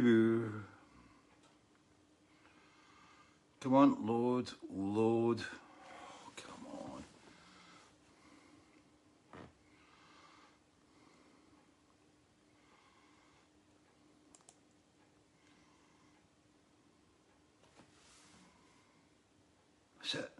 Boo. 0.00 0.52
Come 3.60 3.74
on, 3.74 4.06
load, 4.06 4.50
load. 4.70 5.40
Oh, 6.26 6.32
come 6.36 6.66
on. 6.72 7.04
That's 20.02 20.14
it. 20.16 20.30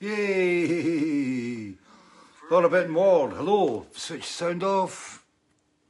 Yay! 0.00 1.74
Thought 2.48 2.64
a 2.64 2.68
bit 2.70 2.88
more. 2.88 3.30
Hello. 3.30 3.86
Switch 3.92 4.24
sound 4.24 4.62
off. 4.62 5.21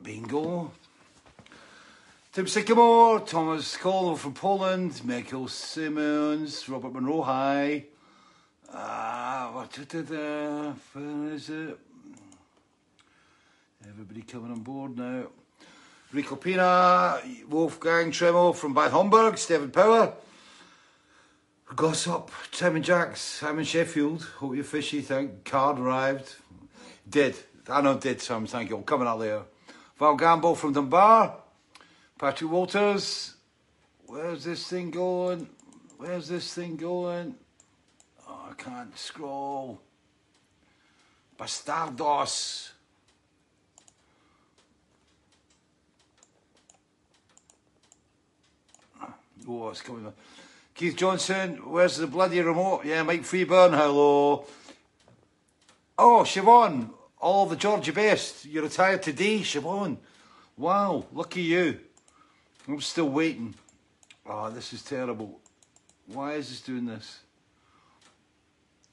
Bingo. 0.03 0.73
Tim 2.33 2.47
Sycamore, 2.47 3.21
Thomas 3.21 3.77
Colwell 3.77 4.17
from 4.17 4.35
Poland, 4.35 5.05
Michael 5.05 5.49
Simmons, 5.49 6.69
Robert 6.69 6.93
Monroe, 6.93 7.23
hi. 7.23 7.85
Ah, 8.73 9.51
what 9.53 9.71
did 9.89 10.11
uh, 10.11 10.73
where 10.93 11.35
is 11.35 11.51
it? 11.51 11.79
Everybody 13.87 14.23
coming 14.23 14.51
on 14.51 14.61
board 14.61 14.97
now. 14.97 15.27
Rico 16.13 16.37
Pina, 16.37 17.21
Wolfgang 17.49 18.11
Tremel 18.11 18.57
from 18.57 18.75
Bad 18.75 18.91
Homburg, 18.91 19.39
Stephen 19.39 19.71
Power. 19.71 20.15
Gossip, 21.77 22.31
Tim 22.51 22.77
and 22.77 22.85
Jacks, 22.85 23.43
I'm 23.43 23.59
in 23.59 23.65
Sheffield. 23.65 24.23
Hope 24.39 24.55
you're 24.55 24.65
fishy. 24.65 25.01
Thank 25.01 25.45
card 25.45 25.79
arrived. 25.79 26.35
Did. 27.09 27.37
I 27.69 27.81
know 27.81 27.99
did, 27.99 28.21
Sam. 28.21 28.47
Thank 28.47 28.71
you. 28.71 28.79
Coming 28.79 29.07
out 29.07 29.21
there. 29.21 29.43
Val 30.03 30.17
Gamble 30.17 30.57
from 30.57 30.73
Dunbar. 30.73 31.37
Patrick 32.19 32.51
Walters. 32.51 33.35
Where's 34.07 34.43
this 34.43 34.67
thing 34.67 34.91
going? 34.91 35.49
Where's 35.97 36.27
this 36.27 36.53
thing 36.53 36.75
going? 36.75 37.37
Oh, 38.29 38.49
I 38.51 38.55
can't 38.61 38.99
scroll. 38.99 39.81
Bastardos. 41.39 42.71
Oh, 49.47 49.69
it's 49.69 49.83
coming 49.83 50.07
on. 50.07 50.15
Keith 50.75 50.97
Johnson, 50.97 51.59
where's 51.59 51.99
the 51.99 52.09
bloody 52.09 52.41
remote? 52.41 52.85
Yeah, 52.85 53.05
Mike 53.05 53.23
Freeburn, 53.23 53.77
hello. 53.79 54.47
Oh, 55.97 56.25
Siobhan, 56.25 56.91
all 57.23 57.47
the 57.47 57.57
Georgia 57.57 57.93
best. 57.93 58.45
You 58.45 58.61
retired 58.63 59.03
today, 59.03 59.39
Siobhan. 59.39 59.97
Wow, 60.57 61.07
lucky 61.13 61.43
you. 61.43 61.79
I'm 62.69 62.81
still 62.81 63.09
waiting. 63.09 63.55
Oh, 64.27 64.51
this 64.51 64.73
is 64.73 64.83
terrible. 64.83 65.41
Why 66.09 66.35
is 66.35 66.49
this 66.49 66.61
doing 66.61 66.85
this? 66.85 67.21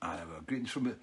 I 0.02 0.16
have 0.16 0.30
a 0.38 0.42
greetings 0.46 0.70
from 0.70 0.88
it. 0.88 0.98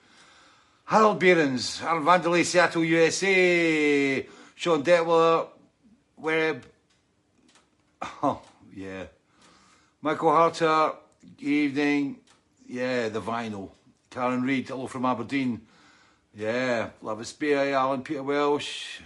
Harold 0.84 1.18
Behrens, 1.18 1.80
Harold 1.80 2.04
Vanderlei, 2.04 2.44
Seattle, 2.44 2.84
USA. 2.84 4.26
Sean 4.54 4.82
Detwiller, 4.82 5.48
Webb. 6.16 6.64
Oh, 8.22 8.40
yeah. 8.74 9.04
Michael 10.00 10.30
Harter, 10.30 10.92
evening. 11.40 12.18
Yeah, 12.68 13.08
the 13.08 13.20
vinyl. 13.20 13.70
Karen 14.10 14.42
Reid, 14.42 14.68
hello 14.68 14.86
from 14.86 15.04
Aberdeen. 15.04 15.60
Yeah, 16.38 16.90
love 17.00 17.18
Lavis 17.18 17.38
Bay, 17.38 17.72
Alan 17.72 18.02
Peter 18.02 18.22
Welsh. 18.22 19.00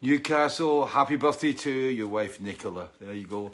Newcastle, 0.00 0.86
happy 0.86 1.16
birthday 1.16 1.52
to 1.52 1.72
your 1.72 2.06
wife 2.06 2.40
Nicola. 2.40 2.88
There 3.00 3.12
you 3.12 3.26
go. 3.26 3.50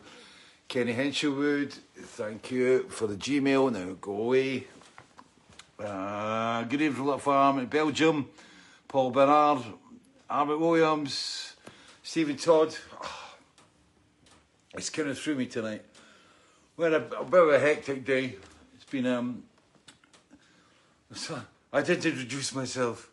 Kenny 0.69 0.93
Henshelwood, 0.93 1.72
thank 1.97 2.50
you 2.50 2.83
for 2.91 3.06
the 3.06 3.15
Gmail. 3.15 3.72
Now 3.72 3.97
go 3.99 4.12
away. 4.12 4.67
Uh, 5.83 6.65
good 6.65 6.83
evening 6.83 7.06
Little 7.06 7.19
Farm 7.19 7.61
in 7.61 7.65
Belgium. 7.65 8.28
Paul 8.89 9.11
Bernard, 9.11 9.65
Albert 10.28 10.59
Williams, 10.59 11.56
Stephen 12.03 12.37
Todd. 12.37 12.77
Oh, 13.03 13.34
it's 14.75 14.91
kind 14.91 15.09
of 15.09 15.19
through 15.19 15.37
me 15.37 15.47
tonight. 15.47 15.83
We 16.77 16.84
had 16.84 16.93
a, 16.93 17.21
a 17.21 17.25
bit 17.25 17.41
of 17.41 17.49
a 17.49 17.59
hectic 17.59 18.05
day. 18.05 18.37
It's 18.75 18.84
been 18.84 19.06
um. 19.06 19.44
I 21.75 21.81
did 21.81 22.05
introduce 22.05 22.55
myself. 22.55 23.10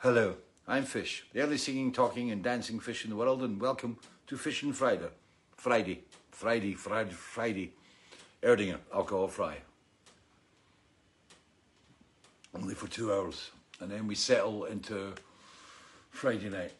Hello, 0.00 0.34
I'm 0.68 0.84
Fish, 0.84 1.24
the 1.32 1.42
only 1.42 1.56
singing, 1.56 1.92
talking, 1.92 2.30
and 2.30 2.42
dancing 2.42 2.78
fish 2.78 3.04
in 3.04 3.10
the 3.10 3.16
world, 3.16 3.42
and 3.42 3.58
welcome 3.58 3.96
to 4.26 4.36
Fishing 4.36 4.74
Friday. 4.74 5.08
Friday, 5.56 6.02
Friday, 6.30 6.74
Friday, 6.74 7.12
Friday. 7.12 7.72
Erdinger, 8.42 8.80
Alkoholfrei. 8.94 9.54
Only 12.54 12.74
for 12.74 12.86
two 12.86 13.14
hours, 13.14 13.50
and 13.80 13.90
then 13.90 14.06
we 14.06 14.14
settle 14.14 14.66
into 14.66 15.14
Friday 16.10 16.50
night. 16.50 16.72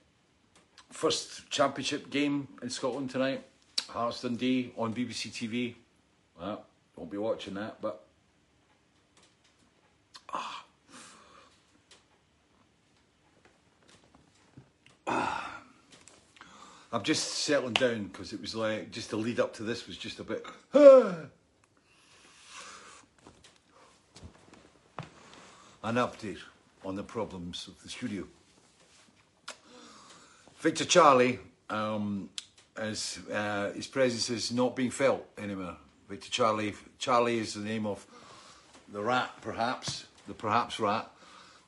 First 0.91 1.49
championship 1.49 2.10
game 2.10 2.47
in 2.60 2.69
Scotland 2.69 3.09
tonight. 3.09 3.43
Hearts 3.88 4.21
Dundee 4.21 4.71
on 4.76 4.93
BBC 4.93 5.31
TV. 5.31 5.76
Well, 6.38 6.59
ah, 6.60 6.65
won't 6.94 7.10
be 7.10 7.16
watching 7.16 7.55
that, 7.55 7.81
but 7.81 8.05
ah, 10.34 10.66
I'm 16.93 17.03
just 17.03 17.25
settling 17.28 17.75
down 17.75 18.05
because 18.05 18.33
it 18.33 18.41
was 18.41 18.55
like 18.55 18.91
just 18.91 19.11
the 19.11 19.17
lead 19.17 19.41
up 19.41 19.55
to 19.55 19.62
this 19.62 19.87
was 19.87 19.97
just 19.97 20.19
a 20.21 20.25
bit. 20.25 20.44
An 25.84 25.94
update 25.94 26.39
on 26.84 26.97
the 26.97 27.03
problems 27.05 27.69
of 27.69 27.81
the 27.83 27.89
studio. 27.89 28.25
Victor 30.59 30.84
Charlie, 30.84 31.38
um, 31.71 32.28
as 32.77 33.21
uh, 33.33 33.71
his 33.73 33.87
presence 33.87 34.28
is 34.31 34.50
not 34.50 34.75
being 34.75 34.91
felt 34.91 35.25
anymore. 35.38 35.77
Victor 36.09 36.31
Charlie, 36.31 36.75
Charlie 36.99 37.38
is 37.38 37.55
the 37.55 37.61
name 37.61 37.87
of 37.87 38.05
the 38.93 39.00
rat, 39.00 39.31
perhaps 39.43 40.06
the 40.27 40.34
perhaps 40.34 40.81
rat 40.81 41.09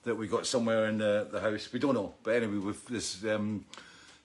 that 0.09 0.17
we 0.17 0.27
got 0.27 0.47
somewhere 0.47 0.87
in 0.87 0.99
the, 0.99 1.29
the 1.31 1.41
house. 1.41 1.73
We 1.73 1.79
don't 1.79 1.95
know, 1.95 2.15
but 2.23 2.35
anyway, 2.35 2.59
with 2.59 2.87
this. 2.87 3.25
Um, 3.25 3.65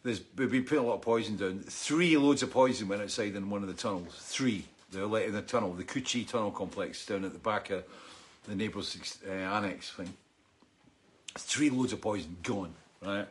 there's, 0.04 0.22
we've 0.36 0.52
been 0.52 0.64
putting 0.64 0.84
a 0.84 0.88
lot 0.88 0.96
of 0.96 1.02
poison 1.02 1.38
down. 1.38 1.60
Three 1.60 2.18
loads 2.18 2.44
of 2.44 2.52
poison 2.52 2.90
went 2.90 3.02
outside 3.02 3.36
in 3.36 3.50
one 3.50 3.62
of 3.62 3.70
the 3.70 3.74
tunnels. 3.74 4.14
Three. 4.20 4.66
They're 4.92 5.06
let 5.06 5.26
in 5.26 5.34
the 5.34 5.42
tunnel, 5.42 5.74
the 5.74 5.84
Cu 5.84 6.02
Chi 6.02 6.24
tunnel 6.24 6.52
complex 6.52 7.06
down 7.06 7.24
at 7.26 7.34
the 7.34 7.40
back 7.40 7.70
of 7.70 7.84
the 8.48 8.56
neighbour's 8.56 9.18
uh, 9.28 9.32
annex 9.32 9.92
thing. 9.92 10.14
Three 11.36 11.70
loads 11.70 11.94
of 11.94 12.02
poison 12.02 12.36
gone, 12.44 12.74
right? 13.02 13.28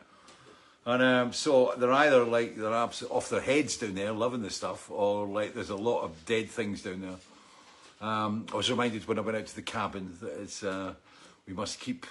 And 0.85 1.01
um, 1.01 1.33
so 1.33 1.73
they're 1.77 1.93
either 1.93 2.25
like 2.25 2.57
they're 2.57 2.73
off 2.73 3.29
their 3.29 3.39
heads 3.39 3.77
down 3.77 3.95
there, 3.95 4.11
loving 4.11 4.41
the 4.41 4.49
stuff, 4.49 4.91
or 4.91 5.25
like 5.25 5.53
there's 5.53 5.69
a 5.69 5.75
lot 5.75 6.01
of 6.01 6.25
dead 6.25 6.49
things 6.49 6.81
down 6.81 7.01
there. 7.01 8.09
Um, 8.09 8.45
I 8.51 8.57
was 8.57 8.69
reminded 8.69 9.07
when 9.07 9.17
I 9.17 9.21
went 9.21 9.37
out 9.37 9.45
to 9.45 9.55
the 9.55 9.61
cabin 9.61 10.17
that 10.19 10.41
it's, 10.41 10.61
uh, 10.61 10.93
we 11.47 11.53
must 11.53 11.79
keep 11.79 12.05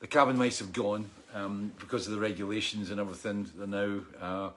the 0.00 0.06
cabin 0.06 0.36
mice 0.36 0.58
have 0.60 0.72
gone 0.72 1.10
um, 1.34 1.72
because 1.78 2.06
of 2.06 2.12
the 2.12 2.20
regulations 2.20 2.90
and 2.90 3.00
everything. 3.00 3.48
They're 3.56 3.66
now 3.66 4.00
uh, 4.20 4.50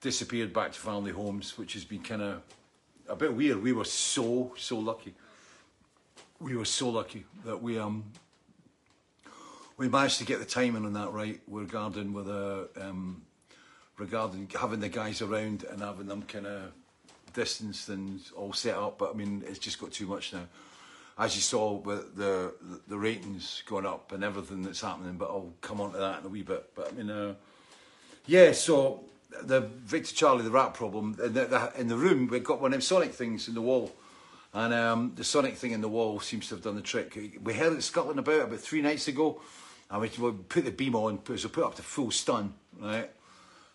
disappeared 0.00 0.52
back 0.52 0.72
to 0.72 0.78
family 0.78 1.12
homes, 1.12 1.58
which 1.58 1.74
has 1.74 1.84
been 1.84 2.02
kind 2.02 2.22
of 2.22 2.42
a 3.08 3.16
bit 3.16 3.34
weird. 3.34 3.62
We 3.62 3.72
were 3.72 3.84
so 3.84 4.52
so 4.56 4.78
lucky. 4.78 5.14
We 6.38 6.56
were 6.56 6.64
so 6.64 6.90
lucky 6.90 7.24
that 7.44 7.60
we 7.62 7.78
um 7.78 8.04
we 9.76 9.88
managed 9.88 10.18
to 10.18 10.24
get 10.24 10.38
the 10.38 10.44
timing 10.44 10.84
on 10.84 10.92
that 10.92 11.12
right 11.12 11.40
regarding 11.48 12.12
with 12.12 12.28
a 12.28 12.68
um, 12.80 13.22
regarding 13.98 14.48
having 14.58 14.80
the 14.80 14.88
guys 14.88 15.20
around 15.20 15.64
and 15.64 15.80
having 15.80 16.06
them 16.06 16.22
kind 16.22 16.46
of 16.46 16.72
distanced 17.34 17.88
and 17.88 18.20
all 18.36 18.52
set 18.52 18.76
up. 18.76 18.98
But 18.98 19.10
I 19.10 19.14
mean, 19.14 19.42
it's 19.46 19.58
just 19.58 19.80
got 19.80 19.92
too 19.92 20.06
much 20.06 20.32
now 20.32 20.46
as 21.20 21.36
you 21.36 21.42
saw 21.42 21.74
with 21.74 22.16
the 22.16 22.54
the 22.88 22.98
ratings 22.98 23.62
going 23.66 23.84
up 23.84 24.10
and 24.10 24.24
everything 24.24 24.62
that's 24.62 24.80
happening. 24.80 25.16
But 25.16 25.26
I'll 25.26 25.52
come 25.60 25.80
on 25.80 25.92
to 25.92 25.98
that 25.98 26.20
in 26.20 26.26
a 26.26 26.28
wee 26.30 26.42
bit. 26.42 26.70
But 26.74 26.88
I 26.88 26.92
mean, 26.96 27.10
uh, 27.10 27.34
yeah. 28.26 28.52
So 28.52 29.04
the 29.42 29.60
Victor 29.60 30.14
Charlie 30.14 30.42
the 30.42 30.50
rat 30.50 30.74
problem 30.74 31.16
in 31.22 31.34
the, 31.34 31.44
the, 31.44 31.72
in 31.78 31.88
the 31.88 31.96
room 31.96 32.26
we've 32.26 32.42
got 32.42 32.60
one 32.60 32.68
of 32.68 32.72
them 32.72 32.80
Sonic 32.80 33.12
things 33.12 33.48
in 33.48 33.54
the 33.54 33.60
wall, 33.60 33.92
and 34.54 34.72
um, 34.72 35.12
the 35.14 35.22
Sonic 35.22 35.56
thing 35.56 35.72
in 35.72 35.82
the 35.82 35.88
wall 35.88 36.20
seems 36.20 36.48
to 36.48 36.54
have 36.54 36.64
done 36.64 36.76
the 36.76 36.82
trick. 36.82 37.38
We 37.42 37.52
heard 37.52 37.74
it 37.74 37.82
scuttling 37.82 38.18
about 38.18 38.48
about 38.48 38.60
three 38.60 38.80
nights 38.80 39.06
ago, 39.06 39.42
and 39.90 40.00
we, 40.00 40.08
we 40.18 40.32
put 40.32 40.64
the 40.64 40.70
beam 40.70 40.96
on, 40.96 41.18
put, 41.18 41.38
so 41.38 41.50
put 41.50 41.64
up 41.64 41.74
to 41.76 41.82
full 41.82 42.10
stun, 42.10 42.54
right. 42.80 43.10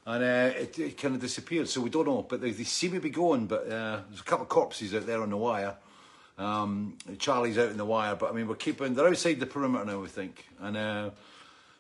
And 0.08 0.24
uh, 0.24 0.56
it, 0.56 0.78
it 0.78 0.98
kind 1.00 1.16
of 1.16 1.22
disappeared, 1.22 1.68
so 1.68 1.82
we 1.82 1.90
don't 1.90 2.06
know. 2.06 2.22
But 2.22 2.40
they, 2.40 2.52
they 2.52 2.64
seem 2.64 2.92
to 2.92 3.00
be 3.00 3.10
going. 3.10 3.48
But 3.48 3.64
uh, 3.68 4.02
there's 4.08 4.22
a 4.22 4.24
couple 4.24 4.44
of 4.44 4.50
corpses 4.50 4.94
out 4.94 5.08
there 5.08 5.24
on 5.24 5.32
the 5.32 5.38
wire, 5.38 5.76
um, 6.38 6.98
Charlie's 7.18 7.58
out 7.58 7.70
in 7.70 7.78
the 7.78 7.86
wire, 7.86 8.16
but 8.16 8.30
I 8.30 8.34
mean, 8.34 8.48
we're 8.48 8.56
keeping, 8.56 8.94
they're 8.94 9.08
outside 9.08 9.40
the 9.40 9.46
perimeter 9.46 9.86
now, 9.86 10.00
we 10.00 10.08
think. 10.08 10.48
And, 10.60 10.76
uh, 10.76 11.10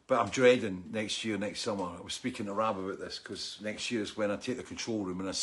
but 0.08 0.20
I'm 0.20 0.30
dreading 0.30 0.84
next 0.92 1.26
year, 1.26 1.38
next 1.38 1.62
summer. 1.62 1.86
I 1.98 2.02
was 2.02 2.14
speaking 2.14 2.46
to 2.46 2.54
Rab 2.54 2.78
about 2.78 3.00
this 3.00 3.20
because 3.20 3.58
next 3.62 3.92
year 3.92 4.02
is 4.02 4.16
when 4.16 4.32
I 4.32 4.36
take 4.36 4.58
the 4.58 4.64
control 4.64 5.04
room 5.04 5.20
and 5.20 5.30
I 5.30 5.34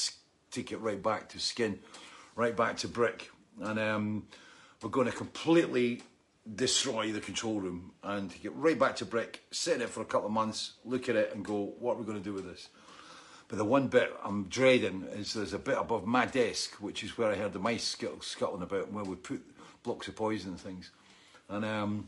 take 0.50 0.72
it 0.72 0.78
right 0.78 1.02
back 1.02 1.28
to 1.30 1.40
skin, 1.40 1.78
right 2.36 2.56
back 2.56 2.76
to 2.78 2.88
brick, 2.88 3.30
and 3.60 3.78
um, 3.78 4.26
we're 4.82 4.90
going 4.90 5.10
to 5.10 5.16
completely 5.16 6.02
destroy 6.54 7.12
the 7.12 7.20
control 7.20 7.60
room 7.60 7.92
and 8.02 8.32
get 8.42 8.54
right 8.54 8.78
back 8.78 8.96
to 8.96 9.04
brick, 9.04 9.42
sit 9.50 9.76
in 9.76 9.82
it 9.82 9.88
for 9.88 10.00
a 10.00 10.04
couple 10.04 10.26
of 10.26 10.32
months, 10.32 10.72
look 10.84 11.08
at 11.08 11.16
it, 11.16 11.34
and 11.34 11.44
go, 11.44 11.72
what 11.78 11.94
are 11.94 11.98
we 12.00 12.04
going 12.04 12.18
to 12.18 12.24
do 12.24 12.32
with 12.32 12.44
this? 12.44 12.68
But 13.52 13.58
the 13.58 13.64
one 13.66 13.88
bit 13.88 14.16
I'm 14.24 14.44
dreading 14.44 15.06
is 15.12 15.34
there's 15.34 15.52
a 15.52 15.58
bit 15.58 15.76
above 15.76 16.06
my 16.06 16.24
desk, 16.24 16.76
which 16.76 17.04
is 17.04 17.18
where 17.18 17.30
I 17.30 17.34
heard 17.34 17.52
the 17.52 17.58
mice 17.58 17.84
scuttling 18.20 18.62
about, 18.62 18.90
where 18.90 19.04
we 19.04 19.14
put 19.14 19.42
blocks 19.82 20.08
of 20.08 20.16
poison 20.16 20.52
and 20.52 20.58
things. 20.58 20.90
And 21.50 21.62
um, 21.62 22.06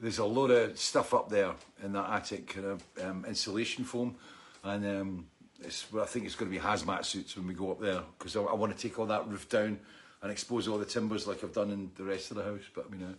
there's 0.00 0.18
a 0.18 0.24
load 0.24 0.50
of 0.50 0.76
stuff 0.76 1.14
up 1.14 1.28
there 1.28 1.52
in 1.84 1.92
that 1.92 2.10
attic, 2.10 2.54
kind 2.54 2.66
of 2.66 2.82
um, 3.00 3.24
insulation 3.28 3.84
foam, 3.84 4.16
and 4.64 4.84
um, 4.84 5.26
I 5.64 6.06
think 6.06 6.26
it's 6.26 6.34
going 6.34 6.50
to 6.50 6.58
be 6.58 6.60
hazmat 6.60 7.04
suits 7.04 7.36
when 7.36 7.46
we 7.46 7.54
go 7.54 7.70
up 7.70 7.80
there 7.80 8.02
because 8.18 8.34
I, 8.34 8.42
I 8.42 8.54
want 8.54 8.76
to 8.76 8.82
take 8.82 8.98
all 8.98 9.06
that 9.06 9.28
roof 9.28 9.48
down 9.48 9.78
and 10.22 10.32
expose 10.32 10.66
all 10.66 10.78
the 10.78 10.84
timbers 10.84 11.28
like 11.28 11.44
I've 11.44 11.52
done 11.52 11.70
in 11.70 11.92
the 11.94 12.02
rest 12.02 12.32
of 12.32 12.36
the 12.36 12.42
house. 12.42 12.64
But 12.74 12.86
I 12.88 12.96
mean, 12.96 13.04
uh, 13.04 13.14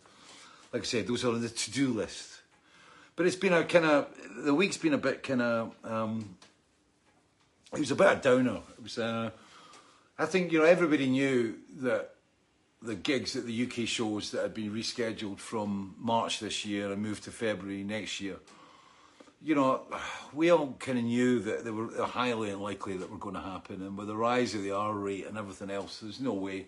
like 0.74 0.82
I 0.82 0.86
said, 0.86 1.08
those 1.08 1.24
are 1.24 1.30
on 1.30 1.42
the 1.42 1.48
to-do 1.48 1.94
list. 1.94 2.42
But 3.16 3.28
it's 3.28 3.38
been 3.38 3.54
a 3.54 3.64
kind 3.64 3.86
of 3.86 4.08
the 4.44 4.54
week's 4.54 4.78
been 4.78 4.94
a 4.94 4.98
bit 4.98 5.24
kind 5.24 5.42
of 5.42 5.74
um, 5.86 6.36
it 7.74 7.80
was 7.80 7.92
a 7.92 7.96
bit 7.96 8.08
of 8.08 8.22
downer. 8.22 8.62
It 8.78 8.84
was 8.84 8.98
uh, 8.98 9.32
I 10.18 10.26
think 10.26 10.52
you 10.52 10.60
know 10.60 10.66
everybody 10.66 11.08
knew 11.08 11.56
that 11.82 12.16
the 12.82 12.96
gigs 12.96 13.36
at 13.36 13.46
the 13.46 13.64
UK 13.64 13.88
shows 13.88 14.32
that 14.32 14.42
had 14.42 14.54
been 14.54 14.74
rescheduled 14.74 15.40
from 15.40 15.96
March 15.98 16.40
this 16.40 16.66
year 16.66 16.92
and 16.92 17.02
moved 17.02 17.24
to 17.26 17.32
February 17.32 17.84
next 17.84 18.22
year. 18.22 18.38
You 19.42 19.56
know, 19.56 19.82
we 20.34 20.50
all 20.50 20.76
kind 20.80 20.98
of 20.98 21.04
knew 21.04 21.40
that 21.40 21.64
they 21.64 21.72
were 21.72 21.90
highly 22.06 22.50
unlikely 22.50 22.98
that 22.98 23.10
were 23.10 23.18
going 23.18 23.36
to 23.36 23.42
happen, 23.42 23.82
and 23.82 23.98
with 23.98 24.08
the 24.08 24.16
rise 24.16 24.56
of 24.56 24.64
the 24.64 24.72
R 24.72 24.94
rate 24.94 25.28
and 25.28 25.38
everything 25.38 25.70
else, 25.70 26.00
there's 26.00 26.20
no 26.20 26.34
way. 26.34 26.68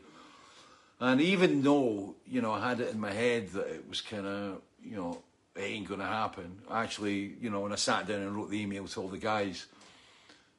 And 0.99 1.19
even 1.19 1.63
though 1.63 2.15
you 2.25 2.41
know 2.41 2.51
I 2.51 2.69
had 2.69 2.79
it 2.79 2.93
in 2.93 2.99
my 2.99 3.11
head 3.11 3.49
that 3.49 3.67
it 3.67 3.89
was 3.89 4.01
kind 4.01 4.25
of 4.25 4.61
you 4.83 4.95
know 4.95 5.21
it 5.55 5.61
ain't 5.61 5.87
going 5.87 5.99
to 5.99 6.05
happen, 6.05 6.61
actually, 6.71 7.33
you 7.41 7.49
know, 7.49 7.59
when 7.59 7.73
I 7.73 7.75
sat 7.75 8.07
down 8.07 8.21
and 8.21 8.35
wrote 8.35 8.49
the 8.49 8.61
email 8.61 8.87
to 8.87 9.01
all 9.01 9.09
the 9.09 9.17
guys, 9.17 9.65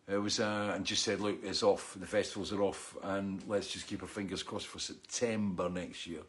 it 0.08 0.16
was 0.16 0.40
uh, 0.40 0.72
and 0.74 0.84
just 0.84 1.04
said, 1.04 1.20
look, 1.20 1.38
it's 1.44 1.62
off. 1.62 1.96
The 1.98 2.06
festivals 2.06 2.52
are 2.52 2.62
off, 2.62 2.96
and 3.02 3.42
let's 3.46 3.68
just 3.68 3.86
keep 3.86 4.02
our 4.02 4.08
fingers 4.08 4.42
crossed 4.42 4.66
for 4.66 4.78
September 4.78 5.68
next 5.68 6.06
year. 6.06 6.22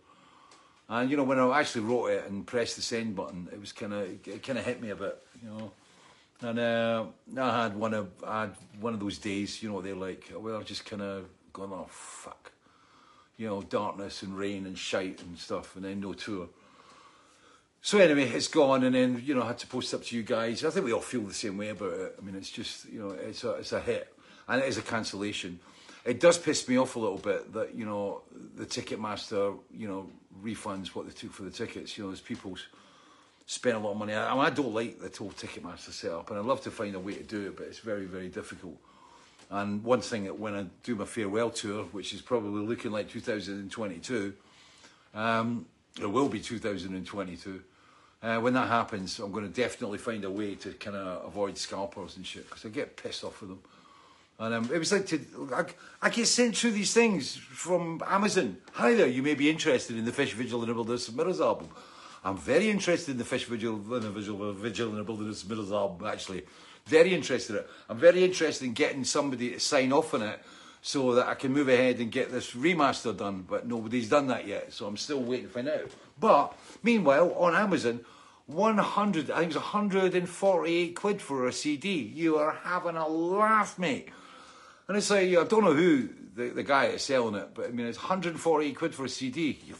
And 0.89 1.09
you 1.09 1.17
know, 1.17 1.23
when 1.23 1.39
I 1.39 1.59
actually 1.59 1.81
wrote 1.81 2.07
it 2.07 2.29
and 2.29 2.45
pressed 2.45 2.75
the 2.75 2.81
send 2.81 3.15
button, 3.15 3.49
it 3.51 3.59
was 3.59 3.71
kind 3.71 3.93
of 3.93 4.27
it 4.27 4.43
kind 4.43 4.59
of 4.59 4.65
hit 4.65 4.81
me 4.81 4.91
a 4.91 4.95
bit, 4.95 5.17
you 5.41 5.49
know. 5.49 5.71
And 6.41 6.59
uh, 6.59 7.05
I 7.37 7.63
had 7.63 7.75
one 7.75 7.93
of 7.93 8.09
I 8.25 8.41
had 8.41 8.55
one 8.79 8.93
of 8.93 8.99
those 8.99 9.17
days, 9.17 9.63
you 9.63 9.71
know, 9.71 9.81
they're 9.81 9.95
like, 9.95 10.31
well, 10.37 10.57
I've 10.57 10.65
just 10.65 10.85
kind 10.85 11.01
of 11.01 11.25
gone, 11.51 11.71
oh 11.73 11.87
fuck, 11.89 12.51
you 13.37 13.47
know, 13.47 13.61
darkness 13.61 14.23
and 14.23 14.37
rain 14.37 14.65
and 14.65 14.77
shite 14.77 15.21
and 15.21 15.37
stuff, 15.37 15.75
and 15.75 15.85
then 15.85 15.99
no 15.99 16.13
tour. 16.13 16.47
So 17.85 17.97
anyway, 17.97 18.30
it's 18.30 18.47
gone, 18.47 18.85
and 18.85 18.95
then 18.95 19.21
you 19.25 19.35
know 19.35 19.44
I 19.44 19.47
had 19.47 19.57
to 19.57 19.68
post 19.68 19.91
it 19.91 19.97
up 19.97 20.03
to 20.03 20.15
you 20.15 20.24
guys. 20.24 20.63
I 20.63 20.69
think 20.69 20.85
we 20.85 20.94
all 20.94 21.01
feel 21.01 21.19
the 21.24 21.33
same 21.33 21.57
way 21.57 21.68
about 21.68 21.91
it. 21.91 22.15
I 22.18 22.24
mean, 22.24 22.33
it's 22.33 22.50
just 22.50 22.88
you 22.88 23.01
know 23.01 23.09
it's 23.09 23.44
a 23.44 23.56
it's 23.56 23.74
a 23.74 23.81
hit, 23.81 24.07
and 24.47 24.62
it 24.62 24.69
is 24.69 24.77
a 24.77 24.81
cancellation. 24.81 25.59
It 26.06 26.21
does 26.21 26.38
piss 26.38 26.65
me 26.69 26.77
off 26.77 26.95
a 26.95 27.00
little 27.00 27.18
bit 27.18 27.51
that 27.51 27.75
you 27.75 27.83
know 27.83 28.21
the 28.56 28.65
Ticketmaster 28.65 29.59
you 29.75 29.89
know 29.89 30.09
refunds 30.41 30.95
what 30.95 31.07
they 31.07 31.12
took 31.12 31.33
for 31.33 31.44
the 31.44 31.51
tickets. 31.51 31.97
You 31.97 32.06
know, 32.06 32.12
there's 32.12 32.21
people 32.21 32.56
spend 33.47 33.75
a 33.75 33.80
lot 33.80 33.91
of 33.91 33.97
money. 33.97 34.13
I, 34.13 34.31
I, 34.31 34.33
mean, 34.33 34.45
I 34.45 34.50
don't 34.50 34.74
like 34.74 35.01
the 35.01 35.18
whole 35.18 35.31
Ticketmaster 35.31 35.91
setup, 35.91 36.29
and 36.29 36.39
I'd 36.39 36.45
love 36.45 36.62
to 36.62 36.71
find 36.71 36.95
a 36.95 37.01
way 37.01 37.15
to 37.15 37.24
do 37.24 37.47
it, 37.47 37.57
but 37.57 37.68
it's 37.68 37.79
very 37.79 38.06
very 38.06 38.29
difficult. 38.29 38.77
And 39.50 39.83
one 39.83 40.00
thing 40.00 40.24
that 40.24 40.39
when 40.39 40.56
I 40.56 40.68
do 40.83 40.95
my 40.95 41.03
farewell 41.03 41.50
tour, 41.50 41.83
which 41.91 42.13
is 42.13 42.21
probably 42.21 42.65
looking 42.65 42.91
like 42.91 43.09
2022, 43.09 44.33
um, 45.13 45.65
it 46.00 46.09
will 46.09 46.29
be 46.29 46.39
2022. 46.39 47.62
Uh, 48.23 48.39
when 48.39 48.53
that 48.53 48.69
happens, 48.69 49.19
I'm 49.19 49.33
going 49.33 49.45
to 49.45 49.53
definitely 49.53 49.97
find 49.97 50.23
a 50.23 50.31
way 50.31 50.55
to 50.55 50.71
kind 50.71 50.95
of 50.95 51.25
avoid 51.25 51.57
scalpers 51.57 52.15
and 52.15 52.25
shit 52.25 52.47
because 52.47 52.65
I 52.65 52.69
get 52.69 52.95
pissed 52.95 53.25
off 53.25 53.41
with 53.41 53.49
them. 53.49 53.59
And 54.39 54.53
um, 54.53 54.69
it 54.73 54.79
was 54.79 54.93
like 54.93 55.05
to, 55.07 55.19
I, 55.53 55.65
I 56.01 56.09
get 56.09 56.27
sent 56.27 56.55
through 56.55 56.71
these 56.71 56.93
things 56.93 57.35
from 57.35 58.01
Amazon. 58.07 58.57
Hi 58.73 58.93
there, 58.93 59.07
you 59.07 59.21
may 59.21 59.35
be 59.35 59.49
interested 59.49 59.97
in 59.97 60.05
the 60.05 60.13
Fish 60.13 60.31
Vigil 60.31 60.61
in 60.61 60.69
the 60.69 60.73
Wilderness 60.73 61.09
of 61.09 61.17
Mirrors 61.17 61.41
album. 61.41 61.67
I'm 62.23 62.37
very 62.37 62.69
interested 62.69 63.11
in 63.11 63.17
the 63.17 63.25
Fish 63.25 63.43
Vigil 63.43 63.75
in 63.75 64.01
the 64.01 64.09
Vigil, 64.09 64.53
Vigil 64.53 64.89
in 64.91 64.95
the 64.95 65.03
Wilderness 65.03 65.43
of 65.43 65.49
Mirrors 65.49 65.73
album, 65.73 66.07
actually. 66.07 66.43
Very 66.85 67.13
interested 67.13 67.57
in 67.57 67.59
it. 67.59 67.69
I'm 67.89 67.97
very 67.97 68.23
interested 68.23 68.65
in 68.65 68.71
getting 68.71 69.03
somebody 69.03 69.51
to 69.51 69.59
sign 69.59 69.91
off 69.91 70.13
on 70.13 70.21
it 70.21 70.39
so 70.85 71.15
that 71.15 71.27
I 71.27 71.33
can 71.33 71.53
move 71.53 71.69
ahead 71.69 72.00
and 72.00 72.12
get 72.12 72.30
this 72.30 72.51
remaster 72.51 73.18
done. 73.18 73.45
But 73.47 73.65
nobody's 73.65 74.09
done 74.09 74.27
that 74.27 74.45
yet, 74.45 74.74
so 74.74 74.85
I'm 74.85 74.97
still 74.97 75.21
waiting 75.21 75.47
to 75.47 75.51
find 75.53 75.69
out. 75.69 75.89
But 76.19 76.53
meanwhile, 76.83 77.33
on 77.35 77.56
Amazon, 77.56 78.01
100, 78.47 79.31
I 79.31 79.39
think 79.39 79.47
it's 79.47 79.56
148 79.56 80.94
quid 80.94 81.21
for 81.21 81.47
a 81.47 81.53
CD. 81.53 81.94
You 82.13 82.35
are 82.35 82.57
having 82.63 82.97
a 82.97 83.07
laugh, 83.07 83.80
mate. 83.80 84.09
And 84.89 84.97
it's 84.97 85.09
like, 85.09 85.30
I 85.30 85.44
don't 85.45 85.63
know 85.63 85.74
who 85.74 86.09
the, 86.35 86.50
the 86.50 86.63
guy 86.63 86.88
is 86.88 87.03
selling 87.03 87.36
it, 87.36 87.51
but 87.53 87.68
I 87.68 87.71
mean, 87.71 87.88
it's 87.88 87.97
148 87.97 88.75
quid 88.75 88.94
for 88.94 89.06
a 89.06 89.09
CD. 89.09 89.57
You, 89.65 89.75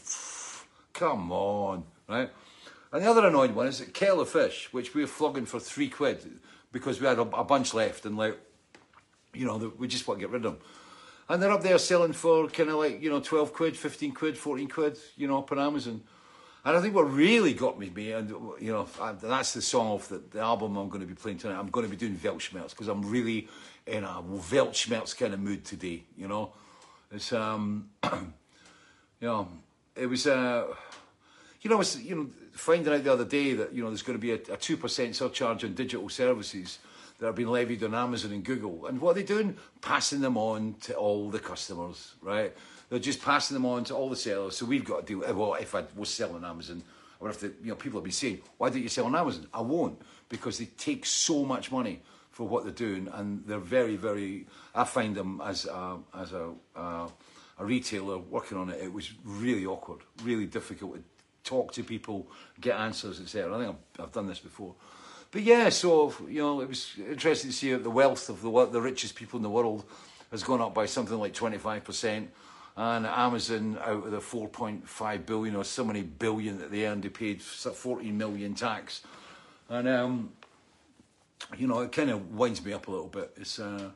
come 0.94 1.30
on, 1.30 1.84
right? 2.08 2.30
And 2.92 3.04
the 3.04 3.10
other 3.10 3.26
annoying 3.26 3.54
one 3.54 3.66
is 3.66 3.80
that 3.80 3.92
Kettle 3.92 4.24
Fish, 4.24 4.72
which 4.72 4.94
we 4.94 5.02
were 5.02 5.06
flogging 5.06 5.44
for 5.44 5.60
three 5.60 5.90
quid 5.90 6.40
because 6.72 6.98
we 6.98 7.06
had 7.06 7.18
a, 7.18 7.22
a 7.22 7.44
bunch 7.44 7.74
left 7.74 8.06
and 8.06 8.16
like, 8.16 8.38
you 9.34 9.44
know, 9.44 9.70
we 9.76 9.86
just 9.86 10.08
want 10.08 10.18
to 10.18 10.26
get 10.26 10.32
rid 10.32 10.46
of 10.46 10.52
them. 10.54 10.60
And 11.28 11.42
they're 11.42 11.50
up 11.50 11.62
there 11.62 11.78
selling 11.78 12.12
for 12.12 12.48
kind 12.48 12.68
of 12.68 12.76
like, 12.76 13.02
you 13.02 13.08
know, 13.08 13.20
12 13.20 13.52
quid, 13.52 13.76
15 13.76 14.12
quid, 14.12 14.36
14 14.36 14.68
quid, 14.68 14.98
you 15.16 15.26
know, 15.26 15.38
up 15.38 15.50
on 15.52 15.58
Amazon. 15.58 16.02
And 16.64 16.76
I 16.76 16.80
think 16.80 16.94
what 16.94 17.12
really 17.12 17.52
got 17.52 17.78
me, 17.78 17.90
me 17.90 18.12
and 18.12 18.30
you 18.58 18.72
know, 18.72 18.86
that's 19.20 19.52
the 19.52 19.60
song 19.60 19.88
off 19.88 20.08
the, 20.08 20.22
the 20.30 20.40
album 20.40 20.76
I'm 20.76 20.88
going 20.88 21.02
to 21.02 21.06
be 21.06 21.14
playing 21.14 21.38
tonight. 21.38 21.58
I'm 21.58 21.68
going 21.68 21.84
to 21.84 21.90
be 21.90 21.96
doing 21.96 22.16
Weltschmerz 22.16 22.70
because 22.70 22.88
I'm 22.88 23.02
really 23.02 23.48
in 23.86 24.02
a 24.02 24.22
Weltschmerz 24.22 25.16
kind 25.16 25.34
of 25.34 25.40
mood 25.40 25.64
today. 25.64 26.04
You 26.16 26.28
know, 26.28 26.52
it's 27.12 27.34
um, 27.34 27.90
you 28.04 29.28
know, 29.28 29.48
it 29.94 30.06
was 30.06 30.26
uh, 30.26 30.66
you 31.60 31.70
know, 31.70 31.82
you 32.00 32.16
know 32.16 32.30
finding 32.52 32.94
out 32.94 33.04
the 33.04 33.12
other 33.12 33.26
day 33.26 33.52
that 33.52 33.74
you 33.74 33.82
know 33.82 33.90
there's 33.90 34.02
going 34.02 34.18
to 34.18 34.22
be 34.22 34.32
a 34.32 34.56
two 34.56 34.78
percent 34.78 35.14
surcharge 35.14 35.64
on 35.64 35.74
digital 35.74 36.08
services 36.08 36.78
that 37.24 37.30
are 37.30 37.32
being 37.32 37.48
levied 37.48 37.82
on 37.82 37.94
Amazon 37.94 38.32
and 38.32 38.44
Google. 38.44 38.84
And 38.84 39.00
what 39.00 39.12
are 39.12 39.14
they 39.14 39.22
doing? 39.22 39.56
Passing 39.80 40.20
them 40.20 40.36
on 40.36 40.74
to 40.82 40.94
all 40.94 41.30
the 41.30 41.38
customers, 41.38 42.16
right? 42.20 42.54
They're 42.90 42.98
just 42.98 43.22
passing 43.22 43.54
them 43.54 43.64
on 43.64 43.84
to 43.84 43.94
all 43.94 44.10
the 44.10 44.16
sellers. 44.16 44.58
So 44.58 44.66
we've 44.66 44.84
got 44.84 45.06
to 45.06 45.14
do. 45.14 45.34
Well, 45.34 45.54
if 45.54 45.74
I 45.74 45.84
was 45.96 46.10
selling 46.10 46.34
on 46.34 46.44
Amazon, 46.44 46.82
I 47.18 47.24
would 47.24 47.32
have 47.32 47.40
to. 47.40 47.54
You 47.62 47.70
know, 47.70 47.76
people 47.76 47.98
have 47.98 48.04
been 48.04 48.12
saying, 48.12 48.40
"Why 48.58 48.68
don't 48.68 48.82
you 48.82 48.90
sell 48.90 49.06
on 49.06 49.16
Amazon?" 49.16 49.46
I 49.54 49.62
won't 49.62 50.02
because 50.28 50.58
they 50.58 50.66
take 50.66 51.06
so 51.06 51.46
much 51.46 51.72
money 51.72 52.02
for 52.30 52.46
what 52.46 52.64
they're 52.64 52.74
doing, 52.74 53.08
and 53.10 53.42
they're 53.46 53.58
very, 53.58 53.96
very. 53.96 54.46
I 54.74 54.84
find 54.84 55.14
them 55.14 55.40
as 55.42 55.64
a, 55.64 55.96
as 56.14 56.34
a 56.34 56.50
uh, 56.76 57.08
a 57.58 57.64
retailer 57.64 58.18
working 58.18 58.58
on 58.58 58.68
it. 58.68 58.82
It 58.82 58.92
was 58.92 59.12
really 59.24 59.64
awkward, 59.64 60.00
really 60.22 60.44
difficult 60.44 60.96
to 60.96 61.02
talk 61.42 61.72
to 61.72 61.82
people, 61.82 62.28
get 62.60 62.78
answers, 62.78 63.18
etc. 63.18 63.54
I 63.54 63.64
think 63.64 63.76
I've, 63.98 64.04
I've 64.04 64.12
done 64.12 64.26
this 64.26 64.40
before. 64.40 64.74
But 65.34 65.42
yeah, 65.42 65.68
so 65.68 66.14
you 66.28 66.40
know, 66.40 66.60
it 66.60 66.68
was 66.68 66.92
interesting 66.96 67.50
to 67.50 67.56
see 67.56 67.72
that 67.72 67.82
the 67.82 67.90
wealth 67.90 68.28
of 68.28 68.40
the 68.40 68.66
the 68.66 68.80
richest 68.80 69.16
people 69.16 69.36
in 69.36 69.42
the 69.42 69.50
world 69.50 69.84
has 70.30 70.44
gone 70.44 70.60
up 70.60 70.72
by 70.72 70.86
something 70.86 71.18
like 71.18 71.34
twenty 71.34 71.58
five 71.58 71.82
percent 71.82 72.30
and 72.76 73.04
Amazon 73.04 73.76
out 73.80 74.06
of 74.06 74.10
the 74.10 74.18
4.5 74.18 75.26
billion 75.26 75.54
or 75.54 75.64
so 75.64 75.84
many 75.84 76.02
billion 76.02 76.58
that 76.58 76.72
they 76.72 76.86
earned, 76.86 77.04
they 77.04 77.08
paid 77.08 77.40
14 77.40 78.16
million 78.16 78.54
tax, 78.54 79.02
and 79.68 79.88
um, 79.88 80.32
you 81.56 81.66
know 81.66 81.80
it 81.80 81.90
kind 81.90 82.10
of 82.10 82.34
winds 82.34 82.64
me 82.64 82.72
up 82.72 82.86
a 82.86 82.90
little 82.92 83.08
bit. 83.08 83.32
It's 83.36 83.58
uh, 83.58 83.90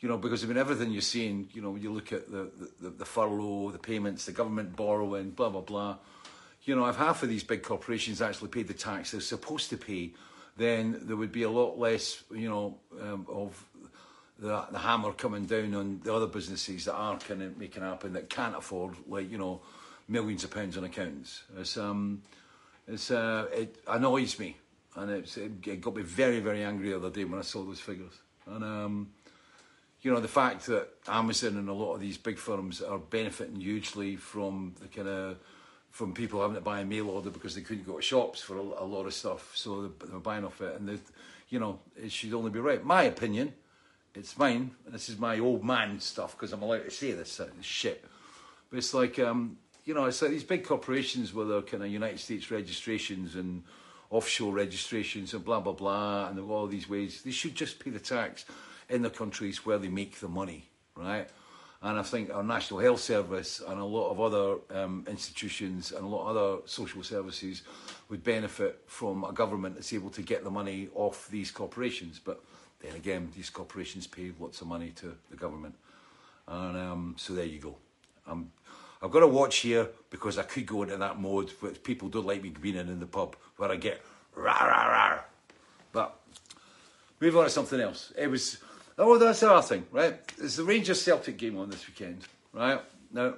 you 0.00 0.10
know 0.10 0.18
because 0.18 0.44
I 0.44 0.46
mean 0.46 0.58
everything 0.58 0.90
you're 0.92 1.00
seeing, 1.00 1.48
you 1.54 1.62
know 1.62 1.70
when 1.70 1.82
you 1.82 1.90
look 1.90 2.12
at 2.12 2.30
the, 2.30 2.50
the 2.82 2.90
the 2.90 3.04
furlough, 3.06 3.70
the 3.70 3.78
payments, 3.78 4.26
the 4.26 4.32
government 4.32 4.76
borrowing, 4.76 5.30
blah 5.30 5.48
blah 5.48 5.62
blah. 5.62 5.96
You 6.64 6.74
know, 6.74 6.84
if 6.86 6.96
half 6.96 7.22
of 7.22 7.30
these 7.30 7.44
big 7.44 7.62
corporations 7.62 8.20
actually 8.20 8.48
paid 8.48 8.68
the 8.68 8.74
tax 8.74 9.12
they're 9.12 9.20
supposed 9.22 9.70
to 9.70 9.78
pay, 9.78 10.12
then 10.56 10.98
there 11.02 11.16
would 11.16 11.32
be 11.32 11.42
a 11.42 11.50
lot 11.50 11.78
less, 11.78 12.22
you 12.30 12.48
know, 12.48 12.78
um, 13.00 13.26
of 13.28 13.62
the, 14.38 14.66
the 14.70 14.78
hammer 14.78 15.12
coming 15.12 15.46
down 15.46 15.74
on 15.74 16.00
the 16.02 16.14
other 16.14 16.26
businesses 16.26 16.84
that 16.84 16.94
are 16.94 17.18
kind 17.18 17.42
of 17.42 17.56
making 17.56 17.82
happen 17.82 18.12
that 18.14 18.28
can't 18.28 18.56
afford 18.56 18.94
like 19.06 19.30
you 19.30 19.38
know 19.38 19.60
millions 20.08 20.44
of 20.44 20.50
pounds 20.50 20.76
on 20.76 20.84
accounts. 20.84 21.42
It's 21.58 21.76
um, 21.76 22.22
it's 22.86 23.10
uh, 23.10 23.46
it 23.52 23.76
annoys 23.88 24.38
me, 24.38 24.56
and 24.94 25.10
it's, 25.10 25.36
it, 25.36 25.80
got 25.80 25.96
me 25.96 26.02
very 26.02 26.40
very 26.40 26.64
angry 26.64 26.90
the 26.90 26.96
other 26.96 27.10
day 27.10 27.24
when 27.24 27.38
I 27.38 27.42
saw 27.42 27.64
those 27.64 27.80
figures. 27.80 28.12
And 28.46 28.62
um, 28.62 29.10
you 30.02 30.12
know 30.12 30.20
the 30.20 30.28
fact 30.28 30.66
that 30.66 30.88
Amazon 31.08 31.56
and 31.56 31.68
a 31.68 31.72
lot 31.72 31.94
of 31.94 32.00
these 32.00 32.18
big 32.18 32.38
firms 32.38 32.82
are 32.82 32.98
benefiting 32.98 33.60
hugely 33.60 34.16
from 34.16 34.74
the 34.80 34.88
kind 34.88 35.08
of 35.08 35.38
from 35.96 36.12
people 36.12 36.42
having 36.42 36.54
to 36.54 36.60
buy 36.60 36.80
a 36.80 36.84
mail 36.84 37.08
order 37.08 37.30
because 37.30 37.54
they 37.54 37.62
couldn't 37.62 37.86
go 37.86 37.96
to 37.96 38.02
shops 38.02 38.42
for 38.42 38.58
a, 38.58 38.60
a 38.60 38.84
lot 38.84 39.06
of 39.06 39.14
stuff, 39.14 39.52
so 39.54 39.80
they, 39.80 40.06
they 40.06 40.12
were 40.12 40.20
buying 40.20 40.44
off 40.44 40.60
it, 40.60 40.78
and 40.78 40.86
they, 40.86 40.98
you 41.48 41.58
know, 41.58 41.78
it 41.96 42.12
should 42.12 42.34
only 42.34 42.50
be 42.50 42.60
right. 42.60 42.84
My 42.84 43.04
opinion, 43.04 43.54
it's 44.14 44.36
mine, 44.36 44.72
this 44.88 45.08
is 45.08 45.18
my 45.18 45.38
old 45.38 45.64
man 45.64 45.98
stuff 45.98 46.32
because 46.32 46.52
I'm 46.52 46.60
allowed 46.60 46.84
to 46.84 46.90
say 46.90 47.12
this, 47.12 47.38
this 47.38 47.50
shit. 47.62 48.04
But 48.68 48.76
it's 48.76 48.92
like, 48.92 49.18
um, 49.18 49.56
you 49.86 49.94
know, 49.94 50.04
it's 50.04 50.20
like 50.20 50.32
these 50.32 50.44
big 50.44 50.66
corporations 50.66 51.32
with 51.32 51.48
their 51.48 51.62
kind 51.62 51.82
of 51.82 51.88
United 51.88 52.20
States 52.20 52.50
registrations 52.50 53.34
and 53.34 53.62
offshore 54.10 54.52
registrations 54.52 55.32
and 55.32 55.42
blah 55.46 55.60
blah 55.60 55.72
blah, 55.72 56.28
and 56.28 56.38
all 56.38 56.66
these 56.66 56.90
ways. 56.90 57.22
They 57.22 57.30
should 57.30 57.54
just 57.54 57.78
pay 57.78 57.88
the 57.88 58.00
tax 58.00 58.44
in 58.90 59.00
the 59.00 59.08
countries 59.08 59.64
where 59.64 59.78
they 59.78 59.88
make 59.88 60.20
the 60.20 60.28
money, 60.28 60.66
right? 60.94 61.26
And 61.82 61.98
I 61.98 62.02
think 62.02 62.32
our 62.32 62.42
National 62.42 62.80
Health 62.80 63.00
Service 63.00 63.60
and 63.66 63.78
a 63.78 63.84
lot 63.84 64.10
of 64.10 64.20
other 64.20 64.56
um, 64.70 65.04
institutions 65.08 65.92
and 65.92 66.04
a 66.04 66.08
lot 66.08 66.28
of 66.28 66.36
other 66.36 66.62
social 66.64 67.02
services 67.02 67.62
would 68.08 68.24
benefit 68.24 68.82
from 68.86 69.24
a 69.24 69.32
government 69.32 69.74
that's 69.74 69.92
able 69.92 70.10
to 70.10 70.22
get 70.22 70.42
the 70.42 70.50
money 70.50 70.88
off 70.94 71.28
these 71.28 71.50
corporations. 71.50 72.18
But 72.18 72.42
then 72.80 72.96
again, 72.96 73.30
these 73.36 73.50
corporations 73.50 74.06
pay 74.06 74.32
lots 74.38 74.60
of 74.62 74.66
money 74.66 74.90
to 74.96 75.16
the 75.30 75.36
government. 75.36 75.74
And 76.48 76.76
um, 76.76 77.14
so 77.18 77.34
there 77.34 77.44
you 77.44 77.58
go. 77.58 77.76
Um, 78.26 78.50
I've 79.02 79.10
got 79.10 79.20
to 79.20 79.26
watch 79.26 79.58
here 79.58 79.88
because 80.10 80.38
I 80.38 80.42
could 80.42 80.66
go 80.66 80.82
into 80.82 80.96
that 80.96 81.20
mode, 81.20 81.52
but 81.60 81.84
people 81.84 82.08
don't 82.08 82.26
like 82.26 82.42
me 82.42 82.50
being 82.50 82.76
in, 82.76 82.88
in 82.88 83.00
the 83.00 83.06
pub 83.06 83.36
where 83.56 83.70
I 83.70 83.76
get 83.76 84.00
rah 84.34 84.64
rah 84.64 84.86
rah. 84.86 85.20
But 85.92 86.18
move 87.20 87.36
on 87.36 87.44
to 87.44 87.50
something 87.50 87.80
else. 87.80 88.12
It 88.16 88.30
was 88.30 88.58
Oh, 88.98 89.18
that's 89.18 89.40
the 89.40 89.52
other 89.52 89.66
thing, 89.66 89.86
right? 89.92 90.26
There's 90.38 90.56
the 90.56 90.64
Rangers 90.64 91.02
Celtic 91.02 91.36
game 91.36 91.58
on 91.58 91.68
this 91.68 91.86
weekend, 91.86 92.22
right? 92.54 92.80
Now, 93.12 93.34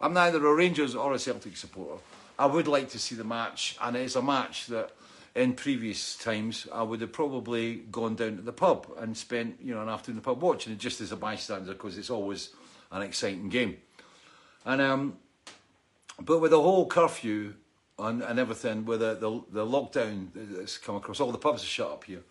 I'm 0.00 0.12
neither 0.12 0.44
a 0.46 0.54
Rangers 0.54 0.94
or 0.94 1.12
a 1.12 1.18
Celtic 1.18 1.56
supporter. 1.56 2.00
I 2.38 2.46
would 2.46 2.68
like 2.68 2.90
to 2.90 2.98
see 2.98 3.16
the 3.16 3.24
match, 3.24 3.76
and 3.82 3.96
it's 3.96 4.14
a 4.14 4.22
match 4.22 4.66
that 4.66 4.92
in 5.34 5.54
previous 5.54 6.16
times 6.16 6.68
I 6.72 6.82
would 6.82 7.00
have 7.00 7.12
probably 7.12 7.76
gone 7.90 8.14
down 8.14 8.36
to 8.36 8.42
the 8.42 8.52
pub 8.52 8.86
and 8.98 9.16
spent, 9.16 9.58
you 9.60 9.74
know, 9.74 9.82
an 9.82 9.88
afternoon 9.88 10.18
in 10.18 10.22
the 10.22 10.24
pub 10.24 10.40
watching 10.40 10.72
it 10.72 10.78
just 10.78 11.00
as 11.00 11.10
a 11.10 11.16
bystander 11.16 11.72
because 11.72 11.98
it's 11.98 12.10
always 12.10 12.50
an 12.92 13.02
exciting 13.02 13.48
game. 13.48 13.76
And 14.64 14.80
um, 14.80 15.18
but 16.20 16.40
with 16.40 16.52
the 16.52 16.60
whole 16.60 16.86
curfew 16.86 17.54
and, 17.98 18.22
and 18.22 18.38
everything, 18.38 18.84
with 18.84 19.00
the, 19.00 19.14
the 19.14 19.42
the 19.50 19.66
lockdown 19.66 20.28
that's 20.34 20.78
come 20.78 20.96
across, 20.96 21.20
all 21.20 21.32
the 21.32 21.38
pubs 21.38 21.62
are 21.62 21.66
shut 21.66 21.90
up 21.90 22.04
here. 22.04 22.22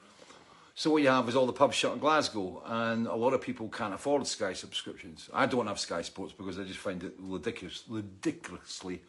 So 0.77 0.91
what 0.91 1.01
you 1.01 1.07
have 1.07 1.29
is 1.29 1.37
all 1.37 1.45
the 1.45 1.53
pubs 1.53 1.77
shut 1.77 1.93
in 1.93 1.99
Glasgow, 1.99 2.61
and 2.65 3.07
a 3.07 3.15
lot 3.15 3.33
of 3.33 3.39
people 3.39 3.69
can't 3.69 3.93
afford 3.93 4.27
Sky 4.27 4.51
subscriptions. 4.51 5.29
I 5.33 5.45
don't 5.45 5.67
have 5.67 5.79
Sky 5.79 6.01
Sports 6.01 6.33
because 6.33 6.59
I 6.59 6.65
just 6.65 6.79
find 6.79 7.01
it 7.01 7.17
ludicrous, 7.17 7.85
ludicrously, 7.87 9.01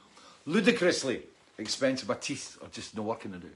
ludicrously 0.45 1.23
expensive. 1.59 2.09
My 2.09 2.15
teeth 2.15 2.57
are 2.63 2.69
just 2.69 2.97
no 2.97 3.03
working 3.03 3.33
to 3.33 3.39
do. 3.39 3.51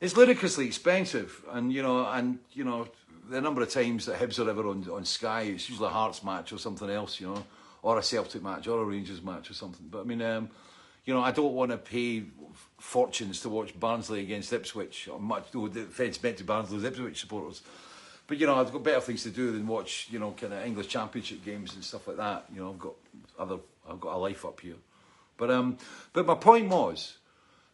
It's 0.00 0.16
ludicrously 0.16 0.66
expensive, 0.66 1.44
and 1.52 1.72
you 1.72 1.80
know, 1.80 2.04
and 2.06 2.40
you 2.52 2.64
know, 2.64 2.88
the 3.30 3.40
number 3.40 3.62
of 3.62 3.70
times 3.70 4.06
that 4.06 4.18
Hibs 4.18 4.44
are 4.44 4.50
ever 4.50 4.66
on 4.66 4.90
on 4.90 5.04
Sky, 5.04 5.42
it's 5.42 5.68
usually 5.70 5.86
a 5.86 5.92
Hearts 5.92 6.24
match 6.24 6.52
or 6.52 6.58
something 6.58 6.90
else, 6.90 7.20
you 7.20 7.28
know, 7.28 7.44
or 7.82 8.00
a 8.00 8.02
Celtic 8.02 8.42
match 8.42 8.66
or 8.66 8.82
a 8.82 8.84
Rangers 8.84 9.22
match 9.22 9.48
or 9.48 9.54
something. 9.54 9.86
But 9.88 10.00
I 10.00 10.04
mean, 10.04 10.22
um, 10.22 10.50
you 11.04 11.14
know, 11.14 11.22
I 11.22 11.30
don't 11.30 11.54
want 11.54 11.70
to 11.70 11.78
pay 11.78 12.24
fortunes 12.78 13.40
to 13.40 13.48
watch 13.48 13.78
Barnsley 13.78 14.20
against 14.20 14.52
Ipswich. 14.52 15.08
Or 15.08 15.18
much, 15.18 15.50
though 15.52 15.68
the 15.68 15.82
offence 15.82 16.22
meant 16.22 16.38
to 16.38 16.44
Barnsley's 16.44 16.84
Ipswich 16.84 17.20
supporters. 17.20 17.62
But 18.26 18.38
you 18.38 18.46
know, 18.46 18.56
I've 18.56 18.72
got 18.72 18.82
better 18.82 19.00
things 19.00 19.22
to 19.22 19.30
do 19.30 19.52
than 19.52 19.66
watch, 19.66 20.08
you 20.10 20.18
know, 20.18 20.32
kind 20.32 20.52
of 20.52 20.64
English 20.64 20.88
Championship 20.88 21.44
games 21.44 21.74
and 21.74 21.84
stuff 21.84 22.08
like 22.08 22.16
that. 22.16 22.46
You 22.52 22.60
know, 22.60 22.70
I've 22.70 22.78
got 22.78 22.94
other, 23.38 23.58
I've 23.88 24.00
got 24.00 24.14
a 24.14 24.18
life 24.18 24.44
up 24.44 24.60
here. 24.60 24.74
But 25.36 25.50
um, 25.50 25.78
but 26.12 26.26
my 26.26 26.34
point 26.34 26.68
was, 26.68 27.18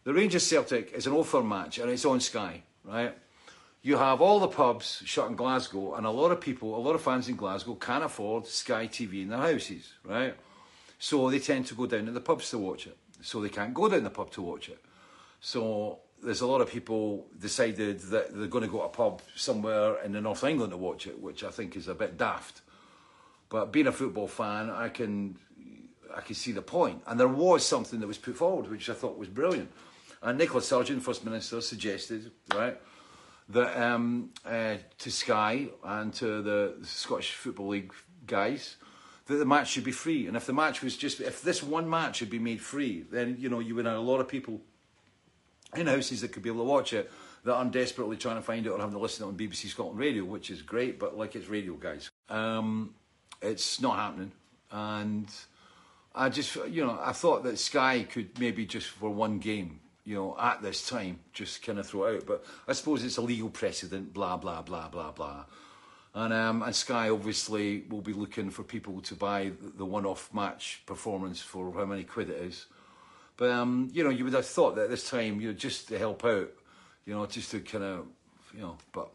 the 0.05 0.13
Rangers 0.13 0.47
Celtic 0.47 0.93
is 0.93 1.07
an 1.07 1.13
offer 1.13 1.43
match 1.43 1.79
and 1.79 1.91
it's 1.91 2.05
on 2.05 2.21
Sky, 2.21 2.63
right? 2.85 3.17
You 3.83 3.97
have 3.97 4.21
all 4.21 4.39
the 4.39 4.49
pubs 4.49 5.03
shut 5.05 5.29
in 5.29 5.35
Glasgow, 5.35 5.95
and 5.95 6.07
a 6.07 6.11
lot 6.11 6.31
of 6.31 6.41
people, 6.41 6.77
a 6.77 6.79
lot 6.79 6.95
of 6.95 7.03
fans 7.03 7.29
in 7.29 7.35
Glasgow 7.35 7.75
can't 7.75 8.05
afford 8.05 8.47
Sky 8.47 8.87
TV 8.87 9.23
in 9.23 9.29
their 9.29 9.41
houses, 9.41 9.93
right? 10.05 10.37
So 11.01 11.29
they 11.31 11.41
tend 11.41 11.67
to 11.67 11.75
go 11.75 11.87
down 11.87 12.07
to 12.07 12.13
the 12.13 12.21
pubs 12.21 12.51
to 12.51 12.59
watch 12.59 12.87
it. 12.87 12.97
So 13.23 13.41
they 13.41 13.49
can't 13.49 13.73
go 13.73 13.89
down 13.89 14.05
the 14.05 14.11
pub 14.11 14.31
to 14.33 14.43
watch 14.43 14.69
it. 14.69 14.83
So 15.41 16.01
there's 16.23 16.41
a 16.41 16.47
lot 16.47 16.61
of 16.61 16.71
people 16.71 17.27
decided 17.39 18.01
that 18.01 18.37
they're 18.37 18.47
going 18.47 18.65
to 18.65 18.71
go 18.71 18.79
to 18.79 18.85
a 18.85 18.89
pub 18.89 19.23
somewhere 19.35 20.01
in 20.03 20.13
the 20.13 20.21
North 20.21 20.45
England 20.45 20.73
to 20.73 20.77
watch 20.77 21.07
it, 21.07 21.21
which 21.21 21.43
I 21.43 21.51
think 21.51 21.77
is 21.77 21.89
a 21.89 21.95
bit 21.95 22.17
daft. 22.17 22.61
But 23.49 23.73
being 23.73 23.87
a 23.87 23.93
football 23.93 24.29
fan, 24.29 24.71
I 24.71 24.89
can 24.89 25.39
I 26.15 26.21
can 26.21 26.35
see 26.35 26.53
the 26.53 26.63
point. 26.63 27.03
And 27.07 27.19
there 27.19 27.29
was 27.29 27.65
something 27.65 28.01
that 28.01 28.07
was 28.07 28.19
put 28.19 28.37
forward, 28.37 28.71
which 28.71 28.89
I 28.91 28.95
thought 28.95 29.19
was 29.19 29.29
brilliant. 29.29 29.71
And 30.23 30.39
Nicola 30.39 30.63
Sturgeon, 30.63 31.01
First 31.01 31.25
Minister, 31.25 31.61
suggested, 31.61 32.31
right, 32.55 32.81
that 33.49 33.77
um, 33.77 34.31
uh, 34.47 34.77
to 34.99 35.11
Sky 35.11 35.69
and 35.83 36.15
to 36.15 36.43
the 36.43 36.75
Scottish 36.83 37.33
Football 37.33 37.69
League 37.69 37.93
guys 38.27 38.77
that 39.27 39.37
the 39.37 39.45
match 39.45 39.71
should 39.71 39.85
be 39.85 39.93
free. 39.93 40.27
And 40.27 40.37
if 40.37 40.47
the 40.47 40.53
match 40.53 40.83
was 40.83 40.97
just, 40.97 41.21
if 41.21 41.43
this 41.43 41.63
one 41.63 41.89
match 41.89 42.19
had 42.19 42.31
been 42.31 42.45
made 42.45 42.61
free, 42.61 43.05
then, 43.11 43.37
you 43.39 43.49
know, 43.49 43.61
you 43.61 43.75
would 43.75 43.87
have 43.87 43.97
a 43.97 44.01
lot 44.01 44.21
of 44.21 44.29
people 44.29 44.61
in 45.77 45.87
houses 45.87 46.21
that 46.21 46.33
could 46.33 46.43
be 46.43 46.51
able 46.51 46.65
to 46.65 46.69
watch 46.69 46.93
it 46.93 47.11
that 47.45 47.55
aren't 47.55 47.73
desperately 47.73 48.17
trying 48.17 48.37
to 48.37 48.43
find 48.43 48.67
it 48.67 48.71
or 48.71 48.79
having 48.79 48.95
to 48.95 49.01
listen 49.01 49.25
to 49.25 49.29
it 49.29 49.33
on 49.33 49.39
BBC 49.49 49.69
Scotland 49.69 49.99
Radio, 49.99 50.25
which 50.25 50.51
is 50.51 50.63
great, 50.63 50.99
but 50.99 51.17
like 51.17 51.35
it's 51.35 51.49
radio, 51.49 51.75
guys. 51.75 52.11
Um, 52.29 52.95
it's 53.41 53.81
not 53.81 53.97
happening. 53.97 54.33
And 54.71 55.29
I 56.15 56.29
just, 56.29 56.57
you 56.69 56.85
know, 56.85 56.99
I 57.03 57.13
thought 57.13 57.43
that 57.45 57.59
Sky 57.59 58.07
could 58.09 58.39
maybe 58.39 58.65
just 58.65 58.89
for 58.89 59.11
one 59.11 59.39
game, 59.39 59.81
you 60.05 60.15
know, 60.15 60.37
at 60.39 60.63
this 60.63 60.89
time, 60.89 61.19
just 61.33 61.65
kind 61.65 61.79
of 61.79 61.87
throw 61.87 62.05
it 62.05 62.17
out. 62.17 62.27
But 62.27 62.45
I 62.69 62.73
suppose 62.73 63.03
it's 63.05 63.17
a 63.17 63.23
legal 63.23 63.51
precedent, 63.51 64.13
blah, 64.13 64.37
blah, 64.37 64.63
blah, 64.63 64.89
blah, 64.89 65.11
blah. 65.11 65.45
And, 66.15 66.33
um, 66.33 66.63
and 66.63 66.77
Sky 66.77 67.09
obviously 67.09 67.85
will 67.89 68.03
be 68.03 68.13
looking 68.13 68.51
for 68.51 68.63
people 68.63 69.01
to 69.01 69.15
buy 69.15 69.53
the 69.61 69.87
one-off 69.87 70.33
match 70.35 70.83
performance 70.85 71.41
for 71.41 71.73
how 71.73 71.87
many 71.87 72.05
quid 72.05 72.29
it 72.29 72.37
is. 72.37 72.67
But 73.37 73.51
um, 73.51 73.89
you 73.93 74.05
know, 74.05 74.11
you 74.11 74.25
would 74.25 74.35
have 74.35 74.47
thought 74.47 74.77
that 74.77 74.85
at 74.85 74.91
this 74.91 75.09
time, 75.09 75.41
you 75.41 75.49
know, 75.49 75.55
just 75.55 75.89
to 75.89 75.99
help 75.99 76.25
out, 76.25 76.51
you 77.07 77.15
know, 77.15 77.25
just 77.27 77.51
to 77.53 77.61
kind 77.61 77.85
of, 77.85 78.07
you 78.55 78.61
know. 78.61 78.77
But 78.93 79.09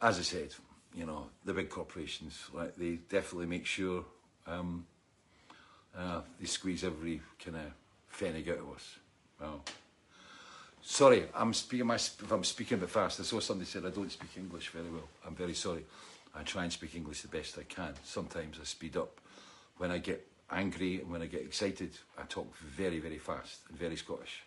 as 0.00 0.18
I 0.18 0.22
said, 0.22 0.54
you 0.94 1.04
know, 1.04 1.26
the 1.44 1.52
big 1.52 1.68
corporations, 1.68 2.46
like 2.54 2.74
they 2.76 2.96
definitely 3.08 3.46
make 3.46 3.66
sure 3.66 4.04
um, 4.46 4.86
uh, 5.96 6.22
they 6.40 6.46
squeeze 6.46 6.84
every 6.84 7.20
kind 7.44 7.58
of 7.58 7.72
pfennig 8.10 8.50
out 8.50 8.58
of 8.58 8.74
us. 8.74 8.96
Sorry, 10.86 11.24
I'm 11.34 11.52
speaking. 11.52 11.86
My, 11.86 11.96
if 11.96 12.30
I'm 12.30 12.44
speaking 12.44 12.78
a 12.78 12.80
bit 12.80 12.90
fast, 12.90 13.20
I 13.20 13.24
saw 13.24 13.40
somebody 13.40 13.68
said 13.68 13.84
I 13.84 13.90
don't 13.90 14.10
speak 14.10 14.30
English 14.36 14.70
very 14.70 14.88
well. 14.88 15.08
I'm 15.26 15.34
very 15.34 15.54
sorry. 15.54 15.84
I 16.34 16.42
try 16.42 16.64
and 16.64 16.72
speak 16.72 16.94
English 16.94 17.22
the 17.22 17.28
best 17.28 17.58
I 17.58 17.64
can. 17.64 17.94
Sometimes 18.04 18.58
I 18.60 18.64
speed 18.64 18.96
up 18.96 19.20
when 19.78 19.90
I 19.90 19.98
get 19.98 20.26
angry 20.50 21.00
and 21.00 21.10
when 21.10 21.22
I 21.22 21.26
get 21.26 21.42
excited, 21.42 21.90
I 22.16 22.22
talk 22.28 22.54
very, 22.56 22.98
very 22.98 23.18
fast 23.18 23.60
and 23.68 23.78
very 23.78 23.96
Scottish. 23.96 24.42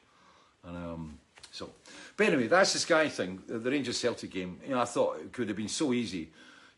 And 0.64 0.78
um, 0.78 1.20
so, 1.52 1.70
but 2.16 2.28
anyway, 2.28 2.48
that's 2.48 2.74
the 2.74 2.80
Sky 2.80 3.10
thing. 3.10 3.42
The, 3.48 3.60
the 3.60 3.72
Rangers 3.72 3.98
Celtic 3.98 4.32
game. 4.32 4.60
You 4.64 4.76
know, 4.76 4.82
I 4.82 4.86
thought 4.86 5.20
it 5.20 5.32
could 5.34 5.48
have 5.48 5.58
been 5.58 5.68
so 5.68 5.94
easy 5.94 6.30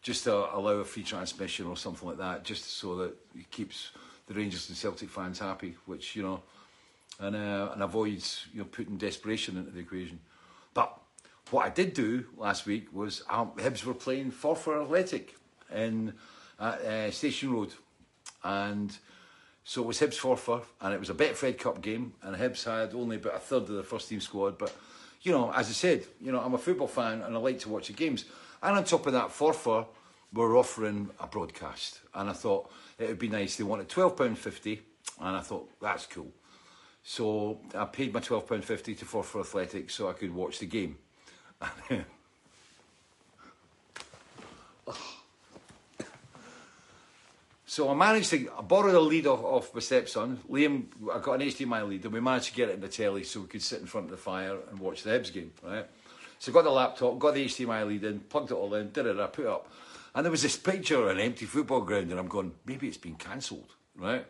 just 0.02 0.24
to 0.24 0.34
allow 0.34 0.72
a 0.72 0.86
free 0.86 1.04
transmission 1.04 1.68
or 1.68 1.78
something 1.78 2.08
like 2.08 2.18
that, 2.18 2.44
just 2.44 2.66
so 2.66 2.96
that 2.96 3.14
it 3.38 3.52
keeps 3.52 3.92
the 4.28 4.34
Rangers 4.34 4.70
and 4.70 4.78
Celtic 4.78 5.10
fans 5.10 5.40
happy, 5.40 5.76
which 5.86 6.16
you 6.16 6.24
know, 6.24 6.42
and 7.22 7.36
uh, 7.36 7.70
and 7.74 7.82
avoids 7.82 8.48
you 8.54 8.60
know 8.60 8.66
putting 8.66 8.98
desperation 8.98 9.58
into 9.58 9.72
the 9.72 9.80
equation. 9.80 10.20
But 10.74 10.98
what 11.52 11.66
I 11.66 11.70
did 11.70 11.94
do 11.94 12.26
last 12.38 12.66
week 12.66 12.88
was 12.94 13.24
um, 13.30 13.52
Hibs 13.58 13.86
were 13.86 13.94
playing 13.94 14.32
Forfar 14.32 14.84
Athletic 14.84 15.36
in 15.74 16.14
uh, 16.60 16.64
uh, 16.64 17.12
Station 17.12 17.54
Road, 17.54 17.74
and 18.44 18.98
so 19.64 19.84
it 19.84 19.88
was 19.88 20.00
Hibs 20.00 20.20
Forfar, 20.20 20.64
and 20.82 20.94
it 20.94 21.00
was 21.00 21.10
a 21.10 21.14
Betfred 21.14 21.58
Cup 21.60 21.82
game, 21.82 22.14
and 22.24 22.36
Hibs 22.36 22.64
had 22.66 22.96
only 22.96 23.18
about 23.18 23.36
a 23.36 23.40
third 23.40 23.64
of 23.64 23.70
the 23.70 23.84
first 23.84 24.10
team 24.10 24.20
squad. 24.20 24.58
But, 24.58 24.76
you 25.22 25.32
know, 25.32 25.52
as 25.54 25.70
I 25.70 25.74
said, 25.74 26.06
you 26.20 26.32
know, 26.32 26.40
I'm 26.40 26.56
a 26.56 26.58
football 26.58 26.88
fan 26.88 27.22
and 27.22 27.36
I 27.36 27.40
like 27.40 27.60
to 27.60 27.70
watch 27.70 27.88
the 27.88 27.94
games. 27.94 28.26
And 28.64 28.76
on 28.76 28.84
top 28.84 29.06
of 29.06 29.14
that, 29.14 29.30
Forfar 29.30 29.86
were 30.34 30.58
offering 30.58 31.10
a 31.20 31.28
broadcast. 31.28 32.00
And 32.14 32.30
I 32.30 32.34
thought 32.34 32.72
it 32.98 33.08
would 33.08 33.20
be 33.20 33.28
nice. 33.28 33.56
They 33.56 33.64
wanted 33.64 33.88
£12.50, 33.88 34.80
and 35.20 35.38
I 35.38 35.42
thought, 35.42 35.70
that's 35.80 36.08
cool. 36.08 36.32
So 37.04 37.60
I 37.76 37.86
paid 37.86 38.14
my 38.14 38.20
£12.50 38.20 39.00
to 39.00 39.06
Forfar 39.06 39.42
Athletics 39.42 39.96
so 39.96 40.10
I 40.10 40.14
could 40.14 40.34
watch 40.34 40.60
the 40.60 40.66
game. 40.66 40.98
So 47.72 47.90
I 47.90 47.94
managed 47.94 48.32
to 48.32 48.52
I 48.58 48.62
borrow 48.64 48.92
the 48.92 49.00
lead 49.00 49.28
off, 49.28 49.42
off 49.46 49.74
my 49.74 49.80
stepson. 49.80 50.42
Liam, 50.50 50.88
I 51.10 51.20
got 51.20 51.40
an 51.40 51.48
HDMI 51.48 51.88
lead 51.88 52.04
and 52.04 52.14
we 52.14 52.20
managed 52.20 52.48
to 52.48 52.54
get 52.54 52.68
it 52.68 52.76
in 52.76 52.82
the 52.82 52.90
telly 52.90 53.24
so 53.24 53.40
we 53.40 53.48
could 53.48 53.62
sit 53.62 53.80
in 53.80 53.86
front 53.86 54.08
of 54.08 54.12
the 54.12 54.18
fire 54.18 54.58
and 54.70 54.78
watch 54.78 55.04
the 55.04 55.12
Hibs 55.12 55.32
game, 55.32 55.54
right? 55.64 55.86
So 56.38 56.52
I 56.52 56.54
got 56.54 56.66
the 56.66 56.70
laptop, 56.70 57.18
got 57.18 57.34
the 57.34 57.46
HDMI 57.46 57.88
lead 57.88 58.04
in, 58.04 58.20
plugged 58.20 58.52
it 58.52 58.56
all 58.56 58.74
in, 58.74 58.92
did 58.92 59.06
it, 59.06 59.18
I 59.18 59.28
put 59.28 59.46
it 59.46 59.48
up. 59.48 59.72
And 60.14 60.26
there 60.26 60.32
was 60.32 60.42
this 60.42 60.58
picture 60.58 61.02
of 61.02 61.16
an 61.16 61.22
empty 61.22 61.46
football 61.46 61.80
ground 61.80 62.12
and 62.12 62.20
I'm 62.20 62.28
going, 62.28 62.52
maybe 62.66 62.90
it's 62.90 62.98
been 62.98 63.16
cancelled, 63.16 63.74
right? 63.96 64.26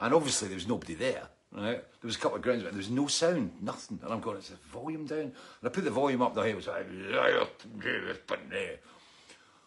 and 0.00 0.14
obviously 0.14 0.48
there 0.48 0.56
was 0.56 0.68
nobody 0.68 0.94
there. 0.94 1.24
Right, 1.52 1.82
there 1.82 2.06
was 2.06 2.14
a 2.14 2.18
couple 2.20 2.36
of 2.36 2.42
grounds, 2.42 2.62
but 2.62 2.70
there 2.70 2.78
was 2.78 2.90
no 2.90 3.08
sound, 3.08 3.50
nothing. 3.60 3.98
And 4.04 4.12
I'm 4.12 4.20
going, 4.20 4.36
it's 4.36 4.50
the 4.50 4.56
volume 4.72 5.06
down. 5.06 5.18
And 5.18 5.32
I 5.64 5.68
put 5.68 5.82
the 5.82 5.90
volume 5.90 6.22
up, 6.22 6.32
the 6.32 6.42
head 6.42 6.54
was 6.54 6.68
like, 6.68 6.86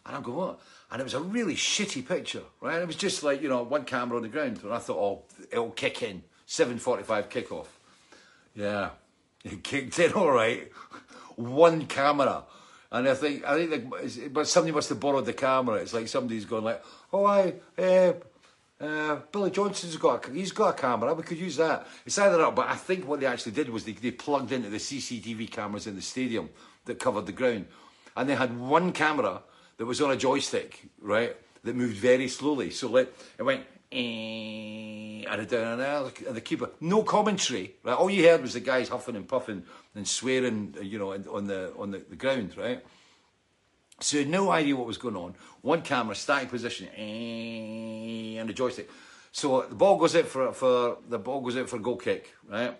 and 0.06 0.16
I'm 0.16 0.22
going, 0.22 0.38
what? 0.38 0.60
And 0.92 1.00
it 1.00 1.04
was 1.04 1.13
a 1.13 1.20
really 1.20 1.56
shitty 1.56 2.08
picture, 2.08 2.44
right? 2.62 2.82
It 2.82 2.88
was 2.88 2.96
just 2.96 3.24
like, 3.24 3.42
you 3.42 3.50
know, 3.50 3.63
one 3.63 3.86
camera 3.86 4.18
on 4.18 4.24
the 4.24 4.30
ground. 4.30 4.60
And 4.63 4.74
I 4.74 4.80
thought, 4.80 4.98
oh, 4.98 5.24
it'll 5.52 5.72
kick 5.72 6.04
in. 6.04 6.24
7.45 6.48 7.30
kickoff. 7.30 7.68
Yeah, 8.56 8.90
it 9.44 9.63
kicked 9.63 9.98
in 10.00 10.13
all 10.13 10.32
right. 10.32 10.72
one 11.36 11.86
camera. 11.86 12.44
And 12.92 13.10
I 13.10 13.16
think, 13.16 13.44
I 13.44 13.66
think, 13.66 13.92
like, 13.92 14.34
but 14.34 14.48
somebody 14.48 14.74
must 14.74 14.90
have 14.90 15.00
borrowed 15.00 15.25
the 15.25 15.34
camera. 15.34 15.78
It's 15.78 15.94
like 15.94 16.08
somebody's 16.08 16.46
going 16.46 16.63
like, 16.63 16.84
oh, 17.12 17.25
I, 17.25 17.56
uh, 17.78 18.13
uh, 18.84 19.20
Billy 19.32 19.50
Johnson's 19.50 19.96
got, 19.96 20.28
a, 20.28 20.32
he's 20.32 20.52
got 20.52 20.78
a 20.78 20.82
camera. 20.82 21.13
We 21.13 21.24
could 21.24 21.38
use 21.38 21.56
that. 21.58 21.88
It's 22.06 22.18
either 22.18 22.38
that, 22.38 22.56
but 22.56 22.68
I 22.68 22.75
think 22.75 23.08
what 23.08 23.20
they 23.20 23.25
actually 23.25 23.54
did 23.54 23.70
was 23.70 23.86
they, 23.86 23.94
they 23.94 24.12
plugged 24.12 24.52
into 24.52 24.70
the 24.70 24.78
CCTV 24.78 25.50
cameras 25.50 25.88
in 25.88 25.96
the 25.96 26.02
stadium 26.02 26.50
that 26.86 27.00
covered 27.00 27.25
the 27.25 27.32
ground, 27.32 27.68
and 28.18 28.30
they 28.30 28.36
had 28.36 28.60
one 28.60 28.92
camera 28.92 29.42
that 29.78 29.86
was 29.86 30.02
on 30.02 30.12
a 30.12 30.18
joystick, 30.18 30.84
right, 31.02 31.36
that 31.63 31.75
moved 31.75 31.98
very 31.98 32.28
slowly. 32.28 32.70
So 32.72 32.90
like, 32.90 33.13
it 33.38 33.44
went. 33.44 33.63
Eh, 33.92 35.24
and 35.30 35.54
and 35.54 36.36
the 36.36 36.42
keeper, 36.44 36.72
no 36.82 37.04
commentary. 37.04 37.75
Right, 37.84 37.94
all 37.94 38.10
you 38.10 38.28
heard 38.28 38.42
was 38.42 38.54
the 38.54 38.60
guys 38.60 38.90
huffing 38.90 39.16
and 39.16 39.28
puffing 39.28 39.63
and 39.94 40.08
swearing, 40.08 40.75
you 40.82 40.98
know, 40.98 41.13
on 41.13 41.46
the 41.46 41.72
on 41.78 41.92
the, 41.92 42.00
the 42.00 42.16
ground, 42.16 42.58
right. 42.58 42.84
So 44.00 44.24
no 44.24 44.52
idea 44.52 44.76
what 44.76 44.88
was 44.88 44.98
going 44.98 45.16
on. 45.16 45.36
One 45.62 45.82
camera, 45.82 46.16
static 46.16 46.50
position, 46.50 46.88
eh, 46.98 48.40
and 48.40 48.50
the 48.50 48.54
joystick. 48.54 48.90
So 49.32 49.62
the 49.62 49.76
ball 49.76 49.98
goes 49.98 50.16
out 50.16 50.26
for 50.26 50.52
for 50.54 50.98
the 51.10 51.20
ball 51.20 51.42
goes 51.42 51.58
out 51.58 51.70
for 51.70 51.78
a 51.78 51.80
goal 51.80 51.98
kick, 51.98 52.34
right? 52.50 52.78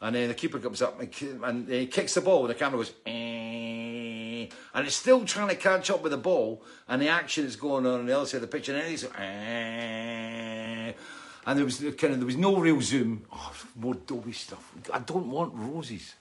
And 0.00 0.16
then 0.16 0.28
the 0.28 0.34
keeper 0.34 0.58
comes 0.58 0.82
up 0.82 1.00
and, 1.00 1.14
and 1.44 1.68
he 1.68 1.86
kicks 1.86 2.14
the 2.14 2.20
ball, 2.20 2.40
and 2.40 2.50
the 2.50 2.54
camera 2.54 2.78
goes, 2.78 2.92
eh, 3.06 4.46
and 4.74 4.86
it's 4.86 4.96
still 4.96 5.24
trying 5.24 5.48
to 5.48 5.54
catch 5.54 5.90
up 5.90 6.02
with 6.02 6.12
the 6.12 6.18
ball, 6.18 6.62
and 6.88 7.00
the 7.00 7.08
action 7.08 7.44
is 7.44 7.56
going 7.56 7.86
on 7.86 8.00
on 8.00 8.06
the 8.06 8.16
other 8.16 8.26
side 8.26 8.42
of 8.42 8.42
the 8.42 8.48
pitch, 8.48 8.68
and 8.68 8.80
then 8.80 8.90
he's, 8.90 9.04
eh, 9.04 10.92
and 11.46 11.58
there 11.58 11.64
was 11.64 11.78
kind 11.78 12.14
of 12.14 12.18
there 12.20 12.26
was 12.26 12.36
no 12.36 12.56
real 12.56 12.80
zoom. 12.80 13.24
Oh, 13.32 13.52
more 13.76 13.94
Dolby 13.94 14.32
stuff. 14.32 14.72
I 14.92 14.98
don't 15.00 15.30
want 15.30 15.52
roses. 15.54 16.14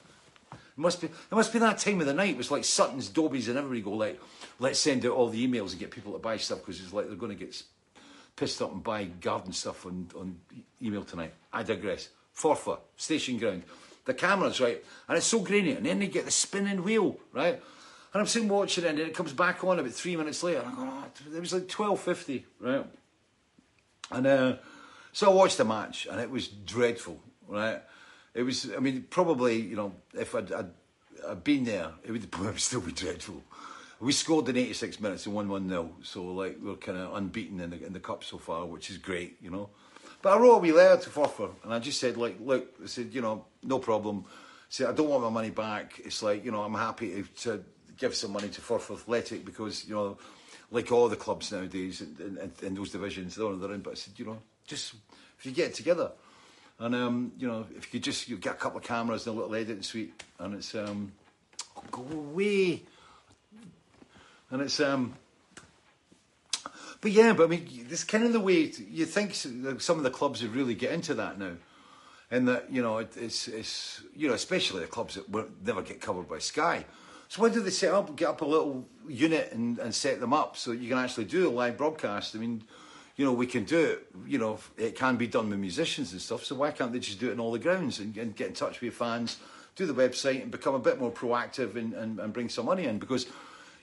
It 0.77 0.81
must 0.81 1.01
be 1.01 1.07
it 1.07 1.35
must 1.35 1.53
be 1.53 1.59
that 1.59 1.77
time 1.77 1.99
of 1.99 2.07
the 2.07 2.13
night. 2.13 2.31
It 2.31 2.37
was 2.37 2.51
like 2.51 2.63
Sutton's, 2.63 3.09
Dobies, 3.09 3.47
and 3.49 3.57
everybody 3.57 3.81
go 3.81 3.91
like, 3.91 4.19
let's 4.59 4.79
send 4.79 5.05
out 5.05 5.11
all 5.11 5.29
the 5.29 5.47
emails 5.47 5.71
and 5.71 5.79
get 5.79 5.91
people 5.91 6.13
to 6.13 6.19
buy 6.19 6.37
stuff 6.37 6.59
because 6.59 6.81
it's 6.81 6.93
like 6.93 7.07
they're 7.07 7.15
going 7.15 7.37
to 7.37 7.45
get 7.45 7.61
pissed 8.35 8.61
up 8.61 8.71
and 8.71 8.83
buy 8.83 9.03
garden 9.05 9.53
stuff 9.53 9.85
on, 9.85 10.09
on 10.15 10.39
email 10.81 11.03
tonight. 11.03 11.33
I 11.51 11.63
digress. 11.63 12.09
Forfar, 12.35 12.79
station 12.95 13.37
ground. 13.37 13.63
The 14.05 14.13
camera's 14.13 14.59
right, 14.59 14.83
and 15.07 15.17
it's 15.17 15.27
so 15.27 15.39
grainy, 15.39 15.73
and 15.73 15.85
then 15.85 15.99
they 15.99 16.07
get 16.07 16.25
the 16.25 16.31
spinning 16.31 16.83
wheel, 16.83 17.17
right? 17.33 17.61
And 18.13 18.19
I'm 18.19 18.25
sitting 18.25 18.49
watching 18.49 18.83
it, 18.83 18.87
and 18.87 18.97
then 18.97 19.07
it 19.07 19.13
comes 19.13 19.31
back 19.31 19.63
on 19.63 19.77
about 19.77 19.91
three 19.91 20.15
minutes 20.15 20.41
later. 20.41 20.61
And 20.61 20.69
I 20.69 20.75
go, 20.75 20.81
oh, 20.81 21.35
it 21.35 21.39
was 21.39 21.53
like 21.53 21.67
twelve 21.67 21.99
fifty, 21.99 22.45
right? 22.59 22.85
And 24.09 24.25
uh, 24.25 24.55
so 25.13 25.31
I 25.31 25.33
watched 25.33 25.57
the 25.57 25.65
match, 25.65 26.07
and 26.09 26.19
it 26.19 26.31
was 26.31 26.47
dreadful, 26.47 27.21
right? 27.47 27.81
It 28.33 28.43
was, 28.43 28.69
I 28.75 28.79
mean, 28.79 29.05
probably, 29.09 29.59
you 29.59 29.75
know, 29.75 29.93
if 30.13 30.33
I'd, 30.35 30.51
I'd, 30.51 30.69
I'd 31.27 31.43
been 31.43 31.65
there, 31.65 31.91
it 32.03 32.11
would, 32.11 32.23
it 32.33 32.39
would 32.39 32.59
still 32.59 32.81
be 32.81 32.91
dreadful. 32.91 33.43
We 33.99 34.13
scored 34.13 34.49
in 34.49 34.57
86 34.57 34.99
minutes 34.99 35.25
and 35.27 35.35
1 35.35 35.47
1 35.47 35.69
0. 35.69 35.91
So, 36.01 36.23
like, 36.23 36.57
we're 36.61 36.75
kind 36.75 36.97
of 36.97 37.15
unbeaten 37.15 37.59
in 37.59 37.69
the, 37.69 37.85
in 37.85 37.93
the 37.93 37.99
cup 37.99 38.23
so 38.23 38.37
far, 38.37 38.65
which 38.65 38.89
is 38.89 38.97
great, 38.97 39.37
you 39.41 39.51
know. 39.51 39.69
But 40.21 40.33
I 40.33 40.39
wrote 40.39 40.55
a 40.55 40.59
wee 40.59 40.71
letter 40.71 41.03
to 41.03 41.09
Forfar 41.09 41.51
and 41.63 41.73
I 41.73 41.79
just 41.79 41.99
said, 41.99 42.17
like, 42.17 42.37
look, 42.39 42.67
I 42.83 42.87
said, 42.87 43.13
you 43.13 43.21
know, 43.21 43.45
no 43.63 43.79
problem. 43.79 44.25
I 44.27 44.31
said, 44.69 44.87
I 44.87 44.93
don't 44.93 45.09
want 45.09 45.23
my 45.23 45.29
money 45.29 45.49
back. 45.49 45.99
It's 46.03 46.23
like, 46.23 46.45
you 46.45 46.51
know, 46.51 46.61
I'm 46.61 46.73
happy 46.73 47.23
to, 47.23 47.23
to 47.43 47.63
give 47.97 48.15
some 48.15 48.31
money 48.31 48.49
to 48.49 48.61
Forfar 48.61 48.95
Athletic 48.95 49.45
because, 49.45 49.87
you 49.87 49.95
know, 49.95 50.17
like 50.71 50.91
all 50.91 51.09
the 51.09 51.15
clubs 51.15 51.51
nowadays 51.51 52.01
in, 52.01 52.37
in, 52.37 52.51
in 52.65 52.75
those 52.75 52.91
divisions, 52.91 53.35
they're, 53.35 53.55
they're 53.55 53.73
in. 53.73 53.81
But 53.81 53.91
I 53.91 53.95
said, 53.95 54.13
you 54.17 54.25
know, 54.25 54.39
just 54.65 54.95
if 55.37 55.45
you 55.45 55.51
get 55.51 55.73
together, 55.73 56.11
and 56.81 56.95
um, 56.95 57.31
you 57.37 57.47
know, 57.47 57.65
if 57.77 57.85
you 57.85 57.99
could 57.99 58.03
just 58.03 58.27
you 58.27 58.37
get 58.37 58.53
a 58.53 58.57
couple 58.57 58.79
of 58.79 58.83
cameras 58.83 59.27
and 59.27 59.35
a 59.35 59.39
little 59.39 59.53
editing 59.55 59.83
suite, 59.83 60.23
and 60.39 60.55
it's 60.55 60.73
um, 60.73 61.11
go 61.91 62.01
away, 62.01 62.81
and 64.49 64.61
it's 64.63 64.79
um, 64.79 65.13
but 66.99 67.11
yeah, 67.11 67.33
but 67.33 67.43
I 67.43 67.47
mean, 67.47 67.85
this 67.87 68.03
kind 68.03 68.23
of 68.23 68.33
the 68.33 68.39
way 68.39 68.71
you 68.89 69.05
think 69.05 69.35
some 69.35 69.97
of 69.97 70.03
the 70.03 70.09
clubs 70.09 70.41
would 70.41 70.55
really 70.55 70.73
get 70.73 70.91
into 70.91 71.13
that 71.13 71.37
now, 71.37 71.51
and 72.31 72.47
that 72.47 72.71
you 72.71 72.81
know 72.81 72.97
it, 72.97 73.15
it's 73.15 73.47
it's 73.47 74.01
you 74.15 74.27
know 74.27 74.33
especially 74.33 74.81
the 74.81 74.87
clubs 74.87 75.13
that 75.13 75.63
never 75.63 75.83
get 75.83 76.01
covered 76.01 76.27
by 76.27 76.39
Sky. 76.39 76.85
So 77.27 77.43
why 77.43 77.49
do 77.49 77.61
they 77.61 77.69
set 77.69 77.93
up, 77.93 78.13
get 78.17 78.27
up 78.27 78.41
a 78.41 78.45
little 78.45 78.85
unit 79.07 79.53
and, 79.53 79.79
and 79.79 79.95
set 79.95 80.19
them 80.19 80.33
up 80.33 80.57
so 80.57 80.73
you 80.73 80.89
can 80.89 80.97
actually 80.97 81.23
do 81.23 81.47
a 81.47 81.49
live 81.49 81.77
broadcast? 81.77 82.35
I 82.35 82.39
mean, 82.39 82.61
you 83.15 83.25
know, 83.25 83.33
we 83.33 83.45
can 83.45 83.63
do 83.63 83.79
it, 83.79 84.07
you 84.25 84.37
know, 84.37 84.59
it 84.77 84.95
can 84.95 85.17
be 85.17 85.27
done 85.27 85.49
with 85.49 85.59
musicians 85.59 86.11
and 86.11 86.21
stuff, 86.21 86.43
so 86.43 86.55
why 86.55 86.71
can't 86.71 86.91
they 86.91 86.99
just 86.99 87.19
do 87.19 87.29
it 87.29 87.33
in 87.33 87.39
all 87.39 87.51
the 87.51 87.59
grounds 87.59 87.99
and, 87.99 88.15
and 88.17 88.35
get 88.35 88.47
in 88.47 88.53
touch 88.53 88.75
with 88.75 88.83
your 88.83 88.91
fans, 88.91 89.37
do 89.75 89.85
the 89.85 89.93
website 89.93 90.41
and 90.41 90.51
become 90.51 90.75
a 90.75 90.79
bit 90.79 90.99
more 90.99 91.11
proactive 91.11 91.75
and, 91.75 91.93
and, 91.93 92.19
and 92.19 92.33
bring 92.33 92.49
some 92.49 92.65
money 92.65 92.85
in? 92.85 92.99
Because, 92.99 93.25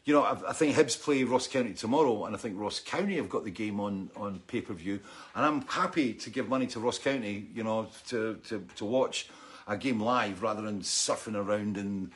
you 0.04 0.14
know, 0.14 0.22
I, 0.22 0.50
I, 0.50 0.52
think 0.52 0.74
Hibs 0.74 1.00
play 1.00 1.24
Ross 1.24 1.46
County 1.46 1.74
tomorrow, 1.74 2.24
and 2.24 2.34
I 2.34 2.38
think 2.38 2.58
Ross 2.58 2.80
County 2.80 3.16
have 3.16 3.28
got 3.28 3.44
the 3.44 3.50
game 3.50 3.80
on, 3.80 4.10
on 4.16 4.40
pay 4.46 4.60
per 4.60 4.74
view, 4.74 5.00
and 5.34 5.44
I'm 5.44 5.62
happy 5.62 6.14
to 6.14 6.30
give 6.30 6.48
money 6.48 6.66
to 6.68 6.80
Ross 6.80 6.98
County, 6.98 7.48
you 7.54 7.64
know, 7.64 7.88
to, 8.08 8.38
to, 8.48 8.66
to 8.76 8.84
watch 8.84 9.28
a 9.66 9.76
game 9.76 10.00
live 10.00 10.42
rather 10.42 10.62
than 10.62 10.80
surfing 10.80 11.36
around 11.36 11.76
in, 11.76 12.10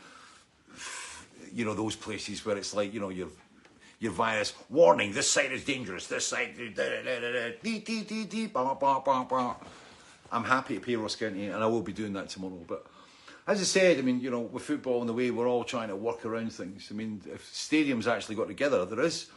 you 1.52 1.66
know, 1.66 1.74
those 1.74 1.94
places 1.94 2.44
where 2.46 2.56
it's 2.56 2.74
like, 2.74 2.94
you 2.94 3.00
know, 3.00 3.10
you're 3.10 3.28
your 4.02 4.12
virus. 4.12 4.52
Warning, 4.68 5.12
this 5.12 5.30
site 5.30 5.52
is 5.52 5.64
dangerous. 5.64 6.08
This 6.08 6.26
site. 6.26 6.58
I'm 10.32 10.44
happy 10.44 10.74
to 10.74 10.80
pay 10.80 10.96
Ross 10.96 11.14
County, 11.14 11.46
and 11.46 11.62
I 11.62 11.66
will 11.66 11.82
be 11.82 11.92
doing 11.92 12.12
that 12.14 12.28
tomorrow. 12.28 12.64
But 12.66 12.84
as 13.46 13.60
I 13.60 13.64
said, 13.64 13.98
I 13.98 14.02
mean, 14.02 14.20
you 14.20 14.30
know, 14.30 14.40
with 14.40 14.64
football 14.64 15.00
and 15.00 15.08
the 15.08 15.12
way 15.12 15.30
we're 15.30 15.48
all 15.48 15.62
trying 15.62 15.88
to 15.88 15.96
work 15.96 16.24
around 16.24 16.52
things. 16.52 16.88
I 16.90 16.94
mean, 16.94 17.22
if 17.32 17.48
stadiums 17.52 18.08
actually 18.08 18.34
got 18.34 18.48
together, 18.48 18.84
there 18.84 19.04
is, 19.04 19.28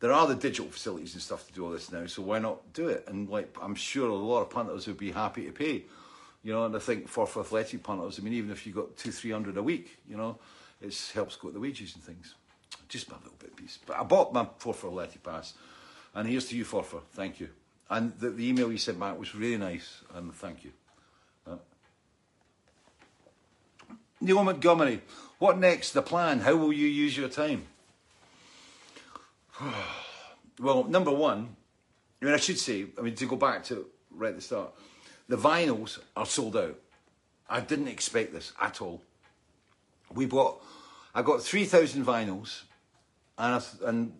there 0.00 0.12
are 0.12 0.26
the 0.26 0.34
digital 0.34 0.70
facilities 0.70 1.14
and 1.14 1.22
stuff 1.22 1.46
to 1.46 1.52
do 1.54 1.64
all 1.64 1.70
this 1.70 1.90
now. 1.90 2.06
So 2.06 2.20
why 2.20 2.38
not 2.38 2.74
do 2.74 2.88
it? 2.88 3.04
And 3.08 3.30
like, 3.30 3.56
I'm 3.62 3.74
sure 3.74 4.10
a 4.10 4.14
lot 4.14 4.42
of 4.42 4.50
punters 4.50 4.86
would 4.88 4.98
be 4.98 5.12
happy 5.12 5.46
to 5.46 5.52
pay. 5.52 5.84
You 6.42 6.52
know, 6.52 6.66
and 6.66 6.76
I 6.76 6.80
think 6.80 7.08
for, 7.08 7.26
for 7.26 7.40
athletic 7.40 7.82
punters, 7.82 8.18
I 8.18 8.22
mean, 8.22 8.34
even 8.34 8.50
if 8.50 8.66
you 8.66 8.74
got 8.74 8.94
two, 8.96 9.12
three 9.12 9.30
hundred 9.30 9.56
a 9.56 9.62
week, 9.62 9.96
you 10.06 10.18
know, 10.18 10.38
it 10.82 11.10
helps 11.14 11.36
go 11.36 11.48
to 11.48 11.54
the 11.54 11.60
wages 11.60 11.94
and 11.94 12.04
things 12.04 12.34
just 12.88 13.10
my 13.10 13.16
little 13.18 13.34
bit 13.38 13.56
piece. 13.56 13.78
But 13.84 13.98
I 13.98 14.02
bought 14.02 14.32
my 14.32 14.46
Forfar 14.58 14.92
Letty 14.92 15.18
Pass, 15.18 15.54
and 16.14 16.28
here's 16.28 16.48
to 16.48 16.56
you, 16.56 16.64
Forfar. 16.64 17.02
Thank 17.12 17.40
you. 17.40 17.48
And 17.90 18.12
the, 18.18 18.30
the, 18.30 18.48
email 18.48 18.72
you 18.72 18.78
sent 18.78 18.98
back 18.98 19.18
was 19.18 19.34
really 19.34 19.58
nice, 19.58 20.02
and 20.14 20.32
thank 20.34 20.64
you. 20.64 20.72
Uh, 21.46 21.56
Neil 24.20 24.42
Montgomery, 24.42 25.02
what 25.38 25.58
next? 25.58 25.92
The 25.92 26.02
plan? 26.02 26.40
How 26.40 26.56
will 26.56 26.72
you 26.72 26.86
use 26.86 27.16
your 27.16 27.28
time? 27.28 27.66
well, 30.60 30.84
number 30.84 31.10
one, 31.10 31.56
I 32.20 32.24
mean, 32.24 32.34
I 32.34 32.38
should 32.38 32.58
say, 32.58 32.86
I 32.98 33.02
mean, 33.02 33.14
to 33.16 33.26
go 33.26 33.36
back 33.36 33.64
to 33.64 33.86
right 34.10 34.30
at 34.30 34.36
the 34.36 34.42
start, 34.42 34.72
the 35.28 35.36
vinyls 35.36 35.98
are 36.16 36.26
sold 36.26 36.56
out. 36.56 36.78
I 37.48 37.60
didn't 37.60 37.88
expect 37.88 38.32
this 38.32 38.52
at 38.60 38.80
all. 38.80 39.02
We 40.14 40.26
bought, 40.26 40.62
I 41.14 41.22
got 41.22 41.42
3,000 41.42 42.04
vinyls 42.04 42.62
and 43.38 43.54
I, 43.54 43.88
and 43.88 44.12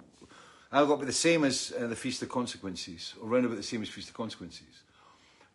I 0.73 0.85
got 0.87 1.01
be 1.01 1.07
the 1.07 1.13
same 1.13 1.45
as 1.45 1.73
uh, 1.79 1.87
the 1.87 1.97
Feast 1.97 2.23
of 2.23 2.31
Consequences, 2.31 3.15
or 3.21 3.29
around 3.29 3.45
about 3.45 3.59
the 3.59 3.63
same 3.63 3.83
as 3.83 3.89
Feast 3.91 4.09
of 4.09 4.15
Consequences, 4.15 4.83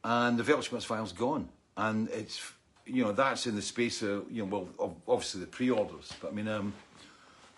and 0.03 0.37
the 0.37 0.43
Weltschmerz 0.43 0.85
file's 0.85 1.11
gone, 1.11 1.49
and 1.75 2.07
it's 2.09 2.39
you 2.85 3.03
know 3.03 3.11
that's 3.11 3.47
in 3.47 3.55
the 3.55 3.61
space 3.61 4.03
of 4.03 4.31
you 4.31 4.45
know 4.45 4.67
well 4.77 4.95
obviously 5.07 5.41
the 5.41 5.47
pre-orders, 5.47 6.13
but 6.21 6.31
I 6.31 6.35
mean 6.35 6.47
um, 6.47 6.73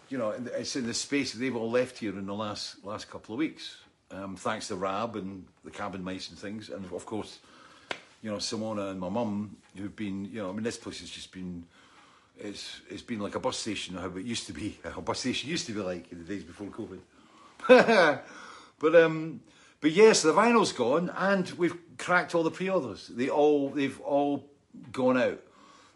you 0.07 0.17
know 0.17 0.29
it's 0.29 0.77
in 0.77 0.87
the 0.87 0.93
space 0.93 1.33
they've 1.33 1.55
all 1.55 1.69
left 1.69 1.97
here 1.97 2.17
in 2.17 2.25
the 2.25 2.33
last 2.33 2.83
last 2.85 3.09
couple 3.09 3.35
of 3.35 3.39
weeks, 3.39 3.75
um, 4.11 4.37
thanks 4.37 4.69
to 4.69 4.75
Rab 4.75 5.17
and 5.17 5.45
the 5.65 5.71
cabin 5.71 6.01
mice 6.01 6.29
and 6.29 6.39
things, 6.39 6.69
and 6.69 6.85
of 6.93 7.05
course 7.05 7.39
you 8.21 8.31
know 8.31 8.37
Simona 8.37 8.91
and 8.91 9.01
my 9.01 9.09
mum 9.09 9.57
who've 9.75 9.95
been 9.95 10.23
you 10.25 10.41
know 10.41 10.49
I 10.49 10.53
mean 10.53 10.63
this 10.63 10.77
place 10.77 11.01
has 11.01 11.09
just 11.09 11.33
been 11.33 11.65
it's 12.41 12.81
it's 12.89 13.01
been 13.01 13.19
like 13.19 13.35
a 13.35 13.39
bus 13.39 13.57
station 13.57 13.95
how 13.95 14.07
it 14.07 14.25
used 14.25 14.47
to 14.47 14.53
be. 14.53 14.77
A 14.97 15.01
bus 15.01 15.19
station 15.19 15.49
used 15.49 15.65
to 15.67 15.73
be 15.73 15.81
like 15.81 16.11
in 16.11 16.19
the 16.19 16.23
days 16.23 16.43
before 16.43 16.67
COVID. 16.67 16.99
but 18.79 18.95
um, 18.95 19.41
but 19.81 19.91
yes, 19.91 20.21
the 20.21 20.33
vinyl's 20.33 20.71
gone, 20.71 21.11
and 21.17 21.49
we've 21.51 21.75
cracked 21.97 22.35
all 22.35 22.43
the 22.43 22.51
pre-orders. 22.51 23.07
They 23.07 23.29
all 23.29 23.69
they've 23.69 23.99
all 24.01 24.45
gone 24.91 25.17
out. 25.17 25.41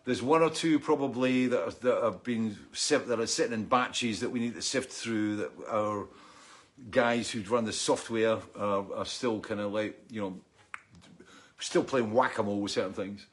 There's 0.05 0.21
one 0.21 0.41
or 0.41 0.49
two 0.49 0.79
probably 0.79 1.47
that 1.47 1.63
are, 1.63 1.71
that 1.71 2.03
have 2.03 2.23
been 2.23 2.57
that 2.71 3.19
are 3.19 3.27
sitting 3.27 3.53
in 3.53 3.65
batches 3.65 4.19
that 4.19 4.29
we 4.29 4.39
need 4.39 4.55
to 4.55 4.61
sift 4.61 4.91
through. 4.91 5.37
That 5.37 5.51
our 5.69 6.07
guys 6.91 7.31
who 7.31 7.41
run 7.43 7.65
the 7.65 7.73
software 7.73 8.39
are, 8.57 8.85
are 8.95 9.05
still 9.05 9.39
kind 9.39 9.61
of 9.61 9.71
like 9.71 9.97
you 10.09 10.21
know 10.21 10.37
still 11.59 11.83
playing 11.83 12.11
whack-a-mole 12.11 12.59
with 12.59 12.71
certain 12.71 12.93
things. 12.93 13.25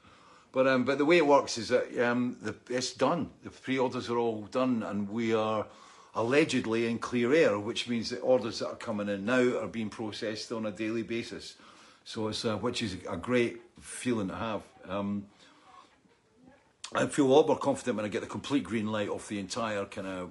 But 0.53 0.67
um, 0.67 0.85
but 0.85 0.99
the 0.99 1.05
way 1.05 1.17
it 1.17 1.27
works 1.27 1.59
is 1.59 1.69
that 1.69 1.97
um, 1.99 2.37
the, 2.43 2.55
it's 2.69 2.93
done. 2.93 3.31
The 3.45 3.51
pre-orders 3.51 4.11
are 4.11 4.19
all 4.19 4.43
done, 4.51 4.83
and 4.83 5.09
we 5.09 5.33
are 5.35 5.67
allegedly 6.15 6.87
in 6.87 6.99
clear 6.99 7.33
air, 7.33 7.59
which 7.59 7.89
means 7.89 8.11
that 8.11 8.19
orders 8.19 8.59
that 8.59 8.69
are 8.69 8.77
coming 8.77 9.09
in 9.09 9.25
now 9.25 9.59
are 9.59 9.69
being 9.69 9.91
processed 9.91 10.51
on 10.51 10.67
a 10.67 10.73
daily 10.73 11.03
basis. 11.03 11.55
So 12.05 12.29
it's 12.29 12.45
uh, 12.45 12.57
which 12.57 12.83
is 12.83 12.97
a 13.09 13.17
great 13.17 13.61
feeling 13.81 14.29
to 14.29 14.35
have. 14.35 14.63
Um, 14.89 15.27
I 16.93 17.07
feel 17.07 17.27
a 17.27 17.33
lot 17.33 17.47
more 17.47 17.57
confident 17.57 17.97
when 17.97 18.05
I 18.05 18.09
get 18.09 18.21
the 18.21 18.27
complete 18.27 18.65
green 18.65 18.91
light 18.91 19.09
off 19.09 19.29
the 19.29 19.39
entire 19.39 19.85
kind 19.85 20.07
of 20.09 20.31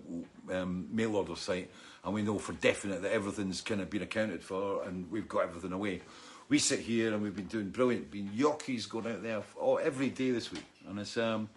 um, 0.51 0.89
mail 0.91 1.15
order 1.15 1.37
site, 1.37 1.71
and 2.03 2.13
we 2.13 2.21
know 2.21 2.37
for 2.37 2.51
definite 2.51 3.01
that 3.03 3.13
everything's 3.13 3.61
kind 3.61 3.79
of 3.79 3.89
been 3.89 4.01
accounted 4.01 4.43
for, 4.43 4.83
and 4.83 5.09
we've 5.09 5.29
got 5.29 5.43
everything 5.43 5.71
away. 5.71 6.01
We 6.49 6.57
sit 6.57 6.79
here 6.79 7.13
and 7.13 7.21
we've 7.21 7.35
been 7.35 7.45
doing 7.45 7.69
brilliant, 7.69 8.09
been 8.09 8.31
yockeys 8.33 8.87
going 8.87 9.07
out 9.07 9.21
there 9.21 9.41
oh, 9.61 9.77
every 9.77 10.09
day 10.09 10.31
this 10.31 10.51
week, 10.51 10.65
and 10.87 10.99
it's 10.99 11.15
um, 11.15 11.47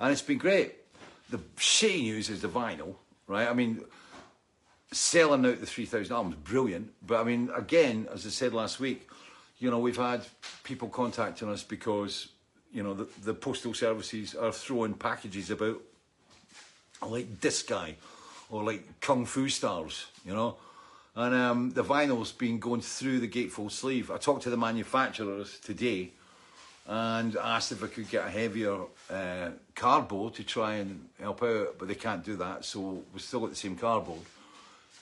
and 0.00 0.12
it's 0.12 0.22
been 0.22 0.38
great. 0.38 0.74
The 1.30 1.38
shitty 1.56 2.02
news 2.02 2.28
is 2.28 2.42
the 2.42 2.48
vinyl, 2.48 2.96
right? 3.28 3.48
I 3.48 3.52
mean, 3.52 3.84
selling 4.92 5.46
out 5.46 5.60
the 5.60 5.66
3,000 5.66 6.12
albums, 6.12 6.36
brilliant. 6.42 6.92
But 7.06 7.20
I 7.20 7.24
mean, 7.24 7.50
again, 7.54 8.08
as 8.12 8.26
I 8.26 8.30
said 8.30 8.52
last 8.52 8.80
week, 8.80 9.08
you 9.58 9.70
know, 9.70 9.78
we've 9.78 9.96
had 9.96 10.22
people 10.64 10.88
contacting 10.88 11.48
us 11.48 11.62
because, 11.62 12.28
you 12.72 12.82
know, 12.82 12.94
the, 12.94 13.06
the 13.22 13.34
postal 13.34 13.74
services 13.74 14.34
are 14.34 14.52
throwing 14.52 14.94
packages 14.94 15.50
about 15.50 15.80
like 17.06 17.40
this 17.40 17.62
guy 17.62 17.94
or 18.50 18.64
like 18.64 19.00
Kung 19.00 19.24
Fu 19.24 19.48
stars, 19.48 20.06
you 20.26 20.34
know. 20.34 20.56
And 21.20 21.34
um, 21.34 21.70
the 21.72 21.84
vinyl's 21.84 22.32
been 22.32 22.58
going 22.58 22.80
through 22.80 23.20
the 23.20 23.28
gatefold 23.28 23.72
sleeve. 23.72 24.10
I 24.10 24.16
talked 24.16 24.44
to 24.44 24.50
the 24.50 24.56
manufacturers 24.56 25.58
today 25.58 26.12
and 26.86 27.36
asked 27.36 27.72
if 27.72 27.84
I 27.84 27.88
could 27.88 28.08
get 28.08 28.26
a 28.26 28.30
heavier 28.30 28.78
uh, 29.10 29.50
cardboard 29.74 30.32
to 30.36 30.44
try 30.44 30.76
and 30.76 31.10
help 31.20 31.42
out, 31.42 31.76
but 31.78 31.88
they 31.88 31.94
can't 31.94 32.24
do 32.24 32.36
that, 32.36 32.64
so 32.64 33.04
we've 33.12 33.20
still 33.20 33.40
got 33.40 33.50
the 33.50 33.56
same 33.56 33.76
cardboard. 33.76 34.22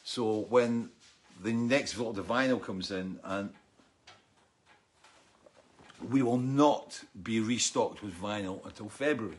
So 0.03 0.41
when 0.49 0.91
the 1.41 1.53
next 1.53 1.93
vault 1.93 2.19
of 2.19 2.27
vinyl 2.27 2.61
comes 2.61 2.91
in, 2.91 3.21
and 3.23 3.51
we 6.11 6.23
will 6.23 6.37
not 6.37 7.01
be 7.23 7.39
restocked 7.39 8.03
with 8.03 8.21
vinyl 8.21 8.67
until 8.67 8.89
February. 8.89 9.39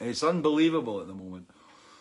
It's 0.00 0.24
unbelievable 0.24 1.00
at 1.00 1.06
the 1.06 1.14
moment. 1.14 1.48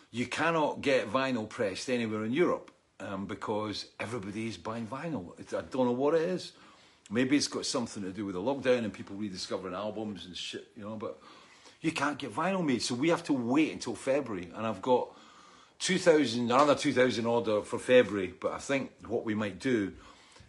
You 0.09 0.25
cannot 0.25 0.81
get 0.81 1.13
vinyl 1.13 1.47
pressed 1.47 1.91
anywhere 1.91 2.25
in 2.25 2.33
Europe 2.33 2.71
um, 2.99 3.25
because 3.25 3.86
everybody 3.99 4.47
is 4.47 4.58
buying 4.58 4.88
vinyl. 4.88 5.34
I 5.53 5.62
don't 5.62 5.86
know 5.86 5.91
what 5.91 6.15
it 6.15 6.21
is. 6.21 6.53
Maybe 7.12 7.38
it's 7.38 7.47
got 7.47 7.65
something 7.65 8.01
to 8.03 8.12
do 8.12 8.25
with 8.25 8.36
the 8.36 8.41
lockdown 8.41 8.79
and 8.79 8.91
people 8.91 9.15
rediscovering 9.15 9.75
albums 9.75 10.25
and 10.25 10.36
shit, 10.36 10.67
you 10.75 10.84
know, 10.84 10.95
but 10.95 11.19
you 11.81 11.91
can't 11.91 12.17
get 12.17 12.34
vinyl 12.34 12.65
made. 12.65 12.81
So 12.81 12.95
we 12.95 13.10
have 13.10 13.23
to 13.25 13.34
wait 13.34 13.71
until 13.71 13.93
February. 13.93 14.49
And 14.55 14.65
I've 14.65 14.81
got 14.81 15.10
2,000, 15.79 16.45
another 16.45 16.73
2,000 16.73 17.25
order 17.25 17.62
for 17.62 17.77
February. 17.77 18.34
But 18.39 18.53
I 18.53 18.58
think 18.58 18.91
what 19.08 19.23
we 19.23 19.36
might 19.36 19.60
do 19.60 19.93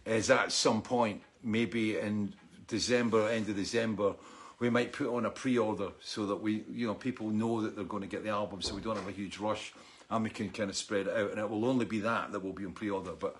is 0.05 0.31
at 0.31 0.51
some 0.51 0.81
point, 0.81 1.21
maybe 1.43 1.99
in 1.99 2.33
December, 2.67 3.29
end 3.29 3.49
of 3.49 3.55
December, 3.55 4.15
we 4.59 4.69
might 4.69 4.93
put 4.93 5.13
on 5.13 5.25
a 5.25 5.29
pre-order 5.29 5.89
so 5.99 6.25
that 6.25 6.37
we, 6.37 6.63
you 6.71 6.87
know, 6.87 6.95
people 6.95 7.29
know 7.29 7.61
that 7.61 7.75
they're 7.75 7.85
going 7.85 8.01
to 8.01 8.07
get 8.09 8.23
the 8.23 8.29
album, 8.29 8.61
so 8.61 8.73
we 8.73 8.81
don't 8.81 8.95
have 8.95 9.07
a 9.07 9.11
huge 9.11 9.37
rush, 9.37 9.73
and 10.09 10.23
we 10.23 10.29
can 10.29 10.49
kind 10.49 10.69
of 10.69 10.75
spread 10.75 11.07
it 11.07 11.17
out. 11.17 11.31
And 11.31 11.39
it 11.39 11.49
will 11.49 11.65
only 11.65 11.85
be 11.85 11.99
that 11.99 12.31
that 12.31 12.43
will 12.43 12.53
be 12.53 12.65
on 12.65 12.71
pre-order, 12.71 13.11
but 13.11 13.35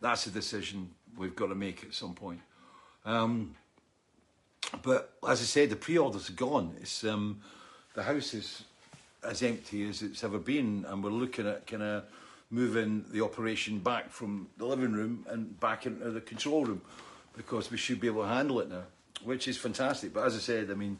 that's 0.00 0.26
a 0.26 0.30
decision 0.30 0.90
we've 1.16 1.36
got 1.36 1.48
to 1.48 1.54
make 1.54 1.84
at 1.84 1.94
some 1.94 2.14
point. 2.14 2.40
Um, 3.04 3.54
but 4.82 5.14
as 5.26 5.40
I 5.40 5.44
said, 5.44 5.70
the 5.70 5.76
pre-orders 5.76 6.28
are 6.28 6.34
gone. 6.34 6.74
It's 6.80 7.04
um, 7.04 7.40
the 7.94 8.02
house 8.02 8.34
is 8.34 8.64
as 9.22 9.42
empty 9.42 9.88
as 9.88 10.02
it's 10.02 10.22
ever 10.24 10.38
been, 10.38 10.84
and 10.88 11.02
we're 11.02 11.10
looking 11.10 11.46
at 11.46 11.66
kind 11.66 11.82
of 11.82 12.04
moving 12.50 13.04
the 13.10 13.24
operation 13.24 13.78
back 13.78 14.10
from 14.10 14.48
the 14.56 14.64
living 14.64 14.92
room 14.92 15.26
and 15.28 15.58
back 15.58 15.86
into 15.86 16.10
the 16.10 16.20
control 16.20 16.64
room 16.64 16.80
because 17.36 17.70
we 17.70 17.76
should 17.76 18.00
be 18.00 18.06
able 18.06 18.22
to 18.22 18.28
handle 18.28 18.60
it 18.60 18.68
now, 18.68 18.84
which 19.24 19.48
is 19.48 19.56
fantastic. 19.56 20.12
But 20.12 20.26
as 20.26 20.36
I 20.36 20.38
said, 20.38 20.70
I 20.70 20.74
mean, 20.74 20.98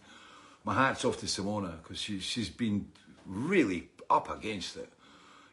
my 0.64 0.74
hat's 0.74 1.04
off 1.04 1.18
to 1.20 1.26
Simona 1.26 1.82
because 1.82 2.00
she, 2.00 2.18
she's 2.18 2.50
been 2.50 2.88
really 3.24 3.88
up 4.10 4.30
against 4.36 4.76
it. 4.76 4.92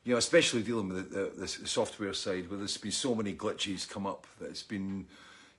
You 0.04 0.14
know, 0.14 0.18
especially 0.18 0.64
dealing 0.64 0.90
with 0.90 1.12
the, 1.12 1.20
the, 1.20 1.42
the 1.42 1.48
software 1.48 2.14
side, 2.14 2.50
where 2.50 2.58
there's 2.58 2.78
been 2.78 2.92
so 2.92 3.16
many 3.16 3.34
glitches 3.34 3.90
come 3.90 4.06
up 4.06 4.28
that 4.40 4.50
it's 4.50 4.64
been 4.64 5.08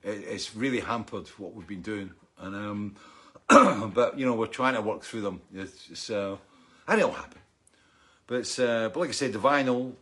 it's 0.02 0.54
really 0.54 0.80
hampered 0.80 1.28
what 1.38 1.54
we've 1.54 1.66
been 1.66 1.82
doing. 1.82 2.10
And 2.38 2.54
um, 2.54 2.96
but 3.94 4.18
you 4.18 4.26
know 4.26 4.34
we're 4.34 4.46
trying 4.46 4.74
to 4.74 4.82
work 4.82 5.02
through 5.02 5.22
them. 5.22 5.40
It's, 5.54 5.88
it's 5.90 6.10
uh, 6.10 6.36
and 6.86 7.00
it'll 7.00 7.12
happen. 7.12 7.40
But 8.26 8.36
it's, 8.36 8.58
uh, 8.58 8.90
but 8.92 9.00
like 9.00 9.10
I 9.10 9.12
said, 9.12 9.32
the 9.32 9.38
vinyl, 9.38 9.92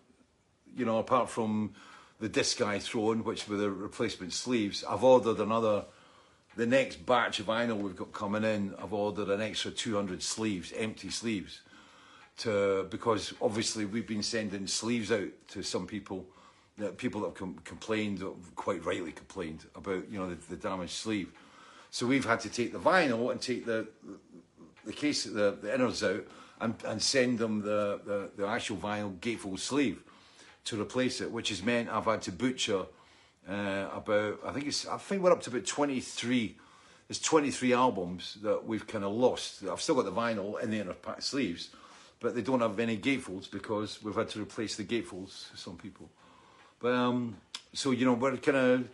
you 0.77 0.85
know, 0.85 0.99
apart 0.99 1.29
from 1.29 1.75
the 2.21 2.29
disc 2.29 2.61
I 2.61 2.79
thrown, 2.79 3.25
which 3.25 3.49
were 3.49 3.57
the 3.57 3.71
replacement 3.71 4.33
sleeves, 4.33 4.85
I've 4.89 5.05
ordered 5.05 5.41
another. 5.41 5.85
The 6.55 6.67
next 6.67 7.07
batch 7.07 7.41
of 7.41 7.47
vinyl 7.47 7.79
we've 7.79 7.97
got 7.97 8.13
coming 8.13 8.45
in, 8.45 8.75
I've 8.79 8.93
ordered 8.93 9.31
an 9.31 9.41
extra 9.41 9.71
200 9.71 10.23
sleeves, 10.23 10.71
empty 10.77 11.09
sleeves, 11.09 11.63
to 12.39 12.87
because 12.91 13.35
obviously 13.41 13.85
we've 13.85 14.07
been 14.07 14.23
sending 14.23 14.67
sleeves 14.67 15.13
out 15.13 15.29
to 15.49 15.63
some 15.63 15.87
people 15.87 16.27
that 16.79 16.97
people 16.97 17.21
that 17.21 17.29
have 17.29 17.37
com- 17.37 17.61
complained, 17.65 18.25
quite 18.57 18.85
rightly 18.85 19.13
complained 19.13 19.67
about, 19.75 20.11
you 20.11 20.19
know, 20.19 20.29
the, 20.29 20.37
the, 20.49 20.57
damaged 20.57 20.93
sleeve. 20.93 21.31
So 21.91 22.07
we've 22.07 22.25
had 22.25 22.41
to 22.41 22.49
take 22.49 22.73
the 22.73 22.79
vinyl 22.79 23.31
and 23.31 23.41
take 23.41 23.67
the 23.67 23.89
the 24.85 24.93
case, 24.93 25.25
the, 25.25 25.57
the 25.61 25.69
inners 25.69 26.03
out, 26.03 26.27
and, 26.61 26.75
and 26.87 27.01
send 27.01 27.39
them 27.39 27.61
the, 27.63 28.01
the, 28.05 28.31
the 28.37 28.47
actual 28.47 28.77
vinyl 28.77 29.17
gatefold 29.19 29.59
sleeve 29.59 30.03
to 30.65 30.81
replace 30.81 31.21
it, 31.21 31.31
which 31.31 31.49
has 31.51 31.63
meant 31.63 31.89
I've 31.89 32.05
had 32.05 32.23
to 32.23 32.33
butcher 32.33 32.87
uh, 33.49 33.89
about, 33.95 34.41
I 34.45 34.53
think 34.53 34.67
it's, 34.67 34.87
I 34.87 34.97
think 34.97 35.23
we're 35.23 35.33
up 35.33 35.43
to 35.43 35.51
about 35.51 35.67
23. 35.67 36.57
There's 37.09 37.21
23 37.21 37.73
albums 37.73 38.39
that 38.43 38.65
we've 38.65 38.87
kind 38.87 39.05
of 39.05 39.13
lost. 39.13 39.65
I've 39.65 39.81
still 39.81 39.97
got 39.97 40.05
the 40.05 40.13
vinyl 40.13 40.61
in 40.63 40.71
the 40.71 40.79
inner 40.79 40.95
pack 40.95 41.23
sleeves, 41.23 41.71
but 42.23 42.35
they 42.35 42.41
don't 42.41 42.61
have 42.61 42.79
any 42.79 42.97
gatefolds 42.97 43.51
because 43.51 44.03
we've 44.03 44.15
had 44.15 44.29
to 44.31 44.41
replace 44.41 44.77
the 44.77 44.85
gatefolds 44.85 45.55
some 45.57 45.77
people. 45.77 46.09
But 46.81 46.95
um, 46.95 47.37
so 47.75 47.91
you 47.91 48.07
know, 48.07 48.15
we're 48.15 48.37
kind 48.37 48.57
of 48.57 48.89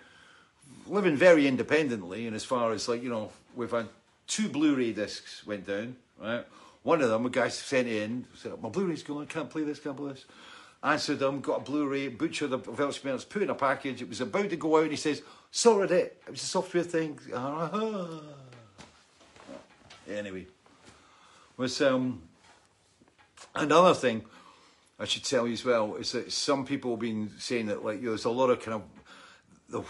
living 0.87 1.17
very 1.17 1.47
independently, 1.47 2.27
and 2.27 2.35
as 2.35 2.45
far 2.45 2.73
as 2.73 2.89
like 2.89 3.03
you 3.03 3.11
know, 3.11 3.31
we've 3.55 3.71
had 3.71 3.89
two 4.27 4.49
Blu-ray 4.49 4.93
discs 4.93 5.47
went 5.47 5.67
down. 5.67 5.97
Right, 6.21 6.45
one 6.83 7.03
of 7.03 7.11
them, 7.11 7.27
a 7.27 7.31
guy 7.31 7.49
sent 7.49 7.87
in, 7.87 8.25
said, 8.35 8.61
"My 8.61 8.71
Blu-ray's 8.71 9.03
gone, 9.03 9.23
I 9.23 9.27
can't 9.27 9.51
play 9.51 9.63
this, 9.63 9.79
can't 9.79 9.97
play 9.97 10.13
this." 10.13 10.25
Answered 10.81 11.19
them, 11.19 11.41
got 11.41 11.63
a 11.63 11.65
Blu-ray, 11.65 12.07
butcher 12.07 12.47
the 12.47 12.61
Weltschmerz, 12.61 13.29
put 13.29 13.43
in 13.43 13.51
a 13.51 13.55
package. 13.55 14.01
It 14.01 14.09
was 14.09 14.21
about 14.21 14.49
to 14.51 14.57
go 14.57 14.77
out, 14.77 14.85
and 14.85 14.93
he 14.93 14.97
says, 14.97 15.23
"Sorted 15.51 15.91
it. 15.91 16.23
It 16.27 16.31
was 16.31 16.43
a 16.43 16.47
software 16.47 16.85
thing." 16.85 17.19
anyway, 20.09 20.47
was 21.57 21.83
um 21.83 22.23
another 23.55 23.95
thing 23.95 24.25
I 24.99 25.05
should 25.05 25.25
tell 25.25 25.47
you 25.47 25.53
as 25.53 25.65
well 25.65 25.95
is 25.95 26.13
that 26.13 26.33
some 26.33 26.67
people 26.67 26.93
have 26.93 27.01
been 27.01 27.33
saying 27.39 27.67
that 27.67 27.85
like 27.85 27.99
you 27.99 28.07
know, 28.07 28.11
there's 28.11 28.25
a 28.25 28.31
lot 28.31 28.51
of 28.51 28.61
kind 28.61 28.75
of 28.75 28.83
the 29.69 29.81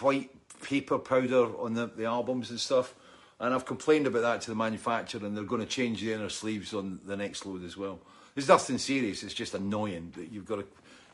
white 0.00 0.30
paper 0.62 0.98
powder 0.98 1.56
on 1.58 1.74
the, 1.74 1.86
the 1.86 2.04
albums 2.04 2.50
and 2.50 2.58
stuff. 2.58 2.94
And 3.40 3.52
I've 3.52 3.66
complained 3.66 4.06
about 4.06 4.22
that 4.22 4.40
to 4.42 4.50
the 4.50 4.56
manufacturer, 4.56 5.26
and 5.26 5.36
they're 5.36 5.44
going 5.44 5.60
to 5.60 5.66
change 5.66 6.00
the 6.00 6.12
inner 6.12 6.28
sleeves 6.28 6.72
on 6.72 7.00
the 7.04 7.16
next 7.16 7.44
load 7.44 7.64
as 7.64 7.76
well. 7.76 7.98
There's 8.34 8.48
nothing 8.48 8.78
serious. 8.78 9.22
It's 9.22 9.34
just 9.34 9.54
annoying 9.54 10.12
that 10.16 10.30
you've 10.30 10.46
got 10.46 10.56
to 10.56 10.66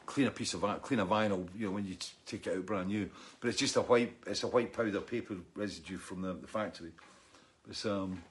clean 0.06 0.26
a 0.26 0.30
piece 0.30 0.54
of 0.54 0.60
clean 0.82 1.00
a 1.00 1.06
vinyl, 1.06 1.48
you 1.56 1.66
know, 1.66 1.72
when 1.72 1.86
you 1.86 1.96
take 2.26 2.46
it 2.46 2.56
out 2.56 2.66
brand 2.66 2.88
new. 2.88 3.08
But 3.40 3.48
it's 3.48 3.58
just 3.58 3.76
a 3.76 3.82
white, 3.82 4.12
it's 4.26 4.42
a 4.42 4.48
white 4.48 4.72
powder 4.72 5.00
paper 5.00 5.36
residue 5.54 5.98
from 5.98 6.22
the, 6.22 6.34
the 6.34 6.46
factory. 6.46 6.92
It's 7.68 7.86
um, 7.86 8.22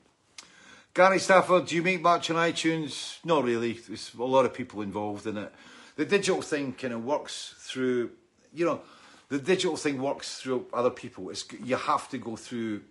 Gary 0.94 1.20
Stafford, 1.20 1.68
do 1.68 1.76
you 1.76 1.84
make 1.84 2.02
much 2.02 2.30
on 2.30 2.36
iTunes? 2.36 3.24
Not 3.24 3.44
really. 3.44 3.74
There's 3.74 4.12
a 4.18 4.24
lot 4.24 4.46
of 4.46 4.54
people 4.54 4.82
involved 4.82 5.28
in 5.28 5.38
it. 5.38 5.54
The 5.96 6.06
digital 6.06 6.42
thing 6.42 6.74
kind 6.74 6.94
of 6.94 7.06
works 7.06 7.54
through, 7.60 8.12
you 8.54 8.66
know, 8.66 8.82
the 9.30 9.38
digital 9.38 9.78
thing 9.78 10.02
works 10.02 10.42
through 10.42 10.66
other 10.74 10.90
people. 10.90 11.30
It's 11.30 11.46
you 11.64 11.76
have 11.76 12.10
to 12.10 12.18
go 12.18 12.36
through 12.36 12.82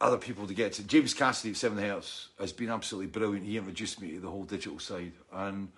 other 0.00 0.16
people 0.16 0.46
to 0.46 0.54
get 0.54 0.72
to. 0.74 0.82
James 0.82 1.14
Cassidy 1.14 1.50
at 1.50 1.56
Seven 1.56 1.78
Hertz 1.78 2.28
has 2.40 2.52
been 2.52 2.70
absolutely 2.70 3.06
brilliant. 3.08 3.46
He 3.46 3.56
introduced 3.56 4.00
me 4.00 4.12
to 4.12 4.20
the 4.20 4.30
whole 4.30 4.44
digital 4.44 4.80
side, 4.80 5.12
and 5.32 5.68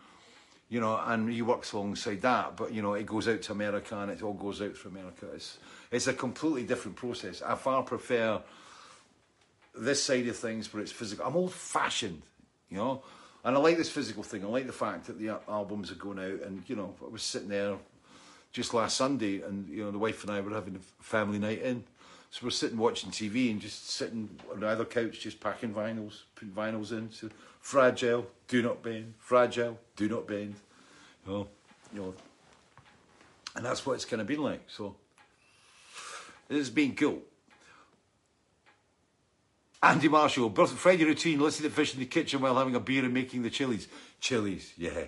you 0.71 0.81
know, 0.81 0.99
and 1.05 1.31
he 1.31 1.43
works 1.43 1.73
alongside 1.73 2.23
that. 2.23 2.57
But 2.57 2.73
you 2.73 2.81
know, 2.81 2.95
it 2.95 3.05
goes 3.05 3.29
out 3.29 3.43
to 3.43 3.53
America, 3.53 3.99
and 3.99 4.11
it 4.11 4.23
all 4.23 4.33
goes 4.33 4.63
out 4.63 4.77
from 4.77 4.97
America. 4.97 5.27
It's 5.35 5.59
it's 5.91 6.07
a 6.07 6.15
completely 6.15 6.65
different 6.65 6.97
process. 6.97 7.43
I 7.43 7.55
far 7.55 7.83
prefer 7.83 8.41
this 9.81 10.03
side 10.03 10.27
of 10.29 10.37
things 10.37 10.73
where 10.73 10.83
it's 10.83 10.93
physical. 10.93 11.27
I'm 11.27 11.37
old 11.37 11.53
fashioned, 11.53 12.23
you 12.69 12.77
know, 12.77 13.03
and 13.45 13.57
I 13.57 13.59
like 13.59 13.77
this 13.77 13.91
physical 13.91 14.23
thing. 14.23 14.45
I 14.45 14.49
like 14.49 14.67
the 14.67 14.73
fact 14.73 15.07
that 15.07 15.19
the 15.19 15.41
albums 15.49 15.91
are 15.91 15.97
going 15.97 16.19
out, 16.19 16.47
and 16.47 16.63
you 16.67 16.77
know, 16.77 16.95
I 17.05 17.09
was 17.09 17.23
sitting 17.23 17.49
there 17.49 17.77
just 18.53 18.75
last 18.75 18.97
Sunday, 18.97 19.43
and 19.43 19.69
you 19.69 19.85
know 19.85 19.91
the 19.91 19.99
wife 19.99 20.23
and 20.23 20.33
I 20.33 20.41
were 20.41 20.55
having 20.55 20.77
a 20.77 21.03
family 21.03 21.39
night 21.39 21.63
in. 21.63 21.85
So 22.31 22.47
we're 22.47 22.51
sitting 22.51 22.79
watching 22.79 23.11
TV 23.11 23.51
and 23.51 23.61
just 23.61 23.91
sitting 23.91 24.29
on 24.53 24.63
either 24.63 24.85
couch, 24.85 25.19
just 25.19 25.41
packing 25.41 25.75
vinyls, 25.75 26.23
putting 26.37 26.55
vinyls 26.55 26.93
in. 26.93 27.11
So 27.11 27.29
fragile, 27.61 28.27
do 28.47 28.63
not 28.63 28.83
bend. 28.83 29.15
Fragile, 29.19 29.79
do 29.97 30.09
not 30.09 30.29
bend. 30.29 30.55
You 31.27 31.33
know, 31.33 31.49
you 31.93 32.01
know, 32.01 32.15
and 33.57 33.65
that's 33.65 33.85
what 33.85 33.95
it's 33.95 34.05
kind 34.05 34.21
of 34.21 34.29
been 34.29 34.43
like. 34.43 34.63
So 34.69 34.95
it's 36.49 36.69
been 36.69 36.95
cool. 36.95 37.23
Andy 39.83 40.09
Marshall, 40.09 40.51
Friday 40.51 41.05
routine, 41.05 41.41
listen 41.41 41.65
to 41.65 41.71
fish 41.71 41.95
in 41.95 42.01
the 42.01 42.07
kitchen 42.07 42.41
while 42.41 42.57
having 42.57 42.75
a 42.75 42.81
beer 42.81 43.05
and 43.05 43.15
making 43.15 43.43
the 43.43 43.51
chilies. 43.51 43.89
Chilies, 44.21 44.75
yeah. 44.77 45.05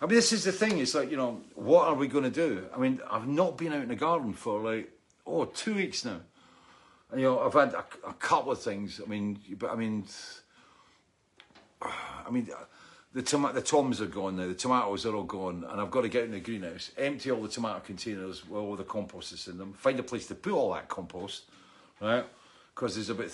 I 0.00 0.06
mean, 0.06 0.14
this 0.14 0.32
is 0.32 0.44
the 0.44 0.52
thing. 0.52 0.78
It's 0.78 0.94
like, 0.94 1.10
you 1.10 1.16
know, 1.16 1.42
what 1.54 1.88
are 1.88 1.94
we 1.94 2.08
going 2.08 2.24
to 2.24 2.30
do? 2.30 2.66
I 2.74 2.78
mean, 2.78 3.00
I've 3.10 3.28
not 3.28 3.58
been 3.58 3.72
out 3.72 3.82
in 3.82 3.88
the 3.88 3.96
garden 3.96 4.32
for 4.32 4.60
like, 4.60 4.90
oh, 5.26 5.44
two 5.44 5.74
weeks 5.74 6.04
now. 6.04 6.20
And, 7.10 7.20
you 7.20 7.26
know, 7.26 7.40
I've 7.40 7.52
had 7.52 7.74
a, 7.74 7.84
a 8.08 8.14
couple 8.14 8.52
of 8.52 8.60
things. 8.60 9.00
I 9.04 9.08
mean, 9.08 9.38
but 9.58 9.70
I 9.70 9.76
mean, 9.76 10.06
I 11.82 12.30
mean, 12.30 12.48
uh, 12.50 12.64
the 13.12 13.22
toma- 13.22 13.52
the 13.52 13.62
toms 13.62 14.00
are 14.00 14.06
gone 14.06 14.36
now. 14.36 14.46
The 14.46 14.54
tomatoes 14.54 15.06
are 15.06 15.14
all 15.14 15.22
gone, 15.22 15.64
and 15.70 15.80
I've 15.80 15.90
got 15.90 16.02
to 16.02 16.08
get 16.08 16.24
in 16.24 16.32
the 16.32 16.40
greenhouse, 16.40 16.90
empty 16.98 17.30
all 17.30 17.42
the 17.42 17.48
tomato 17.48 17.80
containers 17.80 18.46
with 18.46 18.60
all 18.60 18.76
the 18.76 18.84
compost 18.84 19.30
that's 19.30 19.48
in 19.48 19.56
them, 19.56 19.72
find 19.72 19.98
a 19.98 20.02
place 20.02 20.26
to 20.28 20.34
put 20.34 20.52
all 20.52 20.74
that 20.74 20.88
compost, 20.88 21.44
right? 22.00 22.26
Because 22.74 22.94
there's 22.96 23.08
about 23.08 23.30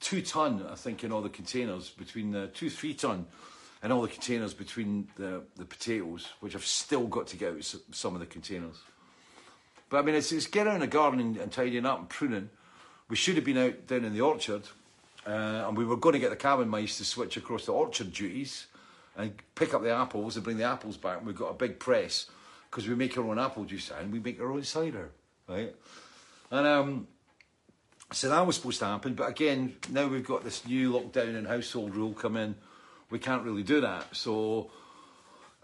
two 0.00 0.22
ton, 0.22 0.64
I 0.70 0.74
think, 0.74 1.04
in 1.04 1.12
all 1.12 1.22
the 1.22 1.28
containers 1.28 1.90
between 1.90 2.30
the 2.30 2.48
two, 2.48 2.70
three 2.70 2.94
ton, 2.94 3.26
and 3.82 3.92
all 3.92 4.02
the 4.02 4.08
containers 4.08 4.54
between 4.54 5.08
the 5.16 5.42
the 5.56 5.64
potatoes, 5.64 6.26
which 6.40 6.54
I've 6.54 6.66
still 6.66 7.06
got 7.06 7.26
to 7.28 7.36
get 7.36 7.54
out 7.54 7.74
some 7.92 8.14
of 8.14 8.20
the 8.20 8.26
containers. 8.26 8.76
But 9.88 9.98
I 9.98 10.02
mean, 10.02 10.14
it's, 10.14 10.32
it's 10.32 10.46
getting 10.46 10.74
in 10.74 10.80
the 10.80 10.86
garden 10.86 11.20
and, 11.20 11.36
and 11.36 11.50
tidying 11.50 11.86
up 11.86 11.98
and 11.98 12.08
pruning. 12.08 12.50
We 13.08 13.16
should 13.16 13.36
have 13.36 13.44
been 13.44 13.58
out 13.58 13.86
down 13.86 14.04
in 14.04 14.12
the 14.12 14.20
orchard, 14.20 14.62
uh, 15.26 15.64
and 15.66 15.76
we 15.76 15.84
were 15.84 15.96
going 15.96 16.12
to 16.12 16.18
get 16.18 16.30
the 16.30 16.36
cabin 16.36 16.68
mice 16.68 16.98
to 16.98 17.04
switch 17.04 17.36
across 17.36 17.66
the 17.66 17.72
orchard 17.72 18.12
duties 18.12 18.66
and 19.16 19.32
pick 19.54 19.74
up 19.74 19.82
the 19.82 19.94
apples 19.94 20.36
and 20.36 20.44
bring 20.44 20.58
the 20.58 20.64
apples 20.64 20.96
back. 20.96 21.18
And 21.18 21.26
we've 21.26 21.36
got 21.36 21.50
a 21.50 21.54
big 21.54 21.78
press 21.78 22.26
because 22.70 22.86
we 22.86 22.94
make 22.94 23.16
our 23.16 23.24
own 23.24 23.38
apple 23.38 23.64
juice 23.64 23.90
and 23.90 24.12
we 24.12 24.20
make 24.20 24.40
our 24.40 24.52
own 24.52 24.62
cider, 24.62 25.10
right? 25.48 25.74
And 26.50 26.66
um, 26.66 27.08
so 28.12 28.28
that 28.30 28.46
was 28.46 28.56
supposed 28.56 28.78
to 28.80 28.86
happen, 28.86 29.14
but 29.14 29.28
again, 29.28 29.76
now 29.90 30.06
we've 30.06 30.26
got 30.26 30.44
this 30.44 30.66
new 30.66 30.92
lockdown 30.92 31.36
and 31.36 31.46
household 31.46 31.94
rule 31.94 32.14
come 32.14 32.36
in. 32.36 32.54
We 33.10 33.18
can't 33.18 33.44
really 33.44 33.62
do 33.62 33.82
that. 33.82 34.16
So 34.16 34.70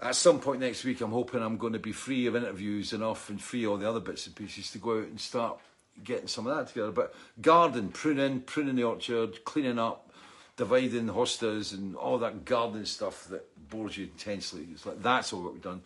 at 0.01 0.15
some 0.15 0.41
point 0.41 0.61
next 0.61 0.85
week, 0.85 1.01
I'm 1.01 1.11
hoping 1.11 1.43
I'm 1.43 1.57
going 1.57 1.73
to 1.73 1.79
be 1.79 1.93
free 1.93 2.27
of 2.27 2.37
interviews 2.37 2.93
and 2.93 3.03
off 3.03 3.31
and 3.31 3.41
free 3.41 3.67
all 3.67 3.77
the 3.77 3.89
other 3.89 4.01
bits 4.01 4.27
and 4.27 4.37
pieces 4.37 4.71
to 4.73 4.79
go 4.79 4.99
out 4.99 5.09
and 5.09 5.21
start 5.21 5.59
getting 6.03 6.27
some 6.27 6.47
of 6.47 6.57
that 6.57 6.69
together. 6.69 6.91
But 6.91 7.15
garden, 7.41 7.89
pruning, 7.89 8.41
pruning 8.41 8.77
the 8.77 8.85
orchard, 8.85 9.45
cleaning 9.45 9.79
up, 9.79 10.11
dividing 10.57 11.07
the 11.07 11.15
hostas 11.15 11.73
and 11.73 11.97
all 11.97 12.19
that 12.19 12.45
gardening 12.45 12.85
stuff 12.85 13.27
that 13.29 13.45
bores 13.71 13.97
you 13.97 14.05
intensely. 14.05 14.67
It's 14.73 14.85
like 14.85 15.03
that's 15.03 15.33
all 15.33 15.43
what 15.43 15.55
we've 15.55 15.63
done. 15.63 15.83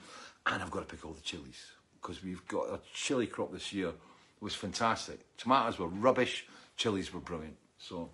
And 0.46 0.62
I've 0.62 0.70
got 0.70 0.88
to 0.88 0.94
pick 0.94 1.04
all 1.04 1.12
the 1.12 1.20
chilies 1.20 1.66
because 2.00 2.22
we've 2.22 2.46
got 2.48 2.68
a 2.68 2.80
chili 2.92 3.26
crop 3.26 3.52
this 3.52 3.72
year. 3.72 3.92
It 4.38 4.44
was 4.44 4.54
fantastic. 4.54 5.18
Tomatoes 5.36 5.80
were 5.80 5.88
rubbish, 5.88 6.46
chilies 6.76 7.12
were 7.12 7.18
brilliant. 7.18 7.56
So, 7.78 8.08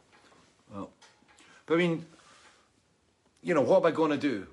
well, 0.72 0.90
but 1.66 1.74
I 1.74 1.76
mean, 1.76 2.06
you 3.42 3.52
know, 3.52 3.60
what 3.60 3.80
am 3.80 3.86
I 3.86 3.90
going 3.90 4.10
to 4.10 4.16
do? 4.16 4.46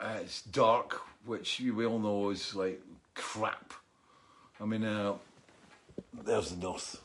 Uh, 0.00 0.18
it's 0.20 0.42
dark, 0.42 1.02
which 1.24 1.58
you 1.58 1.84
all 1.84 1.98
know 1.98 2.30
is 2.30 2.54
like 2.54 2.80
crap. 3.14 3.72
I 4.60 4.64
mean, 4.64 4.84
uh, 4.84 5.14
there's 6.24 6.50
the 6.50 6.56
north. 6.56 7.00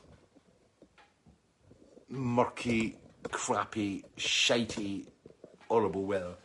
Murky, 2.07 2.97
crappy, 3.31 4.03
shitey, 4.15 5.07
horrible 5.67 6.03
weather. 6.03 6.35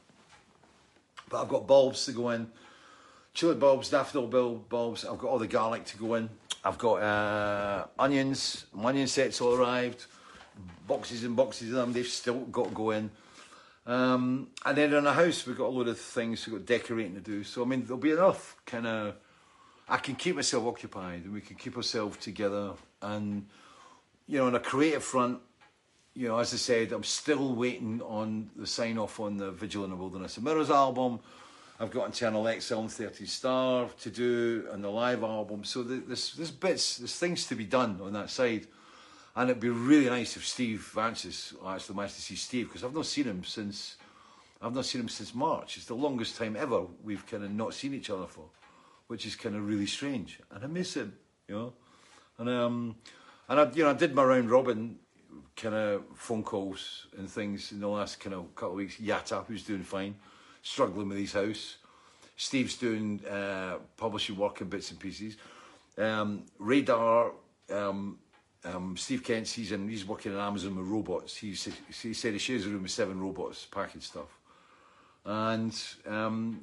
But 1.29 1.43
I've 1.43 1.49
got 1.49 1.67
bulbs 1.67 2.07
to 2.07 2.13
go 2.13 2.31
in. 2.31 2.51
Chilli 3.35 3.59
bulbs, 3.59 3.91
daffodil 3.91 4.57
bulbs. 4.69 5.05
I've 5.05 5.19
got 5.19 5.29
all 5.29 5.39
the 5.39 5.47
garlic 5.47 5.85
to 5.87 5.99
go 5.99 6.15
in. 6.15 6.31
I've 6.65 6.79
got 6.79 7.03
uh, 7.03 7.87
onions. 7.99 8.67
My 8.73 8.91
onion 8.91 9.09
sets 9.09 9.41
all 9.41 9.55
arrived. 9.55 10.07
Boxes 10.87 11.25
and 11.25 11.35
boxes 11.35 11.71
of 11.71 11.77
them. 11.77 11.93
They've 11.93 12.07
still 12.07 12.41
got 12.41 12.69
to 12.69 12.75
go 12.75 12.91
in. 12.91 13.11
Um, 13.85 14.49
and 14.65 14.79
then 14.79 14.95
in 14.95 15.05
the 15.05 15.13
house, 15.13 15.47
we've 15.47 15.59
got 15.59 15.67
a 15.67 15.75
load 15.75 15.89
of 15.89 15.99
things. 15.99 16.47
We've 16.47 16.57
got 16.57 16.67
decorating 16.67 17.15
to 17.15 17.21
do. 17.21 17.43
So, 17.43 17.63
I 17.63 17.67
mean, 17.67 17.83
there'll 17.83 17.99
be 17.99 18.13
enough 18.13 18.57
kind 18.65 18.87
of. 18.87 19.17
I 19.89 19.97
can 19.97 20.15
keep 20.15 20.37
myself 20.37 20.65
occupied 20.65 21.25
and 21.25 21.33
we 21.33 21.41
can 21.41 21.57
keep 21.57 21.77
ourselves 21.77 22.17
together. 22.19 22.73
And, 23.03 23.47
you 24.29 24.39
know, 24.39 24.47
on 24.47 24.55
a 24.55 24.61
creative 24.61 25.03
front, 25.03 25.41
you 26.15 26.29
know, 26.29 26.39
as 26.39 26.55
I 26.55 26.57
said, 26.57 26.93
I'm 26.93 27.03
still 27.03 27.55
waiting 27.55 28.01
on 28.03 28.51
the 28.55 28.67
sign 28.67 28.99
off 28.99 29.19
on 29.19 29.37
the 29.37 29.51
Vigil 29.51 29.85
in 29.85 29.91
the 29.91 29.97
Wilderness 29.97 30.37
of 30.37 30.45
Mirrors 30.45 30.71
album. 30.71 31.21
I've 31.83 31.91
got 31.91 32.07
Internal 32.07 32.47
Exile 32.47 32.83
and 32.83 32.93
30 32.93 33.27
Star 33.27 33.89
to 34.03 34.11
do 34.11 34.69
and 34.71 34.85
the 34.85 34.89
live 34.89 35.25
album. 35.25 35.65
So 35.65 35.83
there's, 35.83 36.33
there's 36.35 36.53
bits, 36.53 36.99
there's 36.99 37.17
things 37.17 37.45
to 37.49 37.57
be 37.57 37.65
done 37.65 37.99
on 38.01 38.13
that 38.13 38.31
side. 38.31 38.69
And 39.35 39.51
it'd 39.51 39.61
be 39.61 39.69
really 39.69 40.09
nice 40.09 40.37
if 40.37 40.47
Steve 40.47 40.93
Vantsis 40.95 41.55
actually 41.67 41.97
managed 41.97 42.15
to 42.15 42.23
see 42.23 42.37
Steve 42.37 42.69
because 42.69 42.85
I've 42.85 42.95
not 42.95 43.07
seen 43.07 43.25
him 43.25 43.43
since 43.43 43.97
I've 44.63 44.75
not 44.75 44.85
seen 44.85 45.01
him 45.01 45.09
since 45.09 45.35
March. 45.35 45.77
It's 45.77 45.87
the 45.87 45.95
longest 45.97 46.37
time 46.37 46.55
ever 46.55 46.83
we've 47.03 47.27
kind 47.27 47.43
of 47.43 47.51
not 47.51 47.75
seen 47.75 47.95
each 47.95 48.11
other 48.11 48.27
for, 48.27 48.45
which 49.09 49.27
is 49.27 49.35
kind 49.35 49.57
of 49.57 49.67
really 49.67 49.87
strange. 49.87 50.39
And 50.53 50.63
I 50.63 50.69
miss 50.69 50.95
him, 50.95 51.13
you 51.49 51.57
know. 51.57 51.73
And 52.39 52.49
um, 52.49 52.95
and 53.49 53.59
I 53.59 53.69
you 53.73 53.83
know 53.83 53.91
I 53.91 53.95
did 53.95 54.15
my 54.15 54.23
round 54.23 54.53
robin 54.53 55.01
kind 55.57 55.75
of 55.75 56.05
phone 56.15 56.45
calls 56.45 57.09
and 57.19 57.29
things 57.29 57.73
in 57.73 57.81
the 57.81 57.89
last 57.89 58.21
kind 58.21 58.35
of 58.35 58.55
couple 58.55 58.73
of 58.73 58.77
weeks. 58.77 58.99
Yatta, 58.99 59.45
who's 59.47 59.65
doing 59.65 59.83
fine, 59.83 60.15
struggling 60.63 61.09
with 61.09 61.19
his 61.19 61.33
house. 61.33 61.77
Steve's 62.37 62.77
doing 62.77 63.21
uh, 63.27 63.77
publishing 63.97 64.37
work 64.37 64.61
in 64.61 64.69
bits 64.69 64.91
and 64.91 64.99
pieces. 64.99 65.37
Um, 65.99 66.45
Radar, 66.59 67.33
um, 67.71 68.19
um, 68.65 68.97
Steve 68.97 69.23
Kent, 69.23 69.49
he's 69.49 69.73
in, 69.73 69.89
he's 69.89 70.07
working 70.07 70.33
in 70.33 70.39
Amazon 70.39 70.77
with 70.77 70.87
robots. 70.87 71.37
He, 71.37 71.55
said- 71.55 71.75
he 72.03 72.15
said 72.15 72.33
he 72.33 72.39
shares 72.39 72.65
a 72.67 72.69
room 72.69 72.83
with 72.83 72.91
seven 72.91 73.21
robots 73.21 73.67
packing 73.67 74.01
stuff. 74.01 74.39
And 75.25 75.79
um, 76.07 76.63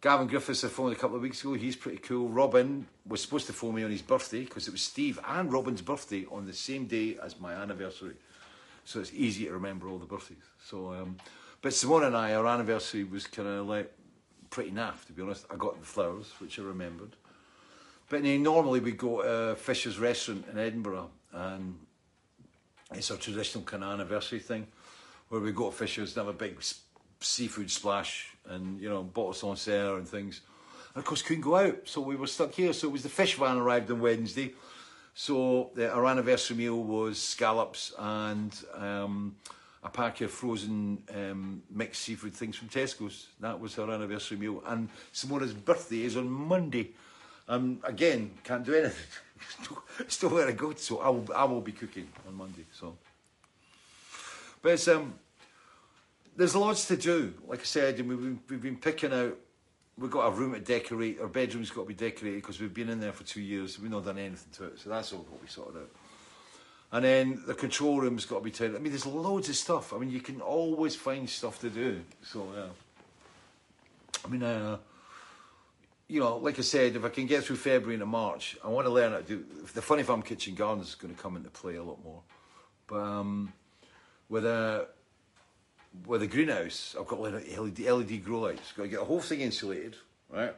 Gavin 0.00 0.28
Griffiths, 0.28 0.62
I 0.62 0.68
phoned 0.68 0.92
a 0.92 0.96
couple 0.96 1.16
of 1.16 1.22
weeks 1.22 1.40
ago. 1.42 1.54
He's 1.54 1.74
pretty 1.74 1.98
cool. 1.98 2.28
Robin 2.28 2.86
was 3.06 3.20
supposed 3.22 3.46
to 3.46 3.52
phone 3.52 3.74
me 3.74 3.82
on 3.82 3.90
his 3.90 4.02
birthday 4.02 4.44
because 4.44 4.68
it 4.68 4.70
was 4.72 4.82
Steve 4.82 5.18
and 5.26 5.52
Robin's 5.52 5.82
birthday 5.82 6.24
on 6.30 6.46
the 6.46 6.52
same 6.52 6.86
day 6.86 7.16
as 7.22 7.40
my 7.40 7.54
anniversary. 7.54 8.14
So 8.84 9.00
it's 9.00 9.12
easy 9.12 9.46
to 9.46 9.52
remember 9.52 9.88
all 9.88 9.98
the 9.98 10.06
birthdays. 10.06 10.38
So, 10.64 10.92
um, 10.92 11.16
but 11.60 11.72
Simona 11.72 12.06
and 12.06 12.16
I, 12.16 12.34
our 12.34 12.46
anniversary 12.46 13.04
was 13.04 13.26
kind 13.26 13.48
of 13.48 13.66
like 13.66 13.92
pretty 14.50 14.70
naff, 14.70 15.04
to 15.06 15.12
be 15.12 15.22
honest. 15.22 15.46
I 15.50 15.56
got 15.56 15.78
the 15.78 15.86
flowers, 15.86 16.32
which 16.38 16.58
I 16.58 16.62
remembered. 16.62 17.16
But 18.08 18.22
then 18.22 18.42
normally 18.42 18.80
we 18.80 18.92
go 18.92 19.22
to 19.22 19.56
Fisher's 19.56 19.98
Restaurant 19.98 20.46
in 20.50 20.58
Edinburgh, 20.58 21.10
and 21.32 21.78
it's 22.94 23.10
a 23.10 23.16
traditional 23.16 23.64
kind 23.64 23.84
of 23.84 23.92
anniversary 23.92 24.38
thing 24.38 24.66
where 25.28 25.40
we 25.40 25.52
go 25.52 25.70
to 25.70 25.76
Fisher's 25.76 26.16
and 26.16 26.26
have 26.26 26.34
a 26.34 26.38
big 26.38 26.62
seafood 27.20 27.70
splash 27.70 28.34
and, 28.48 28.80
you 28.80 28.88
know, 28.88 29.02
bottles 29.02 29.42
on 29.42 29.56
sale 29.56 29.96
and 29.96 30.08
things. 30.08 30.40
And 30.94 31.02
of 31.02 31.04
course, 31.04 31.20
couldn't 31.20 31.42
go 31.42 31.56
out, 31.56 31.80
so 31.84 32.00
we 32.00 32.16
were 32.16 32.26
stuck 32.26 32.52
here. 32.54 32.72
So 32.72 32.88
it 32.88 32.92
was 32.92 33.02
the 33.02 33.10
fish 33.10 33.34
van 33.34 33.58
arrived 33.58 33.90
on 33.90 34.00
Wednesday. 34.00 34.54
So 35.14 35.70
the, 35.74 35.92
our 35.92 36.06
anniversary 36.06 36.56
meal 36.56 36.82
was 36.82 37.18
scallops 37.18 37.92
and 37.98 38.56
um, 38.74 39.36
a 39.82 39.88
pack 39.88 40.20
of 40.20 40.30
frozen 40.30 41.02
um, 41.14 41.62
mixed 41.70 42.02
seafood 42.02 42.34
things 42.34 42.56
from 42.56 42.68
Tesco's. 42.68 43.28
That 43.40 43.60
was 43.60 43.78
our 43.78 43.90
anniversary 43.90 44.36
meal. 44.36 44.62
And 44.66 44.88
Simona's 45.12 45.52
birthday 45.52 46.02
is 46.02 46.16
on 46.16 46.28
Monday. 46.28 46.90
Um, 47.48 47.78
again, 47.84 48.32
can't 48.44 48.64
do 48.64 48.74
anything. 48.74 49.06
Still 50.08 50.30
where 50.30 50.48
I 50.48 50.52
go. 50.52 50.74
So 50.74 50.98
I 50.98 51.08
will, 51.08 51.26
I 51.34 51.44
will 51.44 51.60
be 51.60 51.72
cooking 51.72 52.08
on 52.26 52.34
Monday. 52.34 52.64
So, 52.72 52.96
but 54.60 54.86
um, 54.88 55.14
there's 56.36 56.56
lots 56.56 56.86
to 56.88 56.96
do. 56.96 57.34
Like 57.46 57.60
I 57.60 57.64
said, 57.64 57.98
and 58.00 58.08
we've 58.08 58.18
been, 58.18 58.40
we've 58.48 58.62
been 58.62 58.76
picking 58.76 59.12
out. 59.12 59.36
We've 59.96 60.10
got 60.10 60.26
a 60.26 60.30
room 60.30 60.54
to 60.54 60.60
decorate. 60.60 61.20
Our 61.20 61.26
bedroom's 61.26 61.70
got 61.70 61.82
to 61.82 61.88
be 61.88 61.94
decorated 61.94 62.42
because 62.42 62.60
we've 62.60 62.74
been 62.74 62.88
in 62.88 63.00
there 63.00 63.12
for 63.12 63.24
two 63.24 63.40
years. 63.40 63.80
We've 63.80 63.90
not 63.90 64.04
done 64.04 64.18
anything 64.18 64.52
to 64.52 64.66
it. 64.66 64.78
So 64.78 64.90
that's 64.90 65.12
all 65.12 65.26
what 65.28 65.40
we 65.42 65.48
sorted 65.48 65.82
out. 65.82 65.90
And 66.90 67.04
then 67.04 67.42
the 67.46 67.54
control 67.54 68.00
room's 68.00 68.24
got 68.24 68.38
to 68.38 68.44
be 68.44 68.50
tidy. 68.50 68.74
I 68.74 68.78
mean, 68.78 68.92
there's 68.92 69.04
loads 69.04 69.48
of 69.48 69.56
stuff. 69.56 69.92
I 69.92 69.98
mean, 69.98 70.10
you 70.10 70.20
can 70.20 70.40
always 70.40 70.96
find 70.96 71.28
stuff 71.28 71.60
to 71.60 71.68
do. 71.68 72.00
So 72.22 72.48
yeah. 72.54 72.66
I 74.24 74.28
mean, 74.28 74.42
uh, 74.42 74.78
you 76.08 76.20
know, 76.20 76.38
like 76.38 76.58
I 76.58 76.62
said, 76.62 76.96
if 76.96 77.04
I 77.04 77.10
can 77.10 77.26
get 77.26 77.44
through 77.44 77.56
February 77.56 77.94
into 77.94 78.06
March, 78.06 78.56
I 78.64 78.68
want 78.68 78.86
to 78.86 78.92
learn 78.92 79.12
how 79.12 79.18
to 79.18 79.22
do. 79.22 79.44
The 79.74 79.82
Funny 79.82 80.02
Farm 80.02 80.22
Kitchen 80.22 80.54
Gardens 80.54 80.88
is 80.88 80.94
going 80.94 81.14
to 81.14 81.20
come 81.20 81.36
into 81.36 81.50
play 81.50 81.76
a 81.76 81.82
lot 81.82 82.02
more. 82.02 82.22
But 82.86 83.00
um, 83.00 83.52
with 84.30 84.46
a 84.46 84.88
with 86.06 86.22
a 86.22 86.26
greenhouse, 86.26 86.96
I've 86.98 87.06
got 87.06 87.20
LED, 87.20 87.80
LED 87.80 88.24
grow 88.24 88.40
lights. 88.40 88.72
Got 88.72 88.84
to 88.84 88.88
get 88.88 89.00
the 89.00 89.04
whole 89.04 89.20
thing 89.20 89.42
insulated, 89.42 89.96
right? 90.30 90.54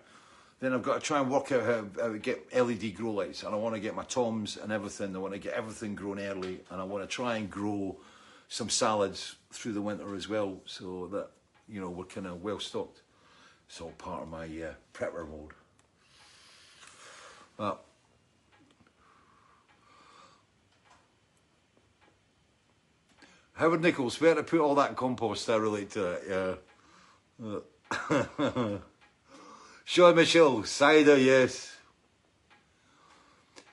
Then 0.61 0.75
I've 0.75 0.83
got 0.83 0.95
to 0.95 1.01
try 1.01 1.21
and 1.21 1.31
work 1.31 1.53
out 1.53 1.63
how, 1.63 1.87
how 1.99 2.13
to 2.13 2.19
get 2.19 2.55
LED 2.55 2.95
grow 2.95 3.13
lights, 3.13 3.43
and 3.43 3.55
I 3.55 3.57
want 3.57 3.75
to 3.75 3.81
get 3.81 3.95
my 3.95 4.05
toms 4.05 4.59
and 4.59 4.71
everything. 4.71 5.17
I 5.17 5.19
want 5.19 5.33
to 5.33 5.41
get 5.41 5.55
everything 5.55 5.95
grown 5.95 6.21
early, 6.21 6.61
and 6.71 6.81
I 6.81 6.85
want 6.85 7.03
to 7.03 7.09
try 7.09 7.37
and 7.37 7.51
grow 7.51 7.97
some 8.49 8.69
salads 8.69 9.37
through 9.51 9.73
the 9.73 9.81
winter 9.81 10.15
as 10.15 10.29
well, 10.29 10.61
so 10.67 11.09
that 11.13 11.31
you 11.67 11.81
know 11.81 11.89
we're 11.89 12.05
kind 12.05 12.27
of 12.27 12.43
well 12.43 12.61
stocked. 12.61 13.01
It's 13.69 13.81
all 13.81 13.93
part 13.93 14.23
of 14.23 14.29
my 14.29 14.45
uh, 14.45 14.75
prepper 14.93 15.27
mode. 15.27 15.53
But 17.57 17.83
Howard 23.55 23.81
Nichols, 23.81 24.21
where 24.21 24.35
to 24.35 24.43
put 24.43 24.61
all 24.61 24.75
that 24.75 24.95
compost? 24.97 25.49
I 25.49 25.57
relate 25.57 25.91
to 25.93 26.13
it. 26.13 26.61
Yeah. 27.43 28.79
Sean 29.91 30.15
Michelle, 30.15 30.63
cider, 30.63 31.19
yes. 31.19 31.77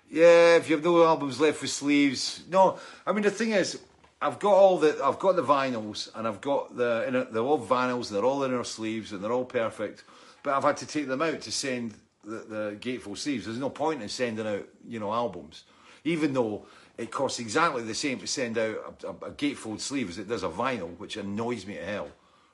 Yeah, 0.09 0.55
if 0.55 0.67
you 0.67 0.75
have 0.75 0.83
no 0.83 1.05
albums 1.05 1.39
left 1.39 1.59
for 1.59 1.67
sleeves, 1.67 2.41
no. 2.49 2.79
I 3.05 3.11
mean, 3.11 3.21
the 3.21 3.29
thing 3.29 3.51
is, 3.51 3.79
I've 4.19 4.39
got 4.39 4.55
all 4.55 4.79
the, 4.79 4.99
I've 5.03 5.19
got 5.19 5.35
the 5.35 5.43
vinyls, 5.43 6.09
and 6.15 6.27
I've 6.27 6.41
got 6.41 6.75
the, 6.75 7.27
they're 7.31 7.43
all 7.43 7.63
vinyls, 7.63 8.07
and 8.07 8.17
they're 8.17 8.25
all 8.25 8.43
in 8.45 8.51
our 8.51 8.63
sleeves, 8.63 9.11
and 9.11 9.23
they're 9.23 9.31
all 9.31 9.45
perfect. 9.45 10.05
But 10.41 10.55
I've 10.55 10.63
had 10.63 10.77
to 10.77 10.87
take 10.87 11.07
them 11.07 11.21
out 11.21 11.39
to 11.41 11.51
send 11.51 11.93
the, 12.25 12.37
the 12.37 12.77
gatefold 12.79 13.19
sleeves. 13.19 13.45
There's 13.45 13.59
no 13.59 13.69
point 13.69 14.01
in 14.01 14.09
sending 14.09 14.47
out, 14.47 14.67
you 14.87 14.99
know, 14.99 15.13
albums, 15.13 15.65
even 16.03 16.33
though 16.33 16.65
it 16.97 17.11
costs 17.11 17.37
exactly 17.37 17.83
the 17.83 17.93
same 17.93 18.17
to 18.21 18.25
send 18.25 18.57
out 18.57 18.97
a, 19.03 19.07
a, 19.09 19.11
a 19.11 19.31
gatefold 19.33 19.81
sleeve 19.81 20.09
as 20.09 20.17
it 20.17 20.27
does 20.27 20.41
a 20.41 20.49
vinyl, 20.49 20.97
which 20.97 21.15
annoys 21.15 21.67
me 21.67 21.75
to 21.75 21.85
hell. 21.85 22.09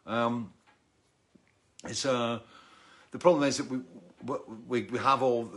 Um, 0.06 0.52
it's 1.86 2.06
uh, 2.06 2.40
the 3.14 3.20
problem 3.20 3.44
is 3.44 3.58
that 3.58 3.70
we, 3.70 3.80
we 4.68 4.84
we 4.84 4.98
have 4.98 5.22
all 5.22 5.50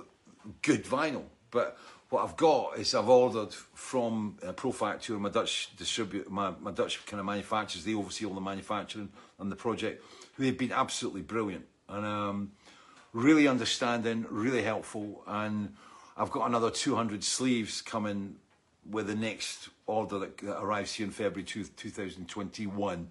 good 0.60 0.84
vinyl, 0.84 1.24
but 1.50 1.78
what 2.10 2.22
I've 2.22 2.36
got 2.36 2.78
is 2.78 2.94
I've 2.94 3.08
ordered 3.08 3.52
from 3.52 4.36
uh, 4.46 4.52
Profacture, 4.52 5.18
my 5.18 5.30
Dutch 5.30 5.74
distributor, 5.76 6.28
my, 6.30 6.52
my 6.60 6.70
Dutch 6.70 7.04
kind 7.06 7.18
of 7.18 7.26
manufacturers. 7.26 7.84
They 7.84 7.94
oversee 7.94 8.26
all 8.26 8.34
the 8.34 8.42
manufacturing 8.42 9.08
on 9.40 9.48
the 9.48 9.56
project, 9.56 10.04
who 10.34 10.44
have 10.44 10.58
been 10.58 10.70
absolutely 10.70 11.22
brilliant 11.22 11.64
and 11.88 12.04
um, 12.04 12.52
really 13.14 13.48
understanding, 13.48 14.26
really 14.28 14.62
helpful. 14.62 15.24
And 15.26 15.74
I've 16.16 16.30
got 16.30 16.46
another 16.46 16.70
200 16.70 17.24
sleeves 17.24 17.80
coming 17.80 18.36
with 18.88 19.06
the 19.06 19.16
next 19.16 19.70
order 19.86 20.18
that, 20.18 20.36
that 20.38 20.60
arrives 20.60 20.92
here 20.92 21.06
in 21.06 21.12
February 21.12 21.44
two, 21.44 21.64
2021. 21.64 23.08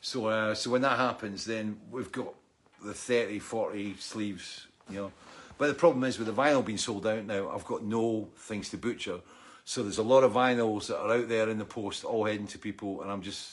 So, 0.00 0.26
uh, 0.26 0.54
so 0.54 0.70
when 0.70 0.80
that 0.80 0.98
happens, 0.98 1.44
then 1.44 1.78
we've 1.90 2.10
got 2.10 2.34
the 2.84 2.94
30, 2.94 3.38
40 3.38 3.96
sleeves, 3.98 4.66
you 4.88 4.96
know. 4.96 5.12
But 5.58 5.68
the 5.68 5.74
problem 5.74 6.04
is 6.04 6.18
with 6.18 6.26
the 6.26 6.42
vinyl 6.42 6.64
being 6.64 6.78
sold 6.78 7.06
out 7.06 7.26
now, 7.26 7.50
I've 7.50 7.66
got 7.66 7.82
no 7.82 8.28
things 8.36 8.70
to 8.70 8.78
butcher. 8.78 9.20
So 9.64 9.82
there's 9.82 9.98
a 9.98 10.02
lot 10.02 10.24
of 10.24 10.32
vinyls 10.32 10.86
that 10.86 10.98
are 10.98 11.14
out 11.14 11.28
there 11.28 11.48
in 11.48 11.58
the 11.58 11.64
post, 11.64 12.04
all 12.04 12.24
heading 12.24 12.46
to 12.48 12.58
people, 12.58 13.02
and 13.02 13.10
I'm 13.10 13.22
just, 13.22 13.50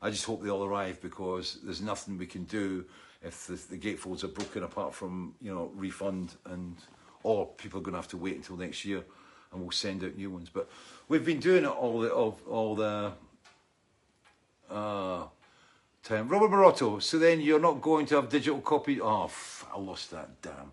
I 0.00 0.10
just 0.10 0.24
hope 0.24 0.42
they 0.42 0.50
all 0.50 0.64
arrive 0.64 1.02
because 1.02 1.58
there's 1.64 1.82
nothing 1.82 2.18
we 2.18 2.26
can 2.26 2.44
do 2.44 2.84
if 3.22 3.46
the, 3.46 3.54
the 3.54 3.78
gatefolds 3.78 4.22
are 4.22 4.28
broken 4.28 4.62
apart 4.62 4.94
from 4.94 5.34
you 5.40 5.52
know 5.52 5.70
refund 5.74 6.34
and 6.46 6.76
or 7.22 7.46
people 7.56 7.80
are 7.80 7.82
going 7.82 7.94
to 7.94 7.98
have 7.98 8.08
to 8.08 8.18
wait 8.18 8.36
until 8.36 8.56
next 8.56 8.84
year 8.84 9.02
and 9.52 9.60
we'll 9.60 9.70
send 9.70 10.04
out 10.04 10.16
new 10.16 10.30
ones. 10.30 10.50
But 10.52 10.68
we've 11.08 11.24
been 11.24 11.40
doing 11.40 11.64
it 11.64 11.68
all 11.68 12.00
the 12.00 12.12
all, 12.12 12.38
all 12.48 12.74
the 12.76 13.12
uh, 14.70 15.24
time. 16.04 16.28
Robert 16.28 16.50
Marotto. 16.50 17.02
So 17.02 17.18
then 17.18 17.40
you're 17.40 17.60
not 17.60 17.80
going 17.80 18.06
to 18.06 18.16
have 18.16 18.28
digital 18.28 18.60
copy. 18.60 19.00
Oh, 19.00 19.30
I 19.74 19.78
lost 19.78 20.10
that. 20.10 20.40
Damn. 20.42 20.72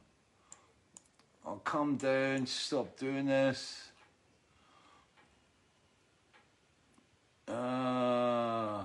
I'll 1.45 1.53
oh, 1.53 1.61
come 1.63 1.97
down. 1.97 2.45
Stop 2.45 2.97
doing 2.97 3.25
this. 3.25 3.89
Uh, 7.47 8.83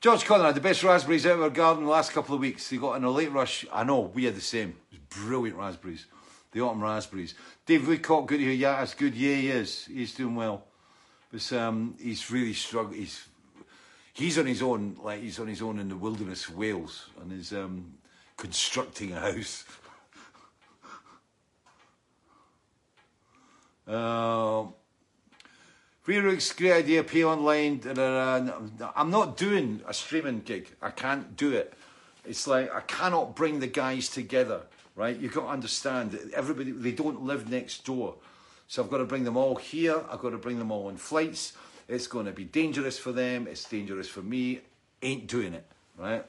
George 0.00 0.24
Conrad, 0.24 0.54
the 0.54 0.60
best 0.60 0.84
raspberries 0.84 1.26
out 1.26 1.32
of 1.32 1.42
our 1.42 1.50
garden 1.50 1.84
the 1.84 1.90
last 1.90 2.12
couple 2.12 2.34
of 2.34 2.40
weeks. 2.40 2.70
They 2.70 2.76
got 2.76 2.94
in 2.94 3.04
a 3.04 3.10
late 3.10 3.32
rush. 3.32 3.66
I 3.72 3.84
know, 3.84 4.12
we 4.14 4.24
had 4.24 4.36
the 4.36 4.40
same. 4.40 4.76
It 4.92 5.00
was 5.00 5.24
brilliant 5.24 5.58
raspberries 5.58 6.06
the 6.52 6.60
autumn 6.60 6.82
raspberries. 6.82 7.34
Dave 7.66 7.86
Woodcock, 7.86 8.26
good 8.26 8.38
to 8.38 8.44
hear. 8.44 8.52
Yeah, 8.52 8.80
that's 8.80 8.94
good. 8.94 9.14
Yeah, 9.14 9.36
he 9.36 9.48
is. 9.48 9.86
He's 9.86 10.14
doing 10.14 10.34
well. 10.34 10.64
But 11.32 11.52
um, 11.52 11.94
he's 12.00 12.30
really 12.30 12.54
struggling. 12.54 13.00
He's 13.00 13.24
he's 14.20 14.38
on 14.38 14.46
his 14.46 14.62
own, 14.62 14.96
like 15.02 15.20
he's 15.20 15.38
on 15.38 15.48
his 15.48 15.62
own 15.62 15.78
in 15.78 15.88
the 15.88 15.96
wilderness 15.96 16.48
of 16.48 16.56
Wales, 16.56 17.06
and 17.20 17.32
is 17.32 17.52
um, 17.52 17.94
constructing 18.36 19.12
a 19.12 19.20
house. 19.20 19.64
uh, 23.88 24.64
Rerook's 26.06 26.52
great 26.52 26.72
idea. 26.72 27.02
Pay 27.04 27.24
online. 27.24 27.78
Da, 27.78 27.92
da, 27.92 28.40
da. 28.40 28.92
I'm 28.94 29.10
not 29.10 29.36
doing 29.36 29.80
a 29.86 29.94
streaming 29.94 30.40
gig. 30.40 30.68
I 30.80 30.90
can't 30.90 31.36
do 31.36 31.52
it. 31.52 31.74
It's 32.24 32.46
like 32.46 32.72
I 32.74 32.80
cannot 32.80 33.34
bring 33.34 33.60
the 33.60 33.66
guys 33.66 34.08
together 34.08 34.62
right? 35.00 35.18
You've 35.18 35.32
got 35.32 35.42
to 35.42 35.48
understand 35.48 36.12
that 36.12 36.30
everybody, 36.32 36.72
they 36.72 36.92
don't 36.92 37.22
live 37.22 37.48
next 37.48 37.86
door. 37.86 38.16
So 38.68 38.82
I've 38.82 38.90
got 38.90 38.98
to 38.98 39.04
bring 39.04 39.24
them 39.24 39.36
all 39.36 39.56
here. 39.56 40.02
I've 40.10 40.20
got 40.20 40.30
to 40.30 40.38
bring 40.38 40.58
them 40.58 40.70
all 40.70 40.88
on 40.88 40.96
flights. 40.98 41.54
It's 41.90 42.06
going 42.06 42.26
to 42.26 42.32
be 42.32 42.44
dangerous 42.44 42.98
for 42.98 43.10
them. 43.10 43.48
It's 43.48 43.64
dangerous 43.64 44.08
for 44.08 44.22
me. 44.22 44.60
Ain't 45.02 45.26
doing 45.26 45.54
it, 45.54 45.66
right? 45.98 46.24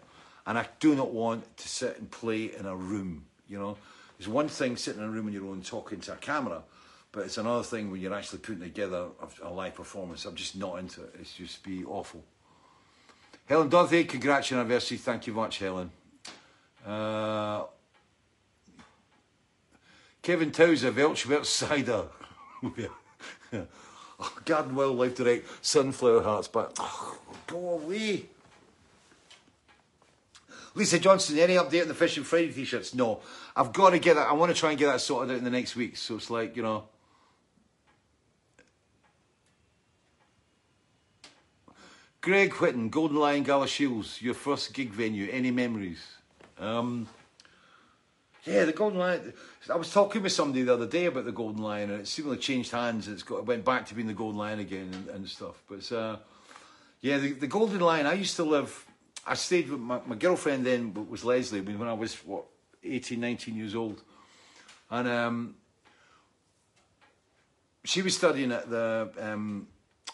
And 0.47 0.57
I 0.57 0.65
do 0.79 0.95
not 0.95 1.11
want 1.11 1.55
to 1.57 1.67
sit 1.69 1.99
and 1.99 2.09
play 2.09 2.45
in 2.45 2.65
a 2.65 2.75
room, 2.75 3.25
you 3.47 3.59
know. 3.59 3.77
There's 4.17 4.27
one 4.27 4.47
thing 4.47 4.75
sitting 4.75 5.01
in 5.01 5.07
a 5.07 5.11
room 5.11 5.27
on 5.27 5.33
your 5.33 5.45
own 5.45 5.61
talking 5.61 5.99
to 6.01 6.13
a 6.13 6.15
camera, 6.15 6.63
but 7.11 7.25
it's 7.25 7.37
another 7.37 7.63
thing 7.63 7.91
when 7.91 8.01
you're 8.01 8.13
actually 8.13 8.39
putting 8.39 8.61
together 8.61 9.07
a, 9.43 9.49
live 9.49 9.75
performance. 9.75 10.25
I'm 10.25 10.35
just 10.35 10.55
not 10.55 10.79
into 10.79 11.03
it. 11.03 11.15
It's 11.19 11.33
just 11.33 11.61
be 11.63 11.85
awful. 11.85 12.23
Helen 13.45 13.69
Dorothy, 13.69 14.03
congrats 14.05 14.51
on. 14.51 14.67
Thank 14.67 15.27
you 15.27 15.33
much, 15.33 15.59
Helen. 15.59 15.91
Uh, 16.85 17.65
Kevin 20.23 20.51
Towser, 20.51 20.91
Welchwert 20.91 21.45
cider. 21.45 22.05
oh, 24.21 24.37
Garden 24.45 24.75
Wildlife 24.75 25.15
Direct, 25.15 25.47
sunflower 25.65 26.23
hearts, 26.23 26.47
but 26.47 26.75
oh, 26.79 27.17
go 27.47 27.69
away. 27.71 28.25
Lisa 30.73 30.99
Johnson, 30.99 31.37
any 31.37 31.55
update 31.55 31.81
on 31.81 31.87
the 31.89 31.93
Fishing 31.93 32.23
Friday 32.23 32.51
t-shirts? 32.51 32.93
No. 32.95 33.19
I've 33.55 33.73
got 33.73 33.89
to 33.89 33.99
get 33.99 34.15
that. 34.15 34.29
I 34.29 34.33
want 34.33 34.53
to 34.53 34.57
try 34.57 34.69
and 34.69 34.79
get 34.79 34.87
that 34.87 35.01
sorted 35.01 35.31
out 35.31 35.37
in 35.37 35.43
the 35.43 35.49
next 35.49 35.75
week. 35.75 35.97
So 35.97 36.15
it's 36.15 36.29
like, 36.29 36.55
you 36.55 36.63
know. 36.63 36.85
Greg 42.21 42.51
Whitten, 42.51 42.89
Golden 42.89 43.17
Lion 43.17 43.43
Galashiels, 43.43 44.21
your 44.21 44.35
first 44.35 44.73
gig 44.73 44.91
venue. 44.91 45.29
Any 45.29 45.51
memories? 45.51 46.01
Um, 46.57 47.07
yeah, 48.43 48.65
the 48.65 48.73
Golden 48.73 48.97
Lion. 48.97 49.33
I 49.69 49.75
was 49.75 49.91
talking 49.91 50.23
with 50.23 50.31
somebody 50.31 50.63
the 50.63 50.73
other 50.73 50.87
day 50.87 51.05
about 51.05 51.25
the 51.25 51.31
Golden 51.31 51.61
Lion, 51.61 51.91
and 51.91 52.01
it 52.01 52.07
seemingly 52.07 52.37
changed 52.37 52.71
hands. 52.71 53.07
It's 53.07 53.21
got 53.21 53.39
it 53.39 53.45
went 53.45 53.63
back 53.63 53.85
to 53.87 53.95
being 53.95 54.07
the 54.07 54.13
Golden 54.13 54.39
Lion 54.39 54.59
again 54.59 54.89
and, 54.91 55.07
and 55.09 55.29
stuff. 55.29 55.61
But 55.69 55.91
uh, 55.91 56.17
yeah, 57.01 57.19
the, 57.19 57.33
the 57.33 57.47
Golden 57.47 57.79
Lion. 57.79 58.07
I 58.07 58.13
used 58.13 58.35
to 58.37 58.43
live. 58.43 58.85
I 59.27 59.35
stayed 59.35 59.69
with 59.69 59.79
my, 59.79 59.99
my 60.07 60.15
girlfriend 60.15 60.65
then 60.65 60.93
was 61.07 61.23
Leslie 61.23 61.61
when 61.61 61.87
I 61.87 61.93
was 61.93 62.15
what 62.25 62.45
18, 62.83 63.19
19 63.19 63.55
years 63.55 63.75
old, 63.75 64.01
and 64.89 65.07
um, 65.07 65.55
she 67.83 68.01
was 68.01 68.17
studying 68.17 68.51
at 68.51 68.67
the 68.71 69.11
um, 69.19 69.67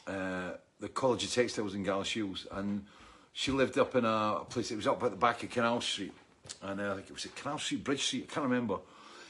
uh, 0.05 0.51
the 0.81 0.89
College 0.89 1.23
of 1.23 1.31
Textiles 1.31 1.75
in 1.75 1.85
Galashiels, 1.85 2.45
and 2.51 2.85
she 3.31 3.51
lived 3.51 3.77
up 3.77 3.95
in 3.95 4.03
a 4.03 4.41
place. 4.49 4.69
It 4.69 4.75
was 4.75 4.87
up 4.87 5.01
at 5.03 5.11
the 5.11 5.17
back 5.17 5.43
of 5.43 5.49
Canal 5.49 5.79
Street 5.79 6.13
and 6.61 6.79
uh, 6.81 6.91
I 6.91 6.95
think 6.95 7.09
it 7.09 7.13
was 7.13 7.25
a 7.25 7.29
Canal 7.29 7.59
Street, 7.59 7.83
Bridge 7.83 8.03
Street, 8.03 8.27
I 8.29 8.33
can't 8.33 8.45
remember. 8.45 8.77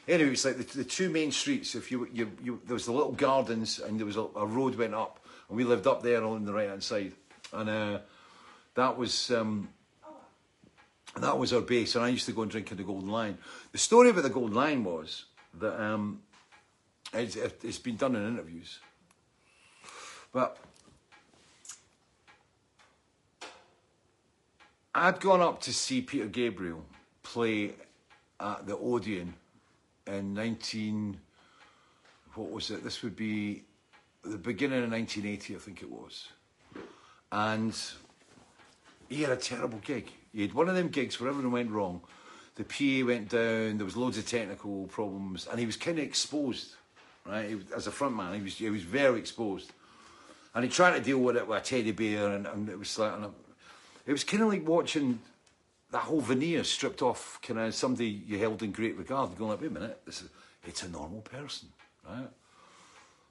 Anyway, 0.07 0.31
it's 0.31 0.45
like 0.45 0.57
the, 0.57 0.77
the 0.77 0.83
two 0.83 1.09
main 1.09 1.31
streets. 1.31 1.75
If 1.75 1.91
you, 1.91 2.07
you, 2.13 2.31
you, 2.41 2.61
there 2.65 2.73
was 2.73 2.85
the 2.85 2.93
little 2.93 3.11
gardens, 3.11 3.79
and 3.79 3.99
there 3.99 4.05
was 4.05 4.15
a, 4.15 4.25
a 4.35 4.45
road 4.45 4.75
went 4.75 4.93
up, 4.93 5.19
and 5.49 5.57
we 5.57 5.63
lived 5.63 5.85
up 5.85 6.01
there 6.01 6.23
on 6.23 6.45
the 6.45 6.53
right 6.53 6.69
hand 6.69 6.83
side, 6.83 7.11
and 7.51 7.69
uh, 7.69 7.99
that 8.75 8.97
was 8.97 9.31
um, 9.31 9.69
that 11.17 11.37
was 11.37 11.51
our 11.51 11.61
base. 11.61 11.95
And 11.95 12.05
I 12.05 12.09
used 12.09 12.25
to 12.27 12.31
go 12.31 12.43
and 12.43 12.51
drink 12.51 12.71
in 12.71 12.77
the 12.77 12.83
Golden 12.83 13.09
Lion. 13.09 13.37
The 13.73 13.77
story 13.77 14.09
about 14.09 14.23
the 14.23 14.29
Golden 14.29 14.55
Lion 14.55 14.83
was 14.83 15.25
that 15.59 15.81
um, 15.81 16.21
it's, 17.13 17.35
it's 17.35 17.79
been 17.79 17.97
done 17.97 18.15
in 18.15 18.25
interviews, 18.25 18.79
but 20.31 20.57
I'd 24.95 25.19
gone 25.19 25.41
up 25.41 25.61
to 25.61 25.73
see 25.73 26.01
Peter 26.01 26.27
Gabriel 26.27 26.85
play 27.27 27.73
at 28.39 28.65
the 28.65 28.77
Odeon 28.77 29.33
in 30.07 30.33
19. 30.33 31.17
What 32.35 32.51
was 32.51 32.71
it? 32.71 32.83
This 32.83 33.03
would 33.03 33.15
be 33.15 33.63
the 34.23 34.37
beginning 34.37 34.83
of 34.83 34.91
1980, 34.91 35.55
I 35.55 35.59
think 35.59 35.81
it 35.81 35.91
was. 35.91 36.29
And 37.31 37.75
he 39.09 39.21
had 39.23 39.31
a 39.31 39.35
terrible 39.35 39.79
gig. 39.79 40.09
He 40.33 40.41
had 40.41 40.53
one 40.53 40.69
of 40.69 40.75
them 40.75 40.87
gigs 40.87 41.19
where 41.19 41.29
everything 41.29 41.51
went 41.51 41.71
wrong. 41.71 42.01
the 42.55 42.63
PA 42.63 43.05
went 43.05 43.29
down. 43.29 43.77
There 43.77 43.85
was 43.85 43.97
loads 43.97 44.17
of 44.17 44.25
technical 44.25 44.87
problems, 44.87 45.47
and 45.47 45.59
he 45.59 45.65
was 45.65 45.75
kind 45.75 45.99
of 45.99 46.05
exposed, 46.05 46.75
right? 47.25 47.53
Was, 47.55 47.71
as 47.71 47.87
a 47.87 47.91
front 47.91 48.15
man, 48.15 48.33
he 48.35 48.41
was 48.41 48.55
he 48.55 48.69
was 48.69 48.83
very 48.83 49.19
exposed, 49.19 49.71
and 50.55 50.63
he 50.63 50.69
tried 50.69 50.97
to 50.97 51.03
deal 51.03 51.19
with 51.19 51.37
it 51.37 51.47
with 51.47 51.59
a 51.59 51.61
teddy 51.61 51.91
bear, 51.91 52.31
and, 52.31 52.47
and 52.47 52.69
it 52.69 52.79
was 52.79 52.97
like, 52.97 53.13
it 54.05 54.11
was 54.11 54.23
kind 54.23 54.43
of 54.43 54.49
like 54.49 54.67
watching 54.67 55.19
that 55.91 56.03
whole 56.03 56.21
veneer 56.21 56.63
stripped 56.63 57.01
off, 57.01 57.39
kind 57.41 57.59
of 57.59 57.73
somebody 57.73 58.07
you 58.07 58.37
held 58.37 58.61
in 58.63 58.71
great 58.71 58.97
regard, 58.97 59.37
going 59.37 59.51
like, 59.51 59.61
wait 59.61 59.71
a 59.71 59.73
minute, 59.73 60.01
this 60.05 60.21
is, 60.21 60.29
it's 60.65 60.83
a 60.83 60.89
normal 60.89 61.21
person, 61.21 61.69
right? 62.07 62.27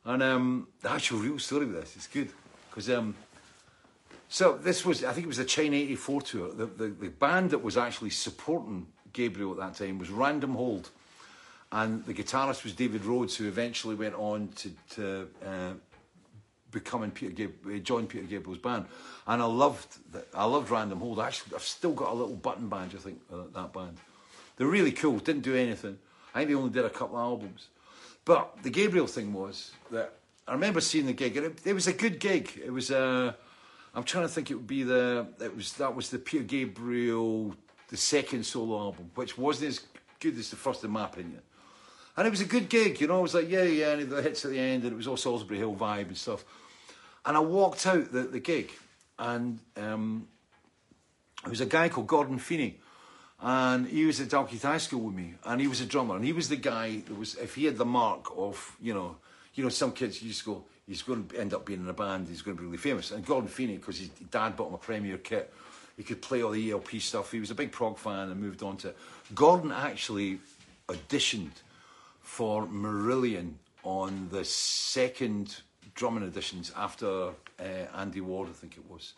And 0.04 0.22
um, 0.22 0.68
the 0.80 0.90
actual 0.90 1.18
real 1.18 1.38
story 1.38 1.66
with 1.66 1.80
this 1.80 1.96
is 1.96 2.06
good 2.06 2.30
because 2.70 2.88
um, 2.90 3.14
so 4.28 4.56
this 4.56 4.84
was, 4.84 5.04
I 5.04 5.12
think 5.12 5.24
it 5.24 5.28
was 5.28 5.36
the 5.36 5.44
China 5.44 5.76
'84 5.76 6.22
tour. 6.22 6.52
The, 6.52 6.66
the 6.66 6.88
the 6.88 7.08
band 7.08 7.50
that 7.50 7.62
was 7.62 7.76
actually 7.76 8.10
supporting 8.10 8.86
Gabriel 9.12 9.52
at 9.52 9.58
that 9.58 9.84
time 9.84 9.98
was 9.98 10.10
Random 10.10 10.54
Hold, 10.54 10.90
and 11.72 12.04
the 12.04 12.14
guitarist 12.14 12.62
was 12.62 12.72
David 12.72 13.04
Rhodes, 13.04 13.36
who 13.36 13.48
eventually 13.48 13.94
went 13.94 14.14
on 14.14 14.48
to 14.56 14.70
to 14.90 15.28
uh, 15.44 15.72
becoming 16.76 17.10
Peter 17.10 17.32
Gab- 17.32 17.66
uh, 17.66 18.06
Peter 18.06 18.26
Gabriel's 18.26 18.58
band. 18.58 18.84
And 19.26 19.40
I 19.40 19.46
loved 19.46 20.12
that. 20.12 20.28
I 20.34 20.44
loved 20.44 20.70
Random 20.70 21.00
Hold. 21.00 21.20
Actually, 21.20 21.56
I've 21.56 21.62
still 21.62 21.92
got 21.92 22.10
a 22.10 22.14
little 22.14 22.36
button 22.36 22.68
badge. 22.68 22.94
I 22.94 22.98
think 22.98 23.20
uh, 23.32 23.44
that 23.54 23.72
band. 23.72 23.96
They're 24.56 24.66
really 24.66 24.92
cool. 24.92 25.18
Didn't 25.18 25.42
do 25.42 25.56
anything. 25.56 25.98
I 26.34 26.40
think 26.40 26.50
they 26.50 26.54
only 26.54 26.70
did 26.70 26.84
a 26.84 26.90
couple 26.90 27.16
of 27.16 27.22
albums. 27.22 27.68
But 28.26 28.62
the 28.62 28.70
Gabriel 28.70 29.06
thing 29.06 29.32
was 29.32 29.70
that 29.90 30.12
I 30.46 30.52
remember 30.52 30.82
seeing 30.82 31.06
the 31.06 31.14
gig, 31.14 31.36
and 31.38 31.46
it, 31.46 31.60
it 31.64 31.72
was 31.72 31.86
a 31.86 31.94
good 31.94 32.20
gig. 32.20 32.60
It 32.62 32.70
was. 32.70 32.90
Uh, 32.90 33.32
I'm 33.94 34.04
trying 34.04 34.24
to 34.24 34.28
think. 34.28 34.50
It 34.50 34.54
would 34.54 34.66
be 34.66 34.82
the. 34.82 35.26
It 35.40 35.56
was 35.56 35.72
that 35.74 35.96
was 35.96 36.10
the 36.10 36.18
Peter 36.18 36.44
Gabriel, 36.44 37.54
the 37.88 37.96
second 37.96 38.44
solo 38.44 38.78
album, 38.78 39.10
which 39.14 39.38
wasn't 39.38 39.68
as 39.70 39.80
good 40.20 40.36
as 40.38 40.50
the 40.50 40.56
first, 40.56 40.84
in 40.84 40.90
my 40.90 41.06
opinion. 41.06 41.40
And 42.16 42.26
it 42.26 42.30
was 42.30 42.40
a 42.40 42.46
good 42.46 42.68
gig, 42.68 43.00
you 43.00 43.06
know. 43.06 43.18
It 43.20 43.22
was 43.22 43.34
like 43.34 43.50
yeah, 43.50 43.62
yeah, 43.62 43.92
and 43.92 44.10
the 44.10 44.22
hits 44.22 44.44
at 44.44 44.50
the 44.50 44.58
end, 44.58 44.84
and 44.84 44.92
it 44.92 44.96
was 44.96 45.06
all 45.06 45.16
Solsbury 45.16 45.56
Hill 45.56 45.74
vibe 45.74 46.08
and 46.08 46.16
stuff. 46.16 46.44
And 47.26 47.36
I 47.36 47.40
walked 47.40 47.86
out 47.86 48.12
the, 48.12 48.22
the 48.22 48.40
gig, 48.40 48.70
and 49.18 49.58
um, 49.76 50.28
there 51.42 51.50
was 51.50 51.60
a 51.60 51.66
guy 51.66 51.88
called 51.88 52.06
Gordon 52.06 52.38
Feeney, 52.38 52.78
and 53.40 53.86
he 53.86 54.06
was 54.06 54.20
at 54.20 54.28
Dalkeith 54.28 54.62
High 54.62 54.78
School 54.78 55.00
with 55.00 55.14
me, 55.14 55.34
and 55.44 55.60
he 55.60 55.66
was 55.66 55.80
a 55.80 55.86
drummer, 55.86 56.14
and 56.14 56.24
he 56.24 56.32
was 56.32 56.48
the 56.48 56.56
guy 56.56 57.02
that 57.06 57.18
was 57.18 57.34
if 57.34 57.56
he 57.56 57.64
had 57.64 57.76
the 57.76 57.84
mark 57.84 58.26
of 58.36 58.76
you 58.80 58.94
know, 58.94 59.16
you 59.54 59.64
know, 59.64 59.70
some 59.70 59.92
kids 59.92 60.22
used 60.22 60.44
to 60.44 60.46
go, 60.46 60.64
he's 60.86 61.02
going 61.02 61.26
to 61.26 61.38
end 61.38 61.52
up 61.52 61.66
being 61.66 61.80
in 61.80 61.88
a 61.88 61.92
band, 61.92 62.28
he's 62.28 62.42
going 62.42 62.56
to 62.56 62.60
be 62.60 62.66
really 62.66 62.78
famous, 62.78 63.10
and 63.10 63.26
Gordon 63.26 63.48
Feeney 63.48 63.76
because 63.76 63.98
his 63.98 64.08
dad 64.30 64.56
bought 64.56 64.68
him 64.68 64.74
a 64.74 64.78
Premier 64.78 65.18
kit, 65.18 65.52
he 65.96 66.04
could 66.04 66.22
play 66.22 66.42
all 66.42 66.52
the 66.52 66.70
ELP 66.70 66.94
stuff. 67.00 67.32
He 67.32 67.40
was 67.40 67.50
a 67.50 67.54
big 67.54 67.72
prog 67.72 67.98
fan 67.98 68.30
and 68.30 68.40
moved 68.40 68.62
on 68.62 68.76
to. 68.78 68.94
Gordon 69.34 69.72
actually 69.72 70.38
auditioned 70.88 71.52
for 72.20 72.66
Marillion 72.66 73.54
on 73.82 74.28
the 74.30 74.44
second 74.44 75.56
drumming 75.96 76.30
auditions 76.30 76.70
after 76.76 77.30
uh, 77.58 77.62
Andy 77.96 78.20
Ward, 78.20 78.48
I 78.48 78.52
think 78.52 78.76
it 78.76 78.88
was. 78.88 79.14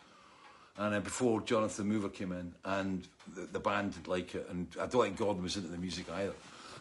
And 0.77 0.95
uh, 0.95 0.99
before 1.01 1.41
Jonathan 1.41 1.87
Mover 1.87 2.09
came 2.09 2.31
in, 2.31 2.53
and 2.65 3.07
the, 3.35 3.41
the 3.41 3.59
band 3.59 3.93
didn't 3.93 4.07
like 4.07 4.33
it, 4.33 4.47
and 4.49 4.67
I 4.79 4.87
don't 4.87 5.03
think 5.03 5.17
Gordon 5.17 5.43
was 5.43 5.57
into 5.57 5.67
the 5.67 5.77
music 5.77 6.09
either. 6.09 6.33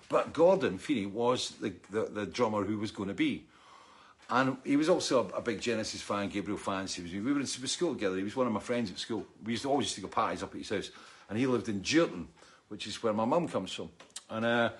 But 0.09 0.33
Gordon 0.33 0.79
Feeney 0.79 1.07
was 1.07 1.51
the, 1.61 1.75
the, 1.91 2.05
the 2.05 2.27
drummer 2.27 2.65
who 2.65 2.79
was 2.79 2.91
going 2.91 3.09
to 3.09 3.15
be. 3.15 3.45
And 4.31 4.57
he 4.65 4.77
was 4.77 4.89
also 4.89 5.31
a, 5.35 5.39
a 5.39 5.41
big 5.41 5.61
Genesis 5.61 6.01
fan, 6.01 6.29
Gabriel 6.29 6.59
fan. 6.59 6.87
He 6.87 7.03
was, 7.03 7.13
we 7.13 7.21
were 7.21 7.41
in 7.41 7.47
school 7.47 7.95
together. 7.95 8.17
He 8.17 8.23
was 8.23 8.37
one 8.37 8.47
of 8.47 8.53
my 8.53 8.61
friends 8.61 8.91
at 8.91 8.99
school. 8.99 9.27
We 9.45 9.53
used 9.53 9.63
to 9.63 9.71
always 9.71 9.87
used 9.87 9.97
to 9.97 10.01
go 10.03 10.09
parties 10.09 10.43
up 10.43 10.53
at 10.53 10.59
his 10.59 10.69
house. 10.69 10.91
And 11.29 11.39
he 11.39 11.47
lived 11.47 11.69
in 11.69 11.81
Jeurton, 11.81 12.27
which 12.69 12.87
is 12.87 13.03
where 13.03 13.13
my 13.13 13.25
mum 13.25 13.49
comes 13.49 13.73
from. 13.73 13.91
And 14.31 14.45
uh, 14.45 14.71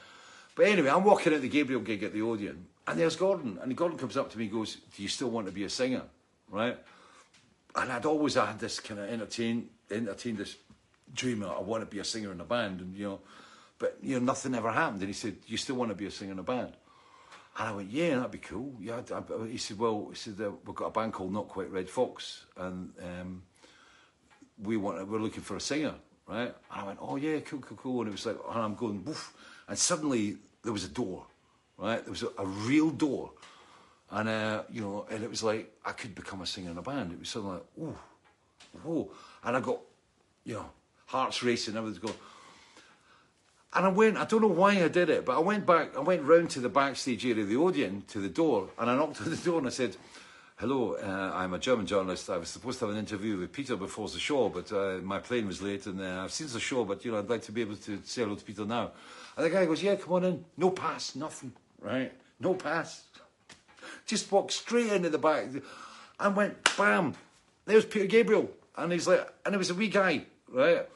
But 0.55 0.67
anyway, 0.67 0.91
I'm 0.91 1.05
walking 1.05 1.33
out 1.33 1.41
the 1.41 1.49
Gabriel 1.49 1.81
gig 1.81 2.03
at 2.03 2.13
the 2.13 2.21
Odeon, 2.21 2.67
and 2.89 2.99
there's 2.99 3.17
Gordon. 3.17 3.59
And 3.63 3.77
Gordon 3.77 3.99
comes 3.99 4.17
up 4.17 4.31
to 4.33 4.39
me 4.39 4.45
and 4.45 4.53
goes, 4.53 4.77
Do 4.97 5.03
you 5.03 5.09
still 5.09 5.31
want 5.31 5.47
to 5.47 5.53
be 5.53 5.65
a 5.65 5.71
singer? 5.71 6.03
Right? 6.51 6.77
And 7.75 7.93
I'd 7.93 8.07
always 8.07 8.35
had 8.35 8.59
this 8.59 8.81
kind 8.81 8.99
of 8.99 9.09
entertain, 9.09 9.69
entertain 9.91 10.37
this 10.37 10.57
dream 11.13 11.41
that 11.41 11.51
I 11.51 11.61
want 11.61 11.83
to 11.83 11.87
be 11.87 12.01
a 12.01 12.05
singer 12.05 12.33
in 12.33 12.41
a 12.41 12.45
band. 12.45 12.81
And, 12.81 12.97
you 12.97 13.05
know, 13.05 13.21
but, 13.79 13.99
you 14.03 14.19
know, 14.19 14.25
nothing 14.25 14.55
ever 14.55 14.73
happened. 14.73 15.01
And 15.03 15.09
he 15.09 15.15
said, 15.15 15.37
You 15.47 15.57
still 15.57 15.77
want 15.77 15.91
to 15.91 15.95
be 15.95 16.07
a 16.07 16.11
singer 16.11 16.33
in 16.33 16.39
a 16.39 16.43
band? 16.43 16.73
And 17.59 17.69
I 17.69 17.73
went, 17.73 17.91
yeah, 17.91 18.17
that'd 18.17 18.31
be 18.31 18.39
cool. 18.39 18.73
Yeah, 18.81 19.01
I, 19.11 19.17
I, 19.17 19.49
he 19.49 19.59
said, 19.59 19.79
well, 19.79 20.09
he 20.11 20.17
said 20.17 20.35
uh, 20.41 20.53
we've 20.65 20.77
got 20.77 20.87
a 20.87 20.91
band 20.91 21.13
called 21.13 21.33
Not 21.33 21.49
Quite 21.49 21.73
Red 21.73 21.91
Fox, 21.91 22.47
and 22.57 22.93
um, 23.03 23.43
we 24.63 24.77
want, 24.77 25.07
we're 25.09 25.19
looking 25.19 25.43
for 25.43 25.57
a 25.57 25.61
singer, 25.61 25.95
right? 26.29 26.55
And 26.71 26.81
I 26.81 26.85
went, 26.85 26.99
oh 27.03 27.17
yeah, 27.17 27.41
cool, 27.41 27.59
cool, 27.59 27.77
cool. 27.77 28.01
And 28.01 28.09
it 28.09 28.13
was 28.13 28.27
like, 28.27 28.39
and 28.49 28.63
I'm 28.63 28.77
going, 28.77 29.05
woof, 29.05 29.35
and 29.67 29.77
suddenly 29.77 30.37
there 30.63 30.73
was 30.73 30.85
a 30.85 30.89
door, 30.89 31.27
right? 31.79 32.03
There 32.05 32.11
was 32.11 32.23
a, 32.23 32.29
a 32.39 32.45
real 32.45 32.91
door, 32.91 33.31
and 34.11 34.29
uh, 34.29 34.63
you 34.71 34.83
know, 34.83 35.07
and 35.11 35.23
it 35.25 35.31
was 35.31 35.43
like 35.43 35.73
I 35.85 35.93
could 35.93 36.15
become 36.15 36.43
a 36.43 36.47
singer 36.47 36.71
in 36.71 36.79
a 36.79 36.83
band. 36.83 37.13
It 37.13 37.21
was 37.21 37.29
suddenly 37.31 37.55
like, 37.55 37.65
ooh, 37.81 37.99
whoa, 38.83 39.11
and 39.45 39.57
I 39.57 39.61
got, 39.61 39.81
you 40.45 40.55
know, 40.55 40.67
hearts 41.07 41.43
racing. 41.43 41.83
Was 41.83 41.99
going. 41.99 42.15
And 43.75 43.85
I 43.85 43.91
went, 43.91 44.17
I 44.17 44.25
don't 44.25 44.41
know 44.41 44.49
why 44.49 44.83
I 44.83 44.89
did 44.89 45.11
it, 45.11 45.27
but 45.27 45.37
I 45.37 45.41
went 45.41 45.67
back, 45.67 45.95
I 45.95 46.01
went 46.01 46.23
round 46.23 46.49
to 46.51 46.61
the 46.61 46.71
backstage 46.71 47.27
area 47.27 47.43
of 47.43 47.51
the 47.51 47.57
Odeon, 47.57 48.03
to 48.09 48.19
the 48.19 48.29
door, 48.29 48.71
and 48.79 48.91
I 48.91 48.97
knocked 48.97 49.21
on 49.21 49.29
the 49.29 49.37
door 49.37 49.59
and 49.59 49.67
I 49.67 49.71
said, 49.71 49.95
Hello, 50.57 50.95
uh, 50.95 51.33
I'm 51.37 51.55
a 51.55 51.59
German 51.59 51.87
journalist. 51.87 52.29
I 52.29 52.37
was 52.39 52.49
supposed 52.49 52.81
to 52.81 52.87
have 52.87 52.95
an 52.95 52.99
interview 52.99 53.37
with 53.37 53.53
Peter 53.53 53.77
before 53.77 54.09
the 54.09 54.19
show, 54.19 54.49
but 54.49 54.73
uh, 54.73 54.99
my 55.05 55.21
plane 55.21 55.47
was 55.47 55.63
late 55.63 55.87
and 55.87 56.01
uh, 56.01 56.23
I've 56.25 56.33
seen 56.33 56.49
the 56.49 56.59
show, 56.59 56.85
but 56.85 57.05
you 57.05 57.13
know, 57.13 57.19
I'd 57.19 57.31
like 57.31 57.43
to 57.43 57.53
be 57.53 57.61
able 57.61 57.77
to 57.77 58.01
say 58.05 58.23
hello 58.23 58.35
to 58.35 58.45
Peter 58.45 58.65
now. 58.65 58.91
And 59.37 59.47
the 59.47 59.51
guy 59.51 59.67
goes, 59.67 59.81
Yeah, 59.83 59.95
come 59.95 60.15
on 60.15 60.25
in. 60.25 60.45
No 60.57 60.71
pass, 60.71 61.15
nothing, 61.15 61.53
right? 61.81 62.13
No 62.41 62.55
pass. 62.55 63.05
Just 64.07 64.31
walked 64.33 64.53
straight 64.53 64.93
into 64.93 65.11
the 65.11 65.19
back 65.19 65.47
and 66.21 66.37
went, 66.37 66.77
Bam, 66.77 67.15
there's 67.67 67.85
Peter 67.85 68.07
Gabriel. 68.07 68.51
And 68.77 68.93
he's 68.93 69.09
like, 69.09 69.27
and 69.45 69.55
it 69.55 69.59
was 69.59 69.71
a 69.71 69.75
wee 69.75 69.89
guy, 69.89 70.25
right? 70.49 70.89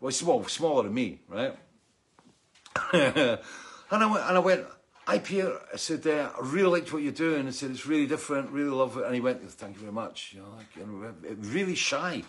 Well, 0.00 0.12
small, 0.12 0.44
smaller 0.44 0.84
than 0.84 0.94
me, 0.94 1.20
right? 1.28 1.56
and 2.92 3.38
I 3.90 4.06
went, 4.06 4.24
and 4.26 4.36
I 4.36 4.38
went, 4.38 4.66
hi 5.06 5.18
Peter, 5.18 5.58
I 5.72 5.76
said, 5.76 6.06
uh, 6.06 6.30
I 6.36 6.46
really 6.46 6.80
liked 6.80 6.92
what 6.92 7.02
you're 7.02 7.12
doing. 7.12 7.48
I 7.48 7.50
said, 7.50 7.70
it's 7.70 7.86
really 7.86 8.06
different, 8.06 8.50
really 8.50 8.70
love 8.70 8.96
it. 8.96 9.04
And 9.04 9.14
he 9.14 9.20
went, 9.20 9.42
thank 9.50 9.74
you 9.74 9.80
very 9.80 9.92
much. 9.92 10.34
You 10.34 10.40
know, 10.40 11.04
like, 11.04 11.36
really 11.40 11.74
shy, 11.74 12.22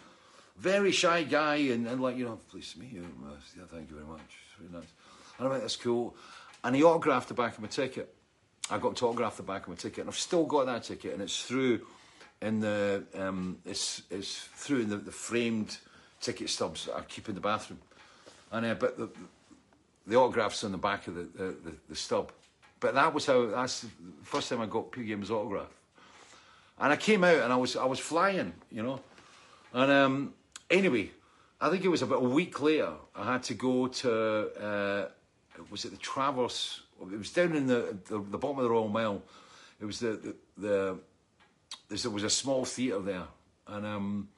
very 0.58 0.92
shy 0.92 1.24
guy. 1.24 1.56
And, 1.56 1.88
and 1.88 2.02
like, 2.02 2.18
you 2.18 2.26
know, 2.26 2.40
pleased 2.50 2.74
to 2.74 2.80
meet 2.80 2.94
you. 2.94 3.06
Yeah, 3.58 3.64
thank 3.68 3.90
you 3.90 3.96
very 3.96 4.08
much. 4.08 4.22
It's 4.22 4.60
really 4.60 4.74
nice. 4.74 4.92
And 5.38 5.48
I 5.48 5.52
went, 5.52 5.62
that's 5.62 5.76
cool. 5.76 6.16
And 6.64 6.76
he 6.76 6.84
autographed 6.84 7.28
the 7.28 7.34
back 7.34 7.56
of 7.56 7.62
my 7.62 7.68
ticket. 7.68 8.14
I 8.70 8.78
got 8.78 8.90
him 8.90 8.96
to 8.96 9.08
autograph 9.08 9.38
the 9.38 9.44
back 9.44 9.64
of 9.64 9.70
my 9.70 9.76
ticket. 9.76 10.00
And 10.00 10.10
I've 10.10 10.18
still 10.18 10.46
got 10.46 10.66
that 10.68 10.84
ticket. 10.84 11.14
And 11.14 11.22
it's 11.22 11.42
through 11.44 11.82
in 12.42 12.60
the, 12.60 13.04
um, 13.18 13.58
it's, 13.66 14.04
it's 14.10 14.38
through 14.38 14.82
in 14.82 14.90
the, 14.90 14.98
the 14.98 15.12
framed 15.12 15.78
ticket 16.22 16.50
stubs 16.50 16.86
that 16.86 16.96
I 16.96 17.02
keep 17.02 17.28
in 17.30 17.36
the 17.36 17.42
bathroom. 17.42 17.80
And 18.52 18.66
uh, 18.66 18.74
but 18.76 18.98
the, 18.98 19.10
the 20.08 20.16
autographs 20.16 20.64
on 20.64 20.72
the 20.72 20.78
back 20.78 21.08
of 21.08 21.16
the, 21.16 21.22
the, 21.22 21.44
the, 21.44 21.76
the 21.90 21.96
stub. 21.96 22.32
But 22.80 22.96
that 22.96 23.14
was 23.14 23.26
how 23.26 23.46
that's 23.46 23.82
the 23.82 23.90
first 24.24 24.50
time 24.50 24.62
I 24.62 24.66
got 24.66 24.92
P 24.92 25.04
Game's 25.04 25.32
autograph. 25.32 25.70
And 26.80 26.92
I 26.92 26.96
came 26.96 27.24
out 27.24 27.38
and 27.38 27.54
I 27.54 27.56
was 27.56 27.76
I 27.76 27.86
was 27.86 28.00
flying, 28.00 28.54
you 28.72 28.82
know. 28.82 29.00
And 29.74 29.92
um, 29.92 30.34
anyway, 30.70 31.12
I 31.60 31.70
think 31.70 31.86
it 31.86 31.90
was 31.90 32.02
about 32.02 32.24
a 32.24 32.28
week 32.28 32.60
later. 32.60 32.94
I 33.16 33.34
had 33.34 33.44
to 33.44 33.54
go 33.54 33.88
to 33.88 34.52
uh, 34.60 35.10
was 35.70 35.86
it 35.86 35.92
the 35.92 35.98
Traverse? 35.98 36.82
It 37.02 37.18
was 37.18 37.32
down 37.32 37.56
in 37.56 37.68
the, 37.68 37.98
the, 38.06 38.20
the 38.20 38.38
bottom 38.38 38.58
of 38.58 38.64
the 38.64 38.70
Royal 38.70 38.88
Mile. 38.88 39.22
It 39.80 39.86
was 39.86 40.00
the 40.00 40.36
the, 40.58 40.98
the 41.90 42.00
there 42.04 42.12
was 42.12 42.24
a 42.24 42.30
small 42.30 42.66
theatre 42.66 43.00
there, 43.00 43.28
and 43.68 43.86
um, 43.86 44.30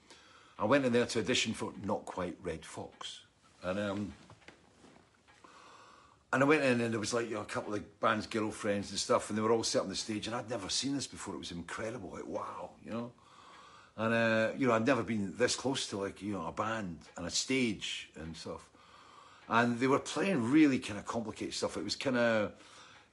I 0.57 0.65
went 0.65 0.85
in 0.85 0.93
there 0.93 1.05
to 1.05 1.19
audition 1.19 1.53
for 1.53 1.73
Not 1.83 2.05
Quite 2.05 2.37
Red 2.41 2.65
Fox, 2.65 3.21
and 3.63 3.79
um, 3.79 4.13
and 6.33 6.41
I 6.41 6.45
went 6.45 6.63
in 6.63 6.81
and 6.81 6.91
there 6.91 6.99
was 6.99 7.13
like 7.13 7.29
you 7.29 7.35
know, 7.35 7.41
a 7.41 7.45
couple 7.45 7.75
of 7.75 7.99
band's 7.99 8.25
girlfriends 8.25 8.89
and 8.89 8.99
stuff, 8.99 9.29
and 9.29 9.37
they 9.37 9.41
were 9.41 9.51
all 9.51 9.63
set 9.63 9.83
on 9.83 9.89
the 9.89 9.95
stage, 9.95 10.25
and 10.25 10.35
I'd 10.35 10.49
never 10.49 10.67
seen 10.67 10.95
this 10.95 11.05
before. 11.05 11.35
It 11.35 11.39
was 11.39 11.51
incredible, 11.51 12.09
like 12.11 12.25
wow, 12.25 12.71
you 12.83 12.91
know. 12.91 13.11
And 13.95 14.13
uh, 14.13 14.49
you 14.57 14.67
know, 14.67 14.73
I'd 14.73 14.87
never 14.87 15.03
been 15.03 15.33
this 15.37 15.55
close 15.55 15.85
to 15.87 15.97
like 15.97 16.21
you 16.23 16.33
know 16.33 16.47
a 16.47 16.51
band 16.51 16.97
and 17.17 17.27
a 17.27 17.29
stage 17.29 18.09
and 18.15 18.35
stuff. 18.35 18.67
And 19.53 19.79
they 19.79 19.85
were 19.85 19.99
playing 19.99 20.51
really 20.51 20.79
kind 20.79 20.97
of 20.97 21.05
complicated 21.05 21.53
stuff. 21.53 21.77
It 21.77 21.83
was 21.83 21.95
kind 21.95 22.17
of, 22.17 22.53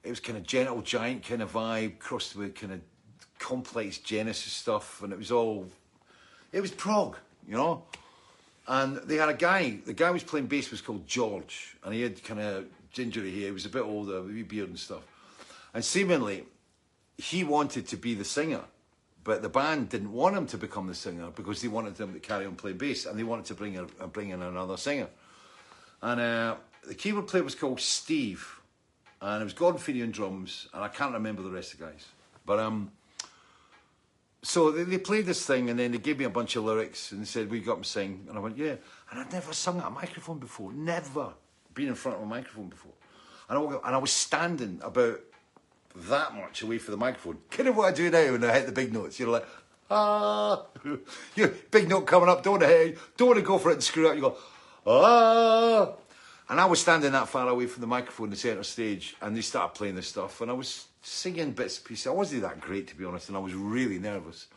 it 0.03 0.09
was 0.09 0.19
kind 0.19 0.39
of 0.39 0.43
gentle 0.43 0.81
giant 0.81 1.23
kind 1.23 1.43
of 1.43 1.53
vibe, 1.53 1.99
crossed 1.99 2.35
with 2.35 2.55
kind 2.55 2.73
of 2.73 2.81
complex 3.37 3.99
Genesis 3.99 4.51
stuff, 4.51 5.03
and 5.03 5.13
it 5.13 5.19
was 5.19 5.31
all, 5.31 5.69
it 6.51 6.59
was 6.59 6.71
prog, 6.71 7.15
you 7.47 7.55
know. 7.55 7.83
And 8.67 8.97
they 8.97 9.17
had 9.17 9.29
a 9.29 9.35
guy, 9.35 9.81
the 9.85 9.93
guy 9.93 10.07
who 10.07 10.13
was 10.13 10.23
playing 10.23 10.47
bass 10.47 10.71
was 10.71 10.81
called 10.81 11.05
George, 11.05 11.77
and 11.83 11.93
he 11.93 12.01
had 12.01 12.23
kind 12.23 12.39
of 12.39 12.65
gingery 12.91 13.29
hair. 13.29 13.45
He 13.45 13.51
was 13.51 13.67
a 13.67 13.69
bit 13.69 13.83
older, 13.83 14.17
a 14.17 14.41
beard 14.41 14.69
and 14.69 14.79
stuff. 14.79 15.03
And 15.75 15.85
seemingly, 15.85 16.45
he 17.19 17.43
wanted 17.43 17.85
to 17.89 17.97
be 17.97 18.15
the 18.15 18.25
singer, 18.25 18.61
but 19.23 19.43
the 19.43 19.49
band 19.49 19.89
didn't 19.89 20.11
want 20.11 20.35
him 20.35 20.47
to 20.47 20.57
become 20.57 20.87
the 20.87 20.95
singer 20.95 21.29
because 21.35 21.61
they 21.61 21.67
wanted 21.67 21.99
him 21.99 22.13
to 22.13 22.19
carry 22.19 22.47
on 22.47 22.55
playing 22.55 22.79
bass, 22.79 23.05
and 23.05 23.19
they 23.19 23.23
wanted 23.23 23.45
to 23.45 23.53
bring 23.53 23.77
a, 23.77 23.83
bring 24.07 24.29
in 24.29 24.41
another 24.41 24.75
singer. 24.75 25.07
And 26.01 26.19
uh, 26.19 26.55
the 26.87 26.95
keyboard 26.95 27.27
player 27.27 27.43
was 27.43 27.55
called 27.55 27.79
Steve, 27.79 28.59
and 29.21 29.41
it 29.41 29.43
was 29.43 29.53
Gordon 29.53 29.79
Feeney 29.79 30.01
on 30.01 30.11
drums, 30.11 30.67
and 30.73 30.83
I 30.83 30.87
can't 30.87 31.13
remember 31.13 31.43
the 31.43 31.51
rest 31.51 31.73
of 31.73 31.79
the 31.79 31.85
guys. 31.85 32.07
But 32.45 32.59
um, 32.59 32.91
so 34.41 34.71
they, 34.71 34.83
they 34.83 34.97
played 34.97 35.25
this 35.25 35.45
thing, 35.45 35.69
and 35.69 35.79
then 35.79 35.91
they 35.91 35.99
gave 35.99 36.17
me 36.17 36.25
a 36.25 36.29
bunch 36.29 36.55
of 36.55 36.63
lyrics, 36.63 37.11
and 37.11 37.21
they 37.21 37.25
said, 37.25 37.51
"We 37.51 37.59
got 37.59 37.75
them 37.75 37.83
sing," 37.83 38.25
and 38.27 38.37
I 38.37 38.41
went, 38.41 38.57
"Yeah." 38.57 38.75
And 39.11 39.19
I'd 39.19 39.31
never 39.31 39.53
sung 39.53 39.79
at 39.79 39.87
a 39.87 39.91
microphone 39.91 40.39
before, 40.39 40.73
never 40.73 41.33
been 41.73 41.87
in 41.87 41.95
front 41.95 42.17
of 42.17 42.23
a 42.23 42.27
microphone 42.27 42.69
before, 42.69 42.93
and 43.49 43.59
I, 43.59 43.61
and 43.61 43.95
I 43.95 43.97
was 43.97 44.11
standing 44.11 44.79
about 44.83 45.19
that 45.95 46.33
much 46.35 46.61
away 46.61 46.79
from 46.79 46.93
the 46.93 46.97
microphone, 46.97 47.37
kind 47.51 47.69
of 47.69 47.77
what 47.77 47.89
I 47.89 47.95
do 47.95 48.09
now 48.09 48.31
when 48.31 48.43
I 48.43 48.53
hit 48.53 48.65
the 48.65 48.71
big 48.71 48.91
notes. 48.91 49.19
You're 49.19 49.29
like, 49.29 49.45
ah, 49.91 50.65
you 51.35 51.55
big 51.69 51.87
note 51.87 52.07
coming 52.07 52.29
up, 52.29 52.41
don't 52.41 52.59
want 52.59 52.63
to 52.63 52.95
don't 53.17 53.27
want 53.27 53.39
to 53.39 53.45
go 53.45 53.59
for 53.59 53.69
it 53.69 53.75
and 53.75 53.83
screw 53.83 54.09
up. 54.09 54.15
You 54.15 54.21
go, 54.21 54.37
ah. 54.85 55.93
And 56.49 56.59
I 56.59 56.65
was 56.65 56.81
standing 56.81 57.13
that 57.13 57.29
far 57.29 57.47
away 57.47 57.65
from 57.65 57.81
the 57.81 57.87
microphone, 57.87 58.29
the 58.29 58.35
centre 58.35 58.63
stage, 58.63 59.15
and 59.21 59.35
they 59.35 59.41
started 59.41 59.73
playing 59.73 59.95
this 59.95 60.07
stuff, 60.07 60.41
and 60.41 60.51
I 60.51 60.53
was 60.53 60.87
singing 61.01 61.53
bits 61.53 61.77
and 61.77 61.85
pieces. 61.85 62.07
I 62.07 62.11
wasn't 62.11 62.41
that 62.41 62.59
great, 62.59 62.87
to 62.89 62.95
be 62.95 63.05
honest, 63.05 63.29
and 63.29 63.37
I 63.37 63.39
was 63.39 63.53
really 63.53 63.99
nervous. 63.99 64.47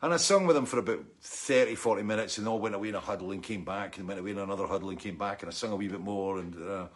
And 0.00 0.12
I 0.12 0.16
sung 0.16 0.46
with 0.46 0.56
them 0.56 0.64
for 0.64 0.78
about 0.78 1.04
30, 1.20 1.74
40 1.74 2.02
minutes, 2.02 2.38
and 2.38 2.48
all 2.48 2.58
went 2.58 2.74
away 2.74 2.88
in 2.88 2.94
a 2.94 3.00
huddle 3.00 3.30
and 3.30 3.42
came 3.42 3.64
back, 3.64 3.98
and 3.98 4.08
went 4.08 4.20
away 4.20 4.30
in 4.30 4.38
another 4.38 4.66
huddle 4.66 4.88
and 4.88 4.98
came 4.98 5.18
back, 5.18 5.42
and 5.42 5.50
I 5.50 5.52
sung 5.52 5.72
a 5.72 5.76
wee 5.76 5.88
bit 5.88 6.00
more, 6.00 6.38
and 6.38 6.56
uh, 6.56 6.86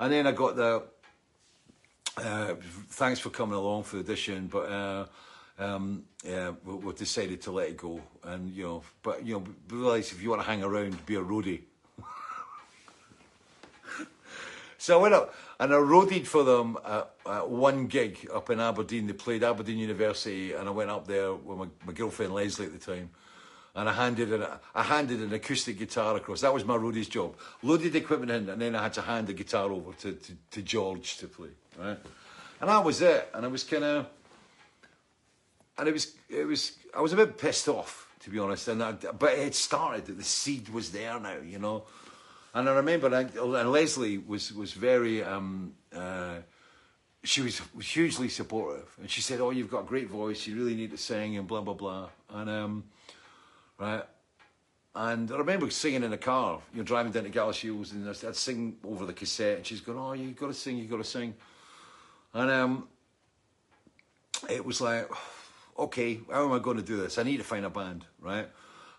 and 0.00 0.12
then 0.12 0.26
I 0.26 0.32
got 0.32 0.56
the 0.56 0.84
uh, 2.16 2.54
thanks 2.88 3.20
for 3.20 3.30
coming 3.30 3.56
along 3.56 3.82
for 3.82 3.96
the 3.96 4.02
audition, 4.02 4.46
but 4.46 4.70
uh, 4.70 5.06
um, 5.58 6.04
yeah, 6.24 6.52
we, 6.64 6.74
we 6.74 6.92
decided 6.92 7.40
to 7.42 7.52
let 7.52 7.68
it 7.68 7.76
go, 7.76 8.00
and 8.24 8.50
you 8.50 8.64
know, 8.64 8.82
but 9.02 9.24
you 9.24 9.34
know, 9.34 9.44
realise 9.68 10.12
if 10.12 10.22
you 10.22 10.30
want 10.30 10.42
to 10.42 10.46
hang 10.46 10.62
around, 10.62 11.04
be 11.06 11.16
a 11.16 11.22
roadie. 11.22 11.62
So 14.76 14.98
I 14.98 15.02
went 15.02 15.14
up 15.14 15.34
and 15.58 15.72
I 15.72 15.76
roadied 15.76 16.26
for 16.26 16.44
them 16.44 16.76
at, 16.84 17.10
at, 17.24 17.48
one 17.48 17.86
gig 17.86 18.28
up 18.30 18.50
in 18.50 18.60
Aberdeen. 18.60 19.06
They 19.06 19.14
played 19.14 19.42
Aberdeen 19.42 19.78
University, 19.78 20.52
and 20.52 20.68
I 20.68 20.72
went 20.72 20.90
up 20.90 21.06
there 21.06 21.32
with 21.32 21.56
my, 21.56 21.66
my 21.86 21.92
girlfriend 21.94 22.34
Leslie 22.34 22.66
at 22.66 22.72
the 22.72 22.78
time. 22.78 23.08
And 23.74 23.88
I 23.88 23.94
handed 23.94 24.30
an, 24.30 24.46
I 24.74 24.82
handed 24.82 25.20
an 25.20 25.32
acoustic 25.32 25.78
guitar 25.78 26.16
across. 26.16 26.42
That 26.42 26.52
was 26.52 26.66
my 26.66 26.76
roadie's 26.76 27.08
job. 27.08 27.34
Loaded 27.62 27.96
equipment 27.96 28.30
in, 28.30 28.48
and 28.50 28.60
then 28.60 28.76
I 28.76 28.82
had 28.82 28.92
to 28.94 29.00
hand 29.00 29.26
the 29.26 29.32
guitar 29.32 29.72
over 29.72 29.92
to, 30.00 30.12
to, 30.12 30.32
to 30.50 30.62
George 30.62 31.16
to 31.16 31.28
play. 31.28 31.48
Right, 31.78 31.98
and 32.60 32.68
that 32.68 32.84
was 32.84 33.00
it. 33.00 33.30
And 33.32 33.46
I 33.46 33.48
was 33.48 33.64
kind 33.64 33.84
of, 33.84 34.06
and 35.78 35.88
it 35.88 35.92
was, 35.92 36.14
it 36.28 36.44
was, 36.44 36.72
I 36.96 37.00
was 37.00 37.12
a 37.12 37.16
bit 37.16 37.38
pissed 37.38 37.68
off 37.68 38.04
to 38.24 38.30
be 38.30 38.38
honest. 38.38 38.68
And 38.68 38.82
I, 38.82 38.92
but 38.92 39.32
it 39.32 39.54
started. 39.54 40.06
The 40.06 40.24
seed 40.24 40.68
was 40.70 40.90
there 40.90 41.20
now, 41.20 41.36
you 41.44 41.58
know. 41.58 41.84
And 42.54 42.68
I 42.68 42.74
remember, 42.74 43.12
and 43.14 43.70
Leslie 43.70 44.18
was 44.18 44.52
was 44.52 44.72
very. 44.72 45.22
Um, 45.22 45.74
uh, 45.94 46.36
she 47.22 47.40
was 47.40 47.60
hugely 47.80 48.28
supportive, 48.28 48.94
and 49.00 49.10
she 49.10 49.20
said, 49.20 49.40
"Oh, 49.40 49.50
you've 49.50 49.70
got 49.70 49.80
a 49.80 49.86
great 49.86 50.08
voice. 50.08 50.46
You 50.46 50.56
really 50.56 50.74
need 50.74 50.90
to 50.90 50.98
sing, 50.98 51.36
and 51.36 51.46
blah 51.46 51.62
blah 51.62 51.74
blah." 51.74 52.08
And 52.30 52.50
um, 52.50 52.84
right, 53.78 54.04
and 54.94 55.32
I 55.32 55.36
remember 55.36 55.68
singing 55.70 56.04
in 56.04 56.10
the 56.10 56.18
car, 56.18 56.60
you 56.72 56.78
know, 56.78 56.84
driving 56.84 57.12
down 57.12 57.24
to 57.24 57.30
Galashiels, 57.30 57.92
and 57.92 58.08
I'd 58.08 58.36
sing 58.36 58.76
over 58.86 59.04
the 59.04 59.12
cassette, 59.12 59.56
and 59.56 59.66
she's 59.66 59.80
going, 59.80 59.98
"Oh, 59.98 60.12
you've 60.12 60.36
got 60.36 60.48
to 60.48 60.54
sing, 60.54 60.76
You've 60.76 60.90
got 60.90 60.98
to 60.98 61.04
sing," 61.04 61.34
and 62.34 62.50
um, 62.50 62.88
it 64.48 64.64
was 64.64 64.80
like, 64.80 65.10
okay, 65.78 66.20
how 66.30 66.44
am 66.44 66.52
I 66.52 66.58
going 66.58 66.76
to 66.76 66.82
do 66.82 66.96
this? 66.96 67.18
I 67.18 67.22
need 67.22 67.38
to 67.38 67.44
find 67.44 67.64
a 67.64 67.70
band, 67.70 68.04
right? 68.20 68.48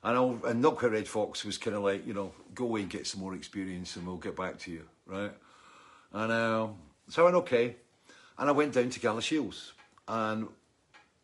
And, 0.04 0.18
I'll, 0.18 0.40
and 0.46 0.62
Not 0.62 0.78
Quite 0.78 0.92
Red 0.92 1.08
Fox 1.08 1.44
was 1.44 1.58
kind 1.58 1.76
of 1.76 1.84
like, 1.84 2.06
you 2.06 2.14
know, 2.14 2.32
go 2.54 2.66
away 2.66 2.82
and 2.82 2.90
get 2.90 3.08
some 3.08 3.22
more 3.22 3.34
experience 3.34 3.96
and 3.96 4.06
we'll 4.06 4.18
get 4.18 4.36
back 4.36 4.60
to 4.60 4.72
you, 4.72 4.84
right? 5.06 5.32
And 6.14 6.32
uh, 6.32 6.68
so 7.10 7.22
I 7.22 7.26
went, 7.26 7.38
okay. 7.38 7.76
And 8.38 8.50
I 8.50 8.52
went 8.52 8.74
down 8.74 8.90
to 8.90 9.00
Galashiels 9.00 9.72
and 10.08 10.48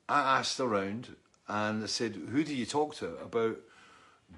I 0.10 0.39
asked 0.39 0.60
around 0.60 1.16
and 1.47 1.84
I 1.84 1.88
said, 1.88 2.16
who 2.16 2.43
do 2.43 2.56
you 2.56 2.66
talk 2.66 2.95
to 2.95 3.16
about 3.18 3.60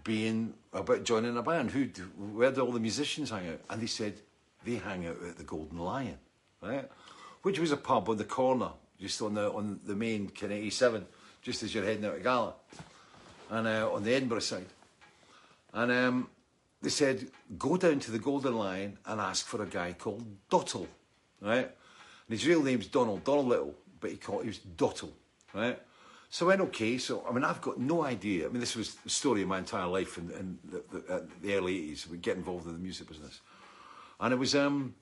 being, 0.04 0.56
about 0.74 1.04
joining 1.04 1.38
a 1.38 1.44
band? 1.44 1.72
Who, 1.72 1.86
where 2.18 2.52
do 2.52 2.62
all 2.62 2.72
the 2.72 2.80
musicians 2.80 3.30
hang 3.30 3.48
out? 3.48 3.62
And 3.70 3.82
they 3.82 3.88
said, 3.88 4.20
they 4.66 4.76
hang 4.76 5.06
out 5.08 5.18
at 5.28 5.38
the 5.38 5.44
Golden 5.44 5.78
Lion, 5.78 6.18
right? 6.62 6.90
Which 7.44 7.60
was 7.60 7.72
a 7.72 7.78
pub 7.78 8.10
on 8.10 8.18
the 8.18 8.24
corner, 8.24 8.72
just 9.04 9.22
on 9.22 9.34
the, 9.34 9.52
on 9.52 9.82
the 9.86 9.96
main 9.96 10.30
kind 10.30 10.54
of 10.54 10.60
A7, 10.60 11.04
just 11.42 11.62
as 11.62 11.76
you're 11.76 11.84
heading 11.84 12.06
out 12.06 12.16
of 12.16 12.24
Gala 12.24 12.54
and 13.50 13.68
uh, 13.68 13.92
on 13.92 14.04
the 14.04 14.14
Edinburgh 14.14 14.40
side. 14.40 14.66
And 15.74 15.92
um, 15.92 16.30
they 16.82 16.90
said, 16.90 17.28
go 17.58 17.76
down 17.76 18.00
to 18.00 18.12
the 18.12 18.20
Golden 18.20 18.56
Lion 18.56 18.98
and 19.06 19.20
ask 19.20 19.46
for 19.46 19.62
a 19.62 19.66
guy 19.66 19.92
called 19.92 20.26
Dottle, 20.50 20.88
right? 21.42 21.66
And 21.66 22.40
his 22.40 22.48
real 22.48 22.64
name's 22.64 22.88
Donald, 22.88 23.26
Donald 23.26 23.48
Little, 23.48 23.76
but 24.00 24.12
he 24.12 24.16
called 24.16 24.44
he 24.44 24.48
was 24.48 24.60
Dottle, 24.60 25.12
right? 25.54 25.78
So 26.30 26.46
I 26.46 26.50
went, 26.50 26.62
okay, 26.62 26.98
so, 26.98 27.26
I 27.30 27.34
mean, 27.34 27.44
I've 27.44 27.62
got 27.62 27.80
no 27.80 28.06
idea. 28.06 28.46
I 28.46 28.50
mean, 28.50 28.62
this 28.62 28.76
was 28.76 28.96
the 28.96 29.10
story 29.10 29.42
of 29.42 29.50
my 29.50 29.60
entire 29.60 29.86
life 29.86 30.18
in, 30.18 30.32
in 30.32 30.58
the, 30.64 30.84
the, 30.92 31.14
uh, 31.14 31.22
the, 31.42 31.56
early 31.56 31.92
80s, 31.92 32.08
we 32.08 32.18
get 32.18 32.38
involved 32.38 32.66
in 32.68 32.74
the 32.74 32.80
music 32.80 33.10
business. 33.10 33.42
And 34.20 34.34
it 34.34 34.38
was, 34.38 34.56
um, 34.56 34.96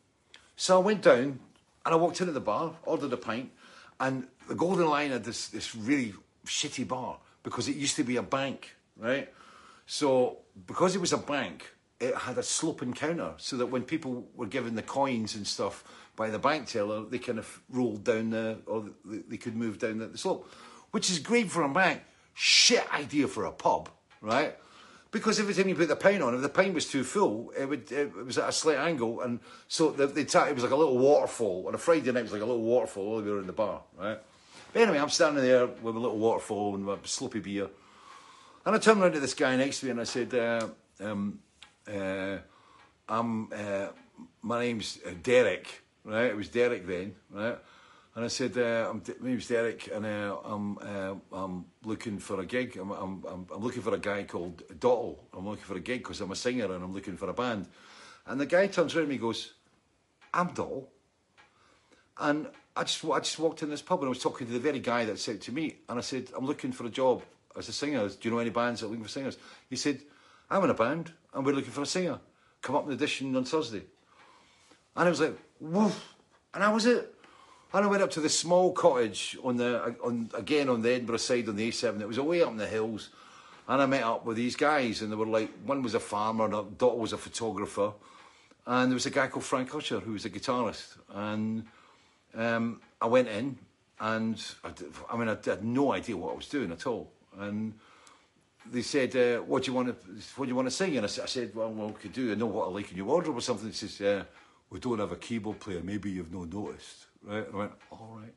so 0.56 0.82
I 0.82 0.84
went 0.84 1.04
down 1.04 1.40
and 1.86 1.94
I 1.94 1.96
walked 1.96 2.20
into 2.20 2.34
the 2.34 2.42
bar, 2.42 2.74
ordered 2.84 3.14
a 3.14 3.18
pint, 3.18 3.52
and 4.02 4.28
the 4.48 4.56
Golden 4.56 4.88
Lion 4.88 5.12
had 5.12 5.24
this, 5.24 5.48
this 5.48 5.76
really 5.76 6.14
shitty 6.46 6.88
bar 6.88 7.20
because 7.44 7.70
it 7.70 7.76
used 7.76 7.96
to 7.96 8.04
be 8.04 8.18
a 8.18 8.24
bank, 8.24 8.76
right? 8.98 9.32
So 9.86 10.40
because 10.68 10.96
it 10.96 11.00
was 11.00 11.14
a 11.14 11.18
bank, 11.18 11.72
it 12.00 12.16
had 12.16 12.38
a 12.38 12.44
sloping 12.44 12.94
counter 12.94 13.34
so 13.38 13.58
that 13.58 13.68
when 13.68 13.84
people 13.84 14.28
were 14.36 14.48
given 14.48 14.76
the 14.76 14.82
coins 14.82 15.36
and 15.36 15.46
stuff 15.46 15.84
by 16.16 16.32
the 16.32 16.40
bank 16.40 16.68
teller, 16.68 17.06
they 17.06 17.20
kind 17.20 17.38
of 17.38 17.62
rolled 17.70 18.04
down 18.04 18.32
the, 18.32 18.58
or 18.66 18.86
they 19.06 19.38
could 19.38 19.56
move 19.56 19.78
down 19.78 20.00
the, 20.00 20.08
the 20.08 20.18
slope, 20.18 20.52
which 20.90 21.12
is 21.12 21.20
great 21.20 21.52
for 21.52 21.62
a 21.62 21.70
bank. 21.70 22.02
Shit 22.34 22.92
idea 22.92 23.28
for 23.28 23.46
a 23.46 23.52
pub, 23.52 23.90
right? 24.20 24.58
Because 25.12 25.42
every 25.42 25.54
time 25.54 25.68
you 25.68 25.76
put 25.76 25.90
the 25.90 25.96
pint 25.98 26.24
on, 26.24 26.34
if 26.34 26.42
the 26.42 26.48
pint 26.50 26.74
was 26.74 26.90
too 26.90 27.04
full, 27.04 27.52
it 27.58 27.66
would 27.66 27.92
it 27.92 28.16
was 28.16 28.38
at 28.38 28.48
a 28.48 28.52
slight 28.54 28.78
angle, 28.78 29.20
and 29.22 29.42
so 29.68 29.92
the, 29.92 30.08
the 30.08 30.22
it 30.22 30.56
was 30.56 30.64
like 30.64 30.72
a 30.72 30.76
little 30.76 30.98
waterfall. 30.98 31.66
On 31.68 31.76
a 31.76 31.78
Friday 31.78 32.12
night, 32.12 32.22
it 32.22 32.24
was 32.24 32.32
like 32.32 32.42
a 32.42 32.46
little 32.46 32.62
waterfall 32.62 33.08
all 33.08 33.18
the 33.18 33.24
way 33.24 33.32
around 33.32 33.48
the 33.48 33.54
bar, 33.54 33.82
right? 34.00 34.20
But 34.74 34.84
anyway, 34.84 35.00
I'm 35.00 35.10
standing 35.10 35.44
there 35.44 35.68
with 35.68 35.96
a 35.96 36.00
little 36.00 36.18
waterfall 36.18 36.76
and 36.76 36.86
my 36.86 36.96
sloppy 37.04 37.40
beer. 37.40 37.68
And 38.66 38.76
I 38.76 38.80
turned 38.80 39.02
around 39.02 39.14
to 39.14 39.20
this 39.20 39.34
guy 39.34 39.56
next 39.56 39.80
to 39.80 39.88
me 39.88 39.92
and 39.92 40.02
I 40.02 40.04
said, 40.06 40.34
uh, 40.34 40.68
um, 41.02 41.40
uh, 41.92 42.38
I'm, 43.10 43.52
uh, 43.52 43.88
my 44.42 44.62
name's 44.62 45.00
uh, 45.06 45.12
Derek, 45.22 45.82
right? 46.06 46.28
It 46.28 46.38
was 46.38 46.48
Derek 46.48 46.88
then, 46.88 47.16
right? 47.32 47.58
And 48.14 48.26
I 48.26 48.28
said, 48.28 48.58
uh, 48.58 48.90
I'm, 48.90 49.02
my 49.22 49.30
name's 49.30 49.48
Derek 49.48 49.90
and 49.94 50.06
uh, 50.06 50.38
I'm, 50.44 50.78
I'm 51.32 51.66
looking 51.86 52.20
for 52.20 52.42
a 52.42 52.46
gig. 52.46 52.78
I'm, 52.78 52.92
I'm, 52.92 53.24
I'm 53.26 53.62
looking 53.62 53.82
for 53.82 53.94
a 53.94 54.00
guy 54.00 54.24
called 54.24 54.64
Dottle. 54.80 55.24
I'm 55.34 55.48
looking 55.48 55.64
for 55.64 55.78
a 55.78 55.80
gig 55.80 56.00
because 56.00 56.20
I'm 56.20 56.32
a 56.32 56.36
singer 56.36 56.66
and 56.66 56.84
I'm 56.84 56.94
looking 56.94 57.16
for 57.16 57.30
a 57.30 57.34
band. 57.34 57.68
And 58.26 58.40
the 58.40 58.46
guy 58.46 58.68
turns 58.68 58.96
around 58.96 59.04
and 59.04 59.14
he 59.14 59.18
goes, 59.18 59.54
I'm 60.34 60.48
Dottle. 60.48 60.90
And 62.20 62.48
I 62.76 62.84
just, 62.84 63.04
I 63.06 63.20
just 63.20 63.40
walked 63.40 63.64
in 63.64 63.70
this 63.70 63.82
pub 63.82 64.00
and 64.00 64.08
I 64.08 64.10
was 64.10 64.20
talking 64.20 64.46
to 64.46 64.54
the 64.54 64.60
very 64.60 64.80
guy 64.80 65.06
that 65.06 65.18
said 65.18 65.42
to 65.42 65.52
me, 65.54 65.78
and 65.88 65.98
I 65.98 66.02
said, 66.02 66.30
I'm 66.36 66.46
looking 66.46 66.72
for 66.74 66.86
a 66.86 66.90
job 66.90 67.24
as 67.58 67.70
a 67.70 67.74
singer. 67.74 68.08
Do 68.08 68.18
you 68.22 68.32
know 68.32 68.40
any 68.40 68.50
bands 68.50 68.82
that 68.82 68.88
are 68.88 68.90
looking 68.90 69.04
for 69.06 69.10
singers? 69.10 69.38
He 69.70 69.78
said, 69.78 70.02
I'm 70.50 70.64
in 70.66 70.70
a 70.70 70.74
band 70.74 71.14
and 71.34 71.46
we're 71.46 71.54
looking 71.54 71.72
for 71.72 71.82
a 71.82 71.86
singer. 71.86 72.20
Come 72.62 72.76
up 72.76 72.88
the 72.88 72.94
audition 72.94 73.36
on 73.36 73.46
Thursday. 73.46 73.84
And 74.96 75.08
I 75.08 75.10
was 75.10 75.22
like, 75.22 75.38
woof. 75.60 76.14
And 76.54 76.64
I 76.64 76.72
was 76.72 76.86
it. 76.86 77.16
And 77.74 77.86
I 77.86 77.88
went 77.88 78.04
up 78.04 78.12
to 78.12 78.20
this 78.20 78.38
small 78.38 78.74
cottage 78.74 79.38
on 79.44 79.58
the, 79.58 79.96
on 80.04 80.30
again 80.34 80.68
on 80.68 80.82
the 80.82 80.92
Edinburgh 80.92 81.18
side 81.18 81.48
on 81.48 81.56
the 81.56 81.70
A7. 81.70 82.02
It 82.02 82.08
was 82.08 82.18
away 82.18 82.42
up 82.42 82.50
in 82.50 82.58
the 82.58 82.68
hills. 82.68 83.10
And 83.68 83.82
I 83.82 83.86
met 83.86 84.04
up 84.04 84.26
with 84.26 84.36
these 84.36 84.56
guys, 84.56 85.02
and 85.02 85.12
they 85.12 85.16
were 85.16 85.26
like, 85.26 85.50
one 85.66 85.82
was 85.82 85.94
a 85.94 86.00
farmer, 86.00 86.46
and 86.46 86.54
a 86.54 86.64
daughter 86.64 86.98
was 86.98 87.14
a 87.14 87.18
photographer. 87.18 87.94
And 88.66 88.92
there 88.92 88.96
was 88.96 89.06
a 89.06 89.12
guy 89.12 89.28
called 89.28 89.46
Frank 89.46 89.74
Usher, 89.74 90.00
who 90.00 90.12
was 90.14 90.26
a 90.26 90.30
guitarist. 90.30 90.98
And 91.14 91.66
um, 92.36 92.82
I 93.00 93.08
went 93.08 93.28
in 93.30 93.58
and 94.00 94.44
I, 94.64 94.70
I, 95.12 95.18
mean, 95.18 95.30
I 95.30 95.38
had 95.44 95.64
no 95.64 95.94
idea 95.94 96.18
what 96.18 96.34
I 96.34 96.36
was 96.36 96.48
doing 96.48 96.72
at 96.72 96.88
all. 96.88 97.12
And 97.40 97.74
they 98.70 98.82
said, 98.82 99.16
uh, 99.16 99.42
"What 99.44 99.64
do 99.64 99.72
you 99.72 99.76
want 99.76 99.88
to? 99.88 100.12
What 100.36 100.46
do 100.46 100.50
you 100.50 100.56
want 100.56 100.68
to 100.68 100.72
sing?" 100.72 100.98
And 100.98 101.06
I, 101.06 101.10
I 101.10 101.26
said, 101.28 101.56
"Well, 101.56 101.72
well, 101.72 101.88
we 101.88 101.94
could 101.94 102.14
do. 102.14 102.32
I 102.32 102.36
know 102.36 102.48
what 102.48 102.68
I 102.68 102.72
like 102.72 102.92
in 102.92 102.98
your 102.98 103.06
wardrobe 103.06 103.38
or 103.38 103.42
something." 103.42 103.68
He 103.68 103.74
says, 103.74 104.00
"Yeah, 104.00 104.24
we 104.70 104.80
don't 104.80 105.00
have 105.00 105.12
a 105.12 105.16
keyboard 105.16 105.60
player. 105.60 105.82
Maybe 105.84 106.12
you've 106.12 106.34
not 106.34 106.52
noticed, 106.52 107.06
right?" 107.24 107.48
I 107.52 107.56
went, 107.56 107.72
"All 107.92 108.18
right." 108.20 108.34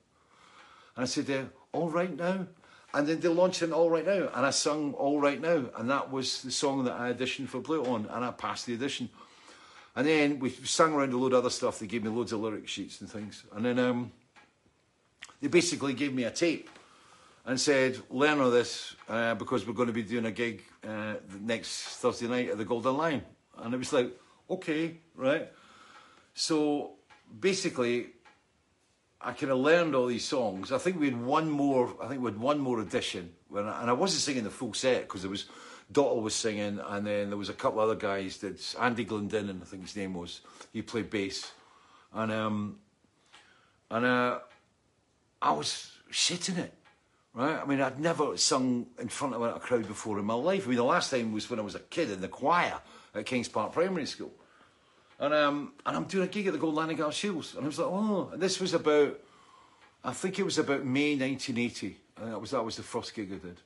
And 0.97 1.03
I 1.03 1.05
said, 1.05 1.31
uh, 1.31 1.45
"All 1.73 1.91
right 1.91 2.15
now." 2.15 2.47
And 2.95 3.09
then 3.09 3.19
they 3.19 3.29
launched 3.29 3.63
an 3.63 3.73
All 3.73 3.91
Right 3.91 4.07
Now, 4.07 4.31
and 4.33 4.47
I 4.47 4.51
sung 4.51 4.95
All 4.95 5.21
Right 5.21 5.41
Now, 5.41 5.65
and 5.77 5.91
that 5.91 6.13
was 6.13 6.43
the 6.43 6.53
song 6.53 6.85
that 6.85 6.95
I 6.95 7.13
auditioned 7.13 7.49
for 7.49 7.59
Blue 7.59 7.85
on, 7.85 8.07
and 8.07 8.25
I 8.25 8.31
passed 8.31 8.67
the 8.67 8.75
audition. 8.75 9.11
And 9.97 10.07
then 10.07 10.39
we 10.39 10.51
sang 10.51 10.93
around 10.93 11.13
a 11.13 11.17
load 11.17 11.33
of 11.33 11.41
other 11.41 11.51
stuff. 11.51 11.79
They 11.79 11.87
gave 11.87 12.05
me 12.05 12.11
loads 12.11 12.33
of 12.33 12.41
lyric 12.41 12.69
sheets 12.69 13.01
and 13.01 13.11
things. 13.11 13.45
And 13.53 13.65
then 13.65 13.79
um, 13.79 14.13
they 15.41 15.49
basically 15.49 15.95
gave 15.95 16.13
me 16.15 16.25
a 16.25 16.31
tape 16.31 16.69
and 17.47 17.61
said, 17.61 17.99
learn 18.11 18.41
all 18.41 18.51
this 18.51 18.97
uh, 19.09 19.35
because 19.35 19.67
we're 19.67 19.75
going 19.75 19.89
to 19.89 19.93
be 19.93 20.03
doing 20.03 20.27
a 20.27 20.33
gig 20.33 20.63
uh, 20.87 21.15
next 21.41 21.99
Thursday 21.99 22.27
night 22.27 22.49
at 22.49 22.59
the 22.59 22.65
Golden 22.65 22.97
Lion. 22.97 23.23
And 23.59 23.75
it 23.75 23.77
was 23.77 23.93
like, 23.93 24.11
okay, 24.51 24.99
right. 25.15 25.51
So 26.35 26.95
basically, 27.41 28.09
I 29.25 29.33
kind 29.33 29.51
of 29.53 29.59
learned 29.59 29.95
all 29.95 30.07
these 30.07 30.25
songs. 30.25 30.71
I 30.71 30.77
think 30.77 31.01
we 31.01 31.07
had 31.07 31.21
one 31.25 31.49
more. 31.49 31.95
I 32.03 32.09
think 32.09 32.21
we 32.21 32.31
had 32.31 32.39
one 32.39 32.59
more 32.59 32.81
audition, 32.81 33.33
when 33.49 33.67
I, 33.67 33.81
and 33.81 33.89
I 33.89 33.95
wasn't 33.95 34.21
singing 34.21 34.45
the 34.45 34.51
full 34.51 34.75
set 34.75 35.03
because 35.03 35.23
there 35.23 35.31
was 35.31 35.47
Dottle 35.91 36.21
was 36.21 36.35
singing, 36.35 36.79
and 36.87 37.07
then 37.07 37.31
there 37.31 37.39
was 37.39 37.49
a 37.49 37.55
couple 37.55 37.81
other 37.81 37.95
guys. 37.95 38.39
That 38.39 38.75
Andy 38.79 39.05
Glendinning, 39.07 39.63
I 39.63 39.65
think 39.65 39.83
his 39.83 39.97
name 39.97 40.13
was. 40.13 40.43
He 40.73 40.83
played 40.83 41.09
bass, 41.09 41.53
and 42.13 42.31
um, 42.31 42.79
and 43.91 44.05
uh, 44.05 44.39
I 45.41 45.53
was 45.53 45.93
shitting 46.13 46.59
it, 46.59 46.75
right? 47.33 47.61
I 47.63 47.65
mean, 47.65 47.81
I'd 47.81 47.99
never 47.99 48.37
sung 48.37 48.87
in 48.99 49.09
front 49.09 49.35
of 49.35 49.43
a 49.43 49.59
crowd 49.59 49.89
before 49.89 50.19
in 50.19 50.27
my 50.27 50.35
life. 50.35 50.67
I 50.67 50.69
mean, 50.69 50.77
the 50.77 50.85
last 50.85 51.11
time 51.11 51.33
was 51.33 51.49
when 51.49 51.59
I 51.59 51.63
was 51.63 51.75
a 51.75 51.81
kid 51.81 52.11
in 52.11 52.21
the 52.21 52.29
choir 52.29 52.79
at 53.15 53.25
Kings 53.25 53.49
Park 53.49 53.73
Primary 53.73 54.07
School. 54.07 54.33
And 55.25 55.33
um, 55.33 55.73
and 55.87 55.97
I'm 55.97 56.05
doing 56.05 56.29
a 56.29 56.31
gig 56.31 56.49
at 56.49 56.53
the 56.53 56.59
Gold 56.59 56.97
Gal 56.99 57.11
Shields, 57.11 57.55
and 57.55 57.65
I 57.65 57.67
was 57.67 57.79
like, 57.79 57.89
oh, 57.89 58.29
and 58.35 58.43
this 58.43 58.61
was 58.61 58.75
about, 58.75 59.19
I 60.05 60.13
think 60.13 60.39
it 60.39 60.43
was 60.43 60.59
about 60.59 60.85
May 60.85 61.17
1980, 61.17 61.97
and 62.19 62.33
that 62.33 62.39
was 62.39 62.51
that 62.51 62.63
was 62.63 62.77
the 62.77 62.83
first 62.83 63.15
gig 63.15 63.33
I 63.33 63.37
did, 63.37 63.61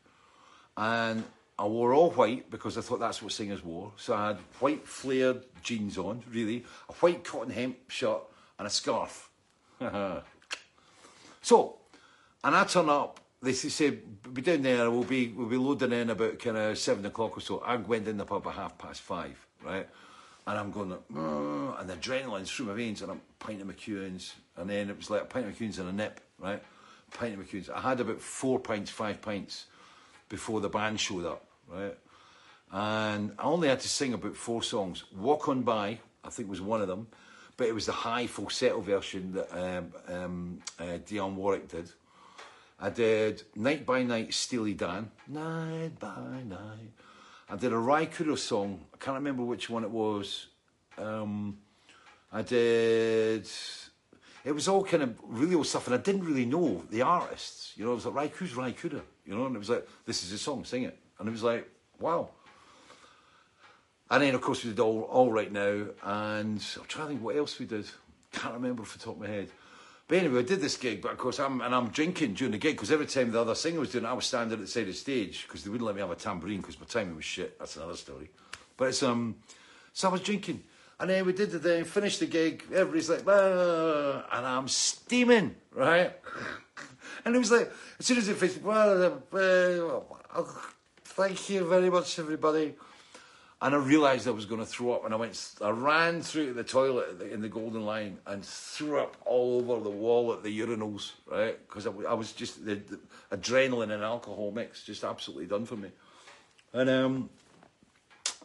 and 0.76 1.24
I 1.58 1.66
wore 1.66 1.94
all 1.94 2.12
white 2.12 2.48
because 2.48 2.78
I 2.78 2.80
thought 2.80 3.00
that's 3.00 3.20
what 3.20 3.32
singers 3.32 3.64
wore. 3.64 3.90
So 3.96 4.14
I 4.14 4.28
had 4.28 4.36
white 4.60 4.86
flared 4.86 5.42
jeans 5.60 5.98
on, 5.98 6.22
really, 6.30 6.64
a 6.88 6.92
white 6.92 7.24
cotton 7.24 7.50
hemp 7.50 7.90
shirt, 7.90 8.22
and 8.56 8.68
a 8.68 8.70
scarf. 8.70 9.28
so, 11.42 11.78
and 12.44 12.54
I 12.54 12.64
turn 12.64 12.88
up. 12.88 13.18
They 13.42 13.52
say, 13.52 13.98
"Be 14.32 14.42
down 14.42 14.62
there. 14.62 14.88
We'll 14.92 15.02
be 15.02 15.32
we'll 15.32 15.48
be 15.48 15.56
loading 15.56 15.90
in 15.90 16.10
about 16.10 16.38
kind 16.38 16.56
of 16.56 16.78
seven 16.78 17.04
o'clock 17.04 17.36
or 17.36 17.40
so." 17.40 17.58
I 17.66 17.74
went 17.74 18.06
in 18.06 18.16
the 18.16 18.24
pub 18.24 18.46
at 18.46 18.54
half 18.54 18.78
past 18.78 19.00
five, 19.00 19.44
right? 19.64 19.88
And 20.48 20.58
I'm 20.58 20.70
going, 20.70 20.88
like, 20.88 21.02
and 21.10 21.90
the 21.90 21.94
adrenaline's 21.94 22.50
through 22.50 22.66
my 22.66 22.72
veins, 22.72 23.02
and 23.02 23.10
I'm 23.10 23.20
pint 23.38 23.60
of 23.60 23.66
McEwan's, 23.68 24.34
and 24.56 24.70
then 24.70 24.88
it 24.88 24.96
was 24.96 25.10
like 25.10 25.20
a 25.20 25.26
pint 25.26 25.46
of 25.46 25.52
McEwan's 25.52 25.78
and 25.78 25.90
a 25.90 25.92
nip, 25.92 26.22
right? 26.38 26.62
Pint 27.10 27.38
of 27.38 27.46
McEwan's. 27.46 27.68
I 27.68 27.82
had 27.82 28.00
about 28.00 28.22
four 28.22 28.58
pints, 28.58 28.90
five 28.90 29.20
pints 29.20 29.66
before 30.30 30.62
the 30.62 30.70
band 30.70 31.00
showed 31.00 31.26
up, 31.26 31.44
right? 31.70 31.94
And 32.72 33.32
I 33.38 33.42
only 33.42 33.68
had 33.68 33.80
to 33.80 33.88
sing 33.90 34.14
about 34.14 34.36
four 34.36 34.62
songs. 34.62 35.04
Walk 35.14 35.48
On 35.48 35.60
By, 35.60 35.98
I 36.24 36.30
think 36.30 36.48
was 36.48 36.62
one 36.62 36.80
of 36.80 36.88
them, 36.88 37.08
but 37.58 37.66
it 37.66 37.74
was 37.74 37.84
the 37.84 37.92
high 37.92 38.26
falsetto 38.26 38.80
version 38.80 39.32
that 39.32 39.52
um, 39.52 39.92
um, 40.08 40.58
uh, 40.78 40.96
Dionne 41.06 41.34
Warwick 41.34 41.68
did. 41.68 41.90
I 42.80 42.88
did 42.88 43.42
Night 43.54 43.84
by 43.84 44.02
Night, 44.02 44.32
Steely 44.32 44.72
Dan. 44.72 45.10
Night 45.28 45.98
by 45.98 46.42
Night. 46.42 46.92
I 47.50 47.56
did 47.56 47.72
a 47.72 47.76
Cooder 47.76 48.36
song. 48.36 48.80
I 48.92 48.98
can't 48.98 49.14
remember 49.14 49.42
which 49.42 49.70
one 49.70 49.82
it 49.82 49.90
was. 49.90 50.48
Um, 50.98 51.58
I 52.30 52.42
did. 52.42 53.48
It 54.44 54.52
was 54.52 54.68
all 54.68 54.84
kind 54.84 55.02
of 55.02 55.18
really 55.26 55.54
old 55.54 55.66
stuff, 55.66 55.86
and 55.86 55.94
I 55.94 55.98
didn't 55.98 56.24
really 56.24 56.44
know 56.44 56.82
the 56.90 57.02
artists. 57.02 57.72
You 57.76 57.84
know, 57.84 57.92
I 57.92 57.94
was 57.94 58.04
like, 58.04 58.14
Ry, 58.14 58.26
who's 58.28 58.54
Ry 58.54 58.74
You 58.82 59.02
know, 59.26 59.46
and 59.46 59.56
it 59.56 59.58
was 59.58 59.70
like, 59.70 59.88
this 60.04 60.22
is 60.22 60.32
a 60.32 60.38
song, 60.38 60.64
sing 60.64 60.82
it. 60.82 60.98
And 61.18 61.26
it 61.26 61.32
was 61.32 61.42
like, 61.42 61.68
wow. 61.98 62.28
And 64.10 64.22
then, 64.22 64.34
of 64.34 64.40
course, 64.40 64.64
we 64.64 64.70
did 64.70 64.80
All, 64.80 65.02
all 65.02 65.32
Right 65.32 65.52
Now, 65.52 65.86
and 66.02 66.64
I'm 66.76 66.86
trying 66.86 67.06
to 67.06 67.08
think 67.08 67.22
what 67.22 67.36
else 67.36 67.58
we 67.58 67.66
did. 67.66 67.86
Can't 68.32 68.54
remember 68.54 68.82
off 68.82 68.92
the 68.92 68.98
top 68.98 69.14
of 69.14 69.20
my 69.20 69.26
head. 69.26 69.50
But 70.08 70.18
anyway, 70.18 70.38
I 70.38 70.42
did 70.42 70.62
this 70.62 70.78
gig, 70.78 71.02
but 71.02 71.12
of 71.12 71.18
course, 71.18 71.38
I'm 71.38 71.60
and 71.60 71.74
I'm 71.74 71.90
drinking 71.90 72.32
during 72.32 72.52
the 72.52 72.58
gig 72.58 72.76
because 72.76 72.90
every 72.90 73.04
time 73.04 73.30
the 73.30 73.40
other 73.42 73.54
singer 73.54 73.78
was 73.78 73.92
doing 73.92 74.04
it, 74.04 74.08
I 74.08 74.14
was 74.14 74.24
standing 74.24 74.54
at 74.54 74.60
the 74.60 74.66
side 74.66 74.80
of 74.80 74.86
the 74.86 74.94
stage 74.94 75.44
because 75.46 75.62
they 75.62 75.70
wouldn't 75.70 75.86
let 75.86 75.94
me 75.94 76.00
have 76.00 76.10
a 76.10 76.16
tambourine 76.16 76.62
because 76.62 76.80
my 76.80 76.86
timing 76.86 77.14
was 77.14 77.26
shit. 77.26 77.58
That's 77.58 77.76
another 77.76 77.96
story. 77.96 78.30
But 78.78 78.88
it's 78.88 79.02
um, 79.02 79.36
so 79.92 80.08
I 80.08 80.12
was 80.12 80.22
drinking, 80.22 80.62
and 80.98 81.10
then 81.10 81.26
we 81.26 81.34
did 81.34 81.50
the 81.50 81.58
thing, 81.58 81.84
finished 81.84 82.20
the 82.20 82.26
gig. 82.26 82.64
Everybody's 82.72 83.10
like, 83.10 83.24
ah, 83.28 84.24
and 84.32 84.46
I'm 84.46 84.68
steaming, 84.68 85.56
right? 85.74 86.12
And 87.26 87.36
it 87.36 87.38
was 87.38 87.50
like, 87.50 87.70
as 87.98 88.06
soon 88.06 88.16
as 88.16 88.28
it 88.28 88.36
finished, 88.36 88.62
well, 88.62 89.20
uh, 89.32 89.38
uh, 90.34 90.44
thank 91.04 91.50
you 91.50 91.68
very 91.68 91.90
much, 91.90 92.18
everybody. 92.18 92.74
And 93.60 93.74
I 93.74 93.78
realised 93.78 94.28
I 94.28 94.30
was 94.30 94.46
going 94.46 94.60
to 94.60 94.66
throw 94.66 94.92
up, 94.92 95.04
and 95.04 95.12
I 95.12 95.16
went, 95.16 95.54
I 95.60 95.70
ran 95.70 96.22
through 96.22 96.52
the 96.52 96.62
toilet 96.62 97.20
in 97.22 97.40
the 97.40 97.48
Golden 97.48 97.84
Lion 97.84 98.18
and 98.24 98.44
threw 98.44 99.00
up 99.00 99.16
all 99.24 99.72
over 99.72 99.82
the 99.82 99.90
wall 99.90 100.32
at 100.32 100.44
the 100.44 100.60
urinals, 100.60 101.12
right? 101.26 101.58
Because 101.68 101.88
I, 101.88 101.90
I, 102.08 102.14
was 102.14 102.32
just 102.32 102.64
the, 102.64 102.76
the, 102.76 103.00
adrenaline 103.32 103.90
and 103.90 104.04
alcohol 104.04 104.52
mix, 104.52 104.84
just 104.84 105.02
absolutely 105.02 105.46
done 105.46 105.66
for 105.66 105.74
me. 105.74 105.90
And 106.72 106.88
um, 106.88 107.30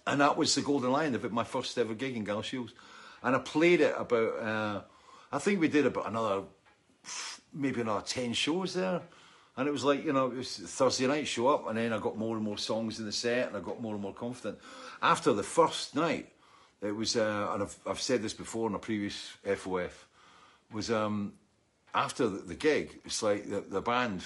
and 0.07 0.19
that 0.21 0.35
was 0.35 0.55
the 0.55 0.61
Golden 0.61 0.91
Lion, 0.91 1.17
my 1.31 1.43
first 1.43 1.77
ever 1.77 1.93
gig 1.93 2.15
in 2.17 2.25
Galashiels, 2.25 2.71
and 3.21 3.35
I 3.35 3.39
played 3.39 3.81
it 3.81 3.93
about. 3.97 4.39
Uh, 4.39 4.81
I 5.31 5.39
think 5.39 5.59
we 5.59 5.67
did 5.67 5.85
about 5.85 6.07
another, 6.07 6.43
maybe 7.53 7.81
another 7.81 8.03
ten 8.05 8.33
shows 8.33 8.73
there. 8.73 9.01
And 9.55 9.67
it 9.67 9.71
was 9.71 9.83
like, 9.83 10.03
you 10.03 10.13
know, 10.13 10.27
it 10.27 10.37
was 10.37 10.57
Thursday 10.57 11.05
night, 11.05 11.27
show 11.27 11.47
up, 11.47 11.67
and 11.67 11.77
then 11.77 11.93
I 11.93 11.99
got 11.99 12.17
more 12.17 12.35
and 12.35 12.43
more 12.43 12.57
songs 12.57 12.99
in 12.99 13.05
the 13.05 13.11
set, 13.11 13.47
and 13.47 13.57
I 13.57 13.59
got 13.59 13.81
more 13.81 13.93
and 13.93 14.01
more 14.01 14.13
confident. 14.13 14.57
After 15.01 15.31
the 15.33 15.43
first 15.43 15.95
night, 15.95 16.29
it 16.81 16.91
was, 16.91 17.15
uh, 17.15 17.49
and 17.53 17.63
I've, 17.63 17.77
I've 17.85 18.01
said 18.01 18.23
this 18.23 18.33
before 18.33 18.67
in 18.67 18.75
a 18.75 18.79
previous 18.79 19.31
FOF, 19.45 20.07
was 20.71 20.89
um, 20.89 21.33
after 21.93 22.27
the, 22.27 22.39
the, 22.39 22.55
gig, 22.55 22.99
it's 23.05 23.21
like 23.21 23.47
the, 23.47 23.61
the 23.61 23.81
band 23.81 24.23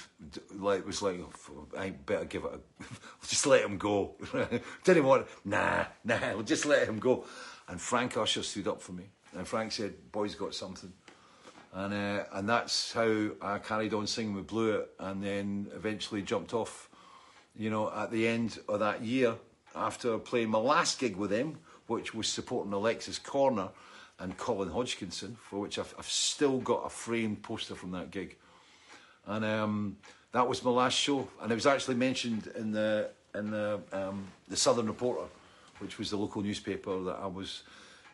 like 0.55 0.85
was 0.85 1.01
like, 1.01 1.19
oh, 1.19 1.67
I 1.77 1.89
better 1.89 2.25
give 2.25 2.45
it 2.45 2.51
a, 2.53 3.27
just 3.27 3.45
let 3.45 3.63
him 3.63 3.77
go. 3.77 4.15
Didn't 4.85 5.03
want, 5.03 5.27
nah, 5.43 5.85
nah, 6.03 6.33
we'll 6.33 6.43
just 6.43 6.65
let 6.65 6.87
him 6.87 6.99
go. 6.99 7.25
And 7.67 7.81
Frank 7.81 8.15
Usher 8.15 8.43
stood 8.43 8.67
up 8.67 8.81
for 8.81 8.93
me, 8.93 9.03
and 9.35 9.45
Frank 9.45 9.73
said, 9.73 9.93
"Boys 10.11 10.35
got 10.35 10.55
something." 10.55 10.93
And, 11.77 11.93
uh, 11.93 12.23
and 12.33 12.49
that's 12.49 12.91
how 12.91 13.29
I 13.39 13.59
carried 13.59 13.93
on 13.93 14.07
singing 14.07 14.33
with 14.33 14.51
It 14.51 14.89
and 14.99 15.23
then 15.23 15.67
eventually 15.75 16.23
jumped 16.23 16.55
off, 16.55 16.89
you 17.55 17.69
know, 17.69 17.91
at 17.95 18.09
the 18.09 18.27
end 18.27 18.57
of 18.67 18.79
that 18.79 19.03
year 19.03 19.35
after 19.75 20.17
playing 20.17 20.49
my 20.49 20.57
last 20.57 20.97
gig 20.97 21.15
with 21.15 21.29
him, 21.29 21.59
which 21.85 22.15
was 22.15 22.27
supporting 22.27 22.73
Alexis 22.73 23.19
Korner 23.19 23.69
and 24.17 24.35
Colin 24.37 24.71
Hodgkinson, 24.71 25.37
for 25.39 25.59
which 25.59 25.77
I've, 25.77 25.93
I've 25.99 26.09
still 26.09 26.57
got 26.61 26.83
a 26.83 26.89
framed 26.89 27.43
poster 27.43 27.75
from 27.75 27.91
that 27.91 28.09
gig. 28.09 28.37
And 29.27 29.45
um, 29.45 29.97
that 30.31 30.47
was 30.47 30.63
my 30.63 30.71
last 30.71 30.97
show. 30.97 31.27
And 31.43 31.51
it 31.51 31.55
was 31.55 31.67
actually 31.67 31.95
mentioned 31.95 32.51
in 32.55 32.71
the, 32.71 33.11
in 33.35 33.51
the, 33.51 33.79
um, 33.93 34.25
the 34.47 34.57
Southern 34.57 34.87
Reporter, 34.87 35.27
which 35.77 35.99
was 35.99 36.09
the 36.09 36.17
local 36.17 36.41
newspaper 36.41 37.03
that 37.03 37.19
I 37.21 37.27
was 37.27 37.61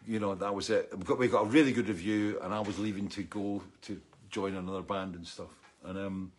you 0.07 0.19
know, 0.19 0.35
that 0.35 0.53
was 0.53 0.69
it. 0.69 0.91
We 0.97 1.03
got, 1.03 1.19
we 1.19 1.27
got 1.27 1.43
a 1.43 1.49
really 1.49 1.71
good 1.71 1.87
review, 1.87 2.39
and 2.41 2.53
I 2.53 2.59
was 2.59 2.79
leaving 2.79 3.07
to 3.09 3.23
go 3.23 3.61
to 3.83 4.01
join 4.29 4.55
another 4.55 4.81
band 4.81 5.15
and 5.15 5.25
stuff. 5.25 5.53
And 5.85 5.97
um, 5.97 6.31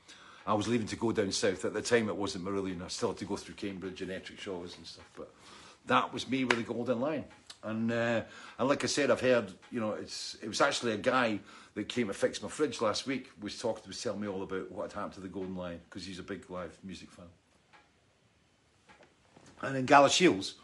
I 0.47 0.55
was 0.55 0.69
leaving 0.69 0.87
to 0.89 0.97
go 0.97 1.13
down 1.13 1.33
south. 1.33 1.65
At 1.65 1.73
the 1.73 1.83
time, 1.83 2.09
it 2.09 2.17
wasn't 2.17 2.45
Marillion. 2.45 2.83
I 2.83 2.89
still 2.89 3.11
had 3.11 3.19
to 3.19 3.25
go 3.25 3.37
through 3.37 3.55
Cambridge 3.55 4.03
and 4.03 4.11
Ettrick 4.11 4.39
Shaws 4.39 4.77
and 4.77 4.87
stuff. 4.87 5.09
But 5.17 5.33
that 5.87 6.13
was 6.13 6.29
me 6.29 6.45
with 6.45 6.59
the 6.59 6.63
Golden 6.65 7.01
Lion. 7.01 7.25
And 7.63 7.91
uh, 7.91 8.23
and 8.59 8.69
like 8.69 8.85
I 8.85 8.87
said, 8.89 9.11
I've 9.11 9.21
heard, 9.21 9.51
you 9.71 9.81
know, 9.81 9.93
it's 9.93 10.37
it 10.43 10.49
was 10.49 10.61
actually 10.61 10.93
a 10.93 10.99
guy 10.99 11.41
that 11.75 11.89
came 11.89 12.09
to 12.09 12.15
fix 12.15 12.43
my 12.43 12.49
fridge 12.49 12.81
last 12.81 13.07
week 13.07 13.31
was 13.41 13.59
talking, 13.59 13.83
was 13.87 14.01
telling 14.01 14.21
me 14.21 14.29
all 14.29 14.43
about 14.43 14.71
what 14.71 14.83
had 14.85 14.93
happened 14.93 15.15
to 15.15 15.21
the 15.21 15.29
Golden 15.29 15.57
Lion 15.57 15.81
because 15.89 16.05
he's 16.05 16.19
a 16.19 16.23
big 16.23 16.49
live 16.51 16.77
music 16.85 17.11
fan. 17.11 17.27
And 19.63 19.77
in 19.77 19.87
Galashiels, 19.87 20.13
Shields 20.13 20.55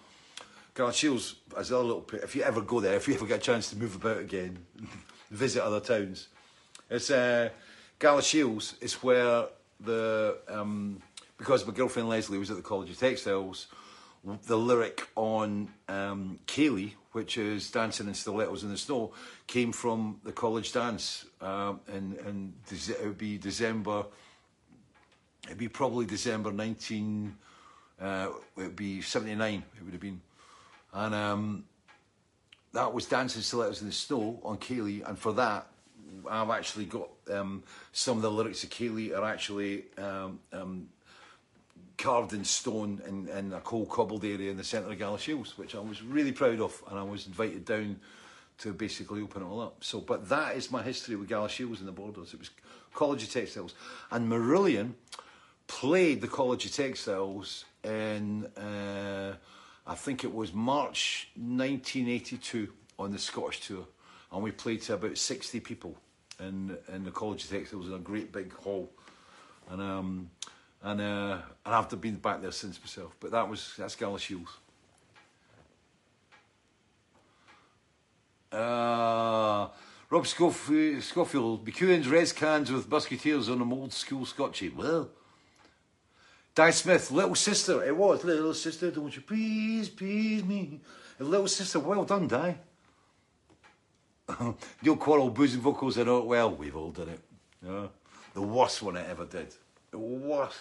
as 0.88 1.70
a 1.70 1.78
little 1.78 2.06
if 2.12 2.34
you 2.34 2.42
ever 2.42 2.60
go 2.60 2.80
there, 2.80 2.96
if 2.96 3.08
you 3.08 3.14
ever 3.14 3.26
get 3.26 3.38
a 3.38 3.42
chance 3.42 3.70
to 3.70 3.76
move 3.76 3.96
about 3.96 4.18
again, 4.18 4.58
visit 5.30 5.62
other 5.62 5.80
towns. 5.80 6.28
It's 6.88 7.10
uh, 7.10 7.50
Shields 8.22 8.74
is 8.80 8.94
where 8.94 9.46
the 9.78 10.38
um, 10.48 11.02
because 11.38 11.66
my 11.66 11.72
girlfriend 11.72 12.08
Leslie 12.08 12.38
was 12.38 12.50
at 12.50 12.56
the 12.56 12.62
College 12.62 12.90
of 12.90 12.98
Textiles, 12.98 13.66
the 14.46 14.56
lyric 14.56 15.08
on 15.16 15.70
um, 15.88 16.38
Kayleigh, 16.46 16.92
which 17.12 17.38
is 17.38 17.70
dancing 17.70 18.08
in 18.08 18.14
stilettos 18.14 18.62
in 18.62 18.70
the 18.70 18.76
snow, 18.76 19.12
came 19.46 19.72
from 19.72 20.20
the 20.24 20.32
college 20.32 20.72
dance, 20.72 21.26
and 21.40 21.78
and 21.88 22.54
it 22.70 23.04
would 23.04 23.18
be 23.18 23.38
December. 23.38 24.04
It'd 25.46 25.58
be 25.58 25.68
probably 25.68 26.06
December 26.06 26.52
nineteen. 26.52 27.36
Uh, 28.00 28.28
it 28.56 28.62
would 28.62 28.76
be 28.76 29.00
seventy 29.00 29.34
nine. 29.34 29.62
It 29.76 29.84
would 29.84 29.92
have 29.92 30.00
been 30.00 30.20
and 30.93 31.14
um, 31.14 31.64
that 32.72 32.93
was 32.93 33.07
Dancing 33.07 33.43
Stilettos 33.43 33.80
in 33.80 33.88
the 33.88 33.93
Snow 33.93 34.41
on 34.43 34.59
Kayleigh, 34.59 35.09
and 35.09 35.18
for 35.18 35.32
that, 35.34 35.66
I've 36.28 36.51
actually 36.51 36.86
got 36.86 37.09
um, 37.32 37.62
some 37.93 38.16
of 38.16 38.22
the 38.22 38.30
lyrics 38.30 38.64
of 38.64 38.70
Kayleigh 38.70 39.16
are 39.16 39.24
actually 39.24 39.84
um, 39.99 40.41
um, 40.53 40.88
carved 41.97 42.32
in 42.32 42.45
stone 42.45 43.01
in, 43.07 43.28
in, 43.28 43.53
a 43.53 43.61
cold 43.61 43.88
cobbled 43.88 44.24
area 44.24 44.51
in 44.51 44.57
the 44.57 44.64
centre 44.64 44.91
of 44.91 44.99
Galashiels, 44.99 45.57
which 45.59 45.74
I 45.74 45.80
was 45.80 46.03
really 46.03 46.32
proud 46.32 46.61
of, 46.61 46.82
and 46.91 46.99
I 46.99 47.03
was 47.03 47.26
invited 47.26 47.64
down 47.64 48.01
to 48.59 48.72
basically 48.72 49.22
open 49.22 49.43
it 49.43 49.47
all 49.47 49.61
up. 49.61 49.82
So, 49.82 50.01
but 50.01 50.28
that 50.28 50.57
is 50.57 50.70
my 50.70 50.82
history 50.82 51.16
with 51.16 51.28
Galashiels 51.28 51.78
and 51.78 51.88
the 51.88 51.93
Borders. 51.93 52.34
It 52.34 52.41
was 52.41 52.51
College 52.93 53.22
of 53.22 53.30
Textiles, 53.32 53.74
and 54.11 54.30
Marillion 54.30 54.95
played 55.66 56.20
the 56.20 56.28
College 56.28 56.66
of 56.66 56.72
Textiles 56.72 57.64
in. 57.84 58.47
Uh, 58.57 59.34
I 59.91 59.97
think 59.97 60.22
it 60.22 60.32
was 60.32 60.55
March 60.55 61.26
1982 61.34 62.72
on 62.97 63.11
the 63.11 63.18
Scottish 63.18 63.66
tour. 63.66 63.84
and 64.30 64.41
we 64.41 64.53
played 64.53 64.82
to 64.82 64.95
about 64.95 65.18
60 65.18 65.59
people 65.59 65.97
in 66.38 66.78
in 66.95 67.03
the 67.03 67.11
College 67.11 67.43
of 67.43 67.51
Textiles 67.51 67.88
in 67.88 67.95
a 67.95 67.99
great 67.99 68.30
big 68.30 68.53
hall. 68.53 68.88
And 69.68 69.82
um, 69.82 70.30
and 70.82 71.01
uh, 71.01 71.38
and 71.66 71.74
I've 71.74 72.01
been 72.01 72.14
back 72.14 72.41
there 72.41 72.53
since 72.53 72.78
myself. 72.78 73.16
But 73.18 73.32
that 73.32 73.49
was 73.49 73.74
that's 73.76 73.97
Galashiels. 73.97 74.47
Uh, 78.53 79.70
Rob 80.09 80.24
Scofield, 80.24 81.03
Scofield 81.03 81.66
McEwan's 81.66 82.07
res 82.07 82.32
cans 82.32 82.70
with 82.70 82.88
musketeers 82.88 83.49
on 83.49 83.59
them 83.59 83.72
old 83.72 83.93
school 83.93 84.24
scotchy. 84.24 84.68
Well, 84.68 85.11
Di 86.61 86.72
Smith, 86.72 87.11
little 87.11 87.34
sister, 87.34 87.82
it 87.82 87.96
was 87.96 88.22
little 88.22 88.52
sister. 88.52 88.90
Don't 88.90 89.16
you 89.16 89.22
please, 89.22 89.88
please 89.88 90.44
me, 90.44 90.78
little 91.18 91.48
sister. 91.48 91.80
Well 91.80 92.04
done, 92.04 92.28
Di. 92.28 92.54
Neil 94.82 94.96
Quarrell, 94.98 95.32
boozing 95.32 95.62
vocals. 95.62 95.96
I 95.96 96.02
know 96.02 96.18
it 96.18 96.26
well. 96.26 96.50
We've 96.50 96.76
all 96.76 96.90
done 96.90 97.08
it. 97.08 97.20
Yeah. 97.64 97.86
The 98.34 98.42
worst 98.42 98.82
one 98.82 98.98
I 98.98 99.08
ever 99.08 99.24
did. 99.24 99.54
The 99.90 99.96
worst. 99.96 100.61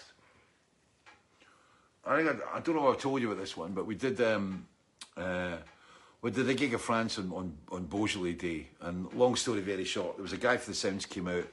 I 2.06 2.16
think 2.16 2.30
I, 2.30 2.56
I 2.56 2.60
don't 2.60 2.76
know 2.76 2.88
if 2.88 2.96
I 2.96 2.98
told 2.98 3.20
you 3.20 3.30
about 3.30 3.42
this 3.42 3.54
one, 3.54 3.72
but 3.72 3.84
we 3.84 3.94
did. 3.94 4.18
Um, 4.22 4.66
uh, 5.18 5.56
we 6.22 6.30
did 6.30 6.48
a 6.48 6.54
gig 6.54 6.72
of 6.72 6.80
France 6.80 7.18
on, 7.18 7.30
on, 7.30 7.54
on 7.70 7.84
Beaujolais 7.84 8.32
Day, 8.32 8.68
and 8.80 9.12
long 9.12 9.36
story 9.36 9.60
very 9.60 9.84
short, 9.84 10.16
there 10.16 10.22
was 10.22 10.32
a 10.32 10.38
guy 10.38 10.56
for 10.56 10.70
the 10.70 10.74
Sounds 10.74 11.04
came 11.04 11.28
out. 11.28 11.44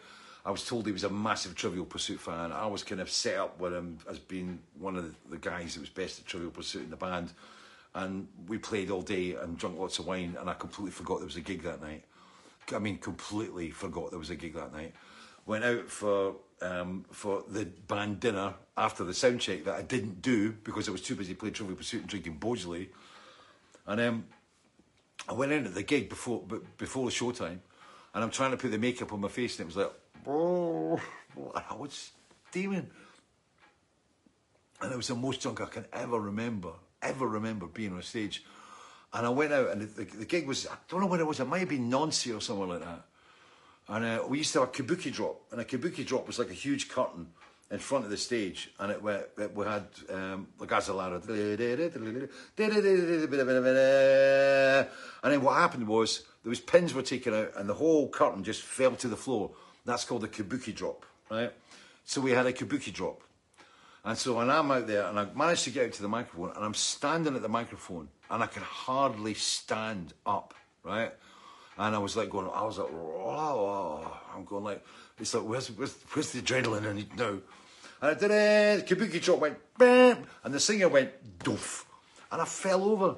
I 0.47 0.51
was 0.51 0.65
told 0.65 0.85
he 0.85 0.93
was 0.93 1.03
a 1.03 1.09
massive 1.09 1.55
Trivial 1.55 1.83
Pursuit 1.83 2.21
fan. 2.21 2.53
I 2.53 2.67
was 2.67 2.81
kind 2.81 3.01
of 3.01 3.11
set 3.11 3.37
up 3.37 3.59
with 3.59 3.73
him 3.73 3.97
as 4.09 4.17
being 4.17 4.59
one 4.79 4.95
of 4.95 5.13
the, 5.29 5.37
guys 5.37 5.73
that 5.73 5.81
was 5.81 5.89
best 5.89 6.19
at 6.19 6.25
Trivial 6.25 6.51
Pursuit 6.51 6.83
in 6.83 6.89
the 6.89 6.95
band. 6.95 7.33
And 7.93 8.29
we 8.47 8.57
played 8.57 8.89
all 8.89 9.01
day 9.01 9.35
and 9.35 9.57
drunk 9.57 9.77
lots 9.77 9.99
of 9.99 10.07
wine, 10.07 10.37
and 10.39 10.49
I 10.49 10.53
completely 10.53 10.91
forgot 10.91 11.17
there 11.17 11.25
was 11.25 11.35
a 11.35 11.41
gig 11.41 11.63
that 11.63 11.81
night. 11.81 12.05
I 12.73 12.79
mean, 12.79 12.97
completely 12.97 13.71
forgot 13.71 14.09
there 14.09 14.19
was 14.19 14.29
a 14.29 14.37
gig 14.37 14.53
that 14.53 14.71
night. 14.71 14.93
Went 15.45 15.65
out 15.65 15.89
for 15.89 16.35
um, 16.61 17.03
for 17.11 17.43
the 17.49 17.65
band 17.65 18.21
dinner 18.21 18.53
after 18.77 19.03
the 19.03 19.13
sound 19.13 19.41
check 19.41 19.65
that 19.65 19.75
I 19.75 19.81
didn't 19.81 20.21
do 20.21 20.53
because 20.63 20.87
I 20.87 20.91
was 20.91 21.01
too 21.01 21.15
busy 21.15 21.33
playing 21.33 21.55
Trivial 21.55 21.75
Pursuit 21.75 22.01
and 22.01 22.09
drinking 22.09 22.37
Beaujolais. 22.37 22.87
And 23.85 23.99
um, 23.99 24.25
I 25.27 25.33
went 25.33 25.51
in 25.51 25.65
at 25.65 25.75
the 25.75 25.83
gig 25.83 26.07
before 26.07 26.41
before 26.77 27.05
the 27.05 27.11
showtime, 27.11 27.59
and 28.13 28.23
I'm 28.23 28.31
trying 28.31 28.51
to 28.51 28.57
put 28.57 28.71
the 28.71 28.77
makeup 28.77 29.11
on 29.11 29.19
my 29.19 29.27
face, 29.27 29.59
and 29.59 29.65
it 29.65 29.75
was 29.75 29.83
like, 29.83 29.91
oh, 30.27 30.99
I 31.55 31.75
was 31.75 32.11
steaming. 32.49 32.89
And 34.81 34.91
it 34.91 34.95
was 34.95 35.07
the 35.07 35.15
most 35.15 35.41
drunk 35.41 35.61
I 35.61 35.65
can 35.65 35.85
ever 35.91 36.19
remember, 36.19 36.71
ever 37.01 37.27
remember 37.27 37.65
being 37.65 37.93
on 37.93 38.01
stage. 38.03 38.43
And 39.13 39.25
I 39.25 39.29
went 39.29 39.53
out, 39.53 39.69
and 39.71 39.81
the, 39.81 40.03
the, 40.03 40.17
the 40.17 40.25
gig 40.25 40.45
was, 40.45 40.67
I 40.67 40.75
don't 40.89 41.01
know 41.01 41.07
what 41.07 41.19
it 41.19 41.25
was, 41.25 41.39
it 41.39 41.45
might 41.45 41.59
have 41.59 41.69
been 41.69 41.89
Nancy 41.89 42.31
or 42.31 42.41
somewhere 42.41 42.67
like 42.67 42.81
that. 42.81 43.05
And 43.87 44.05
uh, 44.05 44.23
we 44.27 44.39
used 44.39 44.53
to 44.53 44.59
have 44.59 44.69
a 44.69 44.71
kabuki 44.71 45.11
drop, 45.11 45.41
and 45.51 45.61
a 45.61 45.65
kabuki 45.65 46.05
drop 46.05 46.27
was 46.27 46.37
like 46.37 46.49
a 46.49 46.53
huge 46.53 46.89
curtain 46.89 47.27
in 47.71 47.79
front 47.79 48.05
of 48.05 48.11
the 48.11 48.17
stage, 48.17 48.69
and 48.79 48.91
it, 48.91 49.01
it 49.37 49.55
we 49.55 49.65
had 49.65 49.87
um, 50.09 50.47
the 50.59 50.65
Gazalara. 50.65 51.15
And 55.23 55.33
then 55.33 55.41
what 55.41 55.55
happened 55.55 55.87
was 55.87 56.23
was 56.43 56.59
pins 56.61 56.93
were 56.93 57.01
taken 57.01 57.33
out, 57.33 57.51
and 57.57 57.67
the 57.67 57.73
whole 57.73 58.09
curtain 58.09 58.43
just 58.43 58.61
fell 58.61 58.95
to 58.95 59.07
the 59.07 59.17
floor. 59.17 59.51
That's 59.87 60.03
called 60.03 60.25
a 60.25 60.27
kabuki 60.27 60.75
drop, 60.75 61.05
right? 61.31 61.53
So 62.03 62.19
we 62.19 62.31
had 62.31 62.45
a 62.45 62.51
kabuki 62.51 62.91
drop, 62.93 63.21
and 64.03 64.17
so 64.17 64.35
when 64.35 64.49
I'm 64.49 64.69
out 64.69 64.85
there, 64.85 65.05
and 65.05 65.17
I 65.17 65.27
managed 65.33 65.63
to 65.63 65.69
get 65.69 65.87
out 65.87 65.93
to 65.93 66.01
the 66.01 66.09
microphone, 66.09 66.51
and 66.53 66.63
I'm 66.63 66.73
standing 66.73 67.35
at 67.35 67.41
the 67.41 67.47
microphone, 67.47 68.09
and 68.29 68.43
I 68.43 68.47
can 68.47 68.63
hardly 68.63 69.33
stand 69.33 70.13
up, 70.25 70.53
right? 70.83 71.13
And 71.77 71.95
I 71.95 71.99
was 71.99 72.17
like 72.17 72.29
going, 72.29 72.49
I 72.53 72.63
was 72.63 72.77
like, 72.77 72.89
oh, 72.91 74.19
I'm 74.35 74.43
going 74.43 74.65
like, 74.65 74.85
it's 75.19 75.33
like, 75.33 75.43
where's, 75.43 75.71
where's, 75.71 75.95
where's 76.11 76.31
the 76.33 76.41
adrenaline 76.41 76.85
in 76.91 76.97
it 76.97 77.15
now? 77.15 77.39
And 78.01 78.11
I 78.11 78.13
did 78.13 78.31
it, 78.31 78.87
kabuki 78.87 79.21
drop 79.21 79.39
went, 79.39 79.57
bam, 79.77 80.25
and 80.43 80.53
the 80.53 80.59
singer 80.59 80.89
went, 80.89 81.11
doof. 81.39 81.85
And 82.29 82.41
I 82.41 82.45
fell 82.45 82.83
over. 82.83 83.15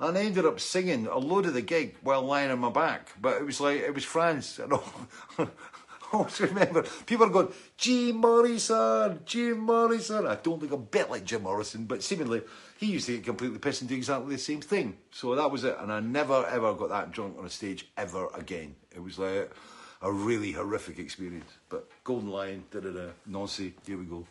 And 0.00 0.16
I 0.16 0.22
ended 0.22 0.46
up 0.46 0.60
singing 0.60 1.06
a 1.06 1.18
load 1.18 1.46
of 1.46 1.54
the 1.54 1.62
gig 1.62 1.96
while 2.02 2.22
lying 2.22 2.50
on 2.50 2.60
my 2.60 2.70
back. 2.70 3.10
But 3.20 3.38
it 3.40 3.44
was 3.44 3.60
like, 3.60 3.80
it 3.80 3.94
was 3.94 4.04
France. 4.04 4.58
And 4.58 4.72
I 5.38 5.48
always 6.12 6.40
remember 6.40 6.84
people 7.06 7.26
are 7.26 7.30
going, 7.30 7.52
Jim 7.76 8.16
Morrison, 8.16 9.20
Jim 9.24 9.58
Morrison. 9.58 10.26
I 10.26 10.36
don't 10.36 10.60
think 10.60 10.72
I'm 10.72 10.80
a 10.80 10.82
bit 10.82 11.10
like 11.10 11.24
Jim 11.24 11.42
Morrison, 11.42 11.84
but 11.84 12.02
seemingly 12.02 12.42
he 12.78 12.86
used 12.86 13.06
to 13.06 13.16
get 13.16 13.24
completely 13.24 13.58
pissed 13.58 13.82
and 13.82 13.88
do 13.88 13.96
exactly 13.96 14.34
the 14.34 14.40
same 14.40 14.60
thing. 14.60 14.96
So 15.10 15.34
that 15.34 15.50
was 15.50 15.64
it. 15.64 15.76
And 15.80 15.92
I 15.92 16.00
never 16.00 16.46
ever 16.46 16.74
got 16.74 16.90
that 16.90 17.12
drunk 17.12 17.38
on 17.38 17.46
a 17.46 17.50
stage 17.50 17.88
ever 17.96 18.28
again. 18.34 18.74
It 18.94 19.02
was 19.02 19.18
like, 19.18 19.50
a 20.02 20.12
really 20.12 20.52
horrific 20.52 20.98
experience. 20.98 21.50
But 21.68 21.88
Golden 22.04 22.30
Lion, 22.30 22.64
da 22.70 22.80
da 22.80 22.90
da, 22.90 23.08
Nancy, 23.26 23.74
here 23.86 23.98
we 23.98 24.04
go. 24.04 24.26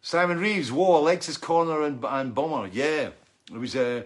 Simon 0.00 0.38
Reeves, 0.38 0.70
whoa, 0.70 1.00
Alexis 1.00 1.36
Korner 1.36 1.86
and, 1.86 2.02
and 2.04 2.34
Bomber, 2.34 2.68
yeah, 2.72 3.10
it 3.52 3.58
was 3.58 3.74
uh, 3.74 4.02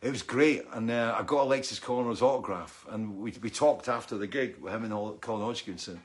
it 0.00 0.10
was 0.10 0.22
great, 0.22 0.64
and 0.72 0.90
uh, 0.90 1.16
I 1.18 1.22
got 1.22 1.44
Alexis 1.44 1.80
Korner's 1.80 2.22
autograph, 2.22 2.86
and 2.90 3.18
we 3.18 3.32
we 3.42 3.50
talked 3.50 3.88
after 3.88 4.16
the 4.16 4.26
gig 4.26 4.56
with 4.60 4.72
him 4.72 4.84
and 4.84 5.20
Colin 5.20 5.42
Hodgkinson, 5.42 6.00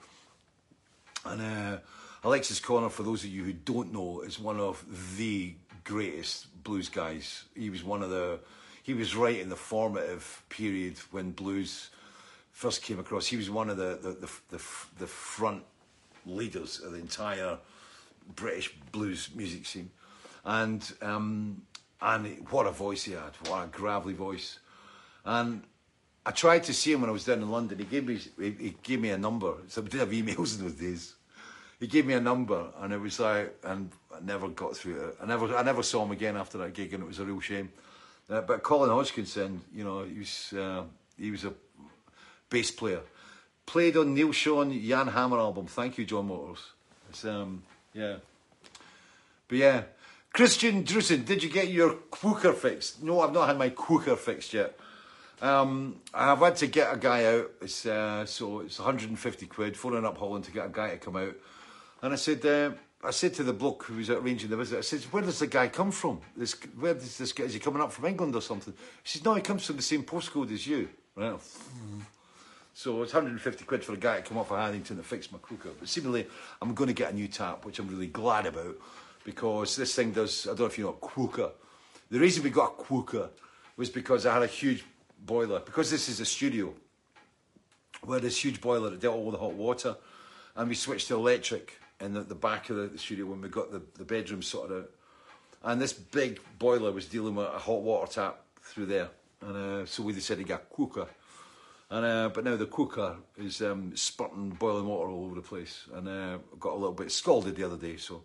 and 1.25 1.41
uh, 1.41 1.77
Alexis 2.23 2.59
Korner, 2.59 2.89
for 2.89 3.03
those 3.03 3.23
of 3.23 3.29
you 3.29 3.43
who 3.43 3.53
don't 3.53 3.91
know, 3.91 4.21
is 4.21 4.39
one 4.39 4.59
of 4.59 4.83
the 5.17 5.53
greatest 5.83 6.47
blues 6.63 6.89
guys. 6.89 7.43
He 7.55 7.69
was 7.69 7.83
one 7.83 8.01
of 8.01 8.09
the, 8.09 8.39
he 8.81 8.93
was 8.93 9.15
right 9.15 9.39
in 9.39 9.49
the 9.49 9.55
formative 9.55 10.41
period 10.49 10.97
when 11.11 11.31
blues 11.31 11.89
first 12.53 12.81
came 12.81 12.99
across, 12.99 13.25
he 13.25 13.35
was 13.35 13.49
one 13.49 13.69
of 13.69 13.77
the, 13.77 13.99
the, 14.01 14.11
the, 14.11 14.29
the, 14.51 14.63
the 14.99 15.07
front 15.07 15.63
leaders 16.25 16.79
of 16.79 16.93
the 16.93 16.99
entire 16.99 17.57
British 18.35 18.73
blues 18.91 19.29
music 19.35 19.65
scene. 19.65 19.89
And, 20.45 20.93
um, 21.01 21.63
and 22.03 22.45
what 22.49 22.67
a 22.67 22.71
voice 22.71 23.05
he 23.05 23.13
had, 23.13 23.31
what 23.47 23.63
a 23.63 23.67
gravelly 23.67 24.13
voice. 24.13 24.59
And 25.23 25.63
I 26.25 26.31
tried 26.31 26.65
to 26.65 26.73
see 26.73 26.91
him 26.91 27.01
when 27.01 27.09
I 27.09 27.13
was 27.13 27.23
down 27.23 27.39
in 27.39 27.49
London. 27.49 27.79
He 27.79 27.85
gave 27.85 28.05
me, 28.05 28.19
he, 28.37 28.51
he 28.51 28.75
gave 28.83 28.99
me 28.99 29.09
a 29.11 29.17
number. 29.17 29.53
So 29.69 29.81
we 29.81 29.89
did 29.89 30.01
have 30.01 30.09
emails 30.09 30.57
in 30.57 30.65
those 30.65 30.73
days. 30.73 31.15
He 31.79 31.87
gave 31.87 32.05
me 32.05 32.13
a 32.13 32.21
number, 32.21 32.65
and 32.79 32.93
it 32.93 32.99
was 32.99 33.19
like, 33.19 33.57
and 33.63 33.89
I 34.13 34.19
never 34.21 34.49
got 34.49 34.75
through 34.75 34.99
it. 34.99 35.17
I 35.21 35.25
never, 35.25 35.55
I 35.55 35.63
never 35.63 35.81
saw 35.81 36.03
him 36.03 36.11
again 36.11 36.35
after 36.35 36.57
that 36.59 36.73
gig, 36.73 36.93
and 36.93 37.03
it 37.03 37.07
was 37.07 37.19
a 37.19 37.25
real 37.25 37.39
shame. 37.39 37.71
Uh, 38.29 38.41
but 38.41 38.63
Colin 38.63 38.89
Hodgkinson, 38.89 39.61
you 39.73 39.83
know, 39.83 40.03
he 40.03 40.19
was, 40.19 40.53
uh, 40.53 40.83
he 41.17 41.31
was 41.31 41.45
a 41.45 41.53
bass 42.49 42.71
player. 42.71 43.01
Played 43.65 43.97
on 43.97 44.13
Neal 44.13 44.29
Schon, 44.29 44.71
Jan 44.85 45.07
Hammer 45.07 45.39
album. 45.39 45.67
Thank 45.67 45.97
you, 45.97 46.05
John 46.05 46.27
Motors. 46.27 46.59
It's, 47.09 47.25
um, 47.25 47.63
yeah. 47.93 48.17
But 49.47 49.57
yeah. 49.57 49.83
Christian 50.33 50.83
Drusen, 50.83 51.25
did 51.25 51.43
you 51.43 51.49
get 51.49 51.69
your 51.69 51.93
quooker 51.93 52.53
fixed? 52.53 53.03
No, 53.03 53.21
I've 53.21 53.33
not 53.33 53.47
had 53.47 53.59
my 53.59 53.69
quooker 53.69 54.15
fixed 54.15 54.51
yet. 54.51 54.75
Um, 55.43 55.97
I've 56.11 56.39
had 56.39 56.55
to 56.55 56.65
get 56.65 56.91
a 56.91 56.97
guy 56.97 57.25
out. 57.25 57.51
It's 57.61 57.85
uh, 57.85 58.25
so 58.25 58.61
it's 58.61 58.79
150 58.79 59.45
quid, 59.45 59.77
phoning 59.77 60.05
up 60.05 60.17
Holland 60.17 60.45
to 60.45 60.51
get 60.51 60.65
a 60.65 60.69
guy 60.69 60.89
to 60.89 60.97
come 60.97 61.17
out. 61.17 61.35
And 62.01 62.13
I 62.13 62.15
said, 62.15 62.43
uh, 62.47 62.71
I 63.03 63.11
said 63.11 63.35
to 63.35 63.43
the 63.43 63.53
bloke 63.53 63.83
who 63.83 63.97
was 63.97 64.09
arranging 64.09 64.49
the 64.49 64.57
visit, 64.57 64.79
I 64.79 64.81
said, 64.81 65.01
where 65.11 65.21
does 65.21 65.37
the 65.37 65.45
guy 65.45 65.67
come 65.67 65.91
from? 65.91 66.21
This, 66.35 66.55
where 66.79 66.95
does 66.95 67.15
this 67.15 67.31
guy, 67.31 67.43
is 67.43 67.53
he 67.53 67.59
coming 67.59 67.83
up 67.83 67.91
from 67.91 68.05
England 68.05 68.33
or 68.33 68.41
something? 68.41 68.73
He 69.03 69.09
said, 69.09 69.25
no, 69.25 69.35
he 69.35 69.41
comes 69.41 69.67
from 69.67 69.75
the 69.75 69.83
same 69.83 70.03
postcode 70.03 70.51
as 70.51 70.65
you. 70.65 70.89
So 72.73 73.03
it's 73.03 73.13
150 73.13 73.65
quid 73.65 73.83
for 73.83 73.93
a 73.93 73.97
guy 73.97 74.21
to 74.21 74.23
come 74.23 74.39
up 74.39 74.47
for 74.47 74.57
Haddington 74.57 74.97
to 74.97 75.03
fix 75.03 75.31
my 75.31 75.37
quooker. 75.37 75.69
But 75.79 75.87
seemingly, 75.87 76.25
I'm 76.59 76.73
going 76.73 76.87
to 76.87 76.93
get 76.93 77.11
a 77.11 77.15
new 77.15 77.27
tap, 77.27 77.65
which 77.65 77.77
I'm 77.77 77.87
really 77.87 78.07
glad 78.07 78.47
about, 78.47 78.77
because 79.23 79.75
this 79.75 79.95
thing 79.95 80.11
does, 80.11 80.45
I 80.45 80.49
don't 80.49 80.59
know 80.59 80.65
if 80.65 80.77
you 80.77 80.85
know 80.85 80.91
a 80.91 80.93
quooker. 80.93 81.51
The 82.09 82.19
reason 82.19 82.43
we 82.43 82.49
got 82.49 82.71
a 82.71 82.75
quooker 82.75 83.29
was 83.77 83.89
because 83.89 84.25
I 84.25 84.33
had 84.33 84.43
a 84.43 84.47
huge 84.47 84.83
boiler. 85.25 85.59
Because 85.59 85.89
this 85.89 86.09
is 86.09 86.19
a 86.19 86.25
studio, 86.25 86.73
we 88.05 88.13
had 88.13 88.23
this 88.23 88.43
huge 88.43 88.61
boiler 88.61 88.89
that 88.89 88.99
dealt 88.99 89.15
all 89.15 89.31
the 89.31 89.37
hot 89.37 89.53
water, 89.53 89.95
and 90.55 90.69
we 90.69 90.75
switched 90.75 91.07
to 91.07 91.15
electric 91.15 91.79
in 91.99 92.13
the, 92.13 92.21
the 92.21 92.35
back 92.35 92.69
of 92.69 92.75
the, 92.75 92.87
the, 92.87 92.97
studio 92.97 93.25
when 93.25 93.41
we 93.41 93.49
got 93.49 93.71
the, 93.71 93.81
the 93.97 94.03
bedroom 94.03 94.41
sorted 94.41 94.77
out. 94.77 94.89
And 95.63 95.81
this 95.81 95.93
big 95.93 96.41
boiler 96.59 96.91
was 96.91 97.05
dealing 97.05 97.35
with 97.35 97.47
a 97.47 97.59
hot 97.59 97.81
water 97.81 98.11
tap 98.11 98.41
through 98.61 98.87
there. 98.87 99.09
And 99.41 99.55
uh, 99.55 99.85
so 99.85 100.03
we 100.03 100.11
decided 100.11 100.41
to 100.41 100.47
get 100.47 100.61
a 100.61 100.73
quooker. 100.73 101.07
And 101.89 102.05
uh, 102.05 102.29
but 102.29 102.43
now 102.43 102.55
the 102.55 102.65
quooker 102.65 103.17
is 103.37 103.61
um, 103.61 103.95
spurting 103.95 104.51
boiling 104.51 104.87
water 104.87 105.09
all 105.09 105.25
over 105.25 105.35
the 105.35 105.41
place, 105.41 105.85
and 105.93 106.07
uh, 106.07 106.37
got 106.59 106.73
a 106.73 106.75
little 106.75 106.93
bit 106.93 107.11
scalded 107.11 107.55
the 107.55 107.63
other 107.63 107.77
day. 107.77 107.97
So 107.97 108.23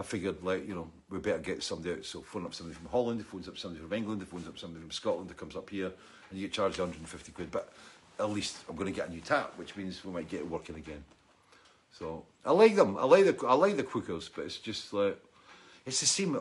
I 0.00 0.02
figured, 0.02 0.42
like 0.42 0.66
you 0.66 0.74
know, 0.74 0.90
we 1.10 1.18
better 1.18 1.38
get 1.38 1.62
somebody 1.62 1.94
out. 1.94 2.04
So 2.06 2.22
phone 2.22 2.46
up 2.46 2.54
somebody 2.54 2.74
from 2.74 2.88
Holland, 2.88 3.24
phones 3.26 3.48
up 3.48 3.58
somebody 3.58 3.82
from 3.82 3.92
England, 3.92 4.26
phones 4.26 4.48
up 4.48 4.58
somebody 4.58 4.80
from 4.80 4.90
Scotland 4.90 5.28
that 5.28 5.36
comes 5.36 5.54
up 5.54 5.68
here, 5.68 5.92
and 6.30 6.38
you 6.38 6.46
get 6.46 6.54
charged 6.54 6.78
150 6.78 7.32
quid. 7.32 7.50
But 7.50 7.70
at 8.18 8.30
least 8.30 8.64
I'm 8.66 8.76
going 8.76 8.90
to 8.90 8.98
get 8.98 9.08
a 9.08 9.12
new 9.12 9.20
tap, 9.20 9.52
which 9.56 9.76
means 9.76 10.02
we 10.02 10.10
might 10.10 10.30
get 10.30 10.40
it 10.40 10.50
working 10.50 10.76
again. 10.76 11.04
So 11.92 12.24
I 12.46 12.52
like 12.52 12.76
them. 12.76 12.96
I 12.96 13.04
like 13.04 13.26
the 13.26 13.46
I 13.46 13.52
like 13.52 13.76
the 13.76 13.82
quookers, 13.82 14.30
but 14.34 14.46
it's 14.46 14.56
just 14.56 14.90
like 14.94 15.22
it's 15.84 16.00
the 16.00 16.06
same. 16.06 16.32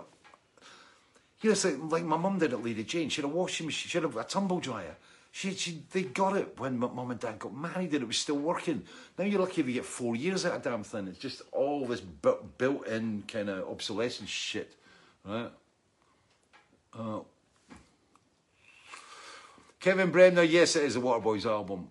You 1.41 1.49
know, 1.49 1.51
it's 1.51 1.65
like, 1.65 1.77
like 1.89 2.03
my 2.05 2.17
mum 2.17 2.39
did 2.39 2.53
at 2.53 2.63
Lady 2.63 2.85
Jane. 2.85 3.09
She 3.09 3.21
had 3.21 3.29
a 3.29 3.33
washing 3.33 3.65
machine. 3.65 3.89
She 3.89 3.97
had 3.97 4.05
a, 4.09 4.19
a 4.19 4.23
tumble 4.23 4.61
dryer 4.61 4.95
She, 5.31 5.53
she, 5.53 5.83
they 5.91 6.03
got 6.03 6.35
it 6.35 6.59
when 6.59 6.79
mum 6.79 7.11
and 7.11 7.19
dad 7.19 7.39
got 7.39 7.55
married 7.55 7.93
and 7.93 8.03
it 8.03 8.07
was 8.07 8.17
still 8.17 8.37
working. 8.37 8.83
Now 9.17 9.25
you're 9.25 9.39
lucky 9.39 9.61
if 9.61 9.67
you 9.67 9.73
get 9.73 9.85
four 9.85 10.15
years 10.15 10.45
out 10.45 10.55
of 10.55 10.63
damn 10.63 10.83
thing. 10.83 11.07
It's 11.07 11.19
just 11.19 11.43
all 11.51 11.85
this 11.85 12.01
bu- 12.01 12.43
built-in 12.57 13.23
kind 13.27 13.49
of 13.49 13.69
obsolescence 13.69 14.29
shit, 14.29 14.75
right? 15.23 15.51
Uh, 16.97 17.19
Kevin 19.79 20.11
Bremner, 20.11 20.43
yes, 20.43 20.75
it 20.75 20.83
is 20.83 20.95
a 20.95 20.99
Waterboys 20.99 21.45
album. 21.45 21.87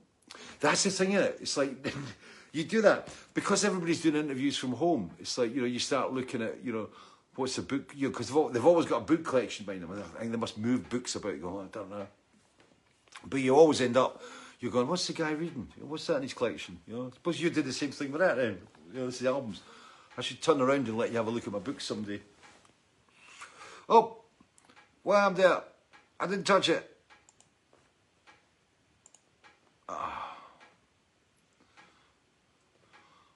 That's 0.61 0.85
the 0.85 0.91
thing, 0.91 1.13
innit? 1.13 1.41
It's 1.41 1.57
like 1.57 1.95
you 2.53 2.65
do 2.65 2.83
that 2.83 3.09
because 3.35 3.65
everybody's 3.65 4.03
doing 4.03 4.17
interviews 4.17 4.57
from 4.57 4.73
home. 4.73 5.11
It's 5.21 5.39
like 5.39 5.55
you 5.55 5.63
know 5.63 5.67
you 5.67 5.79
start 5.79 6.13
looking 6.13 6.43
at 6.43 6.63
you 6.65 6.73
know 6.73 6.89
what's 7.37 7.57
the 7.57 7.63
book 7.63 7.93
you 7.97 8.11
because 8.11 8.29
they've, 8.29 8.53
they've, 8.53 8.67
always 8.67 8.87
got 8.87 8.99
a 8.99 9.05
book 9.05 9.25
collection 9.25 9.65
behind 9.65 9.85
them. 9.85 9.93
I 10.17 10.19
think 10.19 10.33
they 10.33 10.39
must 10.39 10.59
move 10.59 10.89
books 10.91 11.15
about. 11.15 11.41
Go, 11.41 11.61
I 11.61 11.67
don't 11.73 11.91
know, 11.91 12.07
but 13.27 13.41
you 13.41 13.55
always 13.55 13.81
end 13.81 13.97
up 13.97 14.23
you're 14.61 14.73
going, 14.73 14.89
what's 14.89 15.07
the 15.07 15.13
guy 15.13 15.31
reading? 15.31 15.69
What's 15.81 16.07
that 16.09 16.17
in 16.17 16.23
his 16.23 16.35
collection? 16.35 16.81
You 16.87 16.95
know, 16.95 17.11
suppose 17.15 17.41
you 17.41 17.49
did 17.51 17.65
the 17.65 17.73
same 17.73 17.93
thing 17.93 18.11
with 18.11 18.21
that. 18.21 18.37
Then 18.37 18.59
you 18.93 19.01
know, 19.01 19.07
this 19.07 19.21
is 19.21 19.27
albums. 19.27 19.61
I 20.17 20.21
should 20.21 20.43
turn 20.43 20.61
around 20.61 20.89
and 20.89 20.99
let 20.99 21.11
you 21.11 21.17
have 21.17 21.29
a 21.29 21.31
look 21.31 21.47
at 21.47 21.53
my 21.53 21.61
book 21.61 21.81
someday. 21.81 22.21
Oh, 23.89 24.17
well, 25.05 25.29
I'm 25.29 25.35
there. 25.35 25.63
I 26.19 26.27
didn't 26.27 26.45
touch 26.45 26.69
it. 26.69 26.97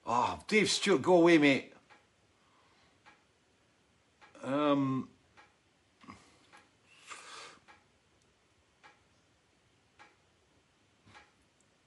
Oh, 0.05 0.37
Dave 0.47 0.69
Stewart, 0.69 1.01
go 1.01 1.15
away, 1.15 1.37
mate. 1.37 1.73
Um, 4.43 5.07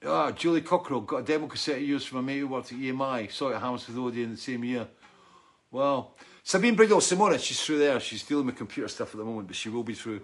Ah, 0.07 0.31
Julie 0.31 0.61
Cockrell 0.61 1.01
got 1.01 1.19
a 1.19 1.23
demo 1.23 1.49
cassette 1.49 1.81
used 1.81 2.07
from 2.07 2.19
a 2.19 2.23
mate 2.23 2.39
who 2.39 2.47
worked 2.47 2.71
at 2.71 2.79
EMI. 2.79 3.31
Saw 3.33 3.49
it 3.49 3.57
at 3.57 3.63
Hammersmith 3.63 3.99
Odeon 3.99 4.33
the 4.33 4.37
same 4.37 4.63
year. 4.63 4.87
Well, 5.73 6.13
Sabine 6.45 6.77
Briggle, 6.77 7.01
Simona, 7.01 7.41
she's 7.41 7.61
through 7.61 7.79
there. 7.79 7.99
She's 7.99 8.23
dealing 8.23 8.47
with 8.47 8.57
computer 8.57 8.89
stuff 8.89 9.13
at 9.13 9.19
the 9.19 9.25
moment, 9.25 9.49
but 9.49 9.57
she 9.57 9.69
will 9.69 9.83
be 9.83 9.95
through. 9.95 10.21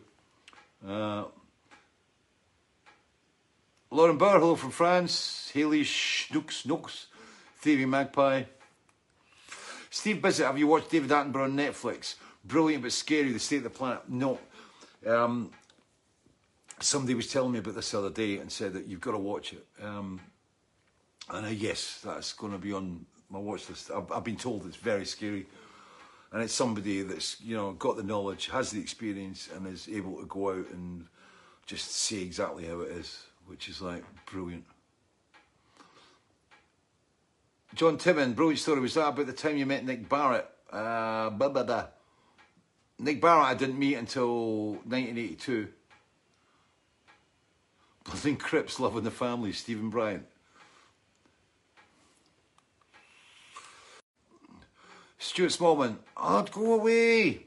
Uh, 0.87 1.24
Lauren 3.91 4.16
Bauer, 4.16 4.39
hello 4.39 4.55
from 4.55 4.70
France. 4.70 5.51
Haley 5.53 5.83
Schnooks, 5.83 6.64
Nooks. 6.64 7.07
Stevie 7.61 7.85
Magpie. 7.87 8.45
Steve 9.91 10.22
Bissett, 10.22 10.47
have 10.47 10.59
you 10.59 10.66
watched 10.68 10.91
David 10.91 11.11
Attenborough 11.11 11.45
on 11.45 11.57
Netflix? 11.57 12.14
Brilliant 12.45 12.83
but 12.85 12.93
scary, 12.93 13.33
The 13.33 13.39
State 13.39 13.59
of 13.59 13.64
the 13.64 13.70
Planet. 13.70 14.09
No. 14.09 14.39
Um, 15.07 15.51
somebody 16.85 17.14
was 17.14 17.30
telling 17.30 17.53
me 17.53 17.59
about 17.59 17.74
this 17.74 17.91
the 17.91 17.99
other 17.99 18.11
day 18.11 18.39
and 18.39 18.51
said 18.51 18.72
that 18.74 18.87
you've 18.87 19.01
got 19.01 19.12
to 19.12 19.18
watch 19.18 19.53
it. 19.53 19.66
Um, 19.83 20.20
and 21.30 21.57
yes, 21.57 22.01
that's 22.05 22.33
going 22.33 22.53
to 22.53 22.59
be 22.59 22.72
on 22.72 23.07
my 23.30 23.39
watch 23.39 23.68
list. 23.68 23.91
I've, 23.91 24.11
I've 24.12 24.24
been 24.24 24.37
told 24.37 24.66
it's 24.66 24.76
very 24.76 25.05
scary. 25.05 25.47
And 26.33 26.43
it's 26.43 26.55
somebody 26.55 27.03
that's, 27.03 27.41
you 27.43 27.57
know, 27.57 27.72
got 27.72 27.97
the 27.97 28.03
knowledge, 28.03 28.49
has 28.49 28.70
the 28.70 28.80
experience, 28.80 29.51
and 29.55 29.66
is 29.66 29.89
able 29.89 30.18
to 30.18 30.26
go 30.26 30.51
out 30.51 30.70
and 30.70 31.07
just 31.66 31.91
see 31.93 32.22
exactly 32.22 32.66
how 32.66 32.80
it 32.80 32.91
is, 32.93 33.26
which 33.47 33.68
is 33.68 33.83
like 33.83 34.03
brilliant. 34.26 34.64
John 37.74 37.99
Timon, 37.99 38.35
brilliant 38.35 38.61
story. 38.61 38.80
Was 38.80 38.95
that 38.95 39.09
about 39.09 39.26
the 39.26 39.33
time 39.33 39.57
you 39.57 39.66
met 39.66 39.85
Nick 39.85 40.09
Barrett? 40.09 40.49
Uh, 40.70 41.30
blah, 41.30 41.49
blah, 41.49 41.62
blah. 41.64 41.87
Nick 42.99 43.20
Barrett, 43.20 43.47
I 43.47 43.55
didn't 43.55 43.78
meet 43.78 43.95
until 43.95 44.72
1982. 44.85 45.68
Bloody 48.05 48.36
Crips 48.36 48.80
loving 48.80 49.05
the 49.05 49.11
family, 49.11 49.53
Stephen 49.53 49.90
Bryant. 49.90 50.26
Stuart 55.18 55.50
Smallman, 55.50 55.96
oh, 56.16 56.42
go 56.50 56.74
away. 56.74 57.46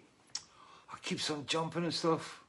I 0.91 0.97
keep 1.01 1.19
on 1.29 1.45
jumping 1.45 1.83
and 1.83 1.93
stuff. 1.93 2.41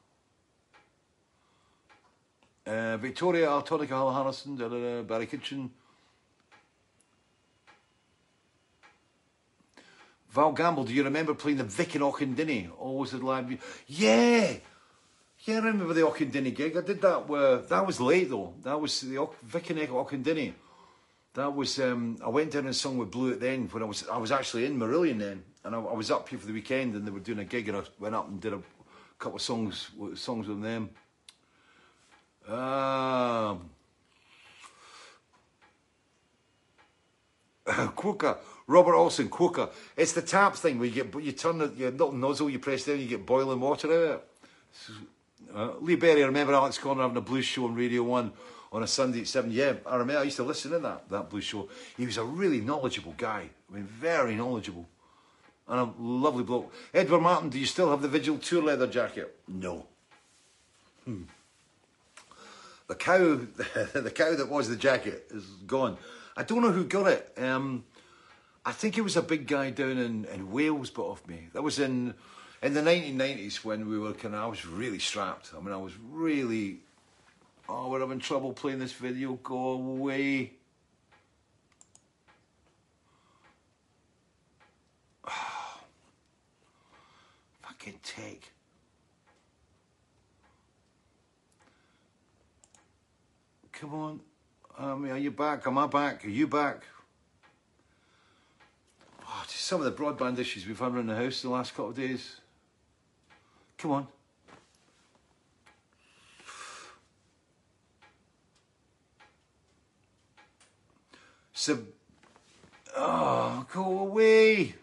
Uh, 2.64 2.96
Victoria, 2.96 3.48
Altonica, 3.48 3.88
Hal 3.88 4.12
Harrison, 4.12 4.57
da, 4.57 4.68
da, 4.68 4.76
da, 4.76 5.02
Barry 5.02 5.26
Kitchen. 5.26 5.70
Val 10.30 10.52
Gamble, 10.52 10.84
do 10.84 10.92
you 10.92 11.02
remember 11.02 11.32
playing 11.32 11.59
the 11.59 11.64
Vic 11.64 11.96
in 11.96 12.02
Auchendinny? 12.02 12.68
Always 12.78 13.12
had 13.12 13.22
live. 13.22 13.84
Yeah, 13.86 14.57
yeah, 15.47 15.55
I 15.55 15.59
remember 15.59 15.94
the 15.94 16.01
Auchendinny 16.01 16.55
gig. 16.55 16.76
I 16.76 16.80
did 16.80 17.01
that. 17.03 17.28
Where 17.28 17.59
that 17.59 17.86
was 17.86 18.01
late 18.01 18.30
though. 18.30 18.55
That 18.64 18.80
was 18.80 19.01
the 19.01 19.28
Vic 19.44 19.66
Auchendinny. 19.66 20.55
That 21.34 21.55
was. 21.55 21.78
Um, 21.78 22.18
I 22.24 22.28
went 22.28 22.51
down 22.51 22.66
and 22.66 22.74
sung 22.74 22.99
with 22.99 23.12
Blue 23.12 23.32
at 23.32 23.38
the 23.38 23.49
end 23.49 23.72
when 23.72 23.82
I 23.82 23.86
was. 23.86 24.09
I 24.09 24.16
was 24.16 24.32
actually 24.32 24.66
in 24.66 24.76
Marillion 24.76 25.20
then, 25.20 25.44
and 25.62 25.76
I, 25.76 25.78
I, 25.78 25.94
was 25.94 26.11
up 26.11 26.28
here 26.28 26.38
for 26.38 26.47
the 26.47 26.53
weekend, 26.53 26.97
and 26.97 27.07
they 27.07 27.12
were 27.12 27.20
doing 27.20 27.38
a 27.38 27.44
gig, 27.44 27.68
and 27.68 27.78
I 27.78 27.82
went 28.01 28.16
up 28.16 28.26
and 28.26 28.40
did 28.40 28.55
a 28.55 28.61
couple 29.20 29.36
of 29.36 29.42
songs, 29.42 29.90
songs 30.14 30.49
with 30.49 30.62
them. 30.62 30.90
Um, 32.49 33.70
Quooker. 37.94 38.38
Robert 38.66 38.97
Olson, 38.97 39.28
Quooker. 39.28 39.70
It's 39.97 40.12
the 40.12 40.22
tap 40.22 40.57
thing 40.57 40.80
where 40.80 40.88
you 40.88 41.05
get 41.05 41.22
you 41.22 41.30
turn 41.30 41.59
the 41.59 41.68
your 41.76 41.92
little 41.92 42.11
nozzle, 42.11 42.51
you 42.51 42.59
press 42.59 42.84
down, 42.84 42.99
you 42.99 43.07
get 43.07 43.24
boiling 43.24 43.61
water 43.61 43.86
out 43.86 43.92
of 43.92 44.11
it. 44.11 44.28
Uh, 45.55 45.72
Lee 45.80 45.97
Berry, 45.97 46.22
I 46.22 46.26
remember 46.26 46.55
Alex 46.55 46.78
Connor 46.78 47.03
having 47.03 47.16
a 47.16 47.20
blues 47.20 47.44
show 47.44 47.64
on 47.64 47.74
Radio 47.74 48.03
1 48.03 48.32
on 48.72 48.82
a 48.82 48.86
Sunday 48.86 49.20
at 49.20 49.26
7. 49.28 49.51
Yeah, 49.51 49.74
I 49.86 49.97
remember, 49.97 50.20
I 50.20 50.24
used 50.24 50.36
to 50.36 50.42
listen 50.42 50.70
to 50.72 50.78
that, 50.80 51.09
that 51.11 51.30
blues 51.30 51.44
show. 51.44 51.68
He 51.97 52.07
was 52.07 52.16
a 52.16 52.24
really 52.24 52.61
knowledgeable 52.61 53.14
guy. 53.16 53.49
I 53.70 53.74
mean, 53.74 53.84
very 53.84 54.34
knowledgeable. 54.34 54.86
And 55.68 55.80
a 55.80 55.92
lovely 55.99 56.44
bloke. 56.44 56.72
Edward 56.94 57.20
Martin, 57.20 57.49
do 57.49 57.59
you 57.59 57.66
still 57.66 57.90
have 57.90 58.03
the 58.03 58.09
Vigil 58.09 58.38
Tour 58.38 58.62
leather 58.62 58.86
jacket? 58.86 59.36
No. 59.49 59.86
Hmm. 61.05 61.22
The 62.88 62.94
cow, 62.94 63.18
the 63.94 64.12
cow 64.14 64.34
that 64.36 64.49
was 64.49 64.68
the 64.68 64.76
jacket 64.76 65.26
is 65.30 65.44
gone. 65.66 65.97
I 66.36 66.42
don't 66.42 66.62
know 66.62 66.70
who 66.70 66.84
got 66.84 67.07
it. 67.07 67.32
Um, 67.36 67.84
I 68.64 68.72
think 68.72 68.99
it 68.99 69.03
was 69.03 69.16
a 69.16 69.22
big 69.22 69.47
guy 69.47 69.70
down 69.70 69.99
in, 69.99 70.24
in 70.26 70.51
Wales 70.53 70.90
bought 70.90 71.12
off 71.12 71.26
me. 71.26 71.49
That 71.53 71.62
was 71.62 71.78
in 71.78 72.14
in 72.66 72.74
the 72.74 72.82
1990s 72.82 73.64
when 73.64 73.88
we 73.88 73.96
were 73.96 74.12
kind 74.12 74.34
of, 74.34 74.42
I 74.42 74.46
was 74.46 74.66
really 74.66 74.98
strapped. 74.98 75.52
I 75.56 75.60
mean, 75.60 75.72
I 75.72 75.76
was 75.76 75.92
really, 76.10 76.80
oh, 77.68 77.88
we're 77.88 78.00
having 78.00 78.18
trouble 78.18 78.52
playing 78.52 78.80
this 78.80 78.92
video. 78.92 79.34
Go 79.34 79.70
away. 79.70 80.54
Fucking 87.62 88.00
take. 88.02 88.50
Come 93.70 93.94
on. 93.94 94.20
Um, 94.76 95.04
are 95.04 95.16
you 95.16 95.30
back? 95.30 95.68
Am 95.68 95.78
I 95.78 95.86
back? 95.86 96.24
Are 96.24 96.28
you 96.28 96.48
back? 96.48 96.82
Oh, 99.24 99.44
just 99.46 99.66
some 99.66 99.80
of 99.80 99.84
the 99.84 99.92
broadband 100.02 100.40
issues 100.40 100.66
we've 100.66 100.76
had 100.78 100.92
around 100.92 101.06
the 101.06 101.14
house 101.14 101.42
the 101.42 101.50
last 101.50 101.70
couple 101.70 101.90
of 101.90 101.96
days. 101.96 102.40
Come 103.78 103.90
on. 103.90 104.08
So, 111.52 111.78
oh, 112.96 113.66
go 113.72 113.98
away. 113.98 114.74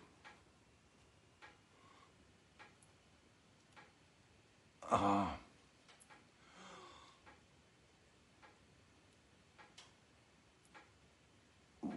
Oh. 4.91 5.27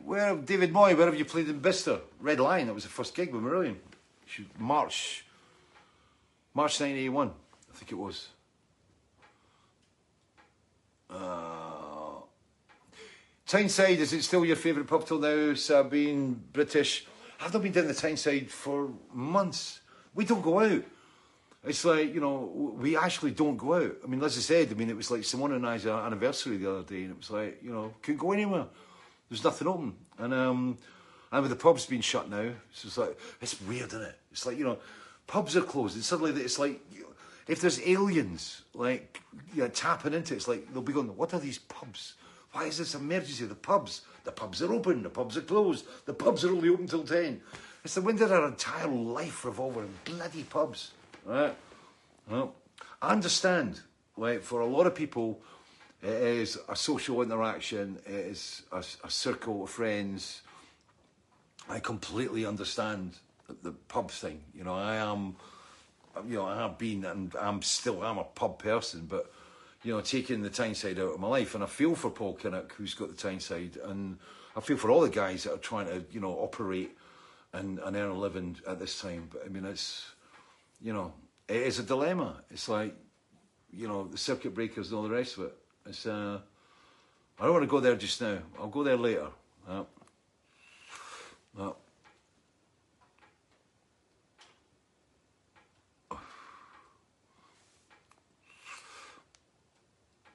Where, 0.05 0.29
have. 0.29 0.47
David 0.47 0.73
Moy, 0.73 0.95
where 0.95 1.07
have 1.07 1.19
you 1.19 1.25
played 1.25 1.49
in 1.49 1.59
Bicester? 1.59 2.01
Red 2.21 2.41
Lion, 2.41 2.69
that 2.69 2.75
was 2.75 2.85
the 2.85 2.91
first 2.91 3.15
gig 3.15 3.35
with 3.35 3.43
Marillion. 3.43 3.77
March 4.59 5.26
March 6.57 6.81
1981, 6.81 7.29
I 7.29 7.77
think 7.77 7.93
it 7.93 7.97
was. 7.97 8.29
Uh, 11.11 12.23
Tyneside, 13.47 13.99
is 13.99 14.15
it 14.15 14.23
still 14.23 14.43
your 14.43 14.57
favourite 14.57 14.89
pub 14.89 15.07
till 15.07 15.19
now? 15.19 15.53
Sabine, 15.53 16.43
British. 16.55 17.07
I've 17.43 17.53
not 17.53 17.63
been 17.63 17.73
down 17.73 17.87
the 17.89 17.93
Tyneside 17.93 18.51
for 18.51 18.89
months. 19.13 19.81
We 20.15 20.25
don't 20.25 20.41
go 20.41 20.61
out. 20.61 20.83
It's 21.63 21.85
like, 21.85 22.15
you 22.15 22.23
know, 22.23 22.75
we 22.81 22.97
actually 22.97 23.33
don't 23.33 23.59
go 23.59 23.75
out. 23.75 23.97
I 24.03 24.07
mean, 24.07 24.25
as 24.25 24.39
I 24.39 24.41
said, 24.41 24.69
I 24.71 24.75
mean, 24.77 24.89
it 24.89 24.97
was 24.97 25.11
like 25.11 25.25
Simone 25.25 25.53
and 25.53 25.67
I's 25.67 25.87
anniversary 25.87 26.57
the 26.57 26.71
other 26.71 26.85
day, 26.85 27.03
and 27.03 27.11
it 27.11 27.19
was 27.19 27.31
like, 27.31 27.63
you 27.63 27.71
know, 27.71 27.93
couldn't 28.01 28.19
go 28.21 28.33
anywhere. 28.33 28.65
There's 29.29 29.45
nothing 29.45 29.69
open. 29.69 29.95
And 30.17 30.33
um, 30.33 30.79
and 31.31 31.43
with 31.43 31.51
the 31.51 31.57
pubs 31.57 31.85
being 31.85 32.01
shut 32.01 32.31
now, 32.31 32.51
it's 32.71 32.81
just 32.81 32.97
like, 32.97 33.19
it's 33.43 33.61
weird, 33.61 33.89
isn't 33.89 34.01
it? 34.01 34.19
It's 34.33 34.47
like, 34.47 34.57
you 34.57 34.65
know, 34.65 34.79
pubs 35.27 35.57
are 35.57 35.63
closed, 35.63 35.95
and 35.95 36.05
suddenly 36.05 36.33
it's 36.41 36.59
like 36.59 36.81
if 37.47 37.61
there's 37.61 37.81
aliens 37.87 38.63
like 38.75 39.21
you 39.55 39.63
know, 39.63 39.69
tapping 39.69 40.15
into 40.15 40.35
it, 40.35 40.39
it's 40.39 40.49
like 40.49 40.73
they'll 40.73 40.83
be 40.83 40.93
going, 40.93 41.17
"What 41.17 41.35
are 41.35 41.41
these 41.41 41.59
pubs? 41.59 42.15
Why 42.53 42.65
is 42.65 42.79
this 42.79 42.95
emergency? 42.95 43.45
The 43.45 43.55
pubs, 43.55 44.03
the 44.25 44.33
pubs 44.33 44.63
are 44.63 44.73
open, 44.73 45.03
the 45.03 45.11
pubs 45.11 45.37
are 45.37 45.43
closed, 45.43 45.87
the 46.07 46.15
pubs 46.15 46.45
are 46.45 46.51
only 46.51 46.69
open 46.69 46.87
till 46.87 47.05
ten. 47.05 47.41
It's 47.85 47.95
the 47.95 48.01
when 48.01 48.17
did 48.17 48.33
our 48.33 48.49
entire 48.49 48.89
life 48.89 49.45
revolve 49.45 49.77
around 49.77 50.05
bloody 50.05 50.43
pubs, 50.43 50.93
right? 51.25 51.55
Well, 52.29 52.55
I 53.01 53.13
understand. 53.13 53.81
Like 54.17 54.43
for 54.43 54.61
a 54.61 54.67
lot 54.67 54.87
of 54.87 54.95
people, 54.95 55.43
it 56.03 56.09
is 56.09 56.59
a 56.69 56.75
social 56.75 57.21
interaction. 57.23 57.99
It 58.07 58.13
is 58.13 58.63
a, 58.73 58.79
a 59.05 59.11
circle 59.11 59.65
of 59.65 59.71
friends. 59.71 60.43
I 61.69 61.81
completely 61.81 62.47
understand 62.47 63.19
the, 63.63 63.73
pub 63.73 64.11
thing. 64.11 64.41
You 64.55 64.65
know, 64.65 64.75
I 64.75 64.97
am, 64.97 65.37
you 66.29 66.37
know, 66.37 66.47
I 66.47 66.57
have 66.57 66.79
been 66.79 67.05
and 67.05 67.35
I'm 67.41 67.63
still 67.63 68.03
I'm 68.03 68.19
a 68.19 68.25
pub 68.25 68.59
person, 68.59 69.07
but 69.09 69.31
you 69.83 69.93
know, 69.93 70.01
taking 70.01 70.43
the 70.43 70.51
Tyneside 70.51 70.99
out 70.99 71.15
of 71.15 71.21
my 71.21 71.29
life, 71.29 71.55
and 71.55 71.63
I 71.63 71.69
feel 71.69 71.95
for 71.95 72.11
Paul 72.11 72.37
Kinnock, 72.37 72.73
who's 72.73 72.95
got 72.95 73.09
the 73.09 73.15
Tyneside, 73.15 73.79
and 73.85 74.19
I 74.57 74.61
feel 74.61 74.77
for 74.77 74.91
all 74.91 75.03
the 75.03 75.11
guys 75.11 75.45
that 75.45 75.53
are 75.53 75.59
trying 75.59 75.87
to, 75.87 76.05
you 76.11 76.19
know, 76.19 76.33
operate 76.33 76.97
and, 77.53 77.79
and 77.79 77.95
earn 77.95 78.11
a 78.11 78.19
living 78.19 78.57
at 78.67 78.79
this 78.81 79.01
time. 79.01 79.29
But 79.33 79.45
I 79.45 79.49
mean, 79.49 79.65
it's, 79.65 80.11
you 80.83 80.93
know, 80.93 81.13
it 81.47 81.57
is 81.57 81.79
a 81.79 81.83
dilemma. 81.83 82.43
It's 82.51 82.69
like, 82.69 82.97
you 83.73 83.87
know, 83.87 84.09
the 84.09 84.19
circuit 84.19 84.55
breakers 84.55 84.89
and 84.89 84.97
all 84.97 85.03
the 85.05 85.11
rest 85.11 85.37
of 85.39 85.45
it. 85.45 85.55
It's, 85.87 86.07
uh, 86.07 86.41
I 87.39 87.45
don't 87.45 87.53
want 87.53 87.65
to 87.65 87.71
go 87.71 87.81
there 87.81 87.95
just 87.97 88.21
now. 88.21 88.39
I'll 88.59 88.69
go 88.69 88.83
there 88.83 88.97
later. 88.97 89.29
Uh, 89.69 89.85
uh, 91.59 91.73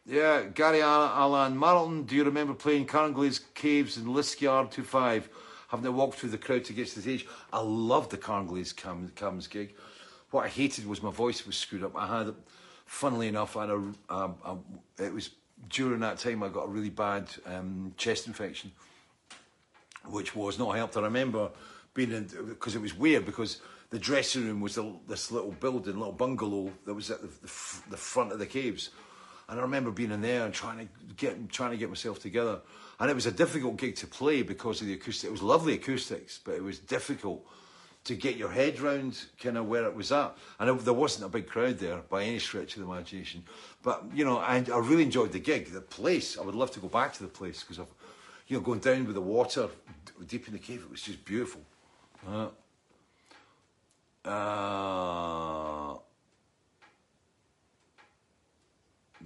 Yeah, 0.06 0.45
Gary 0.45 0.82
Alan 0.82 1.56
Marlton, 1.56 2.04
do 2.04 2.16
you 2.16 2.24
remember 2.24 2.56
playing 2.56 2.88
Carnglaze 2.88 3.41
Caves 3.54 3.97
in 3.97 4.06
Liskeard 4.06 4.72
25? 4.72 5.30
Having 5.68 5.86
to 5.86 5.91
walk 5.91 6.16
through 6.16 6.32
the 6.32 6.39
crowd 6.39 6.66
to 6.66 6.74
get 6.74 6.88
to 6.88 6.95
the 6.95 7.02
stage. 7.02 7.28
I 7.54 7.60
loved 7.62 8.10
the 8.10 8.18
Carnglaze 8.18 8.74
Caves 8.76 9.47
gig. 9.47 9.76
What 10.32 10.45
I 10.45 10.47
hated 10.47 10.88
was 10.88 11.04
my 11.04 11.12
voice 11.12 11.45
was 11.45 11.56
screwed 11.56 11.84
up. 11.84 11.95
I 11.95 12.08
had, 12.08 12.34
funnily 12.86 13.28
enough, 13.28 13.56
I 13.56 13.62
had 13.62 13.70
a, 13.70 13.76
um, 14.10 14.36
a 14.43 14.58
it 15.04 15.14
was 15.14 15.30
during 15.70 15.99
that 15.99 16.18
time 16.18 16.41
I 16.41 16.49
got 16.49 16.66
a 16.66 16.70
really 16.70 16.89
bad 16.89 17.30
um, 17.45 17.93
chest 17.95 18.26
infection, 18.26 18.72
which 20.08 20.36
was 20.36 20.58
not 20.58 20.76
helped. 20.76 20.97
I 20.97 21.02
remember 21.02 21.52
being 21.93 22.12
in, 22.12 22.28
because 22.49 22.76
it 22.76 22.82
was 22.82 22.97
weird 22.97 23.26
because 23.26 23.62
the 23.91 23.99
dressing 23.99 24.47
room 24.47 24.62
was 24.62 24.76
the, 24.76 24.95
this 25.08 25.32
little 25.32 25.52
building, 25.52 25.97
little 25.97 26.12
bungalow 26.12 26.72
that 26.86 26.93
was 26.93 27.12
at 27.12 27.22
the, 27.22 27.28
the, 27.28 27.91
the 27.91 27.97
front 27.97 28.32
of 28.32 28.39
the 28.39 28.47
caves. 28.47 28.89
And 29.52 29.60
I 29.60 29.64
remember 29.64 29.91
being 29.91 30.12
in 30.12 30.22
there 30.22 30.45
and 30.45 30.54
trying 30.54 30.78
to 30.80 30.88
get 31.18 31.49
trying 31.49 31.72
to 31.72 31.78
get 31.78 31.89
myself 31.89 32.20
together. 32.20 32.62
And 33.02 33.12
it 33.12 33.14
was 33.14 33.26
a 33.26 33.32
difficult 33.32 33.76
gig 33.76 33.97
to 33.97 34.08
play 34.08 34.43
because 34.43 34.80
of 34.80 34.88
the 34.88 34.93
acoustic. 34.93 35.28
It 35.28 35.32
was 35.32 35.41
lovely 35.41 35.74
acoustics, 35.74 36.39
but 36.41 36.56
it 36.56 36.64
was 36.64 36.80
difficult 36.80 37.45
to 38.06 38.16
get 38.16 38.38
your 38.38 38.49
head 38.49 38.80
round 38.80 39.22
kind 39.43 39.58
of 39.58 39.68
where 39.68 39.84
it 39.84 39.93
was 39.93 40.14
at. 40.14 40.38
And 40.58 40.70
it, 40.70 40.86
there 40.86 40.93
wasn't 40.93 41.26
a 41.26 41.30
big 41.30 41.47
crowd 41.47 41.80
there 41.80 41.97
by 41.97 42.24
any 42.24 42.39
stretch 42.39 42.78
of 42.78 42.82
the 42.82 42.89
imagination. 42.89 43.43
But 43.84 44.06
you 44.14 44.24
know, 44.24 44.38
I, 44.38 44.64
I 44.74 44.78
really 44.78 45.04
enjoyed 45.04 45.34
the 45.34 45.39
gig, 45.39 45.74
the 45.74 45.82
place. 45.82 46.38
I 46.38 46.43
would 46.43 46.56
love 46.56 46.72
to 46.72 46.80
go 46.80 46.88
back 46.88 47.12
to 47.16 47.24
the 47.24 47.30
place 47.30 47.62
because 47.62 47.80
of, 47.80 47.88
you 48.47 48.56
know, 48.56 48.64
going 48.64 48.80
down 48.80 49.06
with 49.06 49.16
the 49.16 49.22
water 49.22 49.68
deep 50.28 50.47
in 50.47 50.54
the 50.54 50.60
cave. 50.60 50.82
It 50.82 50.89
was 50.89 51.02
just 51.02 51.26
beautiful. 51.26 51.62
Uh, 52.26 52.47
uh, 54.24 55.97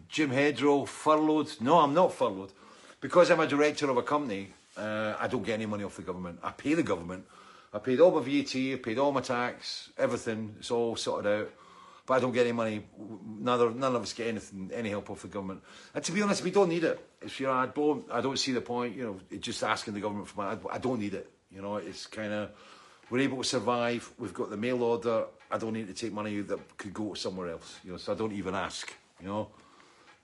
Jim 0.10 0.32
Hedrow, 0.32 0.88
furloughed. 0.88 1.62
No, 1.62 1.80
I'm 1.80 1.94
not 1.94 2.14
furloughed. 2.14 2.52
Because 3.02 3.30
I'm 3.30 3.40
a 3.40 3.48
director 3.48 3.90
of 3.90 3.98
a 3.98 4.04
company, 4.04 4.50
uh, 4.78 5.16
I 5.20 5.28
don't 5.28 5.44
get 5.44 5.54
any 5.54 5.66
money 5.66 5.84
off 5.84 5.96
the 5.96 6.02
government. 6.02 6.40
I 6.44 6.52
pay 6.52 6.74
the 6.74 6.84
government. 6.84 7.26
I 7.74 7.80
paid 7.80 8.00
all 8.00 8.12
my 8.12 8.22
VAT, 8.22 8.56
I 8.56 8.80
paid 8.82 8.98
all 8.98 9.12
my 9.12 9.22
tax, 9.22 9.90
everything. 9.98 10.56
It's 10.60 10.72
all 10.72 10.96
sorted 10.96 11.32
out. 11.32 11.52
But 12.06 12.14
I 12.14 12.20
don't 12.20 12.32
get 12.32 12.46
any 12.46 12.54
money. 12.54 12.86
Neither, 13.40 13.72
none 13.72 13.96
of 13.96 14.02
us 14.02 14.14
get 14.14 14.28
anything, 14.28 14.72
any 14.74 14.90
help 14.90 15.10
off 15.10 15.24
the 15.24 15.28
government. 15.28 15.62
And 15.94 16.04
to 16.04 16.12
be 16.12 16.22
honest, 16.22 16.44
we 16.44 16.52
don't 16.52 16.70
need 16.70 16.84
it. 16.84 17.06
If 17.22 17.40
you're, 17.40 17.52
I 17.52 17.66
don't, 17.66 18.10
I 18.12 18.22
don't 18.22 18.38
see 18.38 18.54
the 18.54 18.62
point. 18.62 18.96
You 18.96 19.04
know, 19.04 19.38
just 19.40 19.62
asking 19.64 19.96
the 19.96 20.00
government 20.00 20.30
for 20.30 20.42
money. 20.42 20.60
I, 20.72 20.76
I 20.76 20.78
don't 20.78 21.00
need 21.00 21.16
it. 21.16 21.30
You 21.52 21.62
know, 21.62 21.76
it's 21.78 22.06
kind 22.06 22.32
of 22.32 22.52
we're 23.10 23.20
able 23.20 23.38
to 23.38 23.44
survive. 23.44 24.10
We've 24.18 24.34
got 24.34 24.50
the 24.50 24.58
mail 24.58 24.82
order. 24.82 25.26
I 25.52 25.58
don't 25.58 25.74
need 25.74 25.88
to 25.88 25.94
take 25.94 26.14
money 26.14 26.42
that 26.42 26.78
could 26.78 26.94
go 26.94 27.14
somewhere 27.16 27.50
else. 27.50 27.80
You 27.84 27.92
know, 27.92 27.98
so 27.98 28.14
I 28.14 28.16
don't 28.16 28.34
even 28.34 28.56
ask. 28.56 28.94
You 29.20 29.28
know. 29.28 29.50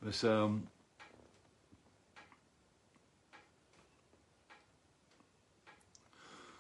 It's, 0.08 0.24
um, 0.24 0.68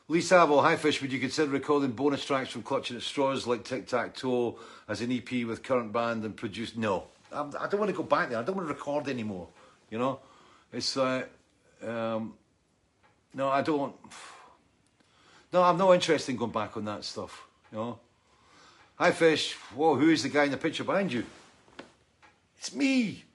Lee 0.08 0.22
Savo, 0.22 0.62
hi 0.62 0.76
Fish, 0.76 1.02
would 1.02 1.12
you 1.12 1.20
consider 1.20 1.50
recording 1.50 1.92
bonus 1.92 2.24
tracks 2.24 2.50
from 2.50 2.62
Clutching 2.64 2.98
at 2.98 3.02
Straws 3.02 3.48
like 3.48 3.64
Tic 3.64 3.88
Tac 3.88 4.14
Toe 4.14 4.60
as 4.88 5.02
an 5.02 5.12
EP 5.12 5.46
with 5.48 5.64
current 5.64 5.92
band 5.92 6.24
and 6.24 6.36
produce? 6.36 6.76
No, 6.76 7.06
I'm, 7.32 7.48
I 7.48 7.68
do 7.68 7.78
not 7.78 7.80
want 7.80 7.92
to 7.92 7.98
go 7.98 8.04
back 8.04 8.30
there. 8.30 8.38
I 8.38 8.44
don't 8.44 8.58
want 8.58 8.68
to 8.68 8.74
record 8.74 9.08
anymore. 9.08 9.48
You 9.90 9.98
know, 9.98 10.20
it's 10.72 10.96
like, 10.96 11.30
um, 11.88 12.34
no, 13.34 13.50
I 13.50 13.62
don't. 13.62 13.96
No, 15.54 15.64
I'm 15.64 15.78
not 15.78 15.92
interested 15.92 16.32
in 16.32 16.38
going 16.38 16.52
back 16.52 16.78
on 16.78 16.86
that 16.86 17.04
stuff. 17.04 17.46
You 17.74 17.78
know. 17.78 18.00
Hi 18.96 19.12
Fish, 19.12 19.52
whoa, 19.76 19.96
who 19.96 20.10
is 20.10 20.24
the 20.24 20.30
guy 20.30 20.46
in 20.46 20.52
the 20.52 20.56
picture 20.56 20.86
behind 20.86 21.12
you? 21.12 21.26
It's 22.58 22.74
me. 22.74 23.26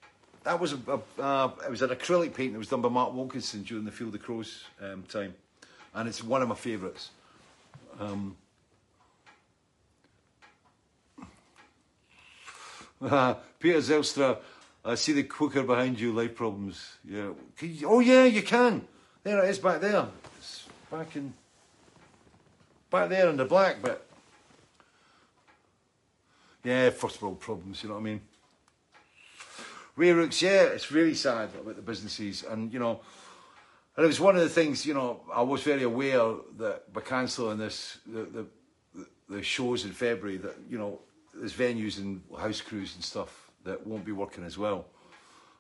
That 0.47 0.61
was 0.61 0.75
a, 0.75 0.79
a 0.87 1.21
uh, 1.21 1.51
it 1.65 1.71
was 1.73 1.83
an 1.83 1.91
acrylic 1.91 2.33
painting 2.33 2.53
that 2.53 2.61
was 2.61 2.69
done 2.69 2.81
by 2.81 2.89
Mark 2.89 3.13
Wilkinson 3.13 3.65
during 3.65 3.85
the 3.85 3.91
Field 3.91 4.15
of 4.15 4.23
Crows 4.23 4.63
um, 4.81 5.03
time, 5.09 5.35
and 5.93 6.09
it's 6.09 6.23
one 6.23 6.41
of 6.41 6.47
my 6.47 6.55
favourites. 6.55 7.11
Um, 7.99 8.37
uh, 13.03 13.35
Peter 13.59 13.79
Zelstra, 13.79 14.39
I 14.85 14.95
see 14.95 15.15
the 15.15 15.25
Quooker 15.25 15.65
behind 15.65 15.99
you. 15.99 16.13
Life 16.13 16.37
problems. 16.37 16.93
Yeah. 17.05 17.31
You, 17.61 17.89
oh 17.89 17.99
yeah, 17.99 18.23
you 18.23 18.43
can. 18.43 18.87
There 19.25 19.45
it 19.45 19.51
is 19.51 19.59
back 19.59 19.81
there. 19.81 20.07
It's 20.39 20.65
back 20.93 21.17
in. 21.17 21.35
Back 22.89 23.09
there 23.09 23.29
in 23.31 23.37
the 23.37 23.47
black 23.47 23.83
bit. 23.83 24.01
Yeah, 26.63 26.91
first 26.91 27.21
world 27.21 27.41
problems. 27.41 27.83
You 27.83 27.89
know 27.89 27.97
what 27.97 28.03
I 28.03 28.05
mean. 28.05 28.21
Ray 29.97 30.13
Rooks, 30.13 30.43
yeah, 30.43 30.65
it's 30.65 30.93
really 30.93 31.15
sad 31.15 31.49
about 31.59 31.77
the 31.77 31.83
businesses. 31.83 32.45
And, 32.45 32.73
you 32.73 32.79
know, 32.79 33.01
and 33.97 34.05
it 34.05 34.07
was 34.07 34.21
one 34.21 34.37
of 34.37 34.43
the 34.43 34.49
things, 34.49 34.85
you 34.85 34.93
know, 34.93 35.23
I 35.33 35.43
was 35.43 35.63
very 35.63 35.83
aware 35.83 36.35
that 36.59 36.93
by 36.93 37.01
cancelling 37.01 37.57
this, 37.59 37.99
the, 38.07 38.25
the, 38.25 38.47
the 39.29 39.43
shows 39.43 39.87
in 39.87 39.93
February, 39.93 40.37
that, 40.37 40.57
you 40.69 40.77
know, 40.77 41.01
there's 41.35 41.55
venues 41.55 41.99
and 41.99 42.23
house 42.39 42.61
crews 42.61 42.95
and 42.95 43.03
stuff 43.03 43.51
that 43.65 43.87
won't 43.87 44.05
be 44.05 44.13
working 44.13 44.45
as 44.45 44.59
well. 44.59 44.87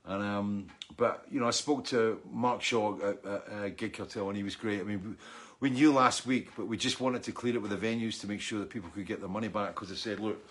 And 0.04 0.22
um, 0.22 0.66
but 0.96 1.24
you 1.30 1.40
know, 1.40 1.48
I 1.48 1.50
spoke 1.50 1.84
to 1.86 2.20
Mark 2.30 2.62
Shaw 2.62 2.96
at, 3.02 3.24
at, 3.24 3.64
at 3.64 3.76
Gig 3.76 3.94
Cartel, 3.94 4.28
and 4.28 4.36
he 4.36 4.44
was 4.44 4.54
great. 4.54 4.80
I 4.80 4.84
mean, 4.84 5.16
we 5.58 5.68
knew 5.68 5.92
last 5.92 6.26
week, 6.26 6.50
but 6.56 6.68
we 6.68 6.76
just 6.76 7.00
wanted 7.00 7.24
to 7.24 7.32
clear 7.32 7.56
it 7.56 7.62
with 7.62 7.72
the 7.72 7.76
venues 7.76 8.20
to 8.20 8.28
make 8.28 8.40
sure 8.40 8.60
that 8.60 8.70
people 8.70 8.88
could 8.94 9.04
get 9.04 9.18
their 9.18 9.28
money 9.28 9.48
back. 9.48 9.74
Because 9.74 9.88
they 9.88 9.96
said, 9.96 10.20
look, 10.20 10.46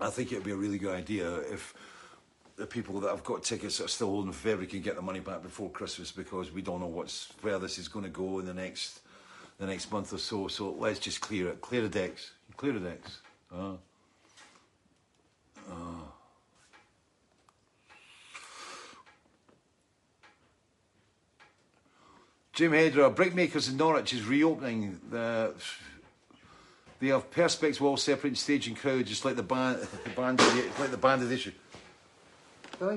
I 0.00 0.10
think 0.10 0.32
it 0.32 0.36
would 0.36 0.44
be 0.44 0.50
a 0.50 0.56
really 0.56 0.78
good 0.78 0.94
idea 0.94 1.36
if 1.52 1.72
the 2.60 2.66
people 2.66 3.00
that 3.00 3.08
have 3.08 3.24
got 3.24 3.42
tickets 3.42 3.78
that 3.78 3.86
are 3.86 3.88
still 3.88 4.10
holding 4.10 4.32
February 4.32 4.66
can 4.66 4.82
get 4.82 4.94
the 4.94 5.00
money 5.02 5.18
back 5.18 5.42
before 5.42 5.70
Christmas 5.70 6.12
because 6.12 6.52
we 6.52 6.60
don't 6.60 6.78
know 6.78 6.86
what's 6.86 7.32
where 7.40 7.58
this 7.58 7.78
is 7.78 7.88
going 7.88 8.04
to 8.04 8.10
go 8.10 8.38
in 8.38 8.44
the 8.44 8.52
next 8.52 9.00
the 9.58 9.66
next 9.66 9.90
month 9.90 10.12
or 10.12 10.18
so. 10.18 10.46
So 10.46 10.70
let's 10.72 10.98
just 10.98 11.22
clear 11.22 11.48
it, 11.48 11.62
clear 11.62 11.80
the 11.80 11.88
decks, 11.88 12.32
clear 12.58 12.74
the 12.74 12.80
decks. 12.80 13.20
Uh, 13.52 13.72
uh. 15.70 15.74
Jim 22.52 22.72
Hedra, 22.72 23.14
Brickmakers 23.14 23.70
in 23.70 23.78
Norwich 23.78 24.12
is 24.12 24.26
reopening. 24.26 25.00
The, 25.10 25.54
they 26.98 27.06
have 27.06 27.30
perspex 27.30 27.80
wall 27.80 27.96
separating 27.96 28.36
stage 28.36 28.68
and 28.68 28.76
crowd, 28.76 29.06
just 29.06 29.24
like 29.24 29.36
the 29.36 29.42
band, 29.42 29.78
the 30.04 30.10
band, 30.10 30.40
like 30.78 30.90
the 30.90 30.98
band 30.98 31.22
edition. 31.22 31.54
Huh? 32.80 32.96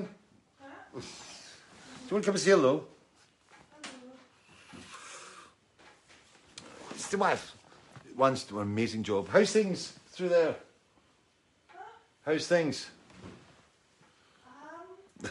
you 0.96 2.12
want 2.12 2.24
to 2.24 2.28
come 2.28 2.34
and 2.34 2.38
say 2.38 2.52
hello? 2.52 2.84
It's 6.92 7.08
the 7.08 7.18
wife. 7.18 7.54
One's 8.16 8.44
doing 8.44 8.62
an 8.62 8.68
amazing 8.68 9.02
job. 9.02 9.28
How's 9.28 9.52
things 9.52 9.92
through 10.08 10.30
there? 10.30 10.54
Huh? 11.68 11.78
How's 12.24 12.46
things? 12.46 12.88
Um. 14.46 15.30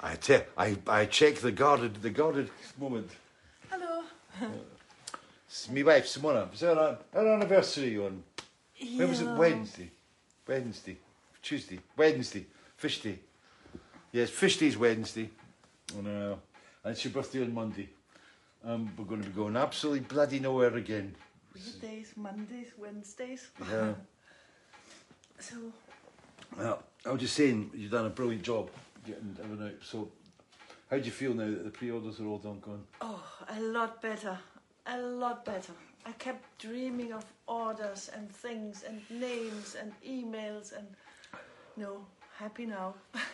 I, 0.00 0.14
te- 0.16 0.40
I, 0.58 0.76
I 0.86 1.06
check 1.06 1.36
the 1.36 1.52
guarded 1.52 2.02
the 2.02 2.10
guarded 2.10 2.50
moment. 2.78 3.10
Hello. 3.70 4.02
it's 5.46 5.70
my 5.70 5.82
wife 5.84 6.04
Simona. 6.04 6.52
It's 6.52 6.62
our, 6.64 6.98
our 7.14 7.26
anniversary 7.28 7.96
on 7.98 8.22
yeah. 8.76 8.98
When 8.98 9.08
was 9.08 9.20
it? 9.22 9.28
Wednesday. 9.28 9.90
Wednesday. 10.46 10.96
Tuesday. 11.42 11.80
Wednesday. 11.96 12.46
Fish 12.76 13.00
day. 13.00 13.18
Yes, 14.12 14.30
fish 14.30 14.58
day's 14.58 14.76
Wednesday. 14.76 15.28
And, 15.96 16.06
uh, 16.06 16.36
and 16.84 16.92
it's 16.92 17.04
your 17.04 17.12
birthday 17.12 17.42
on 17.42 17.52
Monday. 17.52 17.88
Um, 18.64 18.92
we're 18.96 19.04
going 19.04 19.22
to 19.22 19.28
be 19.28 19.34
going 19.34 19.56
absolutely 19.56 20.00
bloody 20.00 20.38
nowhere 20.38 20.74
again. 20.76 21.14
Weekdays, 21.54 22.12
Mondays, 22.16 22.68
Wednesdays. 22.78 23.48
Yeah. 23.70 23.94
So, 25.40 25.56
Well, 26.56 26.84
I 27.04 27.10
was 27.10 27.20
just 27.20 27.34
saying, 27.34 27.72
you've 27.74 27.90
done 27.90 28.06
a 28.06 28.10
brilliant 28.10 28.44
job 28.44 28.70
getting 29.04 29.36
everything 29.42 29.66
out. 29.66 29.82
So, 29.82 30.08
how 30.88 30.98
do 30.98 31.02
you 31.04 31.10
feel 31.10 31.34
now 31.34 31.46
that 31.50 31.64
the 31.64 31.70
pre-orders 31.70 32.20
are 32.20 32.26
all 32.26 32.38
done 32.38 32.60
gone? 32.60 32.84
oh, 33.00 33.20
a 33.48 33.60
lot 33.60 34.00
better. 34.00 34.38
A 34.86 35.00
lot 35.00 35.44
better. 35.44 35.72
I 36.06 36.12
kept 36.12 36.44
dreaming 36.60 37.12
of 37.12 37.24
orders 37.48 38.08
and 38.14 38.30
things 38.30 38.84
and 38.86 39.00
names 39.10 39.74
and 39.80 39.92
emails 40.06 40.78
and 40.78 40.86
no, 41.76 42.06
happy 42.38 42.66
now. 42.66 42.94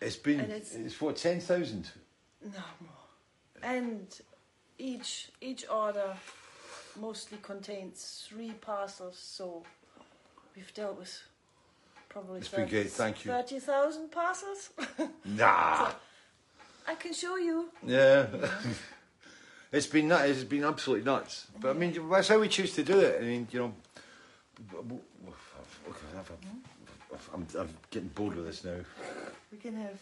It's 0.00 0.16
been, 0.16 0.40
And 0.40 0.52
it's, 0.52 0.74
it's- 0.74 1.00
what, 1.00 1.16
10,000? 1.16 1.90
no 2.42 2.50
more. 2.80 2.90
And 3.62 4.06
each 4.78 5.30
each 5.40 5.64
order 5.70 6.14
mostly 7.00 7.38
contains 7.40 8.26
three 8.28 8.50
parcels, 8.60 9.16
so 9.18 9.62
we've 10.54 10.74
dealt 10.74 10.98
with 10.98 11.22
probably 12.10 12.40
It's 12.40 12.48
been 12.48 12.68
great, 12.68 12.90
thank 12.90 13.24
you. 13.24 13.30
30,000 13.30 14.10
parcels. 14.10 14.70
Nah. 15.24 15.92
I 16.86 16.94
can 16.96 17.14
show 17.14 17.36
you. 17.36 17.70
Yeah. 17.86 18.26
it's 19.72 19.86
been 19.86 20.08
nut. 20.08 20.28
It's 20.28 20.44
been 20.44 20.64
absolutely 20.64 21.04
nuts. 21.04 21.46
But 21.58 21.70
I 21.70 21.72
mean, 21.78 22.10
that's 22.10 22.28
how 22.28 22.38
we 22.38 22.48
choose 22.48 22.74
to 22.74 22.82
do 22.82 22.98
it. 22.98 23.22
I 23.22 23.24
mean, 23.24 23.48
you 23.50 23.58
know, 23.60 23.72
okay, 25.88 26.06
I'm, 27.34 27.46
I'm 27.58 27.68
getting 27.90 28.08
bored 28.10 28.36
with 28.36 28.46
this 28.46 28.64
now. 28.64 28.76
We 29.50 29.58
can 29.58 29.74
have 29.76 30.00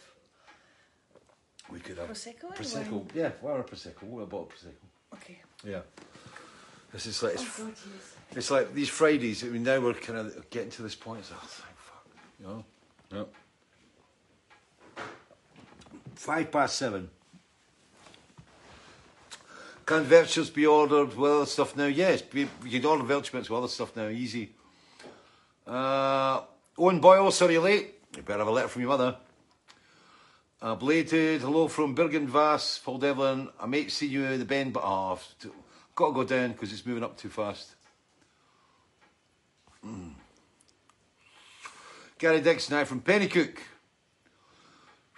We 1.71 1.81
could 1.81 1.97
have 1.99 2.09
Prosecco 2.11 2.55
Prosecco. 2.55 2.91
wine. 2.93 3.11
Yeah, 3.15 3.31
well, 3.41 3.57
a 3.57 3.63
prosecco. 3.65 4.03
What 4.03 4.23
about 4.25 4.51
prosecco? 4.51 5.15
Okay. 5.15 5.41
Yeah. 5.65 5.81
This 6.93 7.07
is 7.07 7.23
like 7.23 7.35
it's, 7.35 7.43
Oh, 7.61 7.65
good, 7.65 7.75
yes. 7.75 8.15
it's 8.37 8.51
like 8.51 8.75
these 8.75 8.91
Fridays. 8.91 9.43
I 9.45 9.47
mean, 9.49 9.63
now 9.63 9.81
we're 9.81 9.95
kind 9.95 10.19
of 10.19 10.51
getting 10.51 10.71
to 10.73 10.83
this 10.83 10.95
point. 10.95 11.21
It's 11.21 11.31
like, 11.31 11.41
oh, 11.43 11.47
thank 11.47 11.77
fuck. 11.79 12.07
You 12.39 12.47
know. 12.47 12.65
Yep. 14.97 15.07
Five 16.17 16.53
past 16.53 16.77
seven. 16.77 17.09
Can 19.87 20.05
vouchers 20.05 20.51
be 20.51 20.67
ordered 20.67 21.17
with 21.17 21.31
other 21.31 21.47
stuff 21.47 21.77
now? 21.77 21.87
Yes, 21.87 22.23
you 22.33 22.49
can 22.71 22.85
order 22.85 23.03
mints 23.05 23.33
with 23.33 23.51
other 23.51 23.69
stuff 23.69 23.97
now, 23.97 24.09
easy. 24.09 24.53
Uh, 25.67 26.43
Owen 26.79 27.01
Boyle, 27.01 27.31
sorry 27.31 27.53
you're 27.55 27.63
late. 27.63 28.01
You 28.17 28.23
better 28.23 28.39
have 28.39 28.49
a 28.49 28.51
letter 28.51 28.69
from 28.69 28.81
your 28.81 28.89
mother. 28.89 29.17
Uh, 30.63 30.75
belated 30.75 31.43
hello 31.43 31.69
from 31.69 31.95
Bergen 31.95 32.27
Vass, 32.27 32.81
Paul 32.83 32.97
Devlin. 32.97 33.51
I 33.61 33.67
might 33.67 33.91
see 33.91 34.07
you 34.07 34.25
at 34.25 34.39
the 34.39 34.47
bend, 34.47 34.73
but 34.73 34.83
I've 34.83 35.23
got 35.95 36.09
to 36.09 36.15
go 36.15 36.25
down 36.25 36.53
because 36.53 36.73
it's 36.73 36.87
moving 36.87 37.05
up 37.05 37.19
too 37.19 37.29
fast. 37.29 37.75
Mm. 39.87 40.13
Gary 42.19 42.41
Dixon, 42.41 42.77
now 42.77 42.85
from 42.85 43.03
Penicuik. 43.03 43.59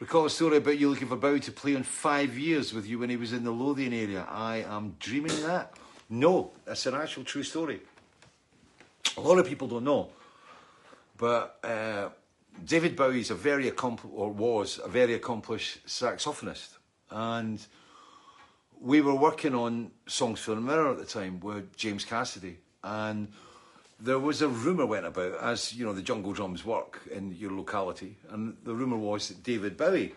Recall 0.00 0.26
a 0.26 0.30
story 0.30 0.56
about 0.56 0.76
you 0.76 0.90
looking 0.90 1.06
for 1.06 1.16
Bowie 1.16 1.38
to 1.38 1.52
play 1.52 1.76
in 1.76 1.84
five 1.84 2.36
years 2.36 2.74
with 2.74 2.88
you 2.88 2.98
when 2.98 3.10
he 3.10 3.16
was 3.16 3.32
in 3.32 3.44
the 3.44 3.52
Lothian 3.52 3.92
area. 3.92 4.26
I 4.28 4.64
am 4.68 4.96
dreaming 4.98 5.40
that. 5.42 5.74
No, 6.10 6.50
that's 6.64 6.86
an 6.86 6.94
actual 6.94 7.22
true 7.22 7.44
story. 7.44 7.80
A 9.16 9.20
lot 9.20 9.38
of 9.38 9.46
people 9.46 9.68
don't 9.68 9.84
know, 9.84 10.10
but 11.16 11.58
uh, 11.62 12.08
David 12.64 12.96
Bowie 12.96 13.20
is 13.20 13.30
a 13.30 13.34
very 13.34 13.70
or 13.70 14.30
was 14.30 14.80
a 14.84 14.88
very 14.88 15.14
accomplished 15.14 15.86
saxophonist, 15.86 16.76
and 17.10 17.64
we 18.80 19.00
were 19.00 19.14
working 19.14 19.54
on 19.54 19.90
songs 20.06 20.40
for 20.40 20.54
the 20.54 20.60
Mirror 20.60 20.92
at 20.92 20.98
the 20.98 21.04
time 21.04 21.40
with 21.40 21.76
James 21.76 22.04
Cassidy, 22.04 22.58
and 22.82 23.28
there 24.00 24.18
was 24.18 24.42
a 24.42 24.48
rumor 24.48 24.86
went 24.86 25.06
about, 25.06 25.34
as 25.40 25.72
you 25.72 25.84
know, 25.84 25.92
the 25.92 26.02
jungle 26.02 26.32
drums 26.32 26.64
work 26.64 27.00
in 27.10 27.32
your 27.32 27.52
locality, 27.52 28.16
and 28.30 28.56
the 28.64 28.74
rumor 28.74 28.96
was 28.96 29.28
that 29.28 29.42
David 29.42 29.76
Bowie 29.76 30.14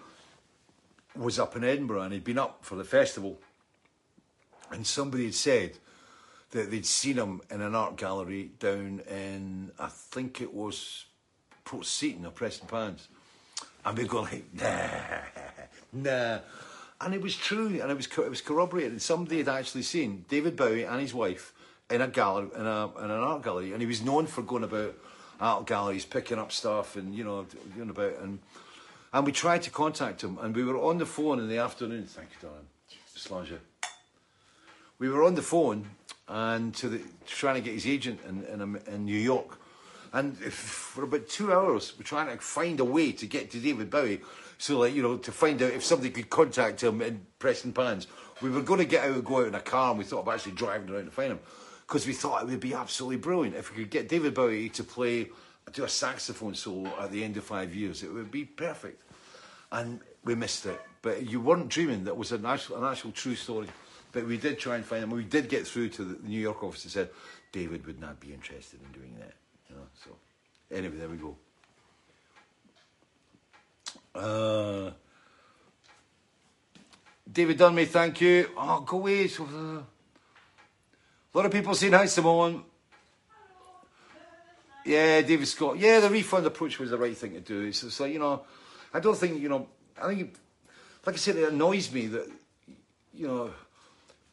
was 1.16 1.40
up 1.40 1.56
in 1.56 1.64
Edinburgh 1.64 2.02
and 2.02 2.14
he'd 2.14 2.24
been 2.24 2.38
up 2.38 2.60
for 2.62 2.76
the 2.76 2.84
festival, 2.84 3.40
and 4.72 4.86
somebody 4.86 5.26
had 5.26 5.36
said 5.36 5.78
that 6.52 6.72
they'd 6.72 6.86
seen 6.86 7.18
him 7.18 7.42
in 7.52 7.62
an 7.62 7.76
art 7.76 7.98
gallery 7.98 8.52
down 8.60 9.02
in, 9.10 9.72
I 9.78 9.88
think 9.88 10.42
it 10.42 10.54
was 10.54 11.06
Port 11.66 11.86
Seton 11.86 12.26
or 12.26 12.32
Prestonpans. 12.32 13.08
And 13.86 13.98
we 13.98 14.06
go 14.06 14.22
like, 14.22 14.46
nah, 14.54 14.88
nah. 15.94 16.40
And 17.00 17.14
it 17.14 17.22
was 17.22 17.36
true, 17.36 17.80
and 17.80 17.92
it 17.92 17.96
was 17.96 18.08
it 18.08 18.30
was 18.30 18.42
corroborated. 18.42 19.02
Somebody 19.02 19.38
had 19.38 19.50
actually 19.50 19.84
seen 19.84 20.26
David 20.30 20.56
Bowie 20.56 20.84
and 20.84 21.00
his 21.00 21.14
wife 21.14 21.54
in 21.92 22.02
a 22.02 22.08
gallery, 22.08 22.50
in, 22.56 22.66
a, 22.66 22.98
in 22.98 23.12
an 23.12 23.12
art 23.12 23.44
gallery, 23.44 23.72
and 23.72 23.82
he 23.82 23.88
was 23.88 24.02
known 24.02 24.26
for 24.26 24.42
going 24.42 24.64
about 24.64 24.96
art 25.40 25.68
galleries, 25.68 26.06
picking 26.06 26.40
up 26.40 26.52
stuff, 26.52 26.96
and 26.96 27.14
you 27.14 27.24
know, 27.24 27.46
doing 27.76 27.92
about. 27.92 28.18
And 28.20 28.40
and 29.14 29.26
we 29.26 29.32
tried 29.32 29.62
to 29.64 29.70
contact 29.70 30.24
him, 30.24 30.40
and 30.42 30.56
we 30.56 30.64
were 30.64 30.78
on 30.78 30.98
the 30.98 31.06
phone 31.06 31.40
in 31.40 31.48
the 31.48 31.60
afternoon. 31.60 32.06
Thank 32.06 32.30
you, 32.32 32.50
darling. 32.50 32.66
Slange. 33.16 33.54
We 35.00 35.10
were 35.10 35.24
on 35.24 35.36
the 35.36 35.44
phone 35.44 35.88
and 36.28 36.74
to 36.76 36.90
the 36.90 37.02
trying 37.26 37.56
to 37.56 37.62
get 37.62 37.74
his 37.74 37.88
agent 37.88 38.20
in 38.28 38.44
in, 38.46 38.62
um, 38.62 38.80
in 38.88 39.06
New 39.06 39.20
York, 39.20 39.60
and 40.14 40.38
if, 40.42 40.54
for 40.54 41.04
about 41.04 41.28
two 41.28 41.54
hours 41.54 41.94
we're 41.98 42.04
trying 42.04 42.28
to 42.28 42.44
find 42.44 42.80
a 42.80 42.86
way 42.86 43.12
to 43.12 43.26
get 43.26 43.52
to 43.52 43.60
David 43.60 43.90
Bowie, 43.90 44.22
so 44.58 44.80
like 44.80 44.94
you 44.94 45.02
know 45.02 45.18
to 45.18 45.32
find 45.32 45.62
out 45.62 45.74
if 45.74 45.84
somebody 45.84 46.10
could 46.10 46.30
contact 46.30 46.84
him 46.84 47.02
in 47.02 47.26
Prestonpans. 47.40 48.08
We 48.40 48.52
were 48.52 48.62
going 48.62 48.80
to 48.82 48.86
get 48.86 49.04
out 49.04 49.16
and 49.16 49.26
go 49.26 49.40
out 49.40 49.48
in 49.48 49.56
a 49.56 49.60
car, 49.60 49.90
and 49.90 49.98
we 49.98 50.06
thought 50.06 50.20
of 50.20 50.28
actually 50.28 50.52
driving 50.52 50.94
around 50.94 51.06
to 51.06 51.12
find 51.12 51.32
him 51.32 51.40
because 51.88 52.06
we 52.06 52.14
thought 52.14 52.44
it 52.44 52.50
would 52.50 52.60
be 52.60 52.76
absolutely 52.76 53.18
brilliant 53.18 53.56
if 53.56 53.72
we 53.72 53.82
could 53.82 53.90
get 53.90 54.10
David 54.10 54.36
Bowie 54.36 54.70
to 54.70 54.84
play 54.84 55.30
do 55.74 55.84
a 55.84 55.90
saxophone 55.90 56.56
solo 56.56 56.92
at 57.00 57.12
the 57.12 57.24
end 57.24 57.38
of 57.38 57.44
five 57.44 57.76
years. 57.76 58.04
It 58.04 58.12
would 58.12 58.32
be 58.32 58.46
perfect 58.46 59.02
and 59.72 60.00
we 60.24 60.36
missed 60.36 60.66
it. 60.66 60.80
But 61.02 61.30
you 61.30 61.42
weren't 61.42 61.70
dreaming 61.70 62.06
that 62.06 62.18
was 62.18 62.32
an 62.32 62.46
actual, 62.46 62.78
an 62.78 62.90
actual 62.90 63.12
true 63.12 63.36
story. 63.36 63.68
But 64.12 64.26
we 64.26 64.38
did 64.38 64.58
try 64.60 64.76
and 64.76 64.86
find 64.86 65.04
him. 65.04 65.10
We 65.10 65.24
did 65.24 65.50
get 65.50 65.68
through 65.68 65.90
to 65.90 66.04
the 66.04 66.28
New 66.28 66.40
York 66.40 66.64
office 66.64 66.84
and 66.86 66.92
said 66.92 67.10
David 67.52 67.86
would 67.86 68.00
not 68.00 68.20
be 68.20 68.34
interested 68.34 68.80
in 68.82 68.92
doing 68.92 69.16
that. 69.20 69.34
You 69.70 69.76
know, 69.76 69.88
so 70.04 70.16
anyway, 70.72 70.98
there 70.98 71.10
we 71.10 71.18
go. 71.18 71.36
Uh, 74.16 74.92
David 77.32 77.58
Dunmay, 77.58 77.88
thank 77.88 78.22
you. 78.22 78.50
Oh, 78.58 78.82
go 78.82 78.98
away. 78.98 79.28
So, 79.28 79.44
uh, 79.44 79.82
a 81.34 81.34
lot 81.38 81.46
of 81.46 81.52
people 81.52 81.76
saying 81.76 81.94
hi, 81.94 82.06
Simone. 82.06 82.64
Yeah, 84.86 85.22
David 85.22 85.48
Scott. 85.48 85.78
Yeah, 85.78 86.00
the 86.00 86.10
refund 86.10 86.46
approach 86.46 86.80
was 86.80 86.92
the 86.92 86.98
right 86.98 87.16
thing 87.16 87.34
to 87.34 87.42
do. 87.42 87.62
It's, 87.62 87.84
it's 87.84 88.00
like, 88.00 88.14
you 88.14 88.20
know, 88.20 88.44
I 88.94 89.02
don't 89.02 89.18
think, 89.18 89.42
you 89.42 89.50
know, 89.50 89.68
I 90.02 90.08
think, 90.08 90.36
like 91.06 91.16
I 91.16 91.18
said, 91.18 91.36
it 91.36 91.52
annoys 91.52 91.92
me 91.92 92.08
that, 92.08 92.32
you 93.14 93.28
know, 93.28 93.52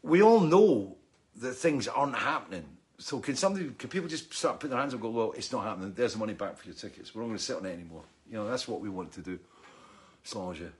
we 0.05 0.23
all 0.23 0.41
know 0.41 0.97
that 1.37 1.55
things 1.55 1.89
aren't 1.89 2.15
happening. 2.15 2.65
So 2.99 3.19
can 3.19 3.35
somebody, 3.35 3.71
can 3.79 3.89
people 3.89 4.09
just 4.09 4.33
start 4.33 4.61
putting 4.61 4.71
their 4.71 4.79
hands 4.79 4.93
up 4.93 5.03
and 5.03 5.03
go, 5.03 5.09
well, 5.09 5.33
it's 5.33 5.51
not 5.51 5.65
happening. 5.65 5.95
There's 5.97 6.13
the 6.13 6.19
money 6.19 6.35
back 6.35 6.59
for 6.59 6.67
your 6.67 6.75
tickets. 6.75 7.15
We're 7.15 7.23
not 7.23 7.29
going 7.29 7.39
to 7.39 7.43
sit 7.43 7.57
on 7.57 7.67
it 7.67 7.73
anymore. 7.73 8.03
You 8.31 8.35
know, 8.35 8.49
that's 8.49 8.69
what 8.69 8.81
we 8.81 8.89
want 8.89 9.13
to 9.13 9.21
do. 9.21 9.39
You. 10.35 10.73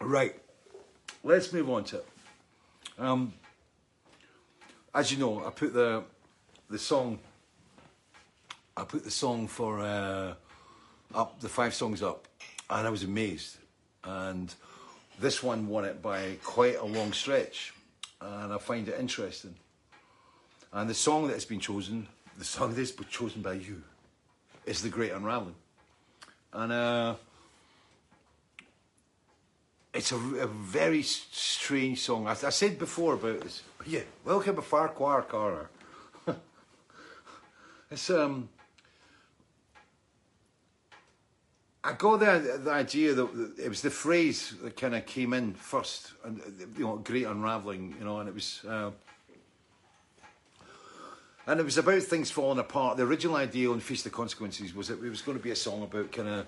Right. 0.00 0.34
Let's 1.24 1.52
move 1.52 1.70
on 1.70 1.84
to 1.84 1.96
it. 1.96 2.06
Um, 2.98 3.32
as 4.94 5.10
you 5.10 5.18
know, 5.18 5.44
I 5.46 5.50
put 5.50 5.72
the 5.72 6.04
the 6.68 6.78
song. 6.78 7.18
I 8.76 8.84
put 8.84 9.02
the 9.02 9.10
song 9.10 9.48
for 9.48 9.80
uh, 9.80 10.34
up 11.14 11.40
the 11.40 11.48
five 11.48 11.74
songs 11.74 12.02
up, 12.02 12.28
and 12.70 12.86
I 12.86 12.90
was 12.90 13.02
amazed. 13.02 13.56
And 14.04 14.54
this 15.22 15.42
one 15.42 15.68
won 15.68 15.84
it 15.84 16.02
by 16.02 16.36
quite 16.42 16.76
a 16.76 16.84
long 16.84 17.12
stretch, 17.12 17.72
and 18.20 18.52
I 18.52 18.58
find 18.58 18.88
it 18.88 18.98
interesting. 18.98 19.54
And 20.72 20.90
the 20.90 20.94
song 20.94 21.28
that 21.28 21.34
has 21.34 21.44
been 21.44 21.60
chosen, 21.60 22.08
the 22.36 22.44
song 22.44 22.74
that's 22.74 22.90
been 22.90 23.08
chosen 23.08 23.40
by 23.40 23.54
you, 23.54 23.82
is 24.66 24.82
"The 24.82 24.88
Great 24.88 25.12
Unraveling," 25.12 25.54
and 26.52 26.72
uh, 26.72 27.14
it's 29.94 30.10
a, 30.10 30.16
a 30.16 30.46
very 30.48 31.02
strange 31.02 32.00
song. 32.00 32.26
I, 32.26 32.32
I 32.32 32.50
said 32.50 32.78
before 32.78 33.14
about 33.14 33.42
this. 33.42 33.62
Yeah, 33.86 34.00
welcome 34.24 34.56
to 34.56 34.62
Farquhar 34.62 35.22
Corner. 35.22 35.68
it's 37.90 38.10
um. 38.10 38.48
I 41.84 41.94
got 41.94 42.20
the, 42.20 42.60
the 42.62 42.70
idea 42.70 43.12
that 43.14 43.34
that 43.36 43.58
it 43.58 43.68
was 43.68 43.82
the 43.82 43.90
phrase 43.90 44.54
that 44.62 44.76
kind 44.76 44.94
of 44.94 45.04
came 45.04 45.32
in 45.32 45.54
first, 45.54 46.12
and 46.24 46.40
uh, 46.40 46.44
you 46.78 46.84
know, 46.84 46.96
great 46.96 47.26
unraveling, 47.26 47.96
you 47.98 48.04
know, 48.04 48.20
and 48.20 48.28
it 48.28 48.34
was. 48.34 48.64
Uh, 48.68 48.90
and 51.44 51.58
it 51.58 51.64
was 51.64 51.76
about 51.76 52.02
things 52.02 52.30
falling 52.30 52.60
apart. 52.60 52.96
The 52.96 53.02
original 53.02 53.34
idea 53.34 53.68
on 53.68 53.80
Feast 53.80 54.06
of 54.06 54.12
Consequences 54.12 54.72
was 54.74 54.86
that 54.88 55.02
it 55.02 55.10
was 55.10 55.22
going 55.22 55.36
to 55.36 55.42
be 55.42 55.50
a 55.50 55.56
song 55.56 55.82
about 55.82 56.12
kind 56.12 56.28
of 56.28 56.46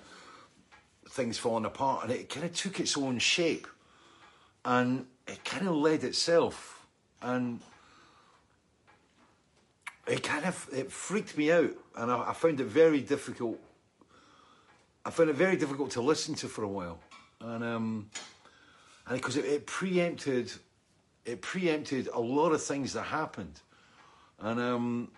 things 1.09 1.37
falling 1.37 1.65
apart, 1.65 2.03
and 2.03 2.13
it 2.13 2.29
kind 2.29 2.45
of 2.45 2.53
took 2.53 2.79
its 2.79 2.97
own 2.97 3.19
shape, 3.19 3.67
and 4.63 5.05
it 5.27 5.43
kind 5.43 5.67
of 5.67 5.75
led 5.75 6.05
itself, 6.05 6.85
and 7.21 7.59
it 10.07 10.23
kind 10.23 10.45
of 10.45 10.69
it 10.71 10.89
freaked 10.89 11.37
me 11.37 11.51
out, 11.51 11.71
and 11.97 12.09
I, 12.09 12.29
I 12.29 12.33
found 12.33 12.61
it 12.61 12.67
very 12.67 13.01
difficult. 13.01 13.59
I 15.05 15.11
found 15.11 15.29
it 15.29 15.35
very 15.35 15.55
difficult 15.55 15.91
to 15.91 16.01
listen 16.01 16.33
to 16.35 16.47
for 16.47 16.63
a 16.63 16.67
while, 16.67 16.99
and 17.39 17.63
um, 17.63 18.09
and 19.05 19.17
because 19.17 19.37
it, 19.37 19.45
it 19.45 19.67
preempted, 19.67 20.51
it 21.25 21.43
preempted 21.43 22.09
a 22.11 22.19
lot 22.19 22.53
of 22.53 22.63
things 22.63 22.93
that 22.93 23.03
happened, 23.03 23.61
and 24.39 24.59
um, 24.59 25.11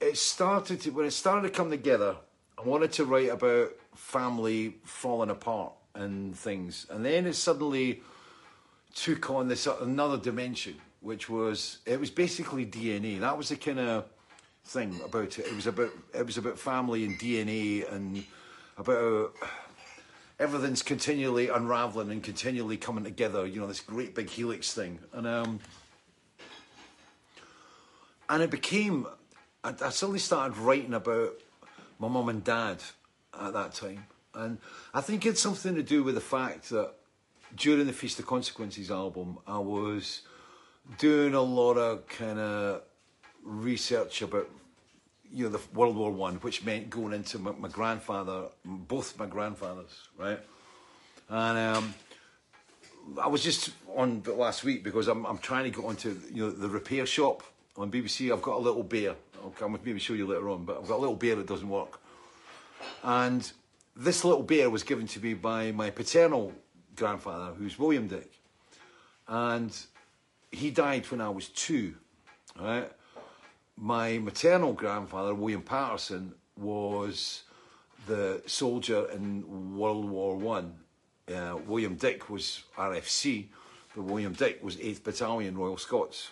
it 0.00 0.16
started 0.16 0.80
to 0.80 0.90
when 0.90 1.04
it 1.04 1.10
started 1.10 1.46
to 1.46 1.54
come 1.54 1.68
together. 1.68 2.16
I 2.56 2.62
wanted 2.62 2.92
to 2.92 3.04
write 3.04 3.28
about 3.28 3.72
family 3.94 4.76
falling 4.82 5.28
apart 5.28 5.74
and 5.94 6.34
things, 6.34 6.86
and 6.88 7.04
then 7.04 7.26
it 7.26 7.34
suddenly 7.34 8.00
took 8.94 9.28
on 9.28 9.48
this 9.48 9.66
another 9.66 10.16
dimension, 10.16 10.76
which 11.00 11.28
was 11.28 11.80
it 11.84 12.00
was 12.00 12.10
basically 12.10 12.64
DNA. 12.64 13.20
That 13.20 13.36
was 13.36 13.50
the 13.50 13.56
kind 13.56 13.78
of 13.78 14.06
thing 14.64 15.00
about 15.04 15.38
it. 15.38 15.46
It 15.46 15.54
was 15.54 15.66
about 15.66 15.90
it 16.14 16.26
was 16.26 16.38
about 16.38 16.58
family 16.58 17.04
and 17.04 17.18
DNA 17.18 17.90
and 17.92 18.24
about 18.76 19.34
everything's 20.38 20.82
continually 20.82 21.48
unraveling 21.48 22.10
and 22.10 22.22
continually 22.22 22.76
coming 22.76 23.04
together. 23.04 23.46
You 23.46 23.60
know, 23.60 23.66
this 23.66 23.80
great 23.80 24.14
big 24.14 24.30
helix 24.30 24.72
thing, 24.72 24.98
and 25.12 25.26
um, 25.26 25.60
and 28.28 28.42
it 28.42 28.50
became. 28.50 29.06
I, 29.64 29.74
I 29.80 29.90
suddenly 29.90 30.18
started 30.18 30.56
writing 30.58 30.94
about 30.94 31.34
my 31.98 32.08
mum 32.08 32.28
and 32.28 32.42
dad 32.42 32.78
at 33.38 33.52
that 33.52 33.74
time, 33.74 34.06
and 34.34 34.58
I 34.92 35.00
think 35.00 35.26
it's 35.26 35.40
something 35.40 35.74
to 35.74 35.82
do 35.82 36.02
with 36.02 36.14
the 36.14 36.20
fact 36.20 36.70
that 36.70 36.92
during 37.56 37.86
the 37.86 37.92
Feast 37.92 38.18
of 38.18 38.26
Consequences 38.26 38.90
album, 38.90 39.38
I 39.46 39.58
was 39.58 40.22
doing 40.98 41.34
a 41.34 41.42
lot 41.42 41.74
of 41.74 42.06
kind 42.08 42.38
of 42.38 42.82
research 43.42 44.22
about 44.22 44.48
you 45.32 45.44
know 45.44 45.50
the 45.50 45.60
World 45.74 45.96
War 45.96 46.10
One, 46.10 46.36
which 46.36 46.64
meant 46.64 46.90
going 46.90 47.12
into 47.12 47.38
my, 47.38 47.52
my, 47.52 47.68
grandfather, 47.68 48.44
both 48.64 49.18
my 49.18 49.26
grandfathers, 49.26 50.08
right? 50.18 50.38
And 51.28 51.58
um, 51.58 51.94
I 53.20 53.28
was 53.28 53.42
just 53.42 53.70
on 53.96 54.22
last 54.26 54.64
week 54.64 54.84
because 54.84 55.08
I'm, 55.08 55.24
I'm 55.24 55.38
trying 55.38 55.64
to 55.64 55.70
get 55.70 55.84
onto 55.84 56.18
you 56.30 56.44
know 56.44 56.50
the 56.50 56.68
repair 56.68 57.06
shop 57.06 57.42
on 57.76 57.90
BBC. 57.90 58.32
I've 58.32 58.42
got 58.42 58.56
a 58.56 58.60
little 58.60 58.82
bear. 58.82 59.14
I'll 59.42 59.50
come 59.50 59.78
maybe 59.84 59.98
show 59.98 60.12
you 60.12 60.26
later 60.26 60.48
on, 60.50 60.64
but 60.64 60.78
I've 60.78 60.86
got 60.86 60.98
a 60.98 61.02
little 61.02 61.16
bear 61.16 61.34
that 61.36 61.46
doesn't 61.46 61.68
work. 61.68 62.00
And 63.02 63.50
this 63.96 64.24
little 64.24 64.42
bear 64.42 64.70
was 64.70 64.82
given 64.82 65.06
to 65.08 65.20
me 65.20 65.34
by 65.34 65.72
my 65.72 65.90
paternal 65.90 66.52
grandfather, 66.94 67.54
who's 67.54 67.78
William 67.78 68.06
Dick, 68.06 68.30
and 69.26 69.76
he 70.50 70.70
died 70.70 71.10
when 71.10 71.20
I 71.20 71.30
was 71.30 71.48
two. 71.48 71.94
Right, 72.60 72.90
my 73.76 74.18
maternal 74.18 74.72
grandfather, 74.72 75.34
William 75.34 75.62
Patterson, 75.62 76.34
was 76.56 77.42
the 78.06 78.42
soldier 78.46 79.10
in 79.10 79.76
World 79.76 80.08
War 80.08 80.36
One. 80.36 80.74
Uh, 81.32 81.56
William 81.66 81.94
Dick 81.94 82.28
was 82.28 82.64
RFC, 82.76 83.46
but 83.94 84.02
William 84.02 84.32
Dick 84.32 84.62
was 84.62 84.76
8th 84.76 85.04
Battalion 85.04 85.56
Royal 85.56 85.76
Scots. 85.76 86.30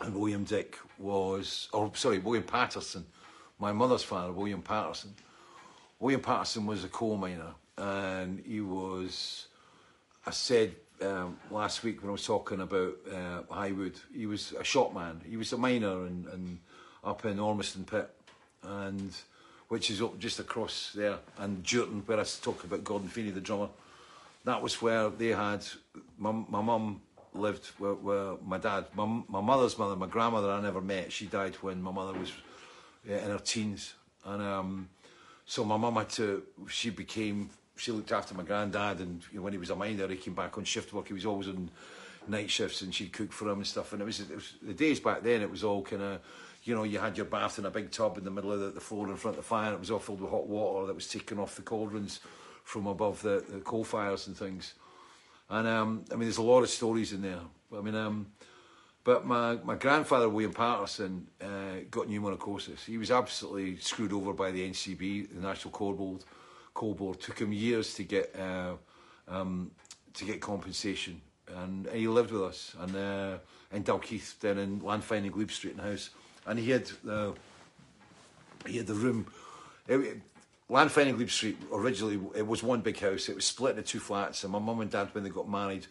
And 0.00 0.14
William 0.14 0.44
Dick 0.44 0.78
was, 0.98 1.68
oh, 1.72 1.92
sorry, 1.94 2.18
William 2.18 2.44
Patterson, 2.44 3.04
my 3.58 3.72
mother's 3.72 4.02
father, 4.02 4.32
William 4.32 4.62
Patterson. 4.62 5.14
William 6.00 6.20
Patterson 6.20 6.66
was 6.66 6.82
a 6.82 6.88
coal 6.88 7.16
miner, 7.16 7.54
and 7.78 8.42
he 8.44 8.60
was, 8.60 9.46
I 10.26 10.30
said 10.32 10.74
um, 11.02 11.38
last 11.50 11.82
week 11.82 12.00
when 12.00 12.08
I 12.08 12.12
was 12.12 12.24
talking 12.24 12.60
about 12.60 12.94
uh, 13.10 13.42
Highwood, 13.50 13.96
he 14.14 14.26
was 14.26 14.52
a 14.52 14.64
shopman. 14.64 15.20
He 15.28 15.36
was 15.36 15.52
a 15.52 15.58
miner 15.58 16.06
and, 16.06 16.26
and 16.26 16.58
up 17.04 17.24
in 17.24 17.38
Ormiston 17.38 17.84
Pit, 17.84 18.10
and 18.62 19.14
which 19.68 19.90
is 19.90 20.02
up 20.02 20.18
just 20.18 20.38
across 20.38 20.92
there, 20.94 21.18
and 21.38 21.62
Durton, 21.64 22.06
where 22.06 22.18
I 22.18 22.20
was 22.20 22.38
talking 22.38 22.66
about 22.66 22.84
Gordon 22.84 23.08
Feeney, 23.08 23.30
the 23.30 23.40
drummer. 23.40 23.68
That 24.44 24.60
was 24.60 24.82
where 24.82 25.08
they 25.10 25.28
had 25.28 25.64
my 26.18 26.32
my 26.32 26.60
mum 26.60 27.00
lived 27.34 27.66
where, 27.78 27.94
where 27.94 28.34
my 28.44 28.58
dad, 28.58 28.86
my, 28.94 29.22
my 29.28 29.40
mother's 29.40 29.78
mother, 29.78 29.96
my 29.96 30.06
grandmother 30.06 30.50
I 30.50 30.60
never 30.60 30.80
met. 30.80 31.12
She 31.12 31.26
died 31.26 31.54
when 31.56 31.80
my 31.82 31.90
mother 31.90 32.18
was 32.18 32.30
in 33.06 33.18
her 33.18 33.38
teens, 33.38 33.94
and 34.24 34.42
um, 34.42 34.88
so 35.46 35.64
my 35.64 35.76
mum 35.76 35.94
had 35.94 36.10
to. 36.10 36.42
She 36.68 36.90
became 36.90 37.50
she 37.82 37.90
looked 37.90 38.12
after 38.12 38.32
my 38.34 38.44
granddad, 38.44 39.00
and 39.00 39.22
you 39.32 39.38
know, 39.38 39.42
when 39.42 39.52
he 39.52 39.58
was 39.58 39.70
a 39.70 39.74
miner, 39.74 40.06
he 40.06 40.16
came 40.16 40.34
back 40.34 40.56
on 40.56 40.62
shift 40.62 40.92
work. 40.92 41.08
He 41.08 41.14
was 41.14 41.26
always 41.26 41.48
on 41.48 41.68
night 42.28 42.48
shifts, 42.48 42.80
and 42.80 42.94
she'd 42.94 43.12
cook 43.12 43.32
for 43.32 43.48
him 43.48 43.58
and 43.58 43.66
stuff. 43.66 43.92
And 43.92 44.00
it 44.00 44.04
was, 44.04 44.20
it 44.20 44.32
was 44.32 44.52
the 44.62 44.72
days 44.72 45.00
back 45.00 45.22
then. 45.22 45.42
It 45.42 45.50
was 45.50 45.64
all 45.64 45.82
kind 45.82 46.00
of, 46.00 46.20
you 46.62 46.76
know, 46.76 46.84
you 46.84 47.00
had 47.00 47.16
your 47.16 47.26
bath 47.26 47.58
in 47.58 47.66
a 47.66 47.70
big 47.70 47.90
tub 47.90 48.18
in 48.18 48.24
the 48.24 48.30
middle 48.30 48.52
of 48.52 48.60
the, 48.60 48.68
the 48.68 48.80
floor 48.80 49.10
in 49.10 49.16
front 49.16 49.36
of 49.36 49.42
the 49.42 49.48
fire. 49.48 49.66
And 49.66 49.74
it 49.74 49.80
was 49.80 49.90
all 49.90 49.98
filled 49.98 50.20
with 50.20 50.30
hot 50.30 50.46
water 50.46 50.86
that 50.86 50.94
was 50.94 51.08
taken 51.08 51.40
off 51.40 51.56
the 51.56 51.62
cauldrons 51.62 52.20
from 52.62 52.86
above 52.86 53.20
the, 53.20 53.44
the 53.48 53.58
coal 53.58 53.82
fires 53.82 54.28
and 54.28 54.36
things. 54.36 54.74
And 55.50 55.66
um, 55.66 56.04
I 56.12 56.14
mean, 56.14 56.22
there's 56.22 56.38
a 56.38 56.42
lot 56.42 56.62
of 56.62 56.70
stories 56.70 57.12
in 57.12 57.20
there. 57.22 57.40
I 57.76 57.80
mean, 57.80 57.96
um, 57.96 58.28
but 59.02 59.26
my, 59.26 59.56
my 59.64 59.74
grandfather, 59.74 60.28
William 60.28 60.52
Patterson, 60.52 61.26
uh, 61.40 61.80
got 61.90 62.06
pneumoconiosis. 62.06 62.84
He 62.84 62.96
was 62.96 63.10
absolutely 63.10 63.76
screwed 63.78 64.12
over 64.12 64.32
by 64.32 64.52
the 64.52 64.70
NCB, 64.70 65.34
the 65.34 65.40
National 65.40 65.72
Coal 65.72 65.94
Board 65.94 66.22
coal. 66.74 67.14
Took 67.14 67.38
him 67.38 67.52
years 67.52 67.94
to 67.94 68.04
get 68.04 68.34
uh, 68.38 68.74
um, 69.28 69.70
to 70.14 70.24
get 70.24 70.40
compensation, 70.40 71.20
and, 71.48 71.88
he 71.88 72.08
lived 72.08 72.30
with 72.30 72.42
us 72.42 72.74
and 72.80 72.96
uh, 72.96 73.38
in 73.72 73.84
Dalkeith, 73.84 74.38
then 74.40 74.58
in 74.58 74.80
Llanfine 74.80 75.18
and 75.18 75.32
Glebe 75.32 75.50
Street 75.50 75.74
and 75.74 75.80
house, 75.80 76.10
and 76.46 76.58
he 76.58 76.70
had 76.70 76.86
the 77.04 77.34
he 78.66 78.76
had 78.76 78.86
the 78.86 78.94
room. 78.94 79.26
It, 79.88 80.20
Llanfine 80.70 81.08
and 81.08 81.16
Glebe 81.16 81.30
Street 81.30 81.58
originally 81.72 82.20
it 82.34 82.46
was 82.46 82.62
one 82.62 82.80
big 82.80 82.98
house. 82.98 83.28
It 83.28 83.36
was 83.36 83.44
split 83.44 83.76
into 83.76 83.82
two 83.82 84.00
flats, 84.00 84.44
and 84.44 84.52
my 84.52 84.58
mum 84.58 84.80
and 84.80 84.90
dad 84.90 85.08
when 85.12 85.24
they 85.24 85.30
got 85.30 85.48
married 85.48 85.86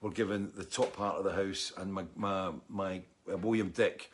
were 0.00 0.10
given 0.10 0.52
the 0.56 0.64
top 0.64 0.94
part 0.94 1.16
of 1.16 1.24
the 1.24 1.32
house, 1.32 1.72
and 1.76 1.92
my 1.92 2.04
my 2.14 2.52
my 2.68 3.02
uh, 3.32 3.36
William 3.38 3.70
Dick 3.70 4.10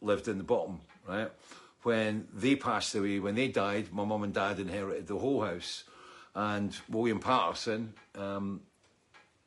lived 0.00 0.28
in 0.28 0.38
the 0.38 0.44
bottom, 0.44 0.80
right? 1.06 1.30
When 1.82 2.28
they 2.32 2.56
passed 2.56 2.94
away, 2.94 3.18
when 3.18 3.34
they 3.34 3.48
died, 3.48 3.92
my 3.92 4.04
mum 4.04 4.22
and 4.22 4.34
dad 4.34 4.58
inherited 4.58 5.06
the 5.06 5.18
whole 5.18 5.42
house, 5.42 5.84
and 6.34 6.76
William 6.88 7.20
Patterson 7.20 7.94
um, 8.14 8.60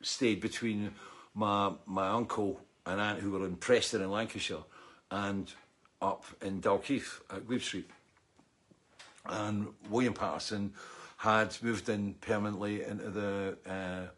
stayed 0.02 0.40
between 0.40 0.92
my 1.34 1.72
my 1.86 2.08
uncle 2.08 2.60
and 2.84 3.00
aunt 3.00 3.20
who 3.20 3.30
were 3.32 3.46
in 3.46 3.56
Preston 3.56 4.02
in 4.02 4.10
Lancashire, 4.10 4.64
and 5.10 5.52
up 6.00 6.24
in 6.42 6.60
Dalkeith 6.60 7.20
at 7.30 7.46
Glebe 7.46 7.62
Street. 7.62 7.90
And 9.24 9.68
William 9.90 10.14
Patterson 10.14 10.72
had 11.16 11.56
moved 11.62 11.88
in 11.88 12.14
permanently 12.14 12.82
into 12.82 13.10
the 13.10 13.56
uh, 13.66 14.08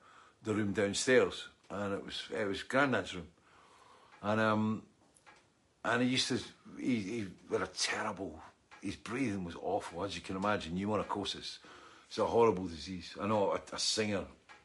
the 0.43 0.55
room 0.55 0.73
downstairs, 0.73 1.49
and 1.71 1.95
it 1.95 2.05
was 2.05 2.23
it 2.39 2.47
was 2.47 2.63
Grandad's 2.63 3.15
room, 3.15 3.29
and 4.23 4.41
um, 4.41 4.83
and 5.89 6.03
he 6.03 6.09
used 6.09 6.29
to, 6.29 6.39
he, 6.79 6.97
he 6.97 7.27
had 7.51 7.63
a 7.63 7.67
terrible, 7.67 8.39
his 8.83 8.97
breathing 8.97 9.45
was 9.45 9.57
awful, 9.61 10.05
as 10.05 10.15
you 10.15 10.21
can 10.21 10.37
imagine, 10.37 10.77
pneumoconiosis. 10.77 11.59
It's 12.09 12.19
a 12.19 12.25
horrible 12.25 12.67
disease. 12.67 13.15
I 13.21 13.27
know 13.27 13.53
a, 13.53 13.75
a 13.75 13.79
singer, 13.79 14.25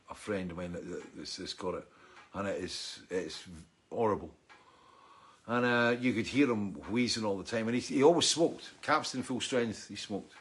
a 0.09 0.15
friend 0.15 0.51
of 0.51 0.57
mine, 0.57 0.73
that, 0.73 1.15
that's, 1.15 1.37
that's 1.37 1.53
got 1.53 1.75
it, 1.75 1.87
and 2.33 2.47
it 2.47 2.63
is, 2.63 2.99
it's 3.09 3.43
horrible. 3.91 4.31
And 5.47 5.65
uh, 5.65 5.95
you 5.99 6.13
could 6.13 6.27
hear 6.27 6.49
him 6.49 6.73
wheezing 6.89 7.25
all 7.25 7.37
the 7.37 7.43
time, 7.43 7.67
and 7.67 7.75
he, 7.75 7.81
he 7.81 8.03
always 8.03 8.27
smoked. 8.27 8.71
Capstan 8.81 9.23
full 9.23 9.41
strength, 9.41 9.87
he 9.89 9.95
smoked. 9.95 10.31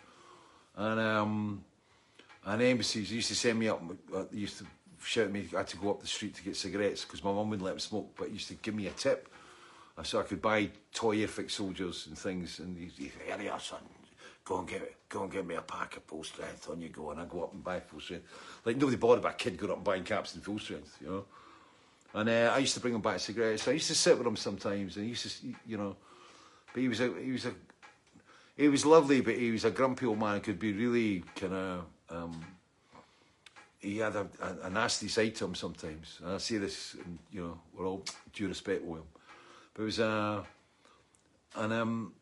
And 0.76 1.00
um, 1.00 1.64
and 2.44 2.62
embassies 2.62 3.12
used 3.12 3.28
to 3.28 3.34
send 3.34 3.58
me 3.58 3.68
up. 3.68 3.82
Uh, 4.14 4.24
he 4.32 4.40
used 4.40 4.58
to 4.58 4.64
shout 5.02 5.26
at 5.26 5.32
me. 5.32 5.48
I 5.54 5.58
had 5.58 5.68
to 5.68 5.76
go 5.76 5.90
up 5.90 6.00
the 6.00 6.06
street 6.06 6.34
to 6.36 6.42
get 6.42 6.56
cigarettes 6.56 7.04
because 7.04 7.22
my 7.22 7.32
mum 7.32 7.50
wouldn't 7.50 7.64
let 7.64 7.74
him 7.74 7.80
smoke. 7.80 8.14
But 8.16 8.28
he 8.28 8.34
used 8.34 8.48
to 8.48 8.54
give 8.54 8.74
me 8.74 8.86
a 8.86 8.90
tip 8.90 9.28
so 10.04 10.20
I 10.20 10.22
could 10.22 10.42
buy 10.42 10.70
toy 10.92 11.18
Airfix 11.18 11.52
soldiers 11.52 12.06
and 12.06 12.18
things. 12.18 12.58
And 12.58 12.76
he, 12.76 12.86
he 12.86 13.10
said, 13.10 13.40
here 13.40 13.52
son, 13.58 13.80
go 14.44 14.58
and 14.58 14.68
get 14.68 14.94
go 15.08 15.24
and 15.24 15.32
get 15.32 15.46
me 15.46 15.54
a 15.54 15.62
pack 15.62 15.96
of 15.96 16.04
full 16.04 16.24
strength. 16.24 16.68
On 16.70 16.80
you 16.80 16.88
go, 16.88 17.10
and 17.10 17.20
I 17.20 17.24
go 17.24 17.44
up 17.44 17.52
and 17.52 17.62
buy 17.62 17.80
full 17.80 18.00
strength. 18.00 18.24
Like 18.64 18.76
nobody 18.76 18.96
bothered 18.96 19.20
about 19.20 19.34
a 19.34 19.36
kid 19.36 19.56
going 19.58 19.70
up 19.70 19.78
and 19.78 19.84
buying 19.84 20.04
Capstan 20.04 20.40
full 20.40 20.58
strength, 20.58 20.96
you 21.00 21.08
know. 21.08 21.24
And 22.14 22.28
uh, 22.28 22.52
I 22.54 22.58
used 22.58 22.74
to 22.74 22.80
bring 22.80 22.94
him 22.94 23.00
back 23.00 23.20
cigarettes. 23.20 23.66
I 23.68 23.72
used 23.72 23.88
to 23.88 23.94
sit 23.94 24.18
with 24.18 24.26
him 24.26 24.36
sometimes, 24.36 24.96
and 24.96 25.04
he 25.04 25.10
used 25.10 25.40
to, 25.40 25.46
you 25.66 25.78
know, 25.78 25.96
but 26.72 26.80
he 26.80 26.88
was 26.88 27.00
a 27.00 27.12
he 27.20 27.32
was 27.32 27.46
a 27.46 27.54
he 28.56 28.68
was 28.68 28.84
lovely, 28.84 29.20
but 29.20 29.34
he 29.34 29.50
was 29.50 29.64
a 29.64 29.70
grumpy 29.70 30.06
old 30.06 30.18
man. 30.18 30.34
He 30.36 30.40
Could 30.40 30.58
be 30.58 30.72
really 30.72 31.24
kind 31.36 31.54
of. 31.54 31.84
Um, 32.10 32.44
he 33.82 33.98
had 33.98 34.14
a, 34.14 34.28
a, 34.40 34.66
a 34.66 34.70
nasty 34.70 35.08
side 35.08 35.34
to 35.34 35.44
him 35.44 35.54
sometimes. 35.54 36.20
And 36.22 36.34
I 36.34 36.38
say 36.38 36.58
this, 36.58 36.94
and, 37.04 37.18
you 37.32 37.42
know, 37.42 37.58
we're 37.74 37.86
all 37.86 38.04
due 38.32 38.46
respect 38.48 38.84
with 38.84 39.00
him. 39.00 39.06
But 39.74 39.82
it 39.82 39.84
was, 39.86 40.00
uh, 40.00 40.42
and 41.56 41.72
um, 41.72 42.12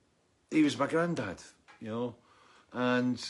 he 0.50 0.62
was 0.62 0.78
my 0.78 0.86
granddad, 0.86 1.38
you 1.80 1.88
know, 1.88 2.14
and 2.72 3.20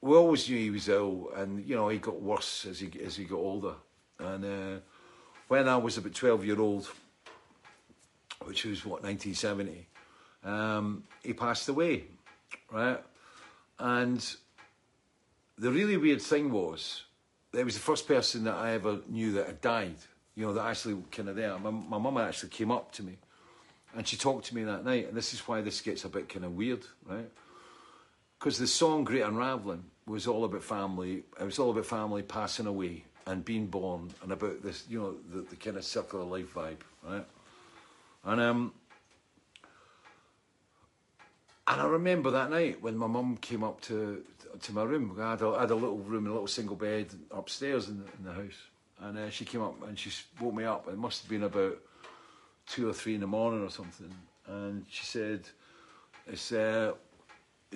we 0.00 0.16
always 0.16 0.48
knew 0.48 0.56
he 0.56 0.70
was 0.70 0.88
ill, 0.88 1.30
and 1.36 1.64
you 1.64 1.74
know 1.74 1.88
he 1.88 1.98
got 1.98 2.20
worse 2.20 2.66
as 2.66 2.80
he 2.80 2.90
as 3.04 3.16
he 3.16 3.24
got 3.24 3.38
older. 3.38 3.74
And 4.18 4.44
uh, 4.44 4.80
when 5.48 5.68
I 5.68 5.76
was 5.76 5.98
about 5.98 6.14
twelve 6.14 6.44
year 6.44 6.60
old, 6.60 6.88
which 8.44 8.64
was 8.64 8.84
what 8.84 9.02
nineteen 9.02 9.34
seventy, 9.34 9.86
um, 10.44 11.04
he 11.22 11.32
passed 11.32 11.68
away, 11.68 12.04
right? 12.70 13.02
And 13.80 14.24
the 15.56 15.70
really 15.70 15.96
weird 15.96 16.22
thing 16.22 16.52
was, 16.52 17.04
it 17.52 17.64
was 17.64 17.74
the 17.74 17.80
first 17.80 18.06
person 18.06 18.44
that 18.44 18.54
I 18.54 18.72
ever 18.72 19.00
knew 19.08 19.32
that 19.32 19.46
had 19.46 19.60
died. 19.60 19.96
You 20.38 20.46
know, 20.46 20.52
that 20.52 20.66
actually 20.66 21.02
kind 21.10 21.28
of 21.28 21.34
there. 21.34 21.58
My, 21.58 21.70
my 21.70 21.98
mum 21.98 22.16
actually 22.16 22.50
came 22.50 22.70
up 22.70 22.92
to 22.92 23.02
me, 23.02 23.18
and 23.96 24.06
she 24.06 24.16
talked 24.16 24.46
to 24.46 24.54
me 24.54 24.62
that 24.62 24.84
night. 24.84 25.08
And 25.08 25.16
this 25.16 25.34
is 25.34 25.40
why 25.40 25.62
this 25.62 25.80
gets 25.80 26.04
a 26.04 26.08
bit 26.08 26.28
kind 26.28 26.44
of 26.44 26.56
weird, 26.56 26.86
right? 27.06 27.28
Because 28.38 28.56
the 28.56 28.68
song 28.68 29.02
"Great 29.02 29.22
Unraveling" 29.22 29.82
was 30.06 30.28
all 30.28 30.44
about 30.44 30.62
family. 30.62 31.24
It 31.40 31.44
was 31.44 31.58
all 31.58 31.72
about 31.72 31.86
family 31.86 32.22
passing 32.22 32.66
away 32.66 33.02
and 33.26 33.44
being 33.44 33.66
born, 33.66 34.12
and 34.22 34.30
about 34.30 34.62
this, 34.62 34.84
you 34.88 35.00
know, 35.00 35.16
the, 35.34 35.42
the 35.42 35.56
kind 35.56 35.76
of 35.76 35.84
circle 35.84 36.22
of 36.22 36.30
life 36.30 36.54
vibe, 36.54 36.82
right? 37.02 37.26
And 38.24 38.40
um, 38.40 38.72
and 41.66 41.80
I 41.80 41.86
remember 41.86 42.30
that 42.30 42.48
night 42.50 42.80
when 42.80 42.96
my 42.96 43.08
mum 43.08 43.38
came 43.38 43.64
up 43.64 43.80
to 43.82 44.22
to 44.60 44.72
my 44.72 44.84
room. 44.84 45.16
I 45.20 45.30
had 45.30 45.42
a, 45.42 45.48
I 45.48 45.60
had 45.62 45.72
a 45.72 45.74
little 45.74 45.98
room, 45.98 46.28
a 46.28 46.30
little 46.30 46.46
single 46.46 46.76
bed 46.76 47.08
upstairs 47.32 47.88
in 47.88 47.98
the, 47.98 48.04
in 48.18 48.24
the 48.24 48.32
house, 48.32 48.60
and 49.00 49.18
uh, 49.18 49.30
she 49.30 49.44
came 49.44 49.62
up 49.62 49.82
and 49.86 49.98
she 49.98 50.10
woke 50.40 50.54
me 50.54 50.64
up. 50.64 50.88
It 50.88 50.98
must 50.98 51.22
have 51.22 51.30
been 51.30 51.44
about 51.44 51.78
two 52.66 52.88
or 52.88 52.92
three 52.92 53.14
in 53.14 53.20
the 53.20 53.26
morning 53.26 53.64
or 53.64 53.70
something, 53.70 54.12
and 54.46 54.84
she 54.88 55.04
said, 55.04 55.40
"It's 56.26 56.52
uh, 56.52 56.92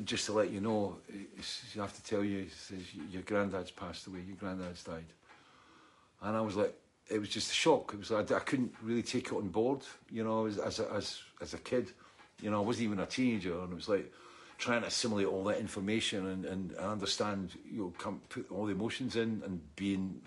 just 0.04 0.26
to 0.26 0.32
let 0.32 0.50
you 0.50 0.60
know. 0.60 0.98
I 1.08 1.80
have 1.80 1.94
to 1.94 2.04
tell 2.04 2.24
you. 2.24 2.48
Says 2.48 2.80
your 3.10 3.22
granddad's 3.22 3.70
passed 3.70 4.06
away. 4.06 4.20
Your 4.26 4.36
granddad's 4.36 4.84
died." 4.84 5.12
And 6.22 6.36
I 6.36 6.40
was 6.40 6.54
like, 6.54 6.74
it 7.08 7.18
was 7.18 7.28
just 7.28 7.50
a 7.50 7.54
shock. 7.54 7.92
It 7.94 7.98
was 7.98 8.10
like 8.10 8.30
I 8.30 8.38
couldn't 8.40 8.74
really 8.82 9.02
take 9.02 9.26
it 9.26 9.32
on 9.32 9.48
board, 9.48 9.80
you 10.10 10.24
know, 10.24 10.46
as 10.46 10.58
as 10.58 10.80
a, 10.80 10.92
as, 10.92 11.18
as 11.40 11.54
a 11.54 11.58
kid. 11.58 11.90
You 12.40 12.50
know, 12.50 12.62
I 12.62 12.64
wasn't 12.64 12.84
even 12.84 13.00
a 13.00 13.06
teenager, 13.06 13.58
and 13.60 13.72
it 13.72 13.74
was 13.74 13.88
like 13.88 14.12
trying 14.62 14.80
to 14.82 14.86
assimilate 14.86 15.26
all 15.26 15.42
that 15.42 15.58
information 15.58 16.26
and, 16.28 16.44
and, 16.44 16.70
and 16.70 16.80
understand, 16.80 17.50
you 17.68 17.78
know, 17.80 17.92
come 17.98 18.20
put 18.28 18.48
all 18.50 18.66
the 18.66 18.72
emotions 18.72 19.16
in 19.16 19.42
and 19.44 19.60
being, 19.74 20.20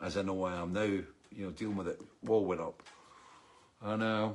as 0.00 0.16
I 0.16 0.22
know 0.22 0.44
I 0.44 0.56
am 0.60 0.72
now, 0.72 0.82
you 0.82 1.04
know, 1.44 1.50
dealing 1.50 1.76
with 1.76 1.88
it, 1.88 2.00
wall 2.22 2.44
went 2.44 2.60
up. 2.60 2.82
And, 3.82 4.02
uh, 4.02 4.30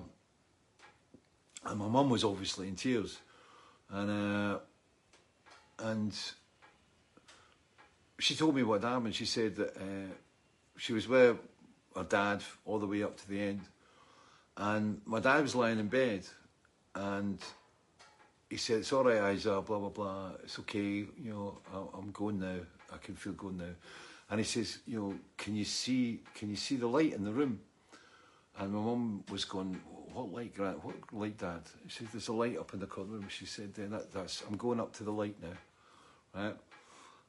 and 1.66 1.80
my 1.80 1.88
mum 1.88 2.10
was 2.10 2.24
obviously 2.24 2.68
in 2.68 2.76
tears. 2.76 3.20
And, 3.90 4.10
uh, 4.10 4.60
and 5.80 6.18
she 8.20 8.36
told 8.36 8.56
me 8.56 8.64
what 8.64 8.84
happened. 8.84 9.16
She 9.16 9.26
said 9.26 9.56
that 9.56 9.76
uh, 9.78 10.14
she 10.78 10.94
was 10.94 11.08
with 11.08 11.38
her 11.96 12.04
dad 12.04 12.44
all 12.66 12.80
the 12.80 12.88
way 12.88 13.04
up 13.04 13.18
to 13.18 13.30
the 13.30 13.40
end. 13.40 13.62
And 14.58 15.02
my 15.06 15.20
dad 15.20 15.42
was 15.42 15.56
lying 15.56 15.80
in 15.80 15.88
bed 15.88 16.26
and 16.94 17.40
he 18.50 18.58
said, 18.58 18.80
"It's 18.80 18.92
all 18.92 19.04
right, 19.04 19.34
Isa. 19.34 19.62
Blah 19.62 19.80
blah 19.80 19.90
blah. 19.90 20.32
It's 20.44 20.60
okay. 20.60 21.06
You 21.18 21.30
know, 21.74 21.90
I'm 21.98 22.12
going 22.12 22.40
now. 22.40 22.60
I 22.94 22.98
can 22.98 23.16
feel 23.16 23.34
going 23.34 23.58
now." 23.58 23.74
And 24.32 24.40
he 24.40 24.46
says, 24.46 24.80
"You 24.88 25.00
know, 25.00 25.20
can 25.38 25.56
you 25.56 25.66
see? 25.66 26.24
Can 26.34 26.50
you 26.50 26.56
see 26.56 26.78
the 26.78 26.88
light 26.88 27.14
in 27.14 27.24
the 27.24 27.34
room?" 27.34 27.60
And 28.58 28.74
my 28.74 28.80
mum 28.80 29.24
was 29.30 29.46
going, 29.46 29.74
"What 30.14 30.32
light, 30.32 30.56
Grant? 30.56 30.84
What 30.84 30.96
light, 31.14 31.38
Dad?" 31.38 31.62
He 31.84 31.90
said, 31.90 32.08
"There's 32.12 32.30
a 32.30 32.34
light 32.34 32.58
up 32.58 32.74
in 32.74 32.80
the 32.80 32.88
corner 32.88 33.12
room." 33.12 33.28
She 33.30 33.46
said, 33.46 33.74
"Then 33.74 33.92
that, 33.92 34.12
that's 34.12 34.42
I'm 34.48 34.58
going 34.58 34.80
up 34.80 34.94
to 34.94 35.04
the 35.04 35.12
light 35.12 35.36
now, 35.42 35.58
right?" 36.34 36.58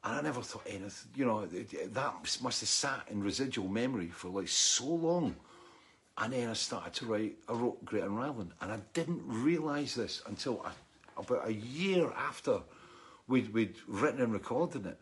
And 0.05 0.15
I 0.17 0.21
never 0.23 0.43
thought 0.43 0.63
anything. 0.67 1.13
You 1.15 1.27
know, 1.27 1.45
that 1.47 2.41
must 2.41 2.61
have 2.61 2.69
sat 2.69 3.09
in 3.11 3.23
residual 3.23 3.69
memory 3.69 4.09
for 4.09 4.29
like 4.29 4.49
so 4.49 4.87
long. 4.87 5.37
And 6.19 6.33
then 6.33 6.51
I 6.51 6.55
started 6.55 6.95
to 6.95 7.07
write. 7.07 7.37
I 7.49 7.53
wrote 7.53 7.85
Great 7.85 8.05
Unraveling, 8.05 8.53
and 8.61 8.73
I 8.73 8.79
didn't 8.95 9.23
realise 9.27 9.95
this 9.95 10.23
until 10.27 10.63
I 10.65 10.73
about 11.17 11.47
a 11.47 11.53
year 11.53 12.11
after 12.13 12.63
we'd, 13.29 13.53
we'd 13.53 13.77
written 13.87 14.21
and 14.21 14.33
recorded 14.33 14.87
it. 14.87 14.99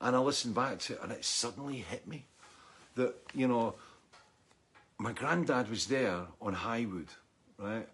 And 0.00 0.14
I 0.14 0.18
listened 0.20 0.54
back 0.54 0.78
to 0.80 0.94
it 0.94 1.00
and 1.02 1.12
it 1.12 1.24
suddenly 1.24 1.78
hit 1.78 2.06
me 2.06 2.26
that, 2.94 3.14
you 3.34 3.48
know, 3.48 3.74
my 4.98 5.12
granddad 5.12 5.70
was 5.70 5.86
there 5.86 6.22
on 6.40 6.54
Highwood, 6.54 7.08
right? 7.58 7.88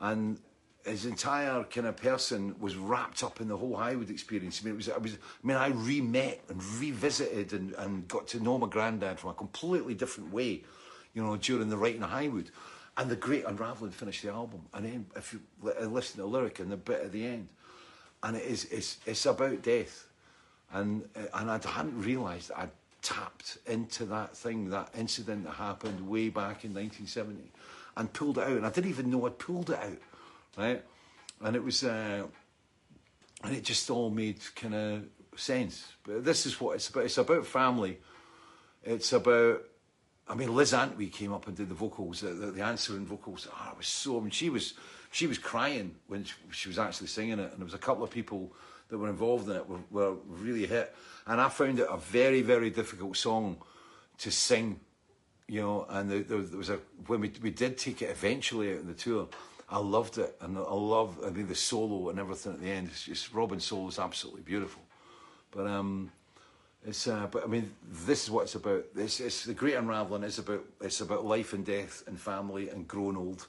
And 0.00 0.38
his 0.84 1.04
entire 1.04 1.64
kind 1.64 1.86
of 1.86 1.96
person 1.96 2.54
was 2.58 2.76
wrapped 2.76 3.22
up 3.22 3.40
in 3.40 3.48
the 3.48 3.56
whole 3.56 3.76
Highwood 3.76 4.10
experience. 4.10 4.60
I 4.60 4.64
mean, 4.64 4.74
it 4.74 4.76
was, 4.76 4.88
I 4.88 4.98
was, 4.98 5.14
I 5.14 5.46
mean, 5.46 5.56
I 5.56 5.68
re-met 5.68 6.42
and 6.48 6.62
revisited 6.62 7.52
and, 7.52 7.72
and 7.74 8.08
got 8.08 8.28
to 8.28 8.40
know 8.40 8.58
my 8.58 8.68
granddad 8.68 9.18
from 9.18 9.30
a 9.30 9.34
completely 9.34 9.94
different 9.94 10.32
way, 10.32 10.64
you 11.14 11.22
know, 11.22 11.36
during 11.36 11.68
the 11.68 11.76
writing 11.76 12.02
of 12.02 12.10
Highwood. 12.10 12.46
And 12.96 13.08
the 13.08 13.16
great 13.16 13.44
unraveling 13.44 13.92
finished 13.92 14.22
the 14.22 14.30
album. 14.32 14.62
And 14.74 14.84
then 14.84 15.06
if 15.14 15.32
you 15.32 15.40
listen 15.62 16.16
to 16.16 16.22
the 16.22 16.26
lyric 16.26 16.58
and 16.58 16.72
the 16.72 16.76
bit 16.76 17.02
at 17.02 17.12
the 17.12 17.24
end, 17.24 17.48
and 18.24 18.36
it 18.36 18.44
is 18.44 18.64
it's 18.64 18.98
it's 19.06 19.24
about 19.26 19.62
death, 19.62 20.07
and 20.72 21.08
uh, 21.16 21.20
and 21.34 21.50
I 21.50 21.60
hadn't 21.66 22.00
realised 22.02 22.50
I'd 22.56 22.70
tapped 23.02 23.58
into 23.66 24.04
that 24.06 24.36
thing, 24.36 24.70
that 24.70 24.90
incident 24.96 25.44
that 25.44 25.54
happened 25.54 26.08
way 26.08 26.28
back 26.28 26.64
in 26.64 26.74
1970, 26.74 27.52
and 27.96 28.12
pulled 28.12 28.38
it 28.38 28.44
out. 28.44 28.56
And 28.56 28.66
I 28.66 28.70
didn't 28.70 28.90
even 28.90 29.10
know 29.10 29.26
I'd 29.26 29.38
pulled 29.38 29.70
it 29.70 29.78
out, 29.78 29.98
right? 30.56 30.84
And 31.40 31.56
it 31.56 31.62
was, 31.62 31.84
uh, 31.84 32.26
and 33.44 33.56
it 33.56 33.64
just 33.64 33.88
all 33.90 34.10
made 34.10 34.38
kind 34.54 34.74
of 34.74 35.04
sense. 35.36 35.92
But 36.04 36.24
this 36.24 36.46
is 36.46 36.60
what 36.60 36.76
it's 36.76 36.88
about. 36.88 37.04
It's 37.04 37.18
about 37.18 37.46
family. 37.46 37.98
It's 38.84 39.12
about 39.12 39.62
I 40.28 40.34
mean, 40.34 40.54
Liz 40.54 40.72
Antwi 40.72 41.10
came 41.10 41.32
up 41.32 41.46
and 41.46 41.56
did 41.56 41.70
the 41.70 41.74
vocals, 41.74 42.20
the, 42.20 42.28
the, 42.28 42.50
the 42.50 42.62
answering 42.62 43.06
vocals. 43.06 43.48
Oh, 43.50 43.70
it 43.70 43.78
was 43.78 43.88
so. 43.88 44.18
I 44.18 44.20
mean, 44.20 44.30
she 44.30 44.50
was 44.50 44.74
she 45.10 45.26
was 45.26 45.38
crying 45.38 45.94
when 46.06 46.24
she, 46.24 46.34
she, 46.50 46.68
was 46.68 46.78
actually 46.78 47.06
singing 47.06 47.38
it, 47.38 47.50
and 47.50 47.58
there 47.58 47.64
was 47.64 47.74
a 47.74 47.78
couple 47.78 48.04
of 48.04 48.10
people 48.10 48.52
that 48.88 48.98
were 48.98 49.08
involved 49.08 49.48
in 49.48 49.56
it 49.56 49.68
were, 49.68 49.78
were 49.90 50.14
really 50.26 50.66
hit. 50.66 50.94
And 51.26 51.40
I 51.40 51.48
found 51.48 51.78
it 51.78 51.86
a 51.90 51.98
very 51.98 52.42
very 52.42 52.70
difficult 52.70 53.16
song 53.16 53.58
to 54.18 54.30
sing, 54.30 54.80
you 55.46 55.60
know. 55.60 55.86
And 55.88 56.10
there, 56.10 56.20
there 56.20 56.58
was 56.58 56.70
a 56.70 56.78
when 57.06 57.20
we 57.20 57.32
we 57.42 57.50
did 57.50 57.78
take 57.78 58.02
it 58.02 58.10
eventually 58.10 58.72
out 58.72 58.80
in 58.80 58.86
the 58.86 58.94
tour. 58.94 59.28
I 59.70 59.78
loved 59.78 60.16
it, 60.16 60.34
and 60.40 60.56
I 60.56 60.60
love. 60.60 61.18
I 61.24 61.30
mean, 61.30 61.46
the 61.46 61.54
solo 61.54 62.08
and 62.08 62.18
everything 62.18 62.54
at 62.54 62.60
the 62.60 62.70
end. 62.70 62.88
It's 62.88 63.04
just 63.04 63.34
Robin's 63.34 63.64
solo 63.64 63.88
is 63.88 63.98
absolutely 63.98 64.40
beautiful. 64.40 64.82
But 65.50 65.66
um, 65.66 66.10
it's, 66.86 67.06
uh, 67.06 67.26
but 67.30 67.44
I 67.44 67.46
mean, 67.46 67.70
this 67.90 68.24
is 68.24 68.30
what 68.30 68.42
it's 68.42 68.54
about. 68.54 68.94
This 68.94 69.20
it's 69.20 69.44
the 69.44 69.54
great 69.54 69.74
unraveling. 69.74 70.22
It's 70.22 70.38
about 70.38 70.64
it's 70.80 71.02
about 71.02 71.26
life 71.26 71.52
and 71.52 71.66
death 71.66 72.02
and 72.06 72.18
family 72.18 72.70
and 72.70 72.88
growing 72.88 73.16
old. 73.16 73.46